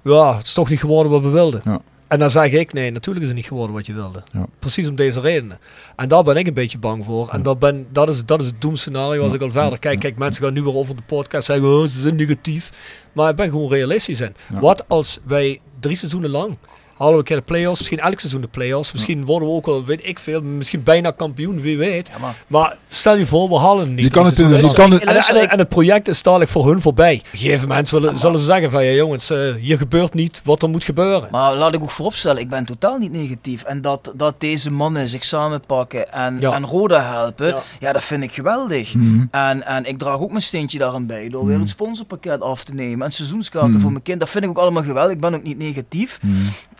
Ja, 0.02 0.36
het 0.36 0.46
is 0.46 0.52
toch 0.52 0.68
niet 0.68 0.80
geworden 0.80 1.12
wat 1.12 1.22
we 1.22 1.28
wilden. 1.28 1.60
Ja. 1.64 1.80
En 2.08 2.18
dan 2.18 2.30
zeg 2.30 2.52
ik, 2.52 2.72
nee, 2.72 2.90
natuurlijk 2.90 3.22
is 3.22 3.30
het 3.30 3.36
niet 3.40 3.46
geworden 3.48 3.74
wat 3.76 3.86
je 3.86 3.92
wilde. 3.94 4.22
Ja. 4.32 4.46
Precies 4.58 4.88
om 4.88 4.94
deze 4.94 5.20
redenen. 5.20 5.58
En 5.96 6.08
daar 6.08 6.22
ben 6.24 6.36
ik 6.36 6.46
een 6.46 6.54
beetje 6.54 6.78
bang 6.78 7.04
voor. 7.04 7.28
En 7.28 7.42
dat, 7.42 7.58
ben, 7.58 7.86
dat, 7.92 8.08
is, 8.08 8.24
dat 8.24 8.40
is 8.40 8.46
het 8.46 8.60
doemscenario 8.60 9.22
als 9.22 9.30
Ja. 9.30 9.36
ik 9.36 9.42
al 9.42 9.50
verder 9.50 9.78
kijk. 9.78 10.00
Kijk, 10.00 10.16
mensen 10.16 10.44
gaan 10.44 10.52
nu 10.52 10.62
weer 10.62 10.74
over 10.74 10.96
de 10.96 11.02
podcast 11.06 11.46
zeggen, 11.46 11.68
oh, 11.68 11.82
ze 11.82 12.00
zijn 12.00 12.16
negatief. 12.16 12.70
Maar 13.12 13.30
ik 13.30 13.36
ben 13.36 13.50
gewoon 13.50 13.70
realistisch 13.70 14.20
in. 14.20 14.34
Wat 14.48 14.84
als 14.88 15.20
wij 15.24 15.60
drie 15.80 15.96
seizoenen 15.96 16.30
lang 16.30 16.56
halen 16.98 17.12
we 17.12 17.18
een 17.18 17.24
keer 17.24 17.36
de 17.36 17.42
play-offs. 17.42 17.78
Misschien 17.78 17.98
elk 18.00 18.20
seizoen 18.20 18.40
de 18.40 18.46
play-offs. 18.46 18.92
Misschien 18.92 19.24
worden 19.24 19.48
we 19.48 19.54
ook 19.54 19.66
wel, 19.66 19.84
weet 19.84 20.06
ik 20.06 20.18
veel, 20.18 20.42
misschien 20.42 20.82
bijna 20.82 21.10
kampioen, 21.10 21.60
wie 21.60 21.78
weet. 21.78 22.08
Ja, 22.12 22.18
maar- 22.18 22.34
Maar 22.46 22.76
stel 22.88 23.16
je 23.16 23.26
voor, 23.26 23.48
we 23.48 23.58
halen 23.58 23.86
het 23.86 23.94
niet. 23.94 24.04
Je 24.04 24.10
kan 24.10 24.24
het 24.24 24.34
seizoen. 24.34 24.72
kan 24.72 24.90
het- 24.90 25.04
en, 25.04 25.16
en, 25.16 25.50
en 25.50 25.58
het 25.58 25.68
project 25.68 26.08
is 26.08 26.22
dadelijk 26.22 26.50
voor 26.50 26.66
hun 26.68 26.80
voorbij. 26.80 27.14
Op 27.14 27.32
een 27.32 27.38
gegeven 27.38 27.68
moment 27.68 27.88
zullen, 27.88 28.16
zullen 28.18 28.38
ze 28.38 28.44
zeggen 28.44 28.70
van, 28.70 28.84
ja 28.84 28.92
jongens, 28.92 29.30
eh, 29.30 29.54
hier 29.54 29.78
gebeurt 29.78 30.14
niet 30.14 30.40
wat 30.44 30.62
er 30.62 30.68
moet 30.68 30.84
gebeuren. 30.84 31.28
Maar 31.30 31.54
laat 31.56 31.74
ik 31.74 31.82
ook 31.82 31.90
vooropstellen, 31.90 32.40
ik 32.40 32.48
ben 32.48 32.64
totaal 32.64 32.98
niet 32.98 33.12
negatief. 33.12 33.62
En 33.62 33.80
dat, 33.80 34.12
dat 34.16 34.34
deze 34.40 34.70
mannen 34.70 35.08
zich 35.08 35.24
samenpakken 35.24 36.12
en, 36.12 36.36
Ja. 36.40 36.52
en 36.52 36.66
Roda 36.66 37.02
helpen, 37.12 37.46
ja. 37.46 37.62
Ja. 37.80 37.92
dat 37.92 38.04
vind 38.04 38.22
ik 38.22 38.32
geweldig. 38.34 38.94
Mhm. 38.94 39.24
En, 39.30 39.66
en 39.66 39.84
ik 39.84 39.98
draag 39.98 40.18
ook 40.18 40.30
mijn 40.30 40.42
steentje 40.42 40.78
daarin 40.78 41.06
bij 41.06 41.28
door 41.28 41.42
weer 41.44 41.52
Mhm. 41.52 41.60
het 41.60 41.70
sponsorpakket 41.70 42.40
af 42.40 42.64
te 42.64 42.74
nemen 42.74 43.06
en 43.06 43.12
seizoenskaarten 43.12 43.70
Mhm. 43.70 43.80
voor 43.80 43.90
mijn 43.90 44.02
kind. 44.02 44.20
Dat 44.20 44.28
vind 44.30 44.44
ik 44.44 44.50
ook 44.50 44.58
allemaal 44.58 44.82
geweldig. 44.82 45.12
Ik 45.12 45.20
ben 45.20 45.34
ook 45.34 45.42
niet 45.42 45.58
negatief. 45.58 46.18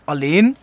Alleen, 0.07 0.57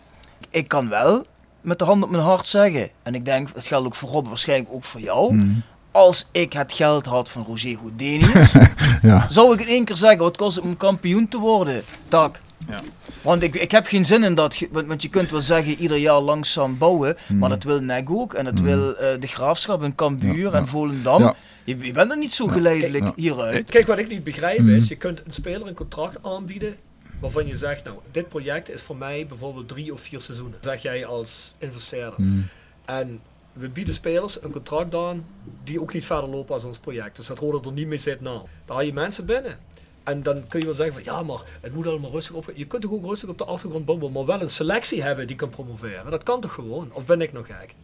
ik 0.50 0.68
kan 0.68 0.88
wel 0.88 1.24
met 1.60 1.78
de 1.78 1.84
hand 1.84 2.02
op 2.02 2.10
mijn 2.10 2.22
hart 2.22 2.48
zeggen, 2.48 2.88
en 3.02 3.14
ik 3.14 3.24
denk, 3.24 3.48
het 3.54 3.66
geldt 3.66 3.86
ook 3.86 3.94
voor 3.94 4.08
Rob, 4.08 4.26
waarschijnlijk 4.28 4.72
ook 4.72 4.84
voor 4.84 5.00
jou. 5.00 5.34
Mhm. 5.34 5.48
Als 5.90 6.26
ik 6.30 6.52
het 6.52 6.72
geld 6.72 7.06
had 7.06 7.30
van 7.30 7.44
Roger 7.44 7.76
Goudenius, 7.76 8.52
Ja. 9.02 9.26
zou 9.30 9.52
ik 9.54 9.60
in 9.60 9.66
één 9.66 9.84
keer 9.84 9.96
zeggen, 9.96 10.18
wat 10.18 10.36
kost 10.36 10.56
het 10.56 10.64
om 10.64 10.76
kampioen 10.76 11.28
te 11.28 11.38
worden? 11.38 11.82
Tak. 12.08 12.40
Ja. 12.68 12.80
Want 13.22 13.42
ik, 13.42 13.54
ik 13.54 13.70
heb 13.70 13.86
geen 13.86 14.04
zin 14.04 14.24
in 14.24 14.34
dat, 14.34 14.58
want, 14.70 14.86
want 14.86 15.02
je 15.02 15.08
kunt 15.08 15.30
wel 15.30 15.40
zeggen 15.40 15.74
ieder 15.74 15.96
jaar 15.96 16.20
langzaam 16.20 16.78
bouwen, 16.78 17.16
Mm. 17.28 17.38
maar 17.38 17.48
dat 17.48 17.62
wil 17.62 17.80
NEC 17.80 18.10
ook 18.10 18.34
en 18.34 18.44
dat 18.44 18.54
Mm. 18.58 18.62
wil 18.64 18.96
eh, 18.96 19.20
de 19.20 19.26
Graafschap 19.26 19.82
en 19.82 19.94
Cambuur 19.94 20.50
Ja, 20.52 20.58
en. 20.58 20.68
Volendam. 20.68 21.20
Ja. 21.22 21.34
Je, 21.64 21.78
je 21.80 21.92
bent 21.92 22.10
er 22.10 22.18
niet 22.18 22.34
zo 22.34 22.46
geleidelijk 22.46 23.04
Ja. 23.04 23.12
hieruit. 23.16 23.70
Kijk, 23.70 23.86
wat 23.86 23.98
ik 23.98 24.08
niet 24.08 24.24
begrijp 24.24 24.58
is, 24.60 24.88
je 24.88 24.96
kunt 24.96 25.22
een 25.26 25.32
speler 25.32 25.66
een 25.66 25.74
contract 25.74 26.18
aanbieden 26.22 26.76
waarvan 27.20 27.46
je 27.46 27.56
zegt, 27.56 27.84
nou, 27.84 27.98
dit 28.10 28.28
project 28.28 28.70
is 28.70 28.82
voor 28.82 28.96
mij 28.96 29.26
bijvoorbeeld 29.26 29.68
drie 29.68 29.92
of 29.92 30.00
vier 30.00 30.20
seizoenen. 30.20 30.58
Zeg 30.60 30.82
jij 30.82 31.06
als 31.06 31.54
investeerder. 31.58 32.20
Mhm. 32.20 32.40
En 32.84 33.20
we 33.52 33.68
bieden 33.68 33.94
spelers 33.94 34.42
een 34.42 34.50
contract 34.50 34.94
aan 34.94 35.26
die 35.64 35.80
ook 35.80 35.92
niet 35.92 36.04
verder 36.04 36.30
lopen 36.30 36.54
als 36.54 36.64
ons 36.64 36.78
project. 36.78 37.16
Dus 37.16 37.26
dat 37.26 37.38
hoort 37.38 37.66
er 37.66 37.72
niet 37.72 37.86
mee 37.86 37.98
zit 37.98 38.20
nou. 38.20 38.40
Dan 38.64 38.76
haal 38.76 38.84
je 38.84 38.92
mensen 38.92 39.26
binnen. 39.26 39.58
En 40.02 40.22
dan 40.22 40.46
kun 40.48 40.60
je 40.60 40.66
wel 40.66 40.74
zeggen 40.74 40.94
van 40.94 41.14
ja, 41.14 41.22
maar 41.22 41.42
het 41.60 41.74
moet 41.74 41.86
allemaal 41.86 42.10
rustig 42.10 42.34
op. 42.34 42.52
Je 42.54 42.64
kunt 42.64 42.82
toch 42.82 42.92
ook 42.92 43.04
rustig 43.04 43.28
op 43.28 43.38
de 43.38 43.44
achtergrond 43.44 43.84
bouwen, 43.84 44.12
maar 44.12 44.26
wel 44.26 44.40
een 44.40 44.48
selectie 44.48 45.02
hebben 45.02 45.26
die 45.26 45.36
kan 45.36 45.48
promoveren. 45.48 46.10
Dat 46.10 46.22
kan 46.22 46.40
toch 46.40 46.52
gewoon? 46.52 46.90
Of 46.92 47.06
ben 47.06 47.20
ik 47.20 47.32
nog 47.32 47.46
gek? 47.46 47.74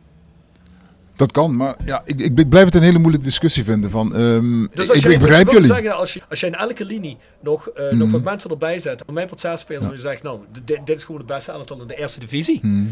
Dat 1.20 1.32
kan, 1.32 1.56
maar 1.56 1.76
ja, 1.84 2.02
ik, 2.04 2.20
ik, 2.20 2.48
blijf 2.48 2.64
het 2.64 2.74
een 2.74 2.82
hele 2.82 2.98
moeilijke 2.98 3.26
discussie 3.26 3.64
vinden. 3.64 3.90
Van, 3.90 4.14
ehm, 4.14 4.60
Dus 4.70 4.84
ik, 4.84 4.90
als 4.90 5.02
je 5.02 5.12
ik 5.12 5.18
begrijp 5.18 5.50
jullie. 5.50 5.66
Zeggen, 5.66 5.96
als, 5.96 6.12
je, 6.14 6.20
als 6.28 6.40
je 6.40 6.46
in 6.46 6.54
elke 6.54 6.84
linie 6.84 7.16
nog, 7.42 7.68
eh, 7.68 7.84
Mhm. 7.84 7.96
nog 7.98 8.10
wat 8.10 8.22
mensen 8.22 8.50
erbij 8.50 8.78
zet, 8.78 9.02
om 9.06 9.14
mijn 9.14 9.26
processpelers, 9.26 9.84
en 9.84 9.90
je 9.92 10.00
zegt, 10.00 10.22
nou, 10.22 10.38
dit, 10.64 10.78
dit 10.84 10.96
is 10.96 11.04
gewoon 11.04 11.20
de 11.20 11.26
beste 11.26 11.52
elftal 11.52 11.80
in 11.80 11.86
de 11.86 11.94
eerste 11.98 12.20
divisie. 12.20 12.58
Mhm. 12.62 12.82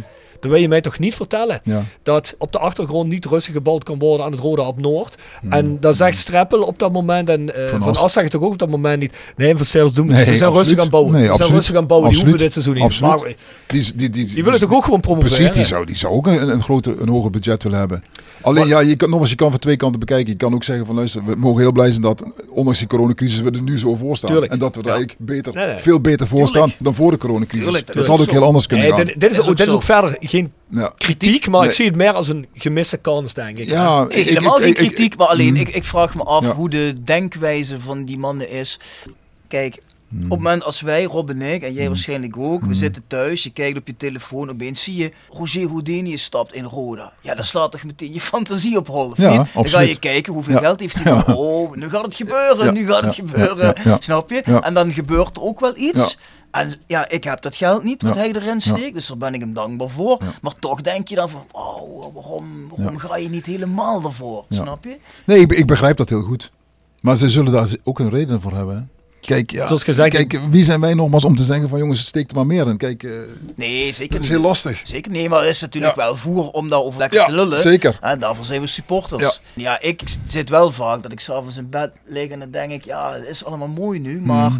Dan 0.40 0.50
wil 0.50 0.60
je 0.60 0.68
mij 0.68 0.80
toch 0.80 0.98
niet 0.98 1.14
vertellen 1.14 1.60
Ja. 1.64 1.82
dat 2.02 2.34
op 2.38 2.52
de 2.52 2.58
achtergrond 2.58 3.08
niet 3.08 3.24
rustig 3.24 3.54
gebouwd 3.54 3.84
kan 3.84 3.98
worden 3.98 4.26
aan 4.26 4.32
het 4.32 4.40
Rode 4.40 4.62
op 4.62 4.80
Noord. 4.80 5.16
Mhm. 5.42 5.52
En 5.52 5.76
dan 5.80 5.94
zegt 5.94 6.18
Streppel 6.18 6.62
op 6.62 6.78
dat 6.78 6.92
moment, 6.92 7.28
en 7.28 7.54
eh, 7.54 7.68
Van 7.68 7.82
Van, 7.82 7.96
As. 7.96 8.12
Zegt 8.12 8.30
toch 8.30 8.42
ook 8.42 8.52
op 8.52 8.58
dat 8.58 8.68
moment 8.70 9.00
niet, 9.00 9.12
nee, 9.36 9.48
investeerders 9.48 9.94
doen 9.94 10.06
Nee, 10.06 10.16
we 10.16 10.22
zijn 10.24 10.30
absoluut. 10.50 10.56
rustig 10.56 10.76
aan 10.76 10.82
het 10.82 10.90
bouwen. 10.90 11.12
Nee, 11.12 11.28
we 11.30 11.36
zijn 11.36 11.50
rustig 11.50 11.74
aan 11.74 11.78
het 11.80 11.88
bouwen, 11.88 12.10
die 12.10 12.18
Absoluut. 12.20 12.40
hoeven 12.40 12.62
dit 12.64 12.64
seizoen 12.64 12.74
niet. 12.74 13.00
Absoluut. 13.12 13.36
Maar 13.36 13.36
Die, 13.66 13.92
die, 13.96 14.10
die, 14.10 14.34
die 14.34 14.44
willen 14.44 14.60
toch 14.60 14.72
ook 14.74 14.84
gewoon 14.84 15.00
promoveren? 15.00 15.36
Precies, 15.36 15.54
die 15.56 15.64
zou, 15.64 15.84
die 15.86 15.96
zou 15.96 16.12
ook 16.14 16.26
een, 16.26 16.48
een, 16.48 16.62
groter, 16.62 17.00
een 17.00 17.08
hoger 17.08 17.30
budget 17.30 17.62
willen 17.62 17.78
hebben. 17.78 18.04
Alleen 18.40 18.66
ja, 18.66 18.80
je 18.80 18.96
kan, 18.96 19.08
nogmaals, 19.08 19.30
je 19.30 19.36
kan 19.36 19.50
van 19.50 19.58
twee 19.58 19.76
kanten 19.76 20.00
bekijken. 20.00 20.30
Je 20.32 20.36
kan 20.36 20.54
ook 20.54 20.64
zeggen 20.64 20.86
van 20.86 20.94
luister, 20.94 21.24
we 21.24 21.34
mogen 21.36 21.60
heel 21.60 21.72
blij 21.72 21.90
zijn 21.90 22.02
dat 22.02 22.24
ondanks 22.50 22.78
die 22.78 22.88
coronacrisis 22.88 23.40
we 23.40 23.50
er 23.50 23.62
nu 23.62 23.78
zo 23.78 23.94
voor 23.96 24.16
staan. 24.16 24.30
Tuurlijk. 24.30 24.52
En 24.52 24.58
dat 24.58 24.74
we 24.74 24.80
er 24.80 24.86
Ja. 24.88 24.92
eigenlijk 24.94 25.20
beter, 25.28 25.54
Nee, 25.54 25.66
nee. 25.66 25.78
veel 25.78 26.00
beter 26.00 26.26
voor 26.26 26.48
staan 26.48 26.72
dan 26.78 26.94
voor 26.94 27.10
de 27.10 27.16
coronacrisis. 27.18 27.64
Tuurlijk, 27.66 27.92
dat 27.94 28.06
had 28.06 28.20
ook 28.20 28.30
heel 28.30 28.44
anders 28.44 28.66
kunnen 28.66 28.86
Nee, 28.86 28.96
gaan. 28.96 29.04
dit, 29.06 29.20
dit 29.20 29.30
is, 29.30 29.36
Is 29.38 29.44
ook, 29.44 29.50
ook 29.50 29.56
dit 29.56 29.66
is 29.66 29.72
ook 29.72 29.82
verder 29.82 30.16
geen 30.20 30.52
ja. 30.70 30.92
kritiek, 30.96 31.48
maar 31.48 31.60
Nee. 31.60 31.68
ik 31.68 31.74
zie 31.74 31.86
het 31.86 31.94
meer 31.96 32.12
als 32.12 32.28
een 32.28 32.46
gemiste 32.52 32.96
kans, 32.96 33.34
denk 33.34 33.58
ik. 33.58 33.68
Ja, 33.68 34.04
Nee, 34.04 34.22
helemaal 34.22 34.60
geen 34.60 34.74
kritiek, 34.74 35.16
maar 35.16 35.26
alleen 35.26 35.52
mm. 35.54 35.56
ik, 35.60 35.68
ik 35.68 35.84
vraag 35.84 36.14
me 36.14 36.22
af 36.22 36.44
Ja. 36.44 36.54
hoe 36.54 36.70
de 36.70 37.02
denkwijze 37.04 37.80
van 37.80 38.04
die 38.04 38.18
mannen 38.18 38.50
is. 38.50 38.78
Kijk, 39.48 39.78
Mm. 40.08 40.24
op 40.24 40.30
het 40.30 40.38
moment 40.38 40.64
als 40.64 40.80
wij, 40.80 41.04
Rob 41.04 41.28
en 41.30 41.42
ik, 41.42 41.62
en 41.62 41.72
jij 41.72 41.86
waarschijnlijk 41.86 42.36
ook, 42.36 42.64
we 42.64 42.74
zitten 42.74 43.02
thuis, 43.06 43.42
je 43.42 43.50
kijkt 43.50 43.78
op 43.78 43.86
je 43.86 43.96
telefoon, 43.96 44.50
opeens 44.50 44.82
zie 44.82 44.96
je 44.96 45.12
Roger 45.30 45.68
Houdinius 45.68 46.22
stapt 46.22 46.54
in 46.54 46.64
Roda. 46.64 47.12
Ja, 47.20 47.34
dan 47.34 47.44
slaat 47.44 47.72
toch 47.72 47.84
meteen 47.84 48.12
je 48.12 48.20
fantasie 48.20 48.76
op 48.76 48.86
hol, 48.86 49.12
Ja? 49.16 49.46
Dan 49.54 49.68
ga 49.68 49.80
je 49.80 49.98
kijken 49.98 50.32
hoeveel 50.32 50.54
Ja. 50.54 50.60
geld 50.60 50.80
heeft 50.80 51.02
hij 51.02 51.12
Ja. 51.26 51.34
Oh, 51.34 51.74
nu 51.74 51.88
gaat 51.88 52.04
het 52.04 52.14
gebeuren, 52.16 52.74
nu 52.74 52.86
gaat 52.88 53.04
het 53.04 53.14
gebeuren. 53.14 53.74
Snap 54.02 54.30
je? 54.30 54.40
En 54.42 54.74
dan 54.74 54.92
gebeurt 54.92 55.36
er 55.36 55.42
ook 55.42 55.60
wel 55.60 55.76
iets. 55.76 56.18
En 56.50 56.74
ja, 56.86 57.08
ik 57.08 57.24
heb 57.24 57.42
dat 57.42 57.56
geld 57.56 57.82
niet 57.82 58.02
wat 58.02 58.14
hij 58.14 58.32
erin 58.32 58.60
steekt, 58.60 58.94
dus 58.94 59.06
daar 59.06 59.16
ben 59.16 59.34
ik 59.34 59.40
hem 59.40 59.52
dankbaar 59.52 59.88
voor. 59.90 60.18
Maar 60.42 60.54
toch 60.58 60.80
denk 60.80 61.08
je 61.08 61.14
dan 61.14 61.28
van, 61.28 61.44
oh, 61.52 62.14
waarom, 62.14 62.68
waarom 62.76 62.98
ga 62.98 63.16
je 63.16 63.28
niet 63.28 63.46
helemaal 63.46 64.02
ervoor? 64.04 64.44
Ja. 64.48 64.56
Snap 64.62 64.84
je? 64.84 64.96
Nee, 65.26 65.40
ik, 65.40 65.52
ik 65.52 65.66
begrijp 65.66 65.96
dat 65.96 66.08
heel 66.08 66.22
goed. 66.22 66.50
Maar 67.00 67.16
ze 67.16 67.28
zullen 67.28 67.52
daar 67.52 67.68
ook 67.84 67.98
een 67.98 68.10
reden 68.10 68.40
voor 68.40 68.52
hebben. 68.52 68.76
hè. 68.76 68.82
Kijk, 69.20 69.50
ja, 69.50 69.66
Zoals 69.66 69.84
gezegd- 69.84 70.10
kijk, 70.10 70.40
wie 70.50 70.64
zijn 70.64 70.80
wij 70.80 70.94
nogmaals 70.94 71.24
om 71.24 71.36
te 71.36 71.42
zeggen 71.42 71.68
van 71.68 71.78
jongens, 71.78 72.06
steek 72.06 72.28
er 72.30 72.36
maar 72.36 72.46
meer 72.46 72.66
in. 72.68 72.76
Kijk, 72.76 73.02
eh, 73.02 73.10
Nee, 73.54 73.92
zeker 73.92 74.12
dat 74.12 74.22
is 74.22 74.28
niet. 74.28 74.38
heel 74.38 74.46
lastig. 74.46 74.80
Zeker 74.84 75.10
nee, 75.10 75.28
maar 75.28 75.40
het 75.40 75.48
is 75.48 75.60
natuurlijk 75.60 75.96
Ja. 75.96 76.02
wel 76.02 76.16
voer 76.16 76.50
om 76.50 76.68
daarover 76.68 76.98
lekker 76.98 77.18
Ja, 77.18 77.24
te 77.26 77.32
lullen. 77.32 77.58
zeker. 77.60 77.98
En 78.00 78.18
daarvoor 78.18 78.44
zijn 78.44 78.60
we 78.60 78.66
supporters. 78.66 79.40
Ja. 79.54 79.80
ik 79.80 80.00
zit 80.26 80.48
wel 80.48 80.72
vaak 80.72 81.02
dat 81.02 81.12
ik 81.12 81.20
s'avonds 81.20 81.56
in 81.56 81.70
bed 81.70 81.90
lig 82.06 82.28
en 82.30 82.38
dan 82.38 82.50
denk 82.50 82.72
ik, 82.72 82.84
ja, 82.84 83.12
het 83.12 83.26
is 83.28 83.44
allemaal 83.44 83.68
mooi 83.68 83.98
nu, 83.98 84.20
maar 84.20 84.50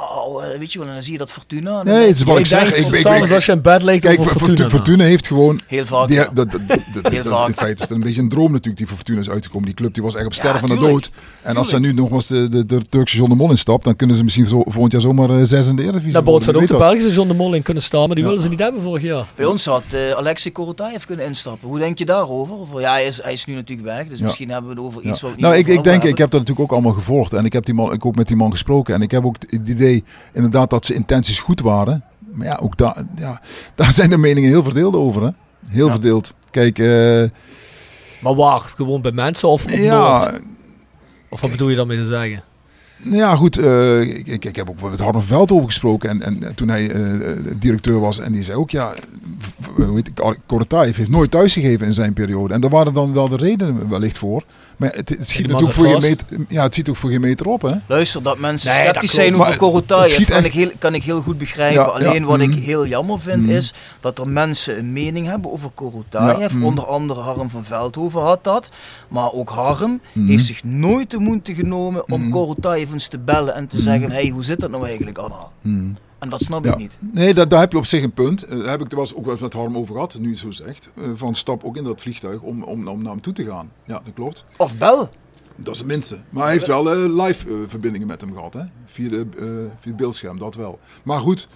oh, 0.00 0.44
eh, 0.44 0.58
weet 0.58 0.72
je 0.72 0.78
wel, 0.78 0.88
en 0.88 0.94
dan 0.94 1.02
zie 1.02 1.12
je 1.12 1.18
dat 1.18 1.30
Fortuna. 1.32 1.82
Nee, 1.82 2.06
het 2.06 2.16
is 2.16 2.22
wat 2.22 2.38
ik 2.38 2.46
zeg. 2.46 2.68
Ik, 2.68 2.76
ik, 2.76 2.94
s'avonds 2.96 3.28
ik- 3.28 3.34
als 3.34 3.46
je 3.46 3.52
in 3.52 3.60
bed 3.60 3.82
ligt 3.82 4.00
Kijk, 4.00 4.18
over 4.18 4.68
Fortuna, 4.70 5.04
heeft 5.04 5.26
gewoon... 5.26 5.60
Heel 5.66 5.86
vaak. 5.86 6.08
Die, 6.08 6.16
ja. 6.16 6.30
dat, 6.34 6.50
dat, 6.50 6.60
dat, 7.02 7.12
in 7.48 7.54
feite 7.54 7.74
is 7.74 7.80
het 7.80 7.90
een 7.90 8.00
beetje 8.00 8.20
een 8.20 8.28
droom 8.28 8.50
natuurlijk 8.50 8.76
die 8.76 8.86
voor 8.86 8.96
Fortuna 8.96 9.20
is 9.20 9.30
uitgekomen. 9.30 9.66
Die 9.66 9.74
club 9.74 9.94
die 9.94 10.02
was 10.02 10.14
echt 10.14 10.24
op 10.26 10.32
Ja, 10.32 10.38
sterven 10.38 10.60
van 10.68 10.68
de 10.68 10.84
dood. 10.86 11.10
En 11.42 11.56
als 11.56 11.68
ze 11.68 11.80
nu 11.80 11.92
nogmaals 11.92 12.26
de, 12.26 12.48
de, 12.48 12.66
de 12.66 12.80
Turkse 12.88 13.16
John 13.16 13.30
de 13.30 13.36
Mol 13.36 13.50
instapt, 13.50 13.84
dan 13.84 13.96
kunnen 13.96 14.16
ze 14.16 14.22
misschien 14.24 14.46
zo, 14.46 14.62
volgend 14.66 14.92
jaar 14.92 15.00
zomaar 15.00 15.30
eh, 15.30 15.40
zes 15.42 15.68
in 15.68 15.76
de 15.76 15.82
Eredivisie 15.82 16.12
Daar 16.12 16.22
zou 16.42 16.56
ook 16.56 16.66
de. 16.66 16.76
Belgische 16.76 17.10
John 17.10 17.28
de 17.28 17.34
Mol 17.34 17.54
in 17.54 17.62
kunnen 17.62 17.82
staan, 17.82 18.06
maar 18.06 18.08
die 18.16 18.18
Ja. 18.18 18.24
wilden 18.24 18.42
ze 18.42 18.48
niet 18.48 18.58
hebben 18.58 18.82
vorig 18.82 19.02
jaar. 19.02 19.26
Bij 19.34 19.46
ons 19.46 19.64
had 19.64 19.82
eh 19.90 20.10
Alexei 20.10 20.52
Korotayev 20.54 21.04
kunnen 21.04 21.26
instappen. 21.26 21.68
Hoe 21.68 21.78
denk 21.78 21.98
je 21.98 22.04
daarover? 22.04 22.54
Of, 22.54 22.80
ja, 22.80 22.92
hij 22.92 23.06
is, 23.06 23.22
hij 23.22 23.32
is 23.32 23.44
nu 23.44 23.54
natuurlijk 23.54 23.88
weg, 23.88 24.08
dus 24.08 24.18
Ja. 24.18 24.24
misschien 24.24 24.50
hebben 24.50 24.70
we 24.70 24.76
het 24.76 24.84
over 24.86 25.02
Ja. 25.04 25.10
iets 25.10 25.20
wat 25.20 25.36
Nou, 25.36 25.56
ik, 25.56 25.84
denk, 25.84 26.02
ik 26.02 26.18
heb 26.18 26.30
dat 26.30 26.40
natuurlijk 26.40 26.60
ook 26.60 26.72
allemaal 26.72 26.92
gevolgd. 26.92 27.32
En 27.32 27.44
ik 27.44 27.52
heb 27.52 27.64
die 27.64 27.74
man, 27.74 27.92
ik 27.92 28.06
ook 28.06 28.14
met 28.16 28.26
die 28.26 28.36
man 28.36 28.50
gesproken. 28.50 28.94
En 28.94 29.02
ik 29.02 29.10
heb 29.10 29.24
ook 29.24 29.36
het 29.50 29.68
idee 29.68 29.89
inderdaad 30.32 30.70
dat 30.70 30.86
zijn 30.86 30.98
intenties 30.98 31.40
goed 31.40 31.60
waren. 31.60 32.04
Maar 32.32 32.46
ja, 32.46 32.58
ook 32.62 32.76
daar, 32.76 33.04
ja, 33.16 33.40
daar 33.74 33.92
zijn 33.92 34.10
de 34.10 34.18
meningen 34.18 34.50
heel 34.50 34.62
verdeeld 34.62 34.94
over. 34.94 35.22
Hè? 35.22 35.30
Heel 35.68 35.86
Ja. 35.86 35.92
verdeeld. 35.92 36.34
Kijk, 36.50 36.78
eh, 36.78 37.22
Maar 38.20 38.34
waar? 38.34 38.60
Gewoon 38.60 39.02
bij 39.02 39.12
mensen 39.12 39.48
of 39.48 39.64
op 39.64 39.70
ja, 39.70 40.18
Noord? 40.18 40.40
Of 41.28 41.40
wat 41.40 41.50
bedoel 41.50 41.68
je 41.68 41.76
daarmee 41.76 41.96
te 41.96 42.04
zeggen? 42.04 42.42
Nou 43.02 43.16
Ja, 43.16 43.34
goed. 43.36 43.58
eh, 43.58 44.00
ik, 44.00 44.44
ik, 44.44 44.56
heb 44.56 44.68
ook 44.70 44.90
met 44.90 45.00
Harm 45.00 45.20
Veld 45.20 45.52
over 45.52 45.66
gesproken. 45.66 46.10
En, 46.10 46.22
en 46.42 46.54
toen 46.54 46.68
hij 46.68 46.90
eh, 46.90 47.36
directeur 47.58 48.00
was. 48.00 48.18
En 48.18 48.32
die 48.32 48.42
zei 48.42 48.58
ook, 48.58 48.70
ja, 48.70 48.94
v- 49.38 49.48
v- 49.60 49.84
hoe 49.84 49.94
heet 49.96 50.08
ik, 50.08 50.36
Korotayev 50.46 50.96
heeft 50.96 51.10
nooit 51.10 51.30
thuisgegeven 51.30 51.86
in 51.86 51.94
zijn 51.94 52.12
periode. 52.12 52.54
En 52.54 52.60
daar 52.60 52.70
waren 52.70 52.92
dan 52.92 53.12
wel 53.12 53.28
de 53.28 53.36
redenen 53.36 53.88
wellicht 53.88 54.18
voor. 54.18 54.44
Maar 54.80 54.90
het, 54.94 55.08
het 55.08 55.28
schiet 55.28 55.46
natuurlijk 55.46 55.72
voor 55.72 55.86
geen 55.88 56.00
meter, 56.00 56.26
ja, 56.48 56.62
het 56.62 56.74
ziet 56.74 56.88
ook 56.88 56.96
voor 56.96 57.10
geen 57.10 57.20
meter 57.20 57.46
op, 57.46 57.62
hè? 57.62 57.72
Luister, 57.86 58.22
dat 58.22 58.38
mensen 58.38 58.68
Nee, 58.68 58.78
dat 58.78 58.86
sceptisch 58.88 59.12
zijn 59.12 59.34
over 59.36 59.56
Korotayev 59.56 60.10
schiet 60.12 60.26
kan, 60.26 60.36
echt- 60.36 60.46
ik 60.46 60.52
heel, 60.52 60.70
kan 60.78 60.94
ik 60.94 61.02
heel 61.02 61.22
goed 61.22 61.38
begrijpen. 61.38 61.82
Ja, 61.82 61.88
Alleen 61.88 62.20
ja, 62.22 62.26
wat 62.26 62.40
ik 62.40 62.54
heel 62.54 62.86
jammer 62.86 63.20
vind 63.20 63.42
Mhm. 63.42 63.50
is 63.50 63.72
dat 64.00 64.18
er 64.18 64.28
mensen 64.28 64.78
een 64.78 64.92
mening 64.92 65.26
hebben 65.26 65.52
over 65.52 65.70
Korotayev. 65.74 66.38
Ja, 66.52 66.56
mhm. 66.56 66.64
Onder 66.64 66.86
andere 66.86 67.20
Harm 67.20 67.50
van 67.50 67.64
Veldhoven 67.64 68.20
had 68.20 68.44
dat. 68.44 68.68
Maar 69.08 69.32
ook 69.32 69.48
Harm 69.48 70.00
heeft 70.14 70.44
zich 70.46 70.64
nooit 70.64 71.10
de 71.10 71.18
moeite 71.18 71.54
genomen 71.54 72.10
om. 72.10 72.30
Korotayev 72.30 72.92
eens 72.92 73.06
te 73.08 73.18
bellen 73.18 73.54
en 73.54 73.66
te 73.66 73.80
zeggen, 73.80 74.10
hey, 74.10 74.28
hoe 74.28 74.44
zit 74.44 74.60
dat 74.60 74.70
nou 74.70 74.86
eigenlijk 74.86 75.18
allemaal? 75.18 75.52
En 76.20 76.28
dat 76.28 76.40
snap 76.42 76.64
Ja. 76.64 76.70
ik 76.72 76.76
niet. 76.78 76.96
Nee, 77.12 77.34
dat, 77.34 77.50
daar 77.50 77.60
heb 77.60 77.72
je 77.72 77.78
op 77.78 77.84
zich 77.84 78.02
een 78.02 78.12
punt. 78.12 78.42
Eh, 78.42 78.58
daar 78.58 78.68
heb 78.70 78.80
ik 78.80 78.90
er 78.90 78.96
was 78.98 79.14
ook 79.14 79.22
wel 79.24 79.32
eens 79.32 79.42
met 79.42 79.52
Harm 79.52 79.76
over 79.76 79.94
gehad, 79.94 80.18
nu 80.18 80.36
zo 80.36 80.50
zegt. 80.50 80.90
Eh, 80.96 81.02
van 81.14 81.34
stap 81.34 81.64
ook 81.64 81.76
in 81.76 81.84
dat 81.84 82.00
vliegtuig 82.00 82.40
om, 82.40 82.62
om, 82.62 82.88
om 82.88 83.02
naar 83.02 83.12
hem 83.12 83.20
toe 83.20 83.32
te 83.32 83.44
gaan. 83.46 83.70
Ja, 83.84 84.00
dat 84.04 84.14
klopt. 84.14 84.44
Of 84.56 84.76
bel. 84.78 85.08
Dat 85.56 85.72
is 85.74 85.78
het 85.78 85.88
minste. 85.88 86.18
Maar 86.30 86.42
hij 86.44 86.52
heeft 86.52 86.66
wel 86.66 86.90
eh, 86.92 87.24
live 87.24 87.46
verbindingen 87.68 88.06
met 88.06 88.20
hem 88.20 88.32
gehad, 88.32 88.54
hè? 88.54 88.62
Via, 88.86 89.08
de, 89.08 89.26
via 89.80 89.88
het 89.88 89.96
beeldscherm, 89.96 90.38
dat 90.38 90.54
wel. 90.54 90.78
Maar 91.02 91.20
goed, 91.20 91.48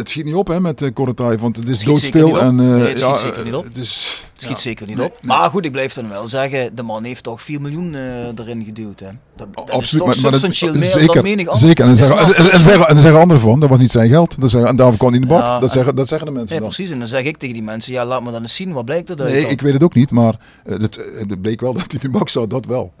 het 0.00 0.08
schiet 0.08 0.24
niet 0.24 0.34
op 0.34 0.46
hè, 0.46 0.60
met 0.60 0.80
uh, 0.80 0.90
Korotai, 0.94 1.36
want 1.38 1.56
het 1.56 1.68
is 1.68 1.78
doodstil. 1.84 2.40
En, 2.40 2.60
eh, 2.60 2.66
Nee, 2.66 2.80
het 2.88 2.98
schiet 2.98 3.00
ja, 3.00 3.16
zeker 3.16 3.38
eh, 3.38 3.44
niet 3.44 3.54
op. 3.54 3.64
Het 3.64 3.76
is, 3.78 4.22
Het 4.32 4.42
schiet 4.42 4.56
ja. 4.56 4.62
zeker 4.62 4.86
niet 4.86 4.96
Nee, 4.96 5.06
op. 5.06 5.12
nee. 5.12 5.36
Maar 5.36 5.50
goed, 5.50 5.64
ik 5.64 5.72
blijf 5.72 5.94
dan 5.94 6.08
wel 6.08 6.26
zeggen, 6.26 6.74
de 6.76 6.82
man 6.82 7.04
heeft 7.04 7.22
toch 7.22 7.42
4 7.42 7.60
miljoen 7.60 7.94
eh, 7.94 8.26
erin 8.38 8.64
geduwd. 8.64 9.00
Hè? 9.00 9.06
Dat, 9.36 9.46
dat 9.54 9.68
is 9.68 9.74
Absoluut, 9.74 10.04
toch 10.04 10.22
maar, 10.22 10.32
substantieel 10.32 10.74
meer 10.74 10.84
zeker, 10.90 11.14
dan 11.14 11.22
menig 11.22 11.46
ander. 11.46 11.66
zeker. 11.66 11.84
En 11.84 11.94
dan 11.94 12.06
zeggen, 12.06 12.18
en, 12.34 12.50
en 12.50 12.60
zeggen, 12.60 12.86
en 12.86 12.92
dan 12.94 13.02
zeggen 13.02 13.20
anderen 13.20 13.42
van, 13.42 13.60
dat 13.60 13.68
was 13.68 13.78
niet 13.78 13.90
zijn 13.90 14.08
geld. 14.10 14.40
Dat 14.40 14.50
zeggen, 14.50 14.68
en 14.70 14.76
daarvoor 14.76 14.98
kwam 14.98 15.10
hij 15.12 15.20
in 15.20 15.26
de 15.28 15.32
bak. 15.34 15.42
Ja, 15.42 15.52
dat, 15.54 15.62
en- 15.62 15.70
zeggen, 15.74 15.94
dat 15.96 16.08
zeggen 16.08 16.26
de 16.26 16.32
mensen 16.32 16.50
Nee, 16.56 16.60
dan. 16.66 16.74
precies. 16.74 16.92
En 16.92 16.98
dan 16.98 17.08
zeg 17.08 17.24
ik 17.24 17.36
tegen 17.36 17.54
die 17.54 17.64
mensen, 17.64 17.92
ja, 17.92 18.04
laat 18.04 18.22
me 18.22 18.30
dan 18.30 18.42
eens 18.42 18.54
zien, 18.54 18.72
wat 18.72 18.84
blijkt 18.84 19.08
er 19.10 19.16
Nee, 19.16 19.42
dan? 19.42 19.50
ik 19.50 19.60
weet 19.60 19.72
het 19.72 19.82
ook 19.82 19.94
niet, 19.94 20.10
maar 20.10 20.34
eh, 20.64 20.78
het, 20.78 20.96
eh, 20.96 21.28
het 21.28 21.40
bleek 21.42 21.60
wel 21.60 21.72
dat 21.78 21.82
hij 21.92 22.00
in 22.02 22.10
de 22.12 22.18
bak 22.18 22.28
zat, 22.28 22.50
dat 22.50 22.66
wel. 22.66 22.92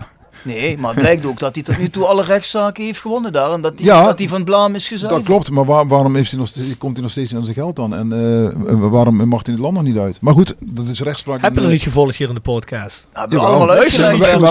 Nee, 0.42 0.78
maar 0.78 0.90
het 0.90 1.00
blijkt 1.00 1.26
ook 1.26 1.38
dat 1.38 1.54
hij 1.54 1.64
tot 1.64 1.78
nu 1.78 1.90
toe 1.90 2.04
alle 2.04 2.22
rechtszaken 2.22 2.84
heeft 2.84 3.00
gewonnen 3.00 3.32
daar. 3.32 3.52
En 3.52 3.60
dat 3.60 3.74
hij, 3.76 3.84
Ja, 3.84 4.04
dat 4.04 4.18
hij 4.18 4.28
van 4.28 4.44
blaam 4.44 4.74
is 4.74 4.88
gezuiverd. 4.88 5.26
Dat 5.26 5.30
klopt, 5.34 5.50
maar 5.50 5.64
waar- 5.64 5.86
waarom 5.88 6.14
heeft 6.14 6.30
hij 6.30 6.40
nog 6.40 6.48
steeds, 6.48 6.78
komt 6.78 6.92
hij 6.92 7.02
nog 7.02 7.10
steeds 7.10 7.34
aan 7.34 7.42
zijn 7.42 7.54
geld 7.56 7.76
dan? 7.76 7.94
En 7.94 8.12
eh, 8.12 8.74
waarom 8.90 9.28
mag 9.28 9.40
hij 9.44 9.52
het 9.54 9.62
land 9.62 9.74
nog 9.74 9.82
niet 9.82 9.96
uit? 9.98 10.18
Maar 10.20 10.34
goed, 10.34 10.54
dat 10.58 10.86
is 10.86 11.00
rechtspraak. 11.00 11.40
Heb 11.40 11.54
je 11.54 11.60
eh, 11.60 11.66
niet 11.66 11.82
gevolgd 11.82 12.16
hier 12.16 12.28
in 12.28 12.34
de 12.34 12.40
podcast? 12.40 13.06
Hebben 13.12 13.38
we 13.38 13.44
allemaal 13.44 13.70
uitgelegd. 13.70 14.18
maar- 14.40 14.48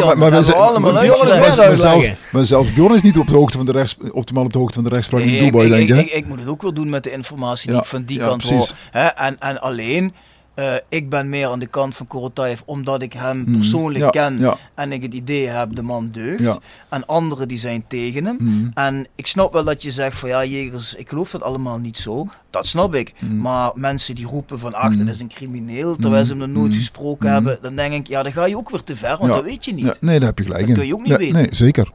zelfs, 1.53 1.83
uitleggen. 1.83 2.17
maar 2.31 2.45
zelfs 2.45 2.73
Bjorn 2.73 2.95
is 2.95 3.01
niet 3.01 3.17
op 3.17 3.27
de 3.27 3.35
hoogte 3.35 3.57
van 3.57 3.65
de 3.65 3.71
rechts, 3.71 3.97
optimaal 4.11 4.43
op 4.43 4.53
de 4.53 4.59
hoogte 4.59 4.73
van 4.73 4.83
de 4.83 4.89
rechtspraak 4.89 5.23
Nee, 5.23 5.37
in 5.37 5.43
Dubai, 5.43 5.65
ik, 5.65 5.87
denk 5.87 5.89
ik, 5.89 6.05
ik. 6.05 6.11
ik, 6.11 6.17
ik 6.23 6.25
moet 6.27 6.39
het 6.39 6.47
ook 6.49 6.61
wel 6.61 6.73
doen 6.73 6.89
met 6.89 7.03
de 7.03 7.11
informatie 7.11 7.65
die 7.67 7.75
Ja, 7.75 7.81
ik 7.81 7.87
van 7.87 8.03
die 8.03 8.17
ja, 8.19 8.25
kant 8.27 8.37
precies. 8.47 8.69
hoor. 8.69 8.77
Hè? 9.01 9.05
En, 9.07 9.35
en 9.39 9.61
alleen, 9.61 10.13
eh, 10.59 10.73
ik 10.89 11.09
ben 11.09 11.29
meer 11.29 11.47
aan 11.47 11.59
de 11.59 11.67
kant 11.67 11.95
van 11.95 12.07
Korotayev 12.07 12.59
omdat 12.65 13.01
ik 13.01 13.13
hem 13.13 13.37
Mhm. 13.39 13.51
persoonlijk 13.57 14.03
Ja, 14.03 14.09
ken 14.09 14.39
ja. 14.39 14.57
en 14.75 14.91
ik 14.91 15.01
het 15.01 15.13
idee 15.13 15.47
heb 15.47 15.75
de 15.75 15.81
man 15.81 16.09
deugt. 16.11 16.41
Ja. 16.43 16.57
En 16.89 17.05
anderen 17.05 17.47
die 17.47 17.57
zijn 17.57 17.83
tegen 17.87 18.25
hem. 18.25 18.37
Mhm. 18.39 18.67
En 18.73 19.07
ik 19.15 19.27
snap 19.27 19.53
wel 19.53 19.63
dat 19.63 19.83
je 19.83 19.91
zegt 19.91 20.17
van 20.17 20.29
ja, 20.29 20.45
Jegers, 20.45 20.95
ik 20.95 21.09
geloof 21.09 21.31
dat 21.31 21.43
allemaal 21.43 21.77
niet 21.77 21.97
zo. 21.97 22.27
Dat 22.49 22.67
snap 22.67 22.95
ik. 22.95 23.13
Mhm. 23.19 23.37
Maar 23.37 23.71
mensen 23.75 24.15
die 24.15 24.25
roepen 24.25 24.59
van 24.59 24.73
ach, 24.73 24.89
Mhm. 24.89 25.05
dat 25.05 25.15
is 25.15 25.19
een 25.21 25.27
crimineel, 25.27 25.95
terwijl 25.95 26.25
ze 26.25 26.29
hem 26.35 26.39
nog 26.51 26.61
nooit 26.61 26.73
gesproken 26.75 27.31
hebben, 27.31 27.57
dan 27.61 27.75
denk 27.75 27.93
ik, 27.93 28.07
ja, 28.07 28.23
dan 28.23 28.31
ga 28.33 28.45
je 28.45 28.57
ook 28.57 28.69
weer 28.69 28.83
te 28.83 28.95
ver, 28.95 29.17
want 29.17 29.29
Ja. 29.29 29.35
dat 29.35 29.43
weet 29.43 29.65
je 29.65 29.73
niet. 29.73 29.85
Ja, 29.85 29.93
nee, 29.99 30.19
daar 30.19 30.27
heb 30.29 30.37
je 30.37 30.43
gelijk 30.43 30.67
Dat 30.67 30.75
kun 30.77 30.87
je 30.87 30.93
ook 30.93 30.99
niet 31.01 31.09
Ja, 31.09 31.17
weten. 31.17 31.35
Nee, 31.35 31.47
zeker. 31.49 31.91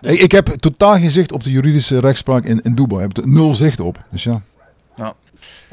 Dus- 0.00 0.12
Ik, 0.14 0.20
ik 0.20 0.32
heb 0.32 0.46
totaal 0.48 0.94
geen 0.94 1.10
zicht 1.10 1.32
op 1.32 1.44
de 1.44 1.50
juridische 1.50 1.98
rechtspraak 2.00 2.44
in, 2.44 2.60
in 2.62 2.74
Dubai. 2.74 3.04
Ik 3.04 3.16
heb 3.16 3.24
er 3.24 3.30
nul 3.32 3.54
zicht 3.54 3.80
op. 3.80 4.04
Dus 4.10 4.24
ja. 4.24 4.42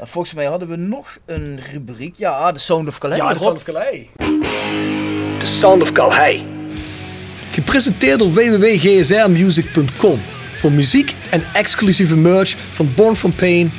Volgens 0.00 0.34
mij 0.34 0.44
hadden 0.44 0.68
we 0.68 0.76
nog 0.76 1.18
een 1.26 1.60
rubriek. 1.72 2.14
Ja, 2.16 2.52
de 2.52 2.58
Sound 2.58 2.88
of 2.88 2.98
Calais. 2.98 3.18
Ja, 3.18 3.32
de. 3.32 3.38
Sound 3.38 3.56
of 3.56 3.62
Calais. 3.62 4.06
The 5.38 5.46
Sound 5.46 5.82
of 5.82 5.92
Calais. 5.92 6.42
Gepresenteerd 7.50 8.18
door 8.18 8.32
www.gsrmusic.com 8.32 10.20
voor 10.54 10.72
muziek 10.72 11.14
en 11.30 11.42
exclusieve 11.52 12.16
merch 12.16 12.56
van 12.70 12.92
Born 12.94 13.16
From 13.16 13.34
Pain, 13.34 13.72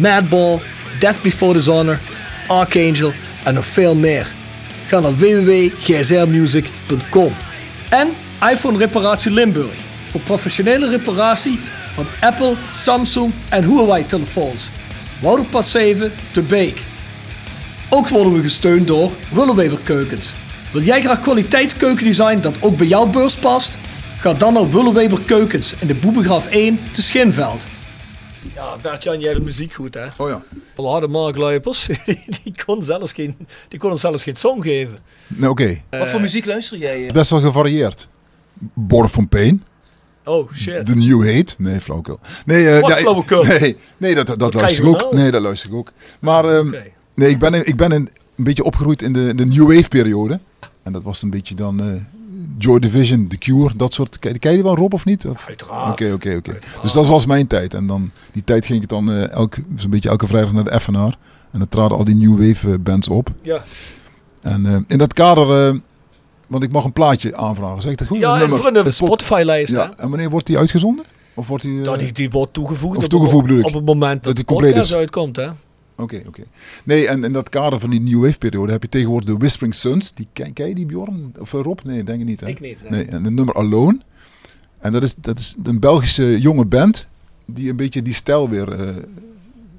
Madball, 0.00 0.58
Death 1.00 1.22
Before 1.22 1.52
Dishonor, 1.52 1.98
Archangel 2.46 3.12
en 3.44 3.54
nog 3.54 3.66
veel 3.66 3.94
meer. 3.94 4.26
Ga 4.86 5.00
naar 5.00 5.14
www.gsrmusic.com. 5.14 7.32
En 7.90 8.08
iPhone 8.50 8.78
Reparatie 8.78 9.30
Limburg 9.30 9.74
voor 10.10 10.20
professionele 10.20 10.88
reparatie 10.88 11.60
van 11.92 12.06
Apple, 12.20 12.54
Samsung 12.74 13.32
en 13.48 13.64
Huawei 13.64 14.06
telefoons. 14.06 14.70
Wouderpad 15.24 15.66
7 15.66 16.12
te 16.32 16.42
Beek. 16.42 16.82
Ook 17.90 18.08
worden 18.08 18.32
we 18.32 18.42
gesteund 18.42 18.86
door 18.86 19.10
Willeweber 19.30 19.78
Keukens. 19.82 20.34
Wil 20.72 20.82
jij 20.82 21.00
graag 21.02 21.20
kwaliteitskeukendesign 21.20 22.40
dat 22.40 22.62
ook 22.62 22.76
bij 22.76 22.86
jouw 22.86 23.06
beurs 23.06 23.36
past? 23.36 23.78
Ga 24.18 24.34
dan 24.34 24.52
naar 24.52 24.70
Willeweber 24.70 25.20
Keukens 25.20 25.74
in 25.78 25.86
de 25.86 25.94
Boebegraaf 25.94 26.46
1 26.46 26.78
te 26.92 27.02
Schinveld. 27.02 27.66
Ja, 28.54 28.76
Bert-Jan, 28.82 29.18
jij 29.18 29.28
hebt 29.28 29.38
de 29.38 29.44
muziek 29.44 29.72
goed 29.72 29.94
hè? 29.94 30.06
Oh 30.16 30.28
ja. 30.28 30.42
Alle 30.76 30.88
harde 30.88 31.08
markluipers, 31.08 31.86
die 32.42 32.54
konden 32.64 32.84
zelfs 32.86 33.12
geen, 33.12 33.36
die 33.68 33.78
konden 33.78 33.98
zelfs 33.98 34.22
geen 34.22 34.36
song 34.36 34.62
geven. 34.62 34.98
Nee, 35.26 35.50
Oké. 35.50 35.80
Wat 35.90 36.08
voor 36.08 36.20
muziek 36.20 36.44
luister 36.46 36.78
jij? 36.78 37.06
eh? 37.06 37.12
Best 37.12 37.30
wel 37.30 37.40
gevarieerd. 37.40 38.08
Born 38.74 39.08
from 39.08 39.28
Pain. 39.28 39.64
Oh 40.24 40.52
shit. 40.52 40.86
The 40.86 40.96
New 40.96 41.24
Hate. 41.24 41.54
Nee, 41.58 41.80
flauwekul. 41.80 42.18
Nee, 42.44 42.68
eh, 42.68 43.48
nee? 43.60 43.76
Nee, 43.96 44.14
dat, 44.14 44.38
dat, 44.38 44.54
luister 44.54 44.84
ik 44.84 44.90
ook. 44.90 45.00
nou? 45.00 45.16
Nee, 45.16 45.30
dat 45.30 45.42
luister 45.42 45.70
ik 45.70 45.74
ook. 45.76 45.92
Maar 46.18 46.44
ehm, 46.44 46.70
nee, 47.14 47.30
ik 47.30 47.38
ben, 47.38 47.66
ik 47.66 47.76
ben 47.76 47.92
een, 47.92 48.08
een 48.36 48.44
beetje 48.44 48.64
opgegroeid 48.64 49.02
in 49.02 49.12
de, 49.12 49.34
de 49.34 49.46
New 49.46 49.74
Wave 49.74 49.88
periode. 49.88 50.40
En 50.82 50.92
dat 50.92 51.02
was 51.02 51.22
een 51.22 51.30
beetje 51.30 51.54
dan 51.54 51.80
eh, 51.80 51.86
Joy 52.58 52.78
Division, 52.78 53.28
The 53.28 53.36
Cure, 53.36 53.76
dat 53.76 53.94
soort. 53.94 54.18
Ken 54.18 54.38
ken 54.38 54.50
je 54.50 54.56
die 54.56 54.66
wel, 54.66 54.76
Rob, 54.76 54.94
of 54.94 55.04
niet? 55.04 55.26
Of? 55.26 55.44
Uiteraard. 55.48 55.92
Oké, 55.92 56.12
oké, 56.12 56.34
oké. 56.36 56.58
Dus 56.82 56.92
dat 56.92 57.06
was 57.06 57.26
mijn 57.26 57.46
tijd. 57.46 57.74
En 57.74 57.86
dan, 57.86 58.10
die 58.32 58.44
tijd 58.44 58.66
ging 58.66 58.82
ik 58.82 58.88
dan 58.88 59.10
eh, 59.10 59.30
elk, 59.30 59.54
zo'n 59.76 59.90
beetje 59.90 60.08
elke 60.08 60.26
vrijdag 60.26 60.52
naar 60.52 60.64
de 60.64 60.80
FNR. 60.80 61.18
En 61.50 61.58
dan 61.58 61.68
traden 61.68 61.96
al 61.96 62.04
die 62.04 62.14
New 62.14 62.48
Wave 62.48 62.78
bands 62.78 63.08
op. 63.08 63.30
Ja, 63.42 63.64
En 64.40 64.84
in 64.88 64.98
dat 64.98 65.12
kader, 65.12 65.80
want 66.54 66.66
ik 66.66 66.72
mag 66.72 66.84
een 66.84 66.92
plaatje 66.92 67.36
aanvragen. 67.36 67.82
Zeg 67.82 67.92
ik 67.92 67.98
dat 67.98 68.06
goed? 68.06 68.18
ja 68.18 68.42
Een 68.42 68.48
voor 68.48 68.72
de 68.72 68.90
Spotify-lijst 68.90 69.72
hè? 69.72 69.78
Ja, 69.78 69.92
en 69.96 70.08
wanneer 70.08 70.30
wordt 70.30 70.46
die 70.46 70.58
uitgezonden? 70.58 71.04
Of 71.34 71.46
wordt 71.48 71.64
die... 71.64 71.78
eh, 71.78 71.84
Ja, 71.84 71.96
die, 71.96 72.12
die 72.12 72.30
wordt 72.30 72.52
toegevoegd, 72.52 72.96
Of 72.96 73.04
op- 73.04 73.10
toegevoegd 73.10 73.50
op, 73.50 73.64
op 73.64 73.74
het 73.74 73.84
moment 73.84 74.14
dat, 74.14 74.22
Dat 74.24 74.36
de 74.36 74.44
die 74.44 74.44
compleet 74.44 74.76
is. 74.76 74.94
uitkomt 74.94 75.36
hè? 75.36 75.48
Oké, 75.96 76.22
oké. 76.26 76.42
Nee, 76.84 77.08
en 77.08 77.24
in 77.24 77.32
dat 77.32 77.48
kader 77.48 77.80
van 77.80 77.90
die 77.90 78.00
New 78.00 78.24
Wave 78.24 78.38
periode 78.38 78.72
heb 78.72 78.82
je 78.82 78.88
tegenwoordig 78.88 79.28
de 79.28 79.36
Whispering 79.36 79.74
Suns. 79.74 80.14
Die, 80.14 80.26
ken, 80.32 80.52
ken 80.52 80.68
je 80.68 80.74
die 80.74 80.86
Bjorn? 80.86 81.34
Of 81.38 81.54
eh, 81.54 81.60
Rob? 81.62 81.78
Nee, 81.84 82.02
denk 82.02 82.20
ik 82.20 82.26
niet. 82.26 82.40
Hè? 82.40 82.46
Ik 82.48 82.60
niet, 82.60 82.78
nee. 82.82 82.90
Nee, 82.90 83.04
en 83.04 83.22
de 83.22 83.30
nummer 83.30 83.54
Alone. 83.54 83.98
En 84.80 84.92
dat 84.92 85.02
is, 85.02 85.14
dat 85.16 85.38
is 85.38 85.54
een 85.62 85.80
Belgische 85.80 86.40
jonge 86.40 86.64
band 86.64 87.06
die 87.46 87.70
een 87.70 87.76
beetje 87.76 88.02
die 88.02 88.12
stijl 88.14 88.48
weer 88.48 88.72
eh, 88.80 88.88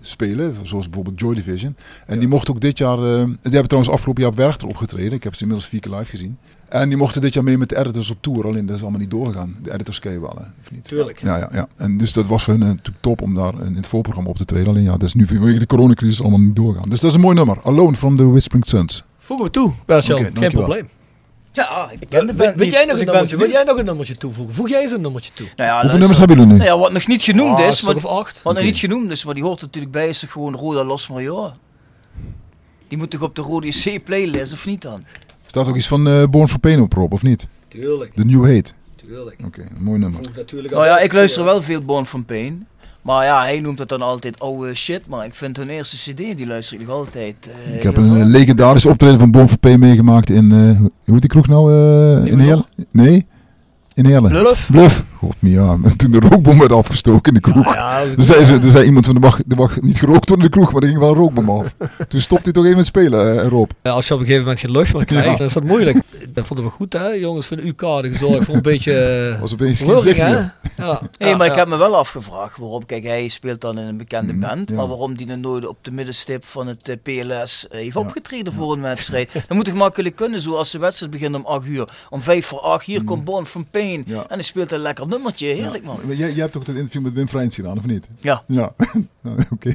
spelen. 0.02 0.56
Zoals 0.64 0.86
bijvoorbeeld 0.86 1.20
Joy 1.20 1.34
Division. 1.36 1.76
En 2.08 2.20
die 2.20 2.28
mochten 2.28 2.54
ook 2.54 2.62
dit 2.62 2.78
jaar... 2.78 2.98
eh, 2.98 3.24
die 3.26 3.38
hebben 3.42 3.68
trouwens 3.68 3.94
afgelopen 3.94 4.22
jaar 4.24 4.32
op 4.32 4.38
Werchter 4.38 4.68
opgetreden. 4.68 5.12
Ik 5.14 5.24
heb 5.24 5.34
ze 5.36 5.42
inmiddels 5.42 5.70
vier 5.70 5.80
keer 5.80 5.92
live 5.92 6.10
gezien. 6.10 6.38
En 6.70 6.90
die 6.90 6.98
mochten 6.98 7.22
dit 7.22 7.34
jaar 7.34 7.44
mee 7.44 7.58
met 7.58 7.70
de 7.70 7.78
editors 7.78 8.10
op 8.10 8.18
tour. 8.22 8.46
Alleen 8.48 8.66
dat 8.66 8.76
is 8.76 8.82
allemaal 8.82 9.00
niet 9.00 9.10
doorgegaan. 9.12 9.56
De 9.64 9.74
editors 9.74 10.00
ken 10.00 10.12
je 10.12 10.20
wel, 10.20 10.34
hè? 10.38 10.44
Of 10.62 10.72
niet? 10.72 10.84
Tuurlijk. 10.84 11.22
Ja, 11.22 11.38
ja, 11.38 11.50
ja. 11.54 11.68
En 11.76 11.98
dus 11.98 12.14
dat 12.14 12.28
was 12.28 12.44
voor 12.44 12.54
hun 12.54 12.62
eh, 12.64 12.68
natuurlijk 12.70 12.98
top 13.02 13.22
om 13.22 13.36
daar 13.36 13.54
in 13.66 13.76
het 13.76 13.88
voorprogramma 13.88 14.30
op 14.30 14.38
te 14.38 14.46
treden. 14.46 14.68
Alleen 14.68 14.84
ja, 14.84 14.92
dat 14.92 15.04
is 15.04 15.14
nu 15.14 15.26
vanwege 15.28 15.60
de 15.60 15.66
coronacrisis 15.66 16.22
allemaal 16.22 16.40
niet 16.40 16.56
doorgaan. 16.56 16.90
Dus 16.90 17.00
dat 17.00 17.10
is 17.10 17.16
een 17.16 17.22
mooi 17.22 17.36
nummer. 17.36 17.58
Alone 17.64 17.96
from 17.98 18.18
the 18.18 18.30
Whispering 18.30 18.68
Suns. 18.68 19.04
Voegen 19.20 19.46
we 19.46 19.52
toe, 19.52 19.72
Bert-Jan. 19.86 20.16
Oké, 20.18 20.26
Geen 20.26 20.34
dankjewel. 20.34 20.66
probleem. 20.66 20.90
Ja, 21.52 21.90
ik 22.00 22.10
ken 22.10 22.28
de 22.28 22.34
band 22.34 22.56
Wil 22.56 22.68
jij 22.68 22.86
nog 22.86 22.92
dus 22.92 23.00
een 23.00 23.06
nummertje? 23.06 23.38
Wil 23.38 23.50
jij 23.50 23.64
nog 23.64 23.78
een 23.78 23.86
nummertje 23.86 24.18
toevoegen? 24.18 24.56
Voeg 24.56 24.70
jij 24.70 24.82
eens 24.82 24.92
een 24.92 25.02
nummertje 25.02 25.32
toe? 25.34 25.46
Nou 25.56 25.70
ja, 25.70 25.80
Hoeveel 25.82 26.00
luister. 26.00 26.00
nummers 26.00 26.20
hebben 26.20 26.38
jullie 26.38 26.52
nu? 26.52 26.58
Nou 26.58 26.70
ja, 26.72 26.78
wat 26.78 26.92
nog 26.92 27.08
niet 27.08 27.24
genoemd 27.24 27.60
Ah, 27.60 27.66
is, 27.68 27.82
wat, 27.82 27.96
of 27.96 28.06
acht. 28.06 28.42
wat 28.42 28.54
Oké. 28.54 28.62
nog 28.62 28.72
niet 28.72 28.78
genoemd 28.80 29.12
is, 29.12 29.26
maar 29.26 29.34
die 29.34 29.44
hoort 29.44 29.62
natuurlijk 29.62 29.94
bij, 29.94 30.08
is 30.08 30.20
toch 30.20 30.32
gewoon 30.32 30.56
Roda 30.56 30.84
Los 30.84 31.08
Major. 31.08 31.52
Die 32.88 32.98
moet 32.98 33.10
toch 33.10 33.22
op 33.22 33.36
de 33.36 33.42
Rode 33.42 33.70
C 33.70 34.04
playlist 34.04 34.54
of 34.54 34.66
niet 34.66 34.82
dan? 34.82 35.04
Staat 35.56 35.68
ook 35.70 35.76
iets 35.76 35.88
van 35.88 36.08
eh, 36.08 36.24
Born 36.30 36.48
for 36.48 36.60
Pain 36.60 36.80
op, 36.82 36.94
Rob, 36.94 37.14
of 37.14 37.24
niet? 37.24 37.48
Tuurlijk, 37.68 38.14
The 38.14 38.26
New 38.26 38.46
Hate. 38.46 38.72
tuurlijk. 39.06 39.40
Oké, 39.46 39.62
mooi 39.80 40.00
nummer. 40.00 40.20
Natuurlijk 40.36 40.74
Nou 40.74 40.86
ja, 40.86 41.00
ik 41.00 41.14
luister 41.14 41.44
wel 41.44 41.62
veel 41.62 41.82
Born 41.82 42.06
from 42.06 42.26
Pain. 42.26 42.68
Maar 43.02 43.26
ja, 43.26 43.42
hij 43.44 43.60
noemt 43.60 43.80
het 43.80 43.90
dan 43.90 44.02
altijd 44.02 44.40
oude 44.40 44.74
shit. 44.74 45.08
Maar 45.08 45.26
ik 45.26 45.34
vind 45.34 45.58
hun 45.58 45.70
eerste 45.70 45.96
cd, 46.12 46.18
die 46.38 46.48
luister 46.48 46.80
ik 46.80 46.88
nog 46.88 46.96
altijd. 46.96 47.36
eh, 47.66 47.76
Ik 47.76 47.84
heb 47.84 47.98
een 47.98 48.16
eh, 48.16 48.26
legendarische 48.26 48.90
optreden 48.90 49.20
van 49.20 49.32
Born 49.32 49.50
for 49.50 49.58
Pain 49.58 49.80
meegemaakt 49.80 50.30
in... 50.30 50.52
eh, 50.52 50.80
hoe 50.80 50.92
heet 51.14 51.22
die 51.22 51.30
kroeg 51.30 51.48
nou? 51.48 51.72
eh, 52.26 52.32
in 52.32 52.40
Heerlen? 52.40 52.66
Nee? 52.92 53.26
In 53.94 54.06
Heerlen. 54.06 54.32
Bluff? 54.32 54.72
Bluff. 54.72 55.05
God, 55.20 55.36
me 55.40 55.50
ja. 55.50 55.78
En 55.84 55.98
toen 55.98 56.12
de 56.12 56.20
rookbom 56.20 56.60
werd 56.60 56.72
afgestoken 56.72 57.34
in 57.36 57.42
de 57.42 57.52
kroeg. 57.52 57.74
Ja, 57.74 58.02
Er 58.02 58.24
zei, 58.24 58.44
ze, 58.44 58.54
er 58.54 58.64
zei 58.70 58.86
iemand 58.86 59.06
van, 59.06 59.16
er 59.16 59.22
mag, 59.22 59.40
er 59.50 59.56
mag 59.58 59.82
niet 59.82 60.00
gerookt 60.00 60.28
worden 60.30 60.46
in 60.46 60.52
de 60.52 60.58
kroeg, 60.58 60.72
maar 60.74 60.82
er 60.82 60.88
ging 60.88 61.00
wel 61.00 61.10
een 61.10 61.16
rookbom 61.16 61.50
af. 61.50 61.76
Toen 62.10 62.22
stopte 62.22 62.44
hij 62.44 62.54
toch 62.54 62.64
even 62.66 62.78
met 62.78 62.86
spelen, 62.86 63.42
eh, 63.42 63.48
Rob. 63.48 63.70
Ja, 63.84 63.92
Als 63.92 64.08
je 64.08 64.14
op 64.14 64.20
een 64.20 64.26
gegeven 64.26 64.46
moment 64.48 64.64
geen 64.64 64.72
lucht 64.72 64.94
meer 64.94 65.06
krijgt, 65.06 65.26
Ja. 65.30 65.36
dan 65.36 65.48
is 65.48 65.54
dat 65.54 65.64
moeilijk. 65.64 66.00
Dat 66.30 66.48
vonden 66.48 66.66
we 66.66 66.72
goed, 66.72 66.94
hè, 66.94 67.08
jongens 67.08 67.48
van 67.48 67.58
UK. 67.60 67.80
De 67.80 68.10
gezorgd 68.12 68.46
voor 68.46 68.56
een 68.56 68.62
beetje. 68.72 68.94
eh, 69.00 69.40
Was 69.42 69.54
opeens 69.54 69.80
geen 69.82 70.16
hè? 70.16 70.28
Ja. 70.78 71.02
Nee, 71.18 71.30
Ja, 71.30 71.38
maar 71.38 71.48
ik 71.48 71.56
heb 71.56 71.68
me 71.68 71.78
wel 71.78 71.96
afgevraagd 71.98 72.58
waarom. 72.58 72.86
Kijk, 72.86 73.04
hij 73.04 73.28
speelt 73.28 73.62
dan 73.62 73.78
in 73.80 73.88
een 73.88 73.98
bekende 73.98 74.34
Mhm, 74.34 74.42
band. 74.42 74.70
ja. 74.70 74.76
Maar 74.76 74.88
waarom 74.88 75.16
die 75.16 75.26
dan 75.28 75.40
nooit 75.40 75.68
op 75.68 75.78
de 75.82 75.92
middenstip 75.92 76.46
van 76.46 76.68
het 76.68 76.90
eh, 76.90 76.96
PLS 77.04 77.66
heeft 77.70 77.94
Ja. 77.94 78.00
opgetreden 78.00 78.54
voor 78.54 78.74
een 78.74 78.82
wedstrijd. 78.82 79.34
Dat 79.48 79.50
moet 79.58 79.66
toch 79.66 79.74
makkelijk 79.74 80.16
kunnen, 80.16 80.40
zoals 80.40 80.72
de 80.72 80.78
wedstrijd 80.80 81.12
begint 81.12 81.36
om 81.36 81.46
8 81.46 81.68
uur. 81.68 81.88
Om 82.10 82.22
5 82.22 82.46
voor 82.46 82.60
8, 82.60 82.86
hier 82.86 83.04
komt 83.04 83.24
Born 83.24 83.46
from 83.46 83.66
Pain. 83.72 84.00
Mhm. 84.00 84.12
Ja. 84.14 84.20
En 84.22 84.26
hij 84.30 84.42
speelt 84.44 84.72
een 84.72 84.80
lekker 84.80 85.05
nummertje. 85.10 85.46
Heerlijk 85.48 85.84
man. 85.84 86.00
Jij, 86.08 86.16
jij 86.16 86.44
hebt 86.44 86.58
ook 86.58 86.66
dat 86.66 86.76
interview 86.76 87.02
met 87.02 87.14
Wim 87.14 87.28
Vrijns 87.28 87.56
gedaan, 87.56 87.78
of 87.78 87.86
niet? 87.86 88.08
Ja. 88.20 88.44
Ja, 88.48 88.74
oké. 89.56 89.74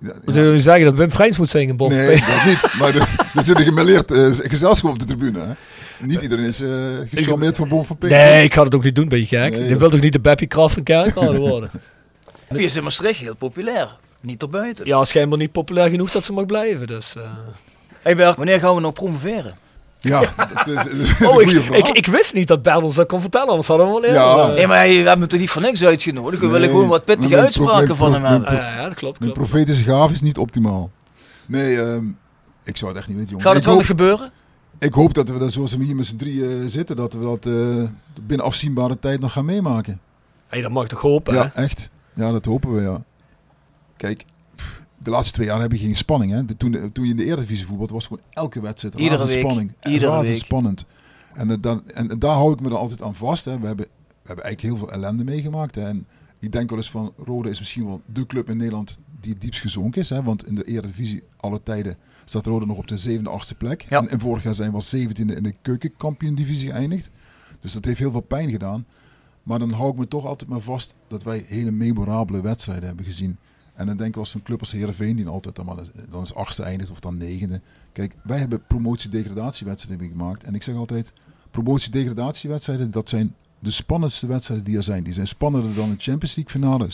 Ja, 0.00 0.12
Moet 0.24 0.34
je 0.34 0.58
zeggen 0.58 0.84
dat 0.84 0.94
Wim 0.94 1.10
Vrijns 1.10 1.38
moet 1.38 1.50
zingen, 1.50 1.76
Bob? 1.76 1.90
Nee, 1.90 2.20
dat 2.20 2.44
niet. 2.44 2.74
Maar 2.78 2.94
er, 2.94 3.30
er 3.34 3.42
zit 3.42 3.58
een 3.58 3.64
gemêleerd 3.72 4.10
eh, 4.12 4.48
gezelschap 4.50 4.90
op 4.90 4.98
de 4.98 5.04
tribune. 5.04 5.38
Hè? 5.38 5.52
Niet 6.06 6.22
iedereen 6.22 6.44
is 6.44 6.60
eh 6.60 6.70
gecharmeerd 7.10 7.56
van 7.56 7.68
Bon 7.68 7.84
van 7.84 7.98
Pink. 7.98 8.12
Nee, 8.12 8.44
ik 8.44 8.54
ga 8.54 8.62
het 8.64 8.74
ook 8.74 8.84
niet 8.84 8.94
doen, 8.94 9.08
ben 9.08 9.18
je 9.18 9.26
gek? 9.26 9.50
Nee, 9.50 9.68
je 9.68 9.76
wilt 9.76 9.90
toch 9.92 10.00
niet 10.00 10.12
de 10.12 10.20
Beppie 10.20 10.46
Kraft 10.46 10.74
van 10.74 10.82
Kerkrade 10.82 11.38
worden? 11.38 11.70
Die 12.48 12.62
is 12.64 12.76
in 12.76 12.82
Maastricht 12.82 13.20
heel 13.20 13.34
populair. 13.36 13.96
Niet 14.20 14.42
erbuiten. 14.42 14.86
ja, 14.86 15.04
schijnbaar 15.04 15.38
niet 15.38 15.52
populair 15.52 15.90
genoeg 15.90 16.10
dat 16.10 16.24
ze 16.24 16.32
mag 16.32 16.46
blijven. 16.46 16.86
Dus, 16.86 17.16
eh. 17.16 17.22
Hey 18.02 18.16
Bert, 18.16 18.36
wanneer 18.36 18.60
gaan 18.60 18.74
we 18.74 18.80
nou 18.80 18.92
promoveren? 18.92 19.54
Ja, 20.00 20.20
dat 20.54 20.66
is, 20.66 20.74
dat 20.74 20.86
is 20.86 21.20
een 21.20 21.26
Oh, 21.26 21.42
ik, 21.42 21.50
ik, 21.50 21.88
ik 21.88 22.06
wist 22.06 22.34
niet 22.34 22.48
dat 22.48 22.62
Bert 22.62 22.82
ons 22.82 22.94
dat 22.94 23.06
kon 23.08 23.20
vertellen, 23.20 23.48
anders 23.48 23.68
hadden 23.68 23.86
we 23.86 23.92
wel 23.92 24.04
eerder. 24.04 24.20
Ja. 24.20 24.48
eh, 24.48 24.54
Nee, 24.54 24.66
maar 24.66 24.76
hij- 24.76 24.88
we 24.88 24.94
hebben 24.94 25.18
hem 25.18 25.28
toch 25.28 25.40
niet 25.40 25.50
voor 25.50 25.62
niks 25.62 25.84
uitgenodigd? 25.84 26.38
We 26.40 26.42
Nee, 26.46 26.52
willen 26.54 26.68
gewoon 26.68 26.88
wat 26.88 27.04
pittige 27.04 27.28
mijn 27.28 27.42
uitspraken 27.42 27.96
van 27.96 28.10
mijn 28.10 28.22
hem 28.22 28.30
hebben. 28.32 28.52
ja, 28.54 28.82
dat 28.84 28.94
klopt. 28.94 29.18
Mijn 29.20 29.32
klopt. 29.32 29.48
profetische 29.50 29.84
gaaf 29.84 30.10
is 30.10 30.20
niet 30.20 30.38
optimaal. 30.38 30.90
Nee, 31.46 31.80
ehm, 31.82 32.04
ik 32.64 32.76
zou 32.76 32.90
het 32.90 32.98
echt 32.98 33.08
niet 33.08 33.16
weten, 33.16 33.30
jongen. 33.30 33.44
Gaat 33.46 33.54
het 33.54 33.62
ik, 33.62 33.68
wel 33.68 33.78
hoop, 33.78 33.88
nog 33.88 33.96
gebeuren? 33.98 34.30
ik 34.78 34.92
hoop 34.94 35.14
dat 35.14 35.28
we 35.28 35.38
dat 35.38 35.52
zoals 35.52 35.76
we 35.76 35.84
hier 35.84 35.96
met 35.96 36.06
z'n 36.06 36.16
drieën 36.16 36.70
zitten, 36.70 36.96
dat 36.96 37.12
we 37.12 37.20
dat 37.22 37.46
eh, 37.46 37.82
binnen 38.26 38.46
afzienbare 38.46 38.98
tijd 38.98 39.20
nog 39.20 39.32
gaan 39.32 39.44
meemaken. 39.44 40.00
Hey, 40.48 40.60
dat 40.62 40.70
mag 40.70 40.82
ik 40.82 40.88
toch 40.88 41.00
hopen, 41.00 41.34
Ja, 41.34 41.50
hè? 41.54 41.62
echt. 41.62 41.90
Ja, 42.14 42.30
dat 42.32 42.44
hopen 42.44 42.74
we, 42.74 42.80
ja. 42.82 43.02
Kijk, 43.96 44.24
de 45.02 45.10
laatste 45.10 45.32
twee 45.32 45.46
jaar 45.46 45.60
heb 45.60 45.72
je 45.72 45.78
geen 45.78 45.96
spanning. 45.96 46.32
Hè? 46.32 46.44
De- 46.44 46.56
toen, 46.56 46.70
de- 46.70 46.92
toen 46.92 47.04
je 47.04 47.10
in 47.10 47.16
de 47.16 47.24
Eredivisie 47.24 47.66
voetbalde, 47.66 47.92
was 47.92 48.06
gewoon 48.06 48.22
elke 48.30 48.60
wedstrijd 48.60 48.94
Iedere 48.94 49.26
week. 49.26 49.38
spanning. 49.38 49.72
Iedere 49.82 50.20
week. 50.22 50.36
spannend. 50.38 50.84
En, 51.34 51.48
het 51.48 51.62
dan, 51.62 51.90
en 51.90 52.18
daar 52.18 52.32
hou 52.34 52.52
ik 52.52 52.60
me 52.60 52.68
dan 52.68 52.78
altijd 52.78 53.02
aan 53.02 53.14
vast. 53.14 53.44
Hè. 53.44 53.58
We, 53.58 53.66
hebben, 53.66 53.86
we 53.86 54.26
hebben 54.26 54.44
eigenlijk 54.44 54.74
heel 54.74 54.86
veel 54.86 54.96
ellende 54.96 55.24
meegemaakt. 55.24 55.74
Hè. 55.74 55.82
En 55.82 56.06
ik 56.38 56.52
denk 56.52 56.68
wel 56.70 56.78
eens 56.78 56.90
van, 56.90 57.12
Rode 57.16 57.50
is 57.50 57.58
misschien 57.58 57.84
wel 57.86 58.00
de 58.12 58.26
club 58.26 58.50
in 58.50 58.56
Nederland 58.56 58.98
die 59.20 59.32
het 59.32 59.40
diepst 59.40 59.60
gezonken 59.60 60.00
is. 60.00 60.08
Hè. 60.10 60.22
Want 60.22 60.46
in 60.46 60.54
de 60.54 60.64
Eredivisie 60.64 61.22
alle 61.36 61.62
tijden 61.62 61.96
staat 62.24 62.46
Rode 62.46 62.66
nog 62.66 62.76
op 62.78 62.86
de 62.88 62.96
zevende, 62.98 63.30
achtste 63.30 63.54
plek. 63.54 63.86
Ja. 63.88 63.98
En, 64.00 64.08
en 64.08 64.20
vorig 64.20 64.42
jaar 64.42 64.54
zijn 64.54 64.70
we 64.70 64.76
als 64.76 64.88
zeventiende 64.88 65.34
in 65.34 65.42
de 65.42 65.54
keukenkampioen-divisie 65.62 66.70
geëindigd. 66.70 67.10
Dus 67.60 67.72
dat 67.72 67.84
heeft 67.84 67.98
heel 67.98 68.10
veel 68.10 68.20
pijn 68.20 68.50
gedaan. 68.50 68.86
Maar 69.42 69.58
dan 69.58 69.70
hou 69.72 69.90
ik 69.90 69.98
me 69.98 70.08
toch 70.08 70.26
altijd 70.26 70.50
maar 70.50 70.60
vast 70.60 70.94
dat 71.08 71.22
wij 71.22 71.44
hele 71.48 71.70
memorabele 71.70 72.40
wedstrijden 72.40 72.86
hebben 72.86 73.04
gezien. 73.04 73.36
En 73.78 73.86
dan 73.86 73.96
denk 73.96 74.10
ik 74.14 74.16
als 74.16 74.30
zo'n 74.30 74.42
club 74.42 74.60
als 74.60 74.72
Heerenveen, 74.72 75.16
die 75.16 75.26
altijd 75.26 75.56
dan, 75.56 75.66
maar 75.66 75.76
dan 76.10 76.22
is 76.22 76.34
achtste 76.34 76.78
of 76.90 77.00
dan 77.00 77.16
negende. 77.16 77.60
Kijk, 77.92 78.14
wij 78.22 78.38
hebben 78.38 78.66
promotie-degradatiewedstrijden 78.66 80.08
gemaakt. 80.08 80.44
En 80.44 80.54
ik 80.54 80.62
zeg 80.62 80.74
altijd, 80.74 81.12
promotie-degradatiewedstrijden, 81.50 82.90
dat 82.90 83.08
zijn 83.08 83.34
de 83.58 83.70
spannendste 83.70 84.26
wedstrijden 84.26 84.66
die 84.66 84.76
er 84.76 84.82
zijn. 84.82 85.02
Die 85.02 85.12
zijn 85.12 85.26
spannender 85.26 85.74
dan 85.74 85.90
een 85.90 85.98
Champions 85.98 86.36
League 86.36 86.60
finale, 86.60 86.86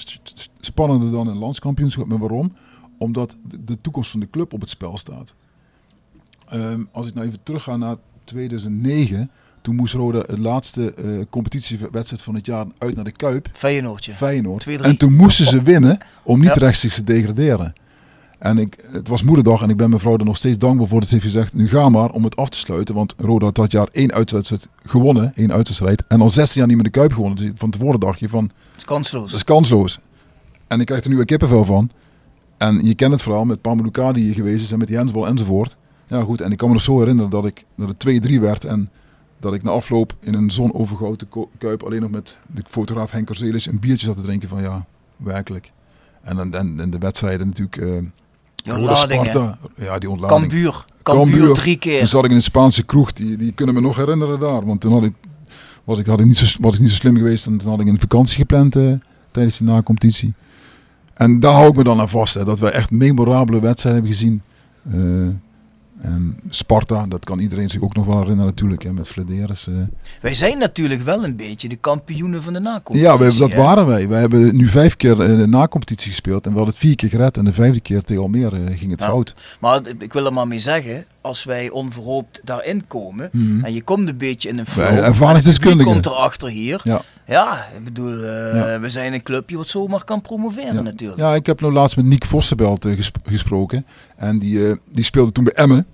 spannender 0.60 1.10
dan 1.10 1.26
een 1.26 1.38
landskampioenschap. 1.38 2.06
Maar 2.06 2.18
waarom? 2.18 2.52
Omdat 2.98 3.36
de- 3.48 3.64
de 3.64 3.80
toekomst 3.80 4.10
van 4.10 4.20
de 4.20 4.30
club 4.30 4.52
op 4.52 4.60
het 4.60 4.70
spel 4.70 4.98
staat. 4.98 5.34
Ehm, 6.48 6.84
als 6.92 7.06
ik 7.08 7.14
nou 7.14 7.26
even 7.26 7.42
terugga 7.42 7.76
naar 7.76 7.96
2009, 8.24 9.30
toen 9.64 9.74
moest 9.76 9.94
Roda 9.94 10.18
het 10.18 10.38
laatste 10.38 10.92
eh, 10.94 11.04
competitiewedstrijd 11.30 12.22
van 12.22 12.34
het 12.34 12.46
jaar 12.46 12.66
uit 12.78 12.94
naar 12.94 13.04
de 13.04 13.12
Kuip. 13.12 13.48
Feyenoordje. 13.52 14.12
Feyenoord. 14.12 14.66
En 14.66 14.96
toen 14.96 15.16
moesten 15.16 15.46
ze 15.46 15.62
winnen 15.62 15.98
om 16.22 16.38
niet 16.40 16.54
Ja. 16.54 16.60
rechtstreeks 16.60 16.94
te 16.94 17.04
degraderen. 17.04 17.72
En 18.38 18.58
ik, 18.58 18.76
het 18.90 19.08
was 19.08 19.22
moederdag 19.22 19.62
en 19.62 19.70
ik 19.70 19.76
ben 19.76 19.90
mevrouw 19.90 20.16
er 20.18 20.24
nog 20.24 20.36
steeds 20.36 20.58
dankbaar 20.58 20.86
voor 20.88 21.00
dat 21.00 21.08
ze 21.08 21.14
heeft 21.14 21.26
gezegd, 21.26 21.54
nu 21.54 21.68
ga 21.68 21.88
maar 21.88 22.10
om 22.10 22.24
het 22.24 22.36
af 22.36 22.48
te 22.48 22.58
sluiten. 22.58 22.94
Want 22.94 23.14
Roda 23.18 23.44
had 23.44 23.54
dat 23.54 23.72
jaar 23.72 23.88
één 23.92 24.12
uitwedstrijd 24.12 24.68
gewonnen, 24.82 25.32
één 25.34 25.52
uitwedstrijd. 25.52 26.04
En 26.08 26.20
al 26.20 26.30
16 26.30 26.58
jaar 26.58 26.66
niet 26.68 26.76
meer 26.76 26.84
de 26.92 26.98
Kuip 26.98 27.12
gewonnen. 27.12 27.36
Dus 27.38 27.50
van 27.56 27.70
tevoren 27.70 28.00
dacht 28.00 28.18
je 28.20 28.28
van, 28.28 28.44
Dat 28.46 28.76
is 28.76 28.84
kansloos. 28.84 29.26
dat 29.30 29.36
is 29.36 29.44
kansloos. 29.44 29.98
En 30.66 30.80
ik 30.80 30.86
krijg 30.86 31.04
er 31.04 31.10
nu 31.10 31.18
een 31.20 31.26
kippenvel 31.26 31.64
van. 31.64 31.90
En 32.58 32.84
je 32.86 32.94
kent 32.94 33.12
het 33.12 33.22
verhaal 33.22 33.44
met 33.44 33.60
Pameluka 33.60 34.12
die 34.12 34.24
hier 34.24 34.34
geweest 34.34 34.64
is 34.64 34.72
en 34.72 34.78
met 34.78 34.88
die 34.88 34.96
hensbal 34.96 35.26
enzovoort. 35.26 35.76
Ja 36.06 36.20
goed, 36.22 36.40
en 36.40 36.52
ik 36.52 36.58
kan 36.58 36.68
me 36.68 36.74
nog 36.74 36.82
zo 36.82 36.98
herinneren 36.98 37.30
dat, 37.30 37.46
ik, 37.46 37.64
dat 37.76 37.88
het 37.88 38.28
2-3 38.28 38.40
werd 38.40 38.64
en 38.64 38.90
dat 39.44 39.54
ik 39.54 39.62
na 39.62 39.70
afloop 39.70 40.14
in 40.20 40.34
een 40.34 40.50
zonovergoten 40.50 41.28
kuip 41.58 41.82
alleen 41.82 42.00
nog 42.00 42.10
met 42.10 42.36
de 42.46 42.62
fotograaf 42.66 43.10
Henk 43.10 43.26
Corselis 43.26 43.66
een 43.66 43.80
biertje 43.80 44.06
zat 44.06 44.16
te 44.16 44.22
drinken 44.22 44.48
van 44.48 44.62
ja, 44.62 44.86
werkelijk. 45.16 45.72
En 46.22 46.36
dan 46.36 46.54
en, 46.54 46.80
en 46.80 46.90
de 46.90 46.98
wedstrijden 46.98 47.46
natuurlijk. 47.46 48.04
Roda 48.64 48.92
hè. 48.92 48.96
Sparta. 48.96 49.58
Ja, 49.76 49.98
die 49.98 50.10
ontlading. 50.10 50.40
Cambuur. 50.40 50.84
Cambuur 51.02 51.54
drie 51.54 51.76
keer. 51.76 51.98
Toen 51.98 52.06
zat 52.06 52.24
ik 52.24 52.30
in 52.30 52.36
een 52.36 52.42
Spaanse 52.42 52.82
kroeg, 52.82 53.12
die, 53.12 53.36
die 53.36 53.52
kunnen 53.52 53.74
me 53.74 53.80
nog 53.80 53.96
herinneren 53.96 54.40
daar. 54.40 54.66
Want 54.66 54.80
toen 54.80 54.92
had 54.92 55.04
ik, 55.04 55.12
was, 55.84 55.98
ik, 55.98 56.06
had 56.06 56.20
ik 56.20 56.26
niet 56.26 56.38
zo, 56.38 56.56
was 56.60 56.74
ik 56.74 56.80
niet 56.80 56.90
zo 56.90 56.94
slim 56.94 57.16
geweest 57.16 57.46
en 57.46 57.58
toen 57.58 57.70
had 57.70 57.80
ik 57.80 57.86
een 57.86 58.00
vakantie 58.00 58.36
gepland 58.36 58.76
eh, 58.76 58.92
tijdens 59.30 59.58
de 59.58 59.64
na-competitie. 59.64 60.34
En 61.14 61.40
daar 61.40 61.52
hou 61.52 61.68
ik 61.68 61.76
me 61.76 61.84
dan 61.84 62.00
aan 62.00 62.08
vast, 62.08 62.34
hè, 62.34 62.44
dat 62.44 62.58
wij 62.58 62.70
echt 62.70 62.90
memorabele 62.90 63.60
wedstrijden 63.60 64.02
hebben 64.02 64.18
gezien. 64.18 64.42
Eh, 64.92 65.34
en 66.04 66.36
Sparta, 66.48 67.06
dat 67.06 67.24
kan 67.24 67.38
iedereen 67.38 67.70
zich 67.70 67.80
ook 67.82 67.94
nog 67.94 68.04
wel 68.04 68.18
herinneren 68.18 68.46
natuurlijk, 68.46 68.82
hè, 68.82 68.92
met 68.92 69.08
Flederis. 69.08 69.66
eh. 69.66 69.74
Wij 70.22 70.34
zijn 70.34 70.58
natuurlijk 70.58 71.02
wel 71.02 71.24
een 71.24 71.36
beetje 71.36 71.68
de 71.68 71.76
kampioenen 71.76 72.42
van 72.42 72.52
de 72.52 72.58
nacompetitie. 72.58 73.08
Ja, 73.28 73.38
dat 73.38 73.52
hè. 73.52 73.58
waren 73.62 73.86
wij. 73.86 74.08
Wij 74.08 74.20
hebben 74.20 74.56
nu 74.56 74.66
vijf 74.68 74.96
keer 74.96 75.22
in 75.24 75.36
de 75.38 75.46
na-competitie 75.46 76.10
gespeeld 76.10 76.44
en 76.44 76.50
we 76.50 76.56
hadden 76.56 76.74
het 76.74 76.82
vier 76.84 76.96
keer 76.96 77.08
gered. 77.08 77.36
En 77.36 77.44
de 77.44 77.52
vijfde 77.52 77.80
keer 77.80 78.02
tegen 78.02 78.22
Almere 78.22 78.56
eh, 78.64 78.78
ging 78.78 78.90
het 78.90 79.02
fout. 79.02 79.34
Maar 79.60 79.80
ik 79.98 80.12
wil 80.12 80.26
er 80.26 80.32
maar 80.32 80.48
mee 80.48 80.58
zeggen, 80.58 81.04
als 81.20 81.44
wij 81.44 81.70
onverhoopt 81.70 82.40
daarin 82.44 82.86
komen 82.86 83.28
Mhm. 83.32 83.64
en 83.64 83.74
je 83.74 83.82
komt 83.82 84.08
een 84.08 84.16
beetje 84.16 84.48
in 84.48 84.58
een 84.58 84.66
flow, 84.66 85.12
publiek 85.60 85.84
komt 85.86 86.06
erachter 86.06 86.48
hier. 86.48 86.80
Ja. 86.84 87.02
Ja, 87.26 87.66
ik 87.76 87.84
bedoel, 87.84 88.24
Ja. 88.24 88.80
we 88.80 88.88
zijn 88.88 89.12
een 89.12 89.22
clubje 89.22 89.56
wat 89.56 89.68
zomaar 89.68 90.04
kan 90.04 90.20
promoveren 90.20 90.74
Ja. 90.74 90.80
natuurlijk. 90.80 91.20
Ja, 91.20 91.34
ik 91.34 91.46
heb 91.46 91.60
nou 91.60 91.72
laatst 91.72 91.96
met 91.96 92.04
Nick 92.04 92.24
Vossenbelt 92.24 92.86
gesp- 92.86 93.16
gesproken. 93.22 93.86
En 94.16 94.38
die, 94.38 94.80
die 94.92 95.04
speelde 95.04 95.32
toen 95.32 95.44
bij 95.44 95.52
Emmen. 95.52 95.86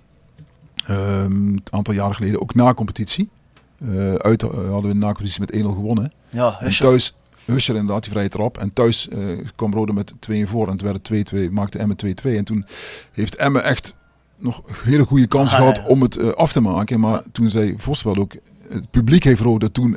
Ehm, 0.87 1.33
een 1.33 1.63
aantal 1.71 1.95
jaren 1.95 2.15
geleden 2.15 2.41
ook 2.43 2.55
na 2.55 2.75
competitie. 2.75 3.29
Eh, 3.81 4.15
uit 4.15 4.43
eh, 4.43 4.49
hadden 4.51 4.91
we 4.91 4.97
na 4.97 5.07
competitie 5.07 5.41
met 5.41 5.53
1-0 5.53 5.73
gewonnen. 5.75 6.13
Ja, 6.29 6.61
En 6.61 6.77
thuis, 6.79 7.15
Huscher 7.45 7.75
inderdaad, 7.77 8.03
die 8.03 8.13
vrije 8.13 8.29
trap. 8.29 8.59
En 8.59 8.73
thuis 8.73 9.09
eh, 9.09 9.19
kwam 9.57 9.73
Rode 9.73 9.93
met 9.93 10.15
2 10.19 10.47
voor. 10.47 10.69
En 10.69 10.77
toen 10.77 10.89
werd 10.93 11.09
het 11.09 11.33
2-2, 11.35 11.51
maakte 11.51 11.79
Emmen 11.79 11.97
2-2. 11.97 12.37
En 12.37 12.45
toen 12.45 12.67
heeft 13.13 13.37
Emmen 13.37 13.65
echt 13.65 13.97
nog 14.39 14.63
een 14.67 14.75
hele 14.83 15.05
goede 15.05 15.27
kans 15.27 15.53
Ah, 15.53 15.59
gehad 15.59 15.77
ja. 15.77 15.85
om 15.85 16.03
het 16.03 16.37
af 16.37 16.53
te 16.53 16.61
maken. 16.61 17.01
Maar 17.01 17.23
toen 17.33 17.51
zei 17.51 17.75
Vossenbelt 17.77 18.19
ook, 18.19 18.33
het 18.69 18.91
publiek 18.91 19.25
heeft 19.25 19.41
Rode 19.41 19.73
toen 19.73 19.97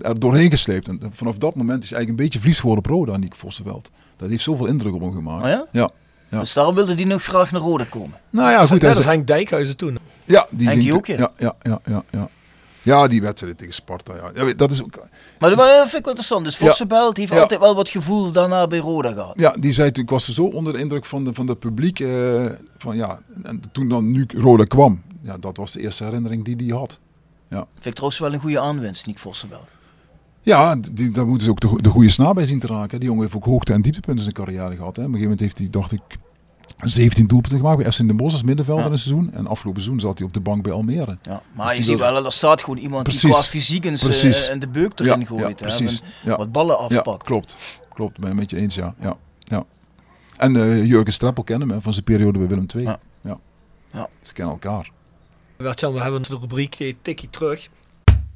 er 0.00 0.18
doorheen 0.20 0.50
gesleept. 0.50 0.88
En 0.88 1.00
vanaf 1.10 1.38
dat 1.38 1.54
moment 1.54 1.82
is 1.82 1.88
hij 1.90 1.98
eigenlijk 1.98 2.08
een 2.08 2.24
beetje 2.24 2.38
verliefd 2.38 2.60
geworden 2.60 2.84
op 2.84 2.90
Roda, 2.90 3.16
Nick 3.16 3.34
Vossenbelt. 3.34 3.90
Dat 4.16 4.28
heeft 4.30 4.42
zoveel 4.42 4.66
indruk 4.66 4.94
op 4.94 5.00
hem 5.00 5.12
gemaakt. 5.14 5.44
Oh 5.44 5.50
ja? 5.50 5.66
Ja. 5.72 5.90
Ja. 6.30 6.38
Dus 6.38 6.52
daarom 6.52 6.74
wilde 6.74 6.94
hij 6.94 7.04
nog 7.04 7.22
graag 7.22 7.50
naar 7.52 7.60
Rode 7.60 7.88
komen. 7.88 8.18
Nou 8.30 8.50
ja, 8.50 8.66
goed. 8.66 8.80
Hij 8.80 8.90
als 8.90 8.98
zei- 9.02 9.08
Henk 9.14 9.26
Dijkhuizen 9.26 9.76
toen. 9.76 9.98
ja, 10.24 10.46
die 10.50 10.94
ook, 10.96 11.06
ja. 11.06 11.16
ja, 11.16 11.30
ja, 11.36 11.54
ja, 11.62 11.80
ja, 11.84 12.02
ja. 12.10 12.28
Ja, 12.82 13.08
die 13.08 13.22
wedstrijd 13.22 13.58
tegen 13.58 13.74
Sparta. 13.74 14.14
Ja. 14.14 14.44
Ja, 14.46 14.52
dat 14.54 14.70
is 14.70 14.82
ook, 14.82 14.96
Maar 15.38 15.50
dat 15.50 15.58
vind 15.60 15.84
ik 15.86 15.90
wel 15.92 15.98
interessant. 16.04 16.44
Dus 16.44 16.58
Ja. 16.58 16.66
Vossenbelt 16.66 17.16
heeft 17.16 17.32
Ja. 17.32 17.40
altijd 17.40 17.60
wel 17.60 17.74
wat 17.74 17.88
gevoel 17.88 18.32
daarna 18.32 18.66
bij 18.66 18.78
Roda 18.78 19.12
gehad. 19.12 19.38
ja, 19.40 19.54
die 19.58 19.72
zei 19.72 19.90
toen, 19.92 20.04
ik 20.04 20.10
was 20.10 20.28
zo 20.28 20.44
onder 20.44 20.72
de 20.72 20.78
indruk 20.78 21.04
van, 21.04 21.24
de, 21.24 21.34
van 21.34 21.48
het 21.48 21.58
publiek. 21.58 22.00
eh, 22.00 22.44
van, 22.78 22.96
ja, 22.96 23.20
en 23.42 23.62
toen 23.72 23.88
dan 23.88 24.10
nu 24.10 24.26
Roda 24.36 24.64
kwam, 24.64 25.02
ja, 25.22 25.36
dat 25.38 25.56
was 25.56 25.72
de 25.72 25.80
eerste 25.80 26.04
herinnering 26.04 26.44
die 26.44 26.56
die 26.56 26.74
had. 26.74 26.98
Vind 27.48 27.66
ik 27.86 27.92
trouwens 27.92 28.18
wel 28.20 28.32
een 28.32 28.40
goede 28.40 28.60
aanwinst, 28.60 29.06
Nick 29.06 29.18
Vossenbelt. 29.18 29.68
Ja, 30.50 30.76
die, 30.90 31.10
daar 31.10 31.26
moeten 31.26 31.44
ze 31.44 31.50
ook 31.50 31.60
de, 31.60 31.66
go- 31.68 31.76
de 31.80 31.88
goede 31.88 32.08
snaar 32.10 32.34
bij 32.34 32.46
zien 32.46 32.58
te 32.58 32.66
raken. 32.66 32.98
Die 33.00 33.08
jongen 33.08 33.22
heeft 33.22 33.36
ook 33.36 33.44
hoogte- 33.44 33.72
en 33.72 33.82
dieptepunten 33.82 34.24
in 34.26 34.32
zijn 34.32 34.46
carrière 34.46 34.76
gehad. 34.76 34.96
Hè. 34.96 35.02
Op 35.02 35.08
een 35.08 35.14
gegeven 35.18 35.20
moment 35.22 35.40
heeft 35.40 35.58
hij, 35.58 35.70
dacht 35.70 35.92
ik, 35.92 36.00
17 36.76 37.26
doelpunten 37.26 37.58
gemaakt 37.58 37.82
bij 37.82 37.92
FC 37.92 37.96
Den 37.98 38.16
Bosch 38.16 38.32
als 38.34 38.42
middenvelder 38.42 38.84
Ja. 38.84 38.90
in 38.90 38.94
het 38.96 39.04
seizoen. 39.04 39.32
En 39.32 39.46
afgelopen 39.46 39.82
seizoen 39.82 40.00
zat 40.08 40.18
hij 40.18 40.26
op 40.26 40.34
de 40.34 40.40
bank 40.40 40.62
bij 40.62 40.72
Almere. 40.72 41.18
Ja, 41.22 41.42
maar 41.52 41.66
Dus 41.66 41.76
je 41.76 41.82
die 41.82 41.90
ziet 41.90 42.00
wel, 42.04 42.24
er 42.24 42.32
staat 42.32 42.62
gewoon 42.62 42.78
iemand 42.78 43.06
die 43.10 43.30
qua 43.30 43.42
fysiek 43.42 43.80
Precies. 43.80 44.48
in 44.48 44.58
de 44.58 44.68
beuk 44.68 44.98
erin 45.00 45.20
Ja, 45.20 45.26
gooit. 45.26 45.40
ja, 45.40 45.46
hè, 45.48 45.54
precies. 45.54 46.00
en 46.00 46.06
Ja. 46.30 46.36
Wat 46.36 46.52
ballen 46.52 46.76
Ja, 46.88 46.96
afpakt. 46.96 47.22
klopt. 47.22 47.56
Klopt, 47.94 48.18
ben 48.18 48.30
ik 48.30 48.36
met 48.36 48.50
je 48.50 48.56
eens, 48.56 48.74
ja. 48.74 48.94
ja, 49.00 49.16
ja. 49.38 49.64
En 50.36 50.56
eh, 50.56 50.84
Jurgen 50.84 51.12
Streppel 51.12 51.42
kennen 51.44 51.68
hem 51.68 51.76
hè, 51.76 51.82
van 51.82 51.92
zijn 51.92 52.04
periode 52.04 52.38
bij 52.38 52.48
Willem 52.48 52.66
II. 52.74 52.84
Ja. 52.84 52.98
Ja. 53.20 53.38
Ja. 53.92 54.08
Ze 54.22 54.32
kennen 54.32 54.54
elkaar. 54.54 54.90
Bert-Jan, 55.56 55.92
we 55.92 56.00
hebben 56.02 56.22
de 56.22 56.36
rubriek 56.40 56.76
die 56.76 56.86
heet 56.86 56.96
Tikkie 57.02 57.30
Terug. 57.30 57.68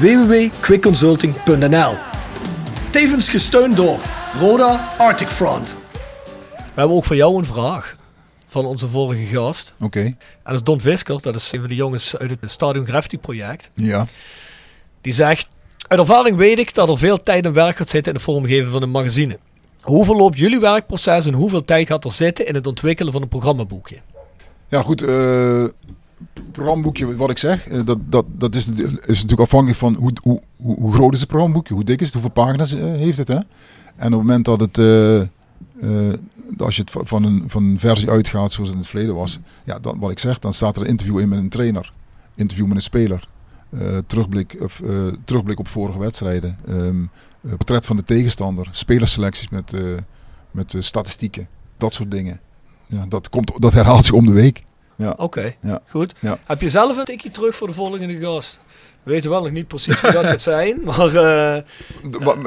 www.quickconsulting.nl 0.00 1.94
Tevens 2.90 3.28
gesteund 3.28 3.76
door 3.76 3.98
Roda 4.40 4.94
Arctic 4.98 5.28
Front. 5.28 5.76
We 6.52 6.58
hebben 6.74 6.96
ook 6.96 7.04
voor 7.04 7.16
jou 7.16 7.38
een 7.38 7.46
vraag 7.46 7.96
van 8.48 8.64
onze 8.64 8.88
vorige 8.88 9.24
gast. 9.24 9.74
Oké. 9.80 10.00
En 10.00 10.16
dat 10.44 10.54
is 10.54 10.62
Don 10.62 10.80
Visker, 10.80 11.20
dat 11.20 11.34
is 11.34 11.52
een 11.52 11.60
van 11.60 11.68
de 11.68 11.74
jongens 11.74 12.16
uit 12.16 12.30
het 12.40 12.50
Stadion 12.50 12.86
Graffiti 12.86 13.18
project. 13.18 13.70
Ja. 13.74 14.06
Die 15.00 15.12
zegt, 15.12 15.48
uit 15.88 16.00
ervaring 16.00 16.36
weet 16.36 16.58
ik 16.58 16.74
dat 16.74 16.88
er 16.88 16.98
veel 16.98 17.22
tijd 17.22 17.44
en 17.44 17.52
werk 17.52 17.76
gaat 17.76 17.88
zitten 17.88 18.12
in 18.12 18.18
het 18.18 18.28
vormgeven 18.28 18.70
van 18.72 18.82
een 18.82 18.90
magazine. 18.90 19.38
Hoe 19.80 20.04
verloopt 20.04 20.38
jullie 20.38 20.60
werkproces 20.60 21.26
en 21.26 21.34
hoeveel 21.34 21.64
tijd 21.64 21.86
gaat 21.86 22.04
er 22.04 22.12
zitten 22.12 22.46
in 22.46 22.54
het 22.54 22.66
ontwikkelen 22.66 23.12
van 23.12 23.22
een 23.22 23.28
programmaboekje? 23.28 23.96
Ja, 24.68 24.82
goed. 24.82 25.02
eh 25.02 25.64
programmaboekje, 26.52 27.16
wat 27.16 27.30
ik 27.30 27.38
zeg, 27.38 27.68
eh, 27.68 27.80
dat, 27.84 27.98
dat, 28.08 28.24
dat 28.28 28.54
is, 28.54 28.66
natuurlijk 29.06 29.40
afhankelijk 29.40 29.78
van 29.78 29.94
hoe, 29.94 30.12
hoe, 30.22 30.40
hoe, 30.56 30.92
groot 30.92 31.14
is 31.14 31.20
het 31.20 31.28
programmaboekje, 31.28 31.74
hoe 31.74 31.84
dik 31.84 32.00
is 32.00 32.04
het, 32.04 32.14
hoeveel 32.14 32.44
pagina's 32.44 32.74
eh, 32.74 32.82
heeft 32.82 33.18
het. 33.18 33.28
Hè? 33.28 33.34
En 33.34 33.44
op 33.94 34.00
het 34.00 34.10
moment 34.10 34.44
dat 34.44 34.60
het, 34.60 34.78
eh, 34.78 35.22
als 36.58 36.76
je 36.76 36.80
het 36.80 36.90
va- 36.90 37.04
van 37.04 37.24
een, 37.24 37.44
van 37.46 37.64
een 37.64 37.78
versie 37.78 38.10
uitgaat 38.10 38.52
zoals 38.52 38.68
het 38.68 38.76
in 38.76 38.82
het 38.82 38.90
verleden 38.90 39.14
was, 39.14 39.38
ja, 39.64 39.78
dan, 39.78 39.98
wat 39.98 40.10
ik 40.10 40.18
zeg, 40.18 40.38
dan 40.38 40.52
staat 40.52 40.76
er 40.76 40.82
een 40.82 40.88
interview 40.88 41.18
in 41.18 41.28
met 41.28 41.38
een 41.38 41.48
trainer, 41.48 41.92
interview 42.34 42.66
met 42.66 42.76
een 42.76 42.82
speler, 42.82 43.28
terugblik, 44.06 44.56
of, 44.60 44.82
terugblik 45.24 45.58
op 45.58 45.68
vorige 45.68 45.98
wedstrijden, 45.98 46.56
eh, 46.66 47.52
portret 47.56 47.86
van 47.86 47.96
de 47.96 48.04
tegenstander, 48.04 48.68
spelerselecties 48.70 49.48
met, 49.48 49.74
met 50.50 50.74
statistieken, 50.78 51.48
dat 51.76 51.94
soort 51.94 52.10
dingen. 52.10 52.40
Ja, 52.86 53.06
dat, 53.08 53.28
komt, 53.28 53.52
dat 53.58 53.72
herhaalt 53.72 54.04
zich 54.04 54.14
om 54.14 54.26
de 54.26 54.32
week. 54.32 54.62
Ja. 55.02 55.14
Oké, 55.16 55.54
Ja. 55.60 55.80
goed. 55.88 56.14
Ja. 56.18 56.38
Heb 56.44 56.60
je 56.60 56.70
zelf 56.70 56.96
een 56.96 57.04
tikje 57.04 57.30
terug 57.30 57.56
voor 57.56 57.66
de 57.68 57.74
volgende 57.74 58.18
gast? 58.18 58.60
We 59.02 59.10
weten 59.10 59.30
wel 59.30 59.42
nog 59.42 59.50
niet 59.50 59.68
precies 59.68 60.00
wie 60.00 60.12
dat 60.12 60.24
gaat 60.26 60.42
zijn, 60.42 60.80
maar 60.84 61.14
eh, 61.14 61.62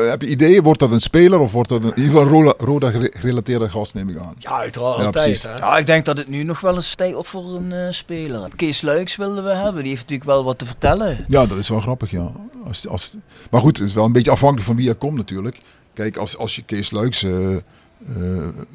Heb 0.09 0.21
je 0.21 0.27
ideeën? 0.27 0.63
Wordt 0.63 0.79
dat 0.79 0.91
een 0.91 0.99
speler 1.01 1.39
of 1.39 1.51
wordt 1.51 1.69
dat 1.69 1.83
een, 1.83 1.89
in 1.95 2.03
ieder 2.03 2.11
geval 2.11 2.21
een 2.21 2.29
Roda, 2.33 2.53
Roda 2.57 2.89
gere- 2.91 3.11
gerelateerde 3.17 3.69
gast, 3.69 3.93
neem 3.93 4.09
ik 4.09 4.17
aan? 4.17 4.33
ja, 4.37 4.49
uiteraard 4.51 4.97
Ja, 4.99 5.05
altijd. 5.05 5.43
Hè? 5.43 5.55
Ja, 5.55 5.77
ik 5.77 5.85
denk 5.85 6.05
dat 6.05 6.17
het 6.17 6.27
nu 6.27 6.43
nog 6.43 6.59
wel 6.59 6.75
eens 6.75 6.95
tijd 6.95 7.15
op 7.15 7.27
voor 7.27 7.55
een 7.55 7.71
eh, 7.71 7.91
speler. 7.91 8.49
Kees 8.55 8.81
Luiks 8.81 9.15
wilden 9.15 9.43
we 9.43 9.49
hebben, 9.55 9.81
die 9.81 9.89
heeft 9.91 10.01
natuurlijk 10.01 10.29
wel 10.29 10.43
wat 10.43 10.57
te 10.57 10.65
vertellen. 10.65 11.25
Ja, 11.27 11.45
dat 11.45 11.57
is 11.57 11.69
wel 11.69 11.79
grappig, 11.79 12.11
ja. 12.11 12.31
Als, 12.67 12.87
als, 12.87 13.15
maar 13.51 13.61
goed, 13.61 13.77
het 13.77 13.87
is 13.87 13.93
wel 13.93 14.05
een 14.05 14.11
beetje 14.11 14.31
afhankelijk 14.31 14.67
van 14.67 14.75
wie 14.75 14.89
er 14.89 14.95
komt 14.95 15.15
natuurlijk. 15.17 15.59
Kijk, 15.93 16.17
als, 16.17 16.37
als 16.37 16.55
je 16.55 16.61
Kees 16.63 16.91
Luiks 16.91 17.23
eh, 17.23 17.55
eh, 17.55 17.61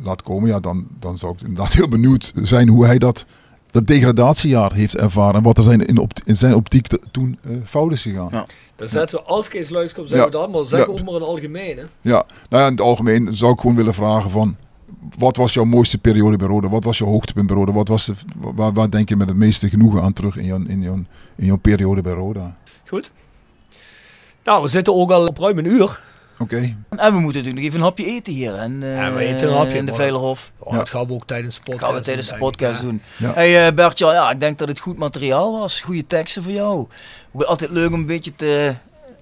laat 0.03 0.23
komen, 0.23 0.49
ja, 0.49 0.61
dan, 0.61 0.87
dan 1.01 1.19
zou 1.19 1.33
ik 1.33 1.41
inderdaad 1.41 1.73
heel 1.81 1.89
benieuwd 1.89 2.33
zijn 2.43 2.69
hoe 2.69 2.87
hij 2.87 2.99
dat, 2.99 3.27
dat 3.71 3.87
degradatiejaar 3.87 4.73
heeft 4.73 4.97
ervaren. 4.97 5.35
En 5.35 5.43
wat 5.43 5.57
er 5.57 5.63
zijn 5.63 5.87
in, 5.87 5.99
opt- 5.99 6.23
in 6.25 6.37
zijn 6.37 6.55
optiek 6.55 6.87
te- 6.87 7.01
toen 7.11 7.39
eh, 7.43 7.51
fout 7.65 7.93
is 7.93 8.03
gegaan. 8.03 8.29
Ja. 8.33 8.47
Dan 8.77 8.89
zetten 8.89 9.19
we 9.19 9.25
als 9.25 9.49
Kees 9.49 9.69
Luiks 9.71 9.93
komt, 9.95 10.09
zeggen 10.09 10.27
Ja. 10.27 10.33
we 10.33 10.39
dat, 10.39 10.51
maar 10.53 10.69
zeg 10.69 10.87
Ja. 10.87 10.93
ook 10.93 10.99
maar 10.99 11.09
in 11.09 11.15
het 11.15 11.23
algemeen. 11.23 11.77
Hè? 11.77 11.83
Ja, 12.01 12.25
nou 12.49 12.63
ja, 12.63 12.65
in 12.67 12.73
het 12.73 12.81
algemeen 12.81 13.37
zou 13.37 13.53
ik 13.53 13.61
gewoon 13.61 13.77
willen 13.77 13.95
vragen 13.95 14.31
van... 14.31 14.57
Wat 15.19 15.37
was 15.37 15.55
jouw 15.55 15.65
mooiste 15.65 15.99
periode 15.99 16.37
bij 16.37 16.47
Roda? 16.49 16.69
Wat 16.69 16.85
was 16.85 16.99
jouw 16.99 17.09
hoogtepunt 17.09 17.47
bij 17.47 17.57
Roda? 17.57 17.73
Wat 17.73 17.89
was 17.89 18.05
de, 18.05 18.13
waar, 18.37 18.73
waar 18.73 18.91
denk 18.91 19.09
je 19.09 19.17
met 19.17 19.29
het 19.29 19.37
meeste 19.37 19.69
genoegen 19.69 20.03
aan 20.03 20.13
terug 20.13 20.37
in 20.37 20.45
jouw, 20.45 20.61
in 20.67 20.81
jouw, 20.81 20.95
in 21.37 21.47
jouw 21.47 21.57
periode 21.59 22.03
bij 22.03 22.13
Roda? 22.13 22.57
Goed. 22.87 23.13
Nou, 24.45 24.63
we 24.63 24.69
zitten 24.69 24.95
ook 24.95 25.11
al 25.11 25.27
op 25.27 25.39
ruim 25.39 25.59
een 25.59 25.65
uur. 25.67 26.01
Oké, 26.43 26.57
En 26.57 27.13
we 27.13 27.19
moeten 27.21 27.23
natuurlijk 27.43 27.55
nog 27.55 27.65
even 27.65 27.79
een 27.79 27.85
hapje 27.85 28.07
eten 28.07 28.33
hier. 28.33 28.55
En, 28.55 28.83
eh, 28.83 28.95
Ja, 28.97 29.13
we 29.13 29.21
eten 29.25 29.49
een 29.49 29.55
hapje, 29.55 29.77
in 29.77 29.87
de 29.87 29.95
Veilerhof. 29.95 30.53
Oh, 30.59 30.73
Ja. 30.73 30.79
Dat 30.79 30.91
gaan 30.91 31.07
we 31.07 31.13
ook 31.13 31.27
tijdens 31.27 31.55
de 31.55 31.61
podcast 31.65 31.85
gaan 31.85 31.95
we 31.95 32.01
tijdens 32.05 32.29
de 32.29 32.35
podcast 32.37 32.81
doen. 32.81 33.03
Ja. 33.17 33.33
Hey 33.33 33.67
eh, 33.67 33.75
Bertje, 33.75 34.07
ja, 34.07 34.31
ik 34.31 34.41
denk 34.41 34.59
dat 34.59 34.69
het 34.69 34.79
goed 34.79 34.97
materiaal 34.99 35.59
was. 35.59 35.81
Goede 35.81 36.07
teksten 36.07 36.43
voor 36.43 36.53
jou. 36.53 36.87
Altijd 37.33 37.71
leuk 37.71 37.89
om 37.89 37.95
een 37.95 38.07
beetje 38.07 38.33
te 38.33 38.75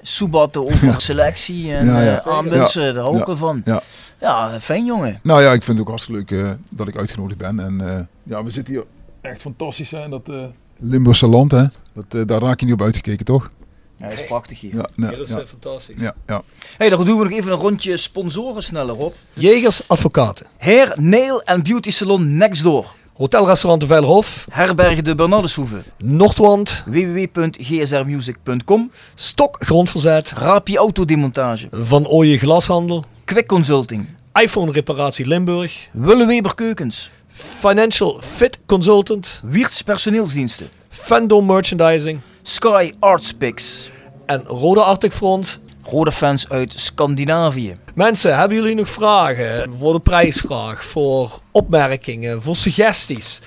soebatten 0.02 0.64
over 0.64 1.00
selectie 1.00 1.72
en 1.74 1.86
Ja, 1.86 2.00
ja. 2.00 2.16
eh, 2.24 2.32
aanwinsten. 2.32 2.94
Daar 2.94 3.02
hou 3.02 3.12
ik 3.14 3.20
Ja. 3.20 3.26
wel 3.26 3.36
van. 3.36 3.60
Ja. 3.64 3.82
Ja, 4.20 4.60
fijn 4.60 4.84
jongen. 4.84 5.20
Nou 5.22 5.42
ja, 5.42 5.52
ik 5.52 5.62
vind 5.62 5.78
het 5.78 5.80
ook 5.80 5.88
hartstikke 5.88 6.34
leuk 6.34 6.44
eh, 6.44 6.50
dat 6.68 6.88
ik 6.88 6.96
uitgenodigd 6.96 7.38
ben. 7.38 7.60
En 7.60 7.80
eh, 7.88 8.00
ja, 8.22 8.44
we 8.44 8.50
zitten 8.50 8.74
hier 8.74 8.84
echt 9.20 9.40
fantastisch 9.40 9.90
hè, 9.90 10.04
in 10.04 10.10
dat 10.10 10.28
eh, 10.28 10.44
Limburgse 10.78 11.26
land. 11.26 11.50
Hè. 11.50 11.64
Dat, 11.92 12.04
eh, 12.08 12.20
daar 12.26 12.40
raak 12.40 12.60
je 12.60 12.64
niet 12.66 12.74
op 12.74 12.82
uitgekeken, 12.82 13.24
toch? 13.24 13.50
Ja, 13.98 14.08
dat 14.08 14.18
is 14.18 14.24
prachtig 14.26 14.60
hier. 14.60 14.74
Ja, 14.74 14.86
nee, 14.94 15.10
Ja, 15.10 15.16
dat 15.16 15.28
is 15.28 15.34
ja, 15.34 15.46
fantastisch. 15.46 16.00
ja, 16.00 16.14
ja. 16.26 16.42
Hey, 16.76 16.88
dan 16.88 17.04
doen 17.06 17.18
we 17.18 17.24
nog 17.24 17.32
even 17.32 17.52
een 17.52 17.58
rondje 17.58 17.96
sponsoren 17.96 18.62
sneller 18.62 18.96
op. 18.96 19.14
Jegers 19.32 19.88
Advocaten. 19.88 20.46
Hair, 20.58 20.92
Nail 20.96 21.42
en 21.42 21.62
Beauty 21.62 21.90
Salon 21.90 22.36
Next 22.36 22.62
Door. 22.62 22.94
Hotelrestaurant 23.12 23.80
de 23.80 23.86
Veilerhof. 23.86 24.46
Herbergen 24.50 25.04
de 25.04 25.14
Bernardeshoeve. 25.14 25.82
Noordwand. 25.98 26.82
www.gsrmusic.com. 26.86 28.90
Stok 29.14 29.56
Grondverzet. 29.64 30.32
Rapi 30.36 30.76
Autodemontage. 30.76 31.68
Van 31.72 32.06
Ooyen 32.06 32.38
Glashandel. 32.38 33.04
Quick 33.24 33.46
Consulting. 33.46 34.08
iPhone 34.42 34.72
Reparatie 34.72 35.26
Limburg. 35.26 35.88
Willeweber 35.92 36.54
Keukens. 36.54 37.10
Financial 37.32 38.20
Fit 38.22 38.58
Consultant. 38.66 39.40
Wiertz 39.44 39.80
Personeelsdiensten. 39.82 40.68
Fandom 40.88 41.46
Merchandising. 41.46 42.20
Sky 42.48 42.92
Arts 42.98 43.32
Picks. 43.32 43.90
En 44.26 44.42
Rode 44.46 44.80
Arctic 44.80 45.12
Front. 45.12 45.60
Rode 45.82 46.12
fans 46.12 46.48
uit 46.48 46.72
Scandinavië. 46.72 47.74
Mensen, 47.94 48.38
hebben 48.38 48.56
jullie 48.56 48.74
nog 48.74 48.88
vragen 48.88 49.72
voor 49.78 49.92
de 49.92 50.00
prijsvraag? 50.00 50.84
Voor 50.84 51.40
opmerkingen? 51.52 52.42
Voor 52.42 52.56
suggesties? 52.56 53.40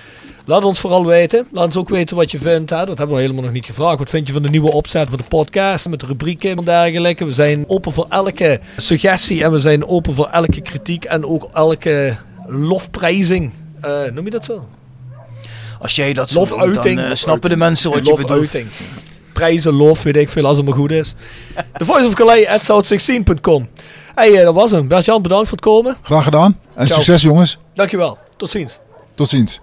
Laat 0.45 0.63
ons 0.63 0.79
vooral 0.79 1.05
weten. 1.05 1.47
Laat 1.51 1.65
ons 1.65 1.77
ook 1.77 1.89
weten 1.89 2.15
wat 2.15 2.31
je 2.31 2.39
vindt. 2.39 2.69
Hè? 2.69 2.85
Dat 2.85 2.97
hebben 2.97 3.15
we 3.15 3.21
helemaal 3.21 3.43
nog 3.43 3.51
niet 3.51 3.65
gevraagd. 3.65 3.97
Wat 3.97 4.09
vind 4.09 4.27
je 4.27 4.33
van 4.33 4.41
de 4.41 4.49
nieuwe 4.49 4.71
opzet 4.71 5.09
van 5.09 5.17
de 5.17 5.23
podcast? 5.23 5.89
Met 5.89 5.99
de 5.99 6.05
rubrieken 6.05 6.57
en 6.57 6.65
dergelijke. 6.65 7.25
We 7.25 7.33
zijn 7.33 7.63
open 7.67 7.91
voor 7.91 8.05
elke 8.09 8.59
suggestie. 8.75 9.43
En 9.43 9.51
we 9.51 9.59
zijn 9.59 9.87
open 9.87 10.13
voor 10.13 10.27
elke 10.27 10.61
kritiek. 10.61 11.03
En 11.03 11.25
ook 11.25 11.49
elke 11.53 12.17
lofprijzing. 12.47 13.51
Eh, 13.81 14.03
noem 14.13 14.25
je 14.25 14.31
dat 14.31 14.45
zo? 14.45 14.65
Als 15.81 15.95
jij 15.95 16.13
dat 16.13 16.29
zo 16.29 16.45
doet, 16.45 16.83
dan 16.83 16.99
eh, 16.99 17.15
snappen 17.15 17.49
de 17.49 17.55
mensen 17.55 17.91
wat 17.91 18.05
je 18.05 18.13
bedoelt. 18.13 18.29
Lofuiting. 18.29 18.67
Prijzen, 19.33 19.73
lof, 19.73 20.03
weet 20.03 20.15
ik 20.15 20.29
veel, 20.29 20.45
als 20.45 20.57
het 20.57 20.65
maar 20.65 20.75
goed 20.75 20.91
is. 20.91 21.13
The 21.77 21.85
Voice 21.85 22.07
of 22.07 22.13
Calais 22.13 22.47
at 22.47 22.61
south16.com. 22.61 23.69
Hey, 24.15 24.37
eh, 24.37 24.43
dat 24.43 24.53
was 24.53 24.71
hem. 24.71 24.87
Bert-Jan, 24.87 25.21
bedankt 25.21 25.47
voor 25.47 25.57
het 25.57 25.65
komen. 25.65 25.97
Graag 26.01 26.23
gedaan. 26.23 26.59
En 26.75 26.85
Ciao. 26.87 27.01
succes 27.01 27.21
jongens. 27.21 27.57
Dankjewel. 27.73 28.17
Tot 28.37 28.49
ziens. 28.49 28.79
Tot 29.15 29.29
ziens. 29.29 29.59